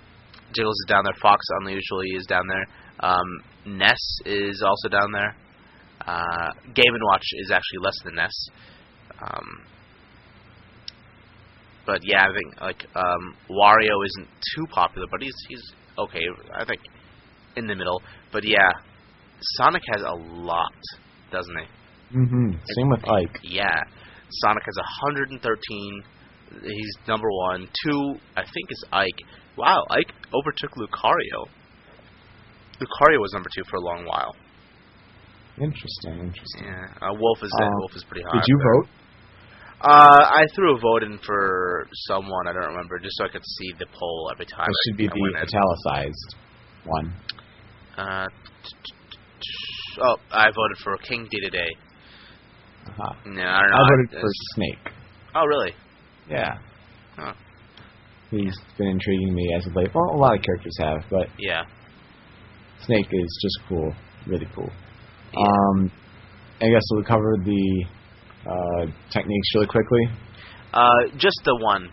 Jiggles 0.54 0.76
is 0.78 0.86
down 0.88 1.04
there. 1.04 1.14
Fox 1.20 1.44
unusually 1.62 2.08
is 2.16 2.26
down 2.26 2.44
there. 2.48 2.66
Um, 3.00 3.76
Ness 3.78 3.98
is 4.24 4.62
also 4.66 4.88
down 4.88 5.12
there. 5.12 5.36
Uh, 6.06 6.50
Game 6.74 6.94
and 6.94 7.02
Watch 7.10 7.24
is 7.42 7.50
actually 7.50 7.80
less 7.82 7.98
than 8.04 8.14
Ness. 8.14 8.32
Um, 9.20 9.60
but 11.86 12.00
yeah, 12.04 12.26
I 12.26 12.32
think 12.34 12.60
like 12.60 12.84
um, 12.94 13.34
Wario 13.50 13.96
isn't 14.06 14.28
too 14.54 14.66
popular, 14.70 15.06
but 15.10 15.22
he's 15.22 15.34
he's 15.48 15.62
okay. 15.98 16.24
I 16.54 16.64
think 16.64 16.80
in 17.56 17.66
the 17.66 17.74
middle. 17.74 18.02
But 18.32 18.44
yeah, 18.44 18.70
Sonic 19.56 19.82
has 19.94 20.02
a 20.02 20.14
lot, 20.14 20.72
doesn't 21.32 21.56
he? 21.56 22.16
Mm-hmm. 22.18 22.50
Same 22.76 22.90
with 22.90 23.08
Ike. 23.08 23.40
Yeah, 23.42 23.82
Sonic 24.30 24.64
has 24.64 24.76
113 24.76 26.04
He's 26.62 26.94
number 27.06 27.28
one. 27.30 27.68
Two, 27.84 28.14
I 28.36 28.42
think, 28.42 28.66
is 28.70 28.84
Ike. 28.92 29.20
Wow, 29.56 29.84
Ike 29.90 30.12
overtook 30.32 30.72
Lucario. 30.76 31.48
Lucario 32.80 33.18
was 33.18 33.32
number 33.34 33.50
two 33.54 33.64
for 33.68 33.76
a 33.76 33.80
long 33.80 34.06
while. 34.06 34.34
Interesting, 35.60 36.20
interesting. 36.20 36.64
Yeah, 36.64 37.08
uh, 37.08 37.14
Wolf 37.18 37.42
is 37.42 37.52
Um, 37.60 37.72
Wolf 37.80 37.96
is 37.96 38.04
pretty 38.04 38.22
high. 38.22 38.38
Did 38.38 38.44
you 38.46 38.58
vote? 38.62 38.88
Uh, 39.80 39.86
I 39.88 40.44
threw 40.54 40.76
a 40.76 40.80
vote 40.80 41.04
in 41.04 41.18
for 41.24 41.86
someone 42.08 42.48
I 42.48 42.52
don't 42.52 42.66
remember, 42.66 42.98
just 42.98 43.16
so 43.16 43.24
I 43.26 43.28
could 43.28 43.44
see 43.44 43.72
the 43.78 43.86
poll 43.98 44.28
every 44.32 44.46
time. 44.46 44.66
It 44.68 44.76
should 44.90 44.96
be 44.96 45.06
the 45.06 45.38
italicized 45.38 46.34
one. 46.84 47.12
Uh, 47.96 48.26
oh, 50.02 50.16
I 50.32 50.46
voted 50.46 50.78
for 50.82 50.96
King 50.98 51.28
D 51.30 51.38
today. 51.40 51.68
Uh-huh. 52.88 53.14
No, 53.26 53.42
I 53.42 53.60
don't 53.60 53.70
know. 53.70 53.76
I 53.76 53.96
voted 53.96 54.20
for 54.20 54.30
Snake. 54.54 54.92
Oh, 55.36 55.44
really? 55.44 55.72
Yeah. 56.28 56.54
Huh. 57.16 57.34
He's 58.30 58.56
been 58.76 58.88
intriguing 58.88 59.34
me 59.34 59.54
as 59.56 59.66
of 59.66 59.76
late. 59.76 59.88
Well, 59.94 60.14
a 60.14 60.18
lot 60.18 60.36
of 60.36 60.42
characters 60.42 60.76
have, 60.80 61.04
but 61.10 61.28
Yeah. 61.38 61.62
Snake 62.84 63.06
is 63.12 63.38
just 63.42 63.68
cool. 63.68 63.92
Really 64.26 64.46
cool. 64.54 64.70
Yeah. 65.32 65.40
Um, 65.40 65.90
I 66.60 66.68
guess 66.68 66.82
we'll 66.90 67.04
cover 67.04 67.36
the 67.44 67.84
uh, 68.48 68.86
techniques 69.10 69.48
really 69.54 69.66
quickly. 69.66 70.00
Uh, 70.72 71.08
just 71.16 71.40
the 71.44 71.56
one, 71.56 71.88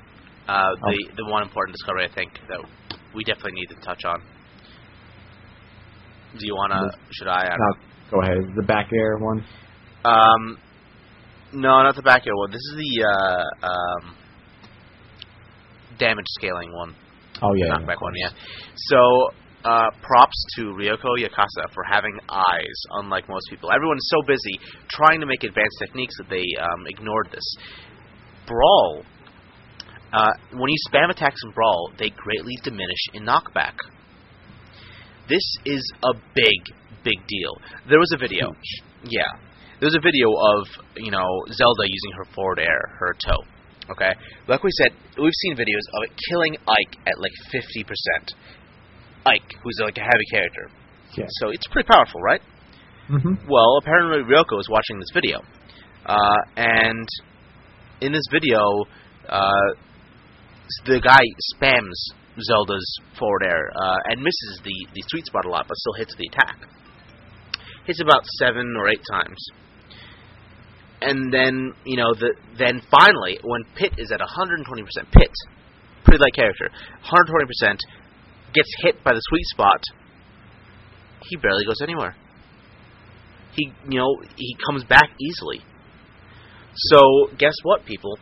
uh, 0.48 0.70
Oh. 0.72 0.92
the 0.92 0.98
the 1.18 1.26
one 1.32 1.44
important 1.44 1.76
discovery 1.76 2.06
I 2.06 2.14
think 2.14 2.32
that 2.50 2.60
we 3.14 3.24
definitely 3.24 3.54
need 3.60 3.70
to 3.70 3.76
touch 3.86 4.04
on. 4.06 4.22
Do 6.38 6.46
you 6.46 6.56
wanna? 6.56 6.82
Should 7.12 7.28
I? 7.28 7.44
I 7.46 7.56
don't 7.58 7.80
go 8.12 8.22
ahead. 8.22 8.38
The 8.56 8.64
back 8.64 8.88
air 8.94 9.18
one. 9.18 9.44
Um, 10.04 10.58
no, 11.54 11.82
not 11.84 11.96
the 11.96 12.02
back 12.02 12.28
air 12.28 12.36
one. 12.36 12.52
This 12.52 12.62
is 12.72 12.76
the 12.76 13.06
uh, 13.06 13.68
um, 13.68 14.16
damage 15.98 16.26
scaling 16.38 16.74
one. 16.74 16.94
Oh 17.42 17.54
yeah. 17.54 17.66
the 17.66 17.68
yeah, 17.70 17.78
knockback 17.86 18.02
one, 18.02 18.14
yeah. 18.16 18.30
So, 18.76 19.30
uh, 19.66 19.90
props 20.02 20.46
to 20.56 20.62
Ryoko 20.78 21.18
Yakasa 21.18 21.74
for 21.74 21.84
having 21.84 22.18
eyes, 22.30 22.80
unlike 23.02 23.28
most 23.28 23.48
people. 23.50 23.72
Everyone's 23.72 24.08
so 24.10 24.22
busy 24.26 24.60
trying 24.90 25.20
to 25.20 25.26
make 25.26 25.44
advanced 25.44 25.78
techniques 25.80 26.16
that 26.18 26.30
they 26.30 26.46
um, 26.62 26.86
ignored 26.88 27.30
this. 27.32 27.44
Brawl. 28.48 29.04
Uh, 30.14 30.32
when 30.54 30.70
you 30.70 30.78
spam 30.88 31.10
attacks 31.10 31.42
in 31.44 31.52
Brawl, 31.52 31.92
they 31.98 32.12
greatly 32.12 32.56
diminish 32.64 33.10
in 33.14 33.24
knockback. 33.26 33.74
This 35.28 35.44
is 35.66 35.84
a 36.04 36.14
big, 36.36 36.60
big 37.04 37.26
deal. 37.28 37.58
There 37.90 38.00
was 38.00 38.12
a 38.14 38.18
video. 38.18 38.54
Yeah. 39.04 39.26
There 39.80 39.88
was 39.88 39.96
a 39.96 40.00
video 40.00 40.30
of, 40.30 40.68
you 40.96 41.12
know, 41.12 41.28
Zelda 41.52 41.84
using 41.84 42.12
her 42.18 42.26
forward 42.36 42.60
air, 42.60 42.96
her 43.00 43.16
toe. 43.26 43.44
Okay? 43.92 44.14
Like 44.48 44.64
we 44.64 44.70
said, 44.78 44.92
we've 45.18 45.34
seen 45.42 45.56
videos 45.58 45.86
of 45.98 46.04
it 46.04 46.12
killing 46.30 46.56
Ike 46.56 46.98
at 47.08 47.20
like 47.20 47.34
50%. 47.52 47.84
Ike, 49.26 49.56
who's 49.64 49.80
like 49.82 49.98
a 49.98 50.02
heavy 50.02 50.26
character. 50.32 50.70
Yeah. 51.18 51.26
So 51.42 51.50
it's 51.50 51.68
pretty 51.68 51.88
powerful, 51.88 52.22
right? 52.22 52.42
Mm-hmm. 53.10 53.50
Well, 53.50 53.78
apparently 53.82 54.20
Ryoko 54.24 54.60
is 54.60 54.70
watching 54.70 55.00
this 55.00 55.10
video. 55.14 55.42
Uh, 56.06 56.38
and 56.58 57.08
in 58.02 58.12
this 58.12 58.26
video, 58.32 58.60
uh, 59.28 59.74
the 60.86 61.00
guy 61.00 61.22
spams 61.54 62.16
Zelda's 62.42 63.00
forward 63.18 63.44
air 63.44 63.72
uh, 63.76 63.98
and 64.10 64.22
misses 64.22 64.60
the, 64.64 64.88
the 64.94 65.02
sweet 65.08 65.26
spot 65.26 65.46
a 65.46 65.50
lot, 65.50 65.66
but 65.68 65.78
still 65.78 65.94
hits 65.94 66.16
the 66.18 66.28
attack. 66.28 66.58
Hits 67.86 68.02
about 68.02 68.26
seven 68.40 68.74
or 68.78 68.90
eight 68.90 69.04
times. 69.10 69.38
And 71.02 71.32
then, 71.32 71.74
you 71.86 71.98
know, 71.98 72.14
the 72.14 72.34
then 72.58 72.82
finally, 72.90 73.40
when 73.44 73.62
Pit 73.76 73.94
is 73.98 74.12
at 74.12 74.20
120%, 74.20 74.66
Pit, 75.12 75.32
pretty 76.04 76.18
light 76.18 76.34
character, 76.34 76.70
120%, 77.04 77.78
gets 78.56 78.70
hit 78.82 79.04
by 79.04 79.12
the 79.12 79.22
sweet 79.30 79.46
spot, 79.52 79.84
he 81.28 81.36
barely 81.38 81.66
goes 81.66 81.82
anywhere. 81.82 82.16
He, 83.54 83.72
you 83.90 84.00
know, 84.00 84.16
he 84.36 84.56
comes 84.66 84.84
back 84.84 85.10
easily. 85.20 85.62
So, 86.76 87.30
guess 87.38 87.56
what, 87.64 87.86
people? 87.86 88.18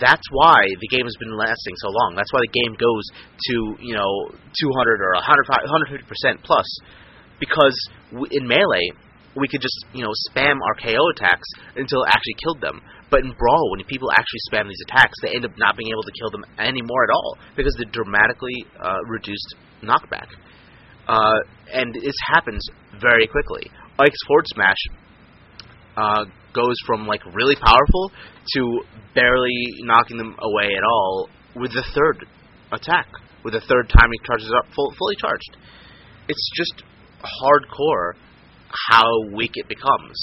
That's 0.00 0.22
why 0.30 0.66
the 0.80 0.88
game 0.88 1.04
has 1.04 1.16
been 1.18 1.36
lasting 1.36 1.74
so 1.76 1.88
long. 1.90 2.14
That's 2.16 2.32
why 2.32 2.40
the 2.40 2.52
game 2.52 2.74
goes 2.78 3.04
to, 3.50 3.54
you 3.82 3.94
know, 3.94 4.10
200 4.34 5.00
or 5.00 5.14
100, 5.14 5.46
150% 5.46 6.42
plus. 6.42 6.66
Because 7.38 7.74
in 8.30 8.46
Melee, 8.46 8.90
we 9.36 9.48
could 9.48 9.60
just, 9.60 9.84
you 9.92 10.02
know, 10.02 10.12
spam 10.30 10.58
our 10.62 10.74
KO 10.74 11.10
attacks 11.14 11.48
until 11.76 12.02
it 12.04 12.10
actually 12.10 12.38
killed 12.42 12.60
them. 12.60 12.80
But 13.12 13.20
in 13.28 13.36
Brawl, 13.36 13.70
when 13.70 13.84
people 13.84 14.08
actually 14.10 14.40
spam 14.48 14.68
these 14.68 14.80
attacks, 14.88 15.12
they 15.20 15.36
end 15.36 15.44
up 15.44 15.52
not 15.58 15.76
being 15.76 15.92
able 15.92 16.02
to 16.02 16.12
kill 16.18 16.30
them 16.30 16.48
anymore 16.58 17.04
at 17.04 17.12
all 17.12 17.36
because 17.54 17.74
the 17.76 17.84
dramatically 17.84 18.64
uh, 18.80 19.04
reduced 19.06 19.54
knockback. 19.84 20.32
Uh, 21.06 21.36
and 21.70 21.92
this 21.92 22.16
happens 22.32 22.64
very 22.98 23.26
quickly. 23.26 23.70
Ike's 23.98 24.16
forward 24.26 24.46
smash 24.48 24.82
uh, 25.94 26.24
goes 26.54 26.76
from 26.86 27.06
like 27.06 27.20
really 27.34 27.56
powerful 27.56 28.10
to 28.54 28.80
barely 29.14 29.60
knocking 29.80 30.16
them 30.16 30.34
away 30.38 30.70
at 30.72 30.82
all 30.82 31.28
with 31.56 31.72
the 31.74 31.84
third 31.94 32.24
attack. 32.72 33.08
With 33.44 33.52
the 33.52 33.60
third 33.60 33.90
time 33.90 34.08
he 34.10 34.26
charges 34.26 34.50
up 34.56 34.72
full, 34.74 34.90
fully 34.98 35.16
charged. 35.16 35.56
It's 36.28 36.50
just 36.56 36.82
hardcore 37.20 38.12
how 38.88 39.04
weak 39.36 39.52
it 39.54 39.68
becomes. 39.68 40.16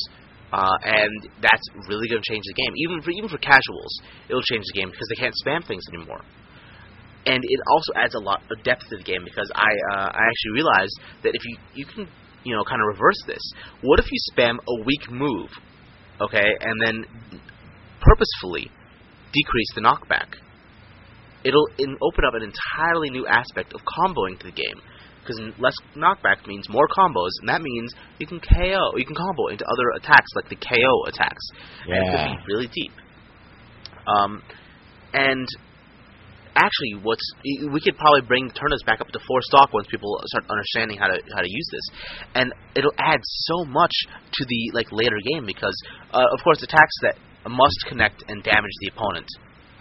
Uh, 0.52 0.78
and 0.84 1.30
that's 1.42 1.62
really 1.88 2.08
going 2.10 2.22
to 2.22 2.30
change 2.30 2.44
the 2.46 2.58
game. 2.58 2.74
Even 2.78 3.02
for 3.02 3.12
even 3.12 3.30
for 3.30 3.38
casuals, 3.38 3.94
it'll 4.30 4.46
change 4.50 4.66
the 4.74 4.80
game 4.80 4.90
because 4.90 5.08
they 5.10 5.22
can't 5.22 5.36
spam 5.46 5.66
things 5.66 5.84
anymore. 5.94 6.22
And 7.26 7.44
it 7.44 7.60
also 7.70 7.92
adds 7.96 8.16
a 8.16 8.20
lot 8.20 8.42
of 8.50 8.64
depth 8.64 8.90
to 8.90 8.98
the 8.98 9.04
game 9.04 9.22
because 9.24 9.52
I 9.54 9.70
uh, 9.94 10.10
I 10.10 10.22
actually 10.26 10.54
realized 10.56 10.96
that 11.24 11.36
if 11.36 11.42
you 11.46 11.58
you 11.76 11.86
can 11.86 12.08
you 12.44 12.56
know 12.56 12.64
kind 12.64 12.82
of 12.82 12.88
reverse 12.98 13.22
this. 13.28 13.42
What 13.82 14.00
if 14.00 14.06
you 14.12 14.18
spam 14.34 14.58
a 14.58 14.84
weak 14.84 15.12
move, 15.12 15.50
okay, 16.22 16.50
and 16.62 16.76
then 16.82 17.06
purposefully 18.02 18.72
decrease 19.34 19.72
the 19.76 19.82
knockback? 19.82 20.34
It'll 21.44 21.70
in, 21.78 21.96
open 22.02 22.26
up 22.26 22.34
an 22.34 22.44
entirely 22.44 23.12
new 23.12 23.28
aspect 23.28 23.74
of 23.74 23.82
comboing 23.86 24.40
to 24.40 24.46
the 24.48 24.52
game 24.52 24.82
because 25.30 25.54
less 25.60 25.76
knockback 25.96 26.48
means 26.48 26.68
more 26.70 26.88
combos, 26.88 27.30
and 27.42 27.50
that 27.50 27.62
means 27.62 27.94
you 28.18 28.26
can 28.26 28.40
KO, 28.40 28.98
you 28.98 29.06
can 29.06 29.16
combo 29.16 29.48
into 29.48 29.66
other 29.66 29.92
attacks 29.96 30.28
like 30.36 30.50
the 30.50 30.56
KO 30.56 31.06
attacks, 31.08 31.46
and 31.86 31.94
it 31.94 32.10
could 32.10 32.26
be 32.26 32.54
really 32.54 32.68
deep. 32.74 32.92
Um, 34.10 34.42
and 35.14 35.48
actually, 36.56 36.98
what's 37.04 37.22
we 37.46 37.80
could 37.80 37.98
probably 37.98 38.22
bring 38.22 38.50
Turnips 38.50 38.84
back 38.84 39.02
up 39.02 39.08
to 39.10 39.20
four 39.28 39.42
stock 39.42 39.72
once 39.74 39.88
people 39.90 40.20
start 40.26 40.46
understanding 40.50 40.98
how 40.98 41.08
to 41.08 41.22
how 41.34 41.42
to 41.42 41.50
use 41.50 41.70
this, 41.72 41.86
and 42.34 42.54
it'll 42.76 42.98
add 42.98 43.20
so 43.22 43.66
much 43.66 43.94
to 44.34 44.46
the 44.46 44.72
like 44.74 44.92
later 44.92 45.18
game 45.32 45.46
because, 45.46 45.76
uh, 46.12 46.26
of 46.34 46.44
course, 46.44 46.62
attacks 46.64 46.96
that 47.04 47.18
must 47.48 47.86
connect 47.88 48.24
and 48.28 48.44
damage 48.44 48.74
the 48.82 48.90
opponent, 48.90 49.28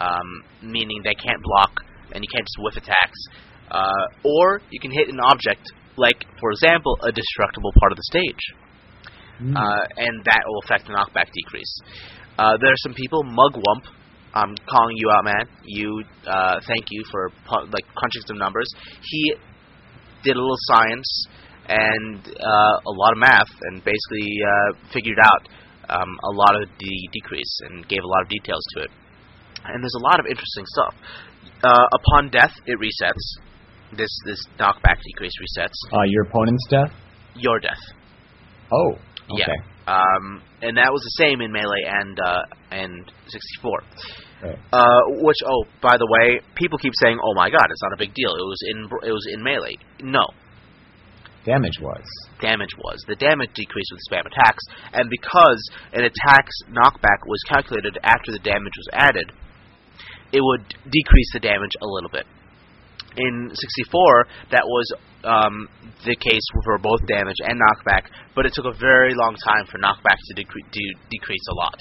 um, 0.00 0.44
meaning 0.62 1.00
they 1.04 1.14
can't 1.14 1.42
block 1.42 1.72
and 2.12 2.24
you 2.24 2.28
can't 2.32 2.46
just 2.46 2.56
whiff 2.60 2.76
attacks, 2.76 3.18
uh, 3.70 4.04
or 4.24 4.60
you 4.70 4.80
can 4.80 4.90
hit 4.90 5.08
an 5.08 5.20
object 5.20 5.62
like, 5.96 6.24
for 6.40 6.50
example, 6.52 6.96
a 7.02 7.12
destructible 7.12 7.72
part 7.80 7.92
of 7.92 7.96
the 7.96 8.04
stage 8.04 8.42
Mm. 9.40 9.54
uh, 9.54 9.86
and 9.96 10.24
that 10.24 10.42
will 10.48 10.58
affect 10.64 10.86
the 10.86 10.92
knockback 10.92 11.30
decrease. 11.32 11.80
Uh, 12.38 12.56
there 12.60 12.70
are 12.70 12.82
some 12.82 12.92
people, 12.94 13.22
Mugwump, 13.22 13.86
I'm 14.34 14.54
calling 14.66 14.96
you 14.96 15.10
out, 15.10 15.24
man. 15.24 15.46
You, 15.64 16.02
uh, 16.26 16.58
thank 16.66 16.86
you 16.90 17.04
for 17.10 17.30
pu- 17.46 17.70
like 17.70 17.86
crunching 17.94 18.22
some 18.26 18.36
numbers. 18.36 18.66
He 19.00 19.34
did 20.24 20.34
a 20.34 20.40
little 20.40 20.58
science 20.74 21.26
and 21.68 22.18
uh, 22.26 22.74
a 22.82 22.90
lot 22.90 23.12
of 23.12 23.18
math, 23.18 23.50
and 23.62 23.84
basically 23.84 24.26
uh, 24.42 24.90
figured 24.92 25.18
out 25.22 25.48
um, 25.88 26.18
a 26.24 26.32
lot 26.34 26.60
of 26.60 26.68
the 26.78 27.08
decrease 27.12 27.60
and 27.70 27.86
gave 27.88 28.02
a 28.02 28.06
lot 28.06 28.22
of 28.22 28.28
details 28.28 28.62
to 28.74 28.82
it. 28.82 28.90
And 29.66 29.82
there's 29.82 29.96
a 30.00 30.04
lot 30.04 30.18
of 30.18 30.26
interesting 30.26 30.64
stuff. 30.66 30.94
Uh, 31.62 31.86
upon 31.94 32.30
death, 32.30 32.52
it 32.66 32.78
resets. 32.78 33.38
This 33.96 34.10
this 34.26 34.40
knockback 34.58 34.98
decrease 35.04 35.32
resets. 35.40 35.74
uh, 35.92 36.02
your 36.06 36.24
opponent's 36.24 36.66
death. 36.68 36.92
Your 37.36 37.58
death. 37.60 37.80
Oh. 38.72 38.98
Yeah. 39.30 39.44
Okay. 39.44 39.60
Um, 39.86 40.42
and 40.60 40.76
that 40.76 40.92
was 40.92 41.00
the 41.02 41.24
same 41.24 41.40
in 41.40 41.50
Melee 41.52 41.84
and 41.86 42.18
uh, 42.20 42.42
and 42.70 43.10
64. 43.28 43.80
Right. 44.42 44.58
Uh, 44.72 45.00
which 45.24 45.38
oh, 45.46 45.64
by 45.80 45.96
the 45.96 46.06
way, 46.06 46.40
people 46.54 46.78
keep 46.78 46.92
saying, 47.02 47.18
"Oh 47.22 47.34
my 47.34 47.48
God, 47.50 47.66
it's 47.70 47.82
not 47.82 47.92
a 47.92 47.98
big 47.98 48.14
deal. 48.14 48.30
It 48.30 48.44
was 48.44 48.60
in 48.68 49.08
it 49.08 49.12
was 49.12 49.26
in 49.32 49.42
Melee." 49.42 49.76
No, 50.00 50.26
Damage 51.44 51.80
was. 51.80 52.04
damage 52.40 52.74
was 52.76 53.02
the 53.08 53.16
damage 53.16 53.50
decreased 53.54 53.90
with 53.90 54.00
spam 54.10 54.26
attacks, 54.26 54.62
and 54.92 55.08
because 55.08 55.70
an 55.92 56.04
attack's 56.04 56.56
knockback 56.68 57.24
was 57.26 57.40
calculated 57.48 57.98
after 58.04 58.32
the 58.32 58.38
damage 58.40 58.76
was 58.76 58.88
added, 58.92 59.32
it 60.32 60.40
would 60.42 60.62
decrease 60.84 61.30
the 61.32 61.40
damage 61.40 61.72
a 61.80 61.86
little 61.86 62.10
bit. 62.10 62.26
In 63.18 63.50
64, 63.52 64.26
that 64.52 64.62
was 64.62 64.86
um, 65.24 65.68
the 66.06 66.14
case 66.14 66.46
for 66.64 66.78
both 66.78 67.00
damage 67.06 67.38
and 67.42 67.58
knockback, 67.58 68.06
but 68.34 68.46
it 68.46 68.52
took 68.54 68.66
a 68.66 68.76
very 68.78 69.14
long 69.14 69.34
time 69.42 69.66
for 69.66 69.78
knockback 69.78 70.14
to, 70.14 70.34
decre- 70.34 70.70
decrease 71.10 71.46
a 71.50 71.54
lot. 71.54 71.78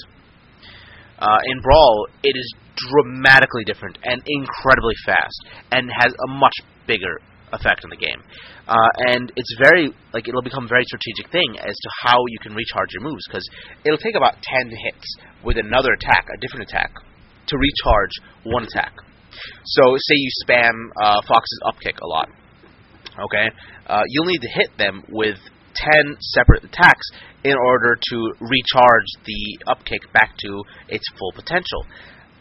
Uh, 1.19 1.37
in 1.45 1.61
Brawl, 1.61 2.07
it 2.23 2.33
is 2.35 2.53
dramatically 2.75 3.63
different 3.65 3.97
and 4.03 4.21
incredibly 4.25 4.95
fast, 5.05 5.45
and 5.71 5.89
has 5.89 6.13
a 6.13 6.31
much 6.33 6.53
bigger 6.87 7.21
effect 7.53 7.83
on 7.83 7.89
the 7.89 7.97
game. 7.97 8.21
Uh, 8.67 8.89
and 9.07 9.31
it's 9.35 9.55
very 9.61 9.93
like 10.13 10.27
it'll 10.27 10.41
become 10.41 10.65
a 10.65 10.67
very 10.67 10.83
strategic 10.83 11.31
thing 11.31 11.57
as 11.57 11.73
to 11.73 11.89
how 12.03 12.19
you 12.27 12.39
can 12.41 12.53
recharge 12.53 12.89
your 12.91 13.01
moves 13.01 13.23
because 13.27 13.47
it'll 13.85 13.97
take 13.97 14.15
about 14.15 14.35
ten 14.43 14.69
hits 14.69 15.07
with 15.43 15.57
another 15.57 15.93
attack, 15.93 16.27
a 16.33 16.37
different 16.41 16.69
attack, 16.69 16.91
to 17.47 17.57
recharge 17.57 18.11
one 18.43 18.63
attack. 18.63 18.93
So 19.65 19.95
say 19.97 20.15
you 20.15 20.29
spam 20.43 20.73
uh, 21.01 21.21
Fox's 21.27 21.59
upkick 21.65 21.99
a 22.01 22.07
lot, 22.07 22.29
okay? 23.25 23.49
Uh, 23.85 24.03
you'll 24.07 24.25
need 24.25 24.41
to 24.41 24.49
hit 24.49 24.77
them 24.77 25.03
with 25.09 25.37
ten 25.75 26.17
separate 26.19 26.63
attacks 26.63 27.07
in 27.43 27.55
order 27.55 27.97
to 28.09 28.33
recharge 28.39 29.09
the 29.25 29.59
upkick 29.67 30.11
back 30.13 30.37
to 30.39 30.63
its 30.89 31.05
full 31.17 31.31
potential. 31.33 31.85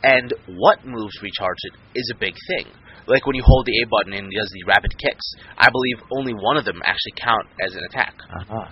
And 0.03 0.33
what 0.49 0.85
moves 0.85 1.21
recharge 1.23 1.59
it 1.65 1.99
is 1.99 2.13
a 2.15 2.19
big 2.19 2.35
thing 2.49 2.67
like 3.07 3.27
when 3.27 3.37
you 3.37 3.43
hold 3.45 3.67
the 3.67 3.83
A 3.83 3.87
button 3.87 4.13
and 4.13 4.33
it 4.33 4.37
does 4.37 4.51
the 4.53 4.65
rapid 4.67 4.93
kicks. 4.99 5.27
I 5.57 5.69
believe 5.71 5.99
only 6.11 6.35
one 6.35 6.57
of 6.57 6.65
them 6.65 6.83
actually 6.85 7.15
count 7.17 7.47
as 7.65 7.75
an 7.75 7.83
attack. 7.89 8.15
Uh-huh. 8.19 8.67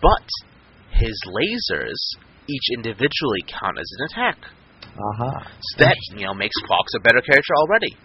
But 0.00 0.28
his 0.92 1.16
lasers 1.26 1.98
each 2.48 2.66
individually 2.74 3.44
count 3.46 3.78
as 3.78 3.88
an 3.98 4.06
attack. 4.10 4.36
Uh-huh. 5.00 5.40
So 5.60 5.84
that, 5.84 5.96
you 6.16 6.26
know, 6.26 6.34
makes 6.34 6.54
Fox 6.68 6.92
a 6.96 7.00
better 7.00 7.20
character 7.20 7.54
already. 7.56 7.96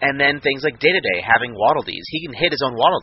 And 0.00 0.20
then 0.20 0.40
things 0.40 0.62
like 0.62 0.78
Dedede 0.78 1.24
having 1.24 1.54
Waddle. 1.56 1.82
He 1.86 2.26
can 2.26 2.34
hit 2.34 2.52
his 2.52 2.62
own 2.62 2.74
Waddle. 2.76 3.02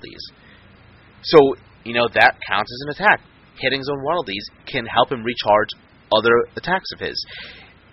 So, 1.23 1.55
you 1.83 1.93
know, 1.93 2.07
that 2.13 2.37
counts 2.47 2.71
as 2.71 2.81
an 2.85 2.89
attack. 2.93 3.19
Hitting 3.59 3.79
his 3.79 3.89
own 3.89 4.03
Waddle 4.03 4.23
Dees 4.23 4.45
can 4.67 4.85
help 4.85 5.11
him 5.11 5.23
recharge 5.23 5.69
other 6.13 6.31
attacks 6.55 6.91
of 6.93 6.99
his. 6.99 7.15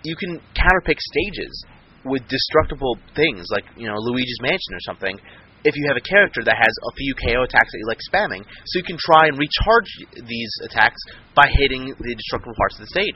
You 0.03 0.15
can 0.15 0.39
counterpick 0.55 0.99
stages 0.99 1.65
with 2.05 2.27
destructible 2.27 2.97
things 3.15 3.47
like 3.51 3.63
you 3.77 3.87
know 3.87 3.95
Luigi's 3.95 4.39
Mansion 4.41 4.75
or 4.75 4.83
something. 4.83 5.17
If 5.63 5.75
you 5.77 5.87
have 5.87 5.95
a 5.95 6.03
character 6.03 6.43
that 6.43 6.59
has 6.59 6.73
a 6.91 6.91
few 6.99 7.15
KO 7.15 7.43
attacks 7.43 7.71
that 7.71 7.79
you 7.79 7.87
like 7.87 8.03
spamming, 8.11 8.43
so 8.43 8.73
you 8.75 8.83
can 8.83 8.97
try 8.99 9.27
and 9.31 9.39
recharge 9.39 9.87
these 10.27 10.51
attacks 10.63 10.99
by 11.35 11.47
hitting 11.47 11.87
the 11.87 12.15
destructible 12.15 12.55
parts 12.57 12.75
of 12.75 12.81
the 12.81 12.91
stage. 12.91 13.15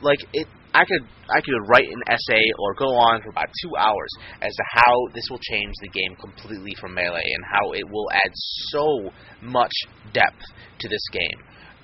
Like 0.00 0.20
it, 0.32 0.46
I 0.74 0.84
could 0.84 1.04
I 1.32 1.40
could 1.40 1.56
write 1.68 1.88
an 1.88 2.02
essay 2.08 2.44
or 2.60 2.74
go 2.74 2.92
on 2.92 3.22
for 3.22 3.30
about 3.30 3.48
two 3.62 3.72
hours 3.76 4.12
as 4.42 4.52
to 4.52 4.64
how 4.68 4.94
this 5.14 5.24
will 5.30 5.40
change 5.50 5.72
the 5.80 5.88
game 5.88 6.14
completely 6.20 6.74
from 6.80 6.94
melee 6.94 7.24
and 7.24 7.42
how 7.48 7.72
it 7.72 7.84
will 7.88 8.08
add 8.12 8.30
so 8.72 9.10
much 9.42 9.72
depth 10.12 10.44
to 10.80 10.88
this 10.88 11.04
game. 11.12 11.40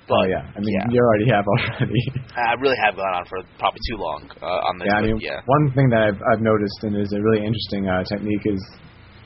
But, 0.07 0.19
oh 0.19 0.25
yeah, 0.29 0.45
I 0.45 0.59
mean 0.59 0.75
yeah. 0.77 0.87
you 0.93 0.99
already 0.99 1.27
have 1.31 1.45
already. 1.47 2.03
I 2.37 2.53
really 2.59 2.77
have 2.85 2.95
gone 2.95 3.13
on 3.17 3.25
for 3.25 3.39
probably 3.57 3.81
too 3.89 3.97
long 3.97 4.29
uh, 4.41 4.69
on 4.69 4.77
this. 4.77 4.87
yeah, 4.91 4.99
I 4.99 5.01
mean 5.01 5.17
yeah. 5.19 5.39
one 5.45 5.71
thing 5.73 5.89
that 5.89 6.13
I've 6.13 6.21
I've 6.29 6.43
noticed 6.43 6.79
and 6.83 6.93
is 6.99 7.11
a 7.13 7.21
really 7.21 7.41
interesting 7.41 7.87
uh, 7.87 8.03
technique 8.05 8.45
is 8.45 8.61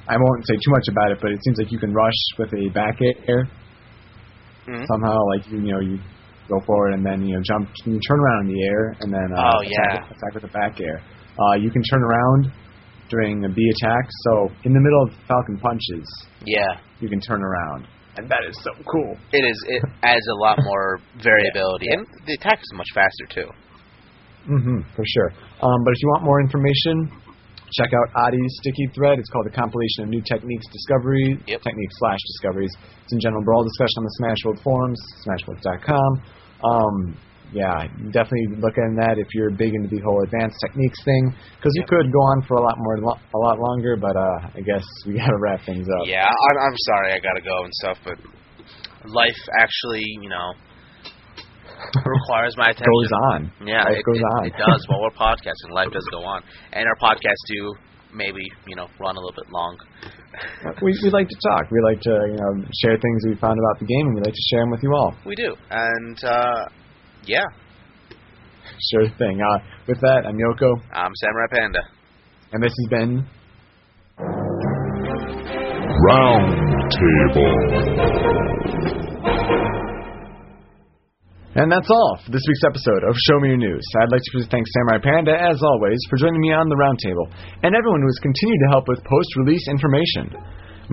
I 0.07 0.15
won't 0.15 0.47
say 0.47 0.55
too 0.55 0.71
much 0.71 0.87
about 0.87 1.11
it, 1.11 1.17
but 1.19 1.31
it 1.31 1.43
seems 1.43 1.57
like 1.59 1.71
you 1.71 1.79
can 1.79 1.91
rush 1.91 2.19
with 2.39 2.53
a 2.55 2.69
back 2.71 2.95
air 3.27 3.49
Mhm. 4.67 4.85
somehow. 4.85 5.17
Like 5.35 5.43
you, 5.51 5.59
you 5.59 5.71
know 5.71 5.79
you 5.79 5.99
go 6.49 6.59
forward 6.65 6.93
and 6.93 7.05
then 7.05 7.21
you 7.25 7.35
know 7.35 7.41
jump, 7.43 7.69
you 7.85 7.99
turn 8.07 8.19
around 8.19 8.47
in 8.47 8.53
the 8.55 8.61
air 8.63 8.95
and 9.01 9.13
then 9.13 9.27
uh, 9.35 9.41
Oh, 9.53 9.59
attack, 9.61 9.71
yeah. 9.71 10.05
attack 10.15 10.33
with 10.33 10.43
the 10.43 10.53
back 10.55 10.79
air. 10.81 11.01
Uh, 11.39 11.55
you 11.55 11.69
can 11.69 11.81
turn 11.83 12.01
around 12.03 12.51
during 13.09 13.45
a 13.45 13.49
B 13.49 13.61
attack. 13.79 14.05
So 14.25 14.49
in 14.63 14.73
the 14.73 14.79
middle 14.81 15.03
of 15.03 15.09
Falcon 15.27 15.57
punches, 15.59 16.07
Yeah. 16.45 16.79
you 16.99 17.09
can 17.09 17.19
turn 17.21 17.41
around, 17.43 17.87
and 18.17 18.27
that 18.29 18.43
is 18.49 18.57
so 18.63 18.71
cool. 18.91 19.17
It 19.31 19.45
is. 19.45 19.57
It 19.67 19.83
adds 20.03 20.25
a 20.27 20.35
lot 20.41 20.57
more 20.63 20.99
variability, 21.23 21.87
and 21.91 22.05
the 22.25 22.33
attack 22.33 22.59
is 22.59 22.71
much 22.75 22.87
faster 22.93 23.25
too. 23.29 23.49
hmm 24.47 24.79
for 24.95 25.03
sure. 25.05 25.31
Um, 25.61 25.79
but 25.83 25.91
if 25.91 25.99
you 26.01 26.07
want 26.15 26.23
more 26.23 26.39
information, 26.41 27.11
check 27.75 27.91
out 27.91 28.07
Adi's 28.27 28.53
sticky 28.63 28.87
thread. 28.95 29.19
It's 29.19 29.29
called 29.29 29.45
the 29.45 29.55
compilation 29.55 30.03
of 30.03 30.09
new 30.09 30.21
techniques 30.23 30.65
discovery 30.71 31.35
Yep. 31.47 31.61
techniques 31.61 31.95
slash 31.99 32.19
discoveries. 32.35 32.71
It's 33.03 33.13
in 33.13 33.19
general 33.19 33.43
brawl 33.43 33.63
discussion 33.63 33.97
on 33.99 34.03
the 34.05 34.15
Smash 34.19 34.39
World 34.45 34.59
forums, 34.63 34.99
smashworld.com. 35.27 36.11
Um, 36.63 37.17
yeah, 37.53 37.87
definitely 38.11 38.59
look 38.59 38.75
at 38.75 38.91
that 38.99 39.15
if 39.19 39.27
you're 39.33 39.51
big 39.51 39.71
into 39.73 39.87
the 39.87 40.01
whole 40.03 40.19
advanced 40.23 40.57
techniques 40.63 40.99
thing, 41.03 41.31
because 41.55 41.71
Yep. 41.75 41.83
we 41.83 41.97
could 41.97 42.11
go 42.11 42.19
on 42.35 42.41
for 42.47 42.55
a 42.57 42.63
lot 42.63 42.75
more, 42.77 42.95
a 43.15 43.37
lot 43.39 43.57
longer. 43.59 43.95
But 43.95 44.15
uh, 44.15 44.51
I 44.55 44.61
guess 44.61 44.83
we 45.05 45.13
gotta 45.19 45.37
wrap 45.39 45.61
things 45.65 45.87
up. 45.87 46.07
Yeah, 46.07 46.27
I'm, 46.27 46.57
I'm 46.71 46.77
sorry 46.87 47.13
I 47.13 47.19
gotta 47.19 47.41
go 47.43 47.63
and 47.63 47.73
stuff, 47.83 47.97
but 48.03 48.17
life 49.07 49.39
actually, 49.59 50.03
you 50.21 50.29
know, 50.29 50.51
requires 52.05 52.55
my 52.57 52.69
attention. 52.69 52.91
goes 52.91 53.11
on. 53.33 53.51
Yeah, 53.65 53.83
Life 53.83 53.97
it, 53.99 54.05
goes 54.05 54.17
it, 54.19 54.23
on. 54.37 54.45
it 54.47 54.53
does. 54.57 54.85
While 54.87 55.01
we're 55.01 55.11
podcasting, 55.17 55.71
life 55.71 55.91
does 55.91 56.05
go 56.11 56.23
on, 56.23 56.43
and 56.73 56.85
our 56.87 56.95
podcasts 57.01 57.45
do 57.47 57.75
maybe 58.13 58.41
you 58.67 58.75
know 58.75 58.87
run 58.99 59.15
a 59.15 59.19
little 59.19 59.35
bit 59.35 59.49
long. 59.51 59.77
we 60.81 60.97
we 61.03 61.09
like 61.11 61.27
to 61.29 61.35
talk. 61.49 61.69
We 61.71 61.79
like 61.83 62.01
to 62.01 62.27
you 62.31 62.37
know 62.37 62.63
share 62.81 62.97
things 62.97 63.23
we 63.27 63.35
found 63.35 63.59
about 63.59 63.79
the 63.79 63.85
game, 63.85 64.07
and 64.07 64.15
we 64.15 64.21
like 64.21 64.33
to 64.33 64.41
share 64.49 64.61
them 64.61 64.71
with 64.71 64.81
you 64.83 64.93
all. 64.93 65.13
We 65.25 65.35
do, 65.35 65.55
and 65.69 66.23
uh, 66.23 66.65
yeah, 67.25 67.45
Sure 68.91 69.07
thing. 69.17 69.41
Uh, 69.41 69.59
with 69.87 69.99
that, 70.01 70.25
I'm 70.27 70.37
Yoko, 70.37 70.79
I'm 70.93 71.11
Samurai 71.15 71.47
Panda. 71.51 71.79
and 72.53 72.61
this 72.63 72.73
has 72.77 72.87
been 72.89 73.25
Round 76.09 76.91
Table. 76.91 79.06
And 81.57 81.73
that's 81.73 81.89
all 81.89 82.21
for 82.21 82.29
this 82.29 82.45
week's 82.45 82.69
episode 82.69 83.01
of 83.09 83.17
Show 83.17 83.41
Me 83.41 83.49
Your 83.49 83.57
News. 83.57 83.81
I'd 83.97 84.13
like 84.13 84.21
to 84.21 84.45
thank 84.45 84.61
Samurai 84.77 85.01
Panda, 85.01 85.33
as 85.33 85.57
always, 85.57 85.97
for 86.05 86.21
joining 86.21 86.37
me 86.37 86.53
on 86.53 86.69
the 86.69 86.77
roundtable, 86.77 87.33
and 87.65 87.73
everyone 87.73 88.05
who 88.05 88.13
has 88.13 88.21
continued 88.21 88.61
to 88.61 88.69
help 88.77 88.85
with 88.85 89.01
post-release 89.01 89.65
information. 89.65 90.37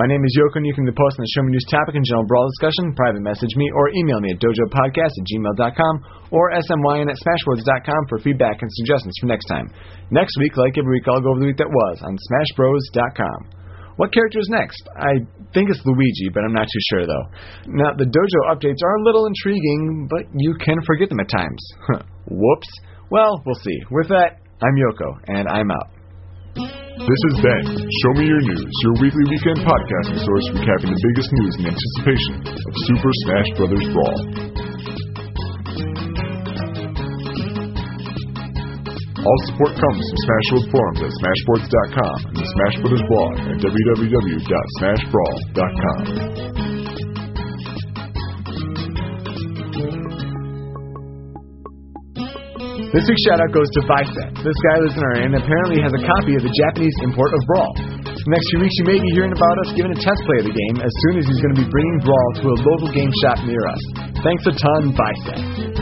My 0.01 0.09
name 0.09 0.25
is 0.25 0.33
Yoko, 0.41 0.57
and 0.57 0.65
you 0.65 0.73
can 0.73 0.89
post 0.89 1.21
on 1.21 1.29
the 1.29 1.33
Show 1.37 1.45
Me 1.45 1.53
News 1.53 1.69
topic 1.69 2.01
and 2.01 2.05
general 2.09 2.25
brawl 2.25 2.49
discussion, 2.57 2.97
private 2.97 3.21
message 3.21 3.53
me, 3.61 3.69
or 3.77 3.93
email 3.93 4.25
me 4.25 4.33
at 4.33 4.41
dojopodcast 4.41 5.13
at 5.13 5.29
gmail.com 5.29 5.95
or 6.33 6.49
smyn 6.57 7.13
at 7.13 7.21
smashboards.com 7.21 8.03
for 8.09 8.25
feedback 8.25 8.65
and 8.65 8.73
suggestions 8.73 9.13
for 9.21 9.29
next 9.29 9.45
time. 9.53 9.69
Next 10.09 10.33
week, 10.41 10.57
like 10.57 10.81
every 10.81 10.97
week, 10.97 11.05
I'll 11.13 11.21
go 11.21 11.37
over 11.37 11.45
the 11.45 11.53
week 11.53 11.61
that 11.61 11.69
was 11.69 12.01
on 12.01 12.17
smashbros.com. 12.17 13.64
What 13.97 14.13
character 14.13 14.39
is 14.41 14.49
next? 14.51 14.83
I 14.97 15.23
think 15.55 15.71
it's 15.71 15.81
Luigi, 15.85 16.29
but 16.35 16.43
I'm 16.43 16.53
not 16.53 16.67
too 16.67 16.83
sure 16.91 17.07
though. 17.07 17.27
Now, 17.67 17.95
the 17.95 18.05
dojo 18.05 18.41
updates 18.51 18.83
are 18.83 18.97
a 18.97 19.05
little 19.05 19.27
intriguing, 19.27 20.09
but 20.11 20.27
you 20.35 20.55
can 20.59 20.83
forget 20.87 21.09
them 21.09 21.21
at 21.21 21.29
times. 21.29 21.63
Whoops. 22.27 22.69
Well, 23.11 23.43
we'll 23.47 23.61
see. 23.63 23.79
With 23.91 24.09
that, 24.09 24.43
I'm 24.63 24.75
Yoko, 24.75 25.19
and 25.29 25.49
I'm 25.49 25.71
out. 25.71 25.95
This 26.57 27.21
has 27.31 27.43
been 27.43 27.67
Show 27.75 28.13
Me 28.15 28.27
Your 28.27 28.41
News, 28.41 28.71
your 28.83 28.95
weekly 29.03 29.27
weekend 29.31 29.67
podcasting 29.67 30.19
source 30.23 30.47
recapping 30.55 30.95
the 30.95 31.03
biggest 31.11 31.31
news 31.33 31.55
in 31.59 31.67
anticipation 31.67 32.35
of 32.47 32.73
Super 32.87 33.11
Smash 33.27 33.51
Bros. 33.59 33.87
Brawl. 33.93 34.64
All 39.25 39.41
support 39.49 39.73
comes 39.73 40.05
from 40.05 40.21
Smash 40.21 40.53
World 40.53 40.69
forums 40.69 41.01
at 41.01 41.09
smashboards.com 41.17 42.29
and 42.29 42.37
the 42.37 42.45
Smash 42.45 42.77
Brothers 42.85 43.01
blog 43.09 43.41
at 43.41 43.57
www.smashbrawl.com. 43.57 45.99
This 52.93 53.09
week's 53.09 53.25
shout 53.25 53.41
out 53.41 53.49
goes 53.51 53.67
to 53.81 53.89
Vicep. 53.89 54.45
This 54.45 54.61
guy 54.71 54.77
lives 54.85 54.93
in 54.93 55.01
our 55.03 55.17
area 55.17 55.33
and 55.33 55.41
apparently 55.41 55.81
has 55.81 55.97
a 55.97 56.05
copy 56.05 56.37
of 56.37 56.45
the 56.45 56.53
Japanese 56.53 56.93
import 57.01 57.33
of 57.33 57.41
Brawl. 57.49 57.73
Next 58.29 58.45
few 58.53 58.61
weeks, 58.61 58.77
you 58.77 58.85
may 58.93 59.01
be 59.01 59.09
hearing 59.17 59.33
about 59.33 59.57
us 59.65 59.73
giving 59.73 59.89
a 59.91 59.97
test 60.05 60.21
play 60.29 60.45
of 60.45 60.47
the 60.47 60.53
game 60.53 60.77
as 60.85 60.93
soon 61.09 61.17
as 61.17 61.25
he's 61.25 61.41
going 61.41 61.57
to 61.57 61.65
be 61.65 61.69
bringing 61.73 61.97
Brawl 62.05 62.29
to 62.45 62.53
a 62.53 62.61
local 62.61 62.93
game 62.93 63.09
shop 63.25 63.41
near 63.49 63.65
us. 63.73 63.81
Thanks 64.21 64.45
a 64.47 64.53
ton, 64.53 64.93
Vicep. 64.93 65.74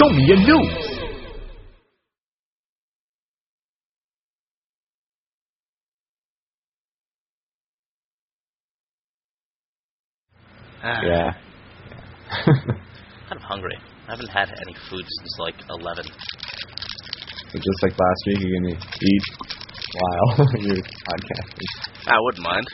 Show 0.00 0.08
me 0.14 0.24
your 0.24 0.36
news. 0.38 1.00
Ah, 10.82 11.00
Yeah. 11.04 11.32
kind 12.46 13.36
of 13.36 13.42
hungry. 13.42 13.76
I 14.08 14.12
haven't 14.12 14.28
had 14.28 14.48
any 14.48 14.74
food 14.88 15.04
since 15.04 15.36
like 15.38 15.54
11. 15.68 16.04
So 16.06 17.58
just 17.58 17.82
like 17.82 17.92
last 17.92 18.22
week, 18.26 18.38
you're 18.40 18.60
gonna 18.60 18.80
eat 19.02 19.24
while 19.98 20.46
you're 20.60 20.76
podcasting. 20.76 21.68
I 22.06 22.16
wouldn't 22.20 22.44
mind. 22.44 22.66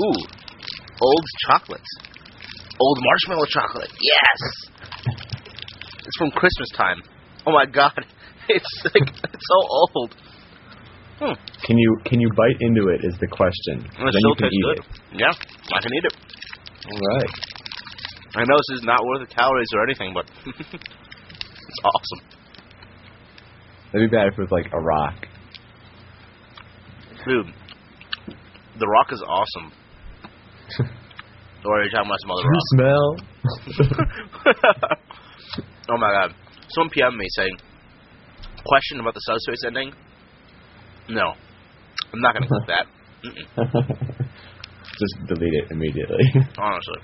Ooh, 0.00 0.20
old 1.00 1.24
chocolate. 1.48 1.80
Old 2.78 2.98
marshmallow 3.00 3.46
chocolate. 3.46 3.90
Yes! 4.00 4.73
It's 6.04 6.16
from 6.18 6.30
Christmas 6.32 6.68
time. 6.76 7.00
Oh 7.46 7.52
my 7.52 7.66
god. 7.66 7.92
It's 8.46 8.84
like 8.84 9.08
it's 9.08 9.46
so 9.48 9.58
old. 9.72 10.14
Hmm. 11.18 11.32
Can 11.64 11.78
you 11.78 11.96
can 12.04 12.20
you 12.20 12.28
bite 12.36 12.60
into 12.60 12.88
it? 12.88 13.00
Is 13.02 13.16
the 13.18 13.26
question. 13.26 13.80
It 13.88 13.88
then 13.96 14.12
still 14.12 14.20
you 14.20 14.36
can 14.36 14.50
tastes 14.50 14.58
eat 14.60 14.64
good. 14.68 14.78
it. 14.78 14.84
Yeah, 15.20 15.32
I 15.72 15.80
can 15.80 15.92
eat 15.96 16.04
it. 16.04 16.14
All 16.92 17.00
right. 17.16 17.32
I 18.36 18.44
know 18.44 18.56
this 18.68 18.76
is 18.80 18.82
not 18.84 19.00
worth 19.06 19.26
the 19.26 19.32
calories 19.34 19.68
or 19.74 19.82
anything, 19.84 20.12
but 20.12 20.26
it's 20.44 21.80
awesome. 21.88 22.20
That'd 23.92 24.10
be 24.10 24.14
bad 24.14 24.26
if 24.28 24.34
it 24.34 24.40
was 24.42 24.50
like 24.50 24.66
a 24.74 24.78
rock. 24.78 25.14
Dude, 27.24 27.46
The 28.78 28.86
Rock 28.86 29.10
is 29.12 29.22
awesome. 29.26 29.72
or 31.64 31.80
are 31.80 31.84
you 31.84 31.90
talking 31.90 32.10
about 32.10 32.20
some 32.20 32.30
other 32.30 32.44
You 32.44 32.50
Rock? 32.52 32.68
smell. 32.76 33.16
Oh 35.90 35.96
my 35.98 36.10
god. 36.10 36.34
Someone 36.68 36.90
PM'd 36.90 37.16
me 37.16 37.26
saying, 37.30 37.56
question 38.64 39.00
about 39.00 39.14
the 39.14 39.20
subspace 39.20 39.64
ending? 39.66 39.92
No. 41.08 41.34
I'm 42.12 42.20
not 42.20 42.34
going 42.34 42.42
to 42.42 42.48
click 42.48 42.66
that. 42.68 42.86
Just 44.98 45.14
delete 45.28 45.54
it 45.54 45.70
immediately. 45.70 46.24
honestly. 46.58 47.00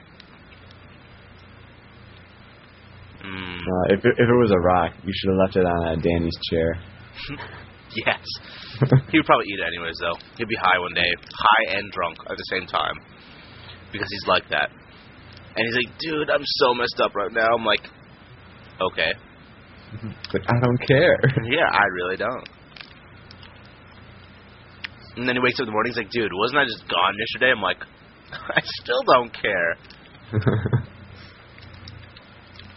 Mm, 3.25 3.59
Uh, 3.61 3.85
if 3.95 4.01
it, 4.05 4.15
if 4.17 4.29
it 4.29 4.39
was 4.41 4.51
a 4.51 4.61
rock, 4.61 4.93
you 5.05 5.13
should 5.15 5.31
have 5.31 5.39
left 5.45 5.57
it 5.57 5.67
on 5.67 5.87
uh, 5.87 5.95
Danny's 6.01 6.39
chair. 6.51 6.81
yes. 8.07 8.25
He 9.13 9.19
would 9.19 9.27
probably 9.27 9.45
eat 9.53 9.61
it 9.61 9.67
anyways, 9.77 9.97
though. 10.01 10.17
He'd 10.39 10.49
be 10.49 10.57
high 10.57 10.79
one 10.79 10.95
day. 10.95 11.11
High 11.29 11.77
and 11.77 11.91
drunk 11.93 12.17
at 12.31 12.37
the 12.37 12.49
same 12.51 12.67
time. 12.67 12.97
Because 13.93 14.09
he's 14.09 14.27
like 14.27 14.49
that. 14.51 14.71
And 15.57 15.67
he's 15.67 15.77
like, 15.85 15.99
dude, 15.99 16.31
I'm 16.31 16.45
so 16.65 16.73
messed 16.75 17.01
up 17.05 17.15
right 17.15 17.33
now. 17.33 17.49
I'm 17.59 17.65
like, 17.65 17.83
okay. 18.81 19.13
but 20.33 20.43
I 20.49 20.61
don't 20.61 20.81
care. 20.87 21.19
Yeah, 21.51 21.69
I 21.71 21.85
really 21.95 22.17
don't. 22.17 22.49
And 25.17 25.29
then 25.29 25.35
he 25.37 25.41
wakes 25.43 25.59
up 25.59 25.65
in 25.65 25.67
the 25.67 25.73
morning. 25.73 25.93
He's 25.93 25.99
like, 25.99 26.11
"Dude, 26.11 26.31
wasn't 26.33 26.61
I 26.61 26.65
just 26.65 26.89
gone 26.89 27.15
yesterday?" 27.19 27.51
I'm 27.51 27.61
like, 27.61 27.79
"I 28.33 28.61
still 28.81 29.03
don't 29.07 29.33
care." 29.33 29.77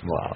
wow. 0.04 0.34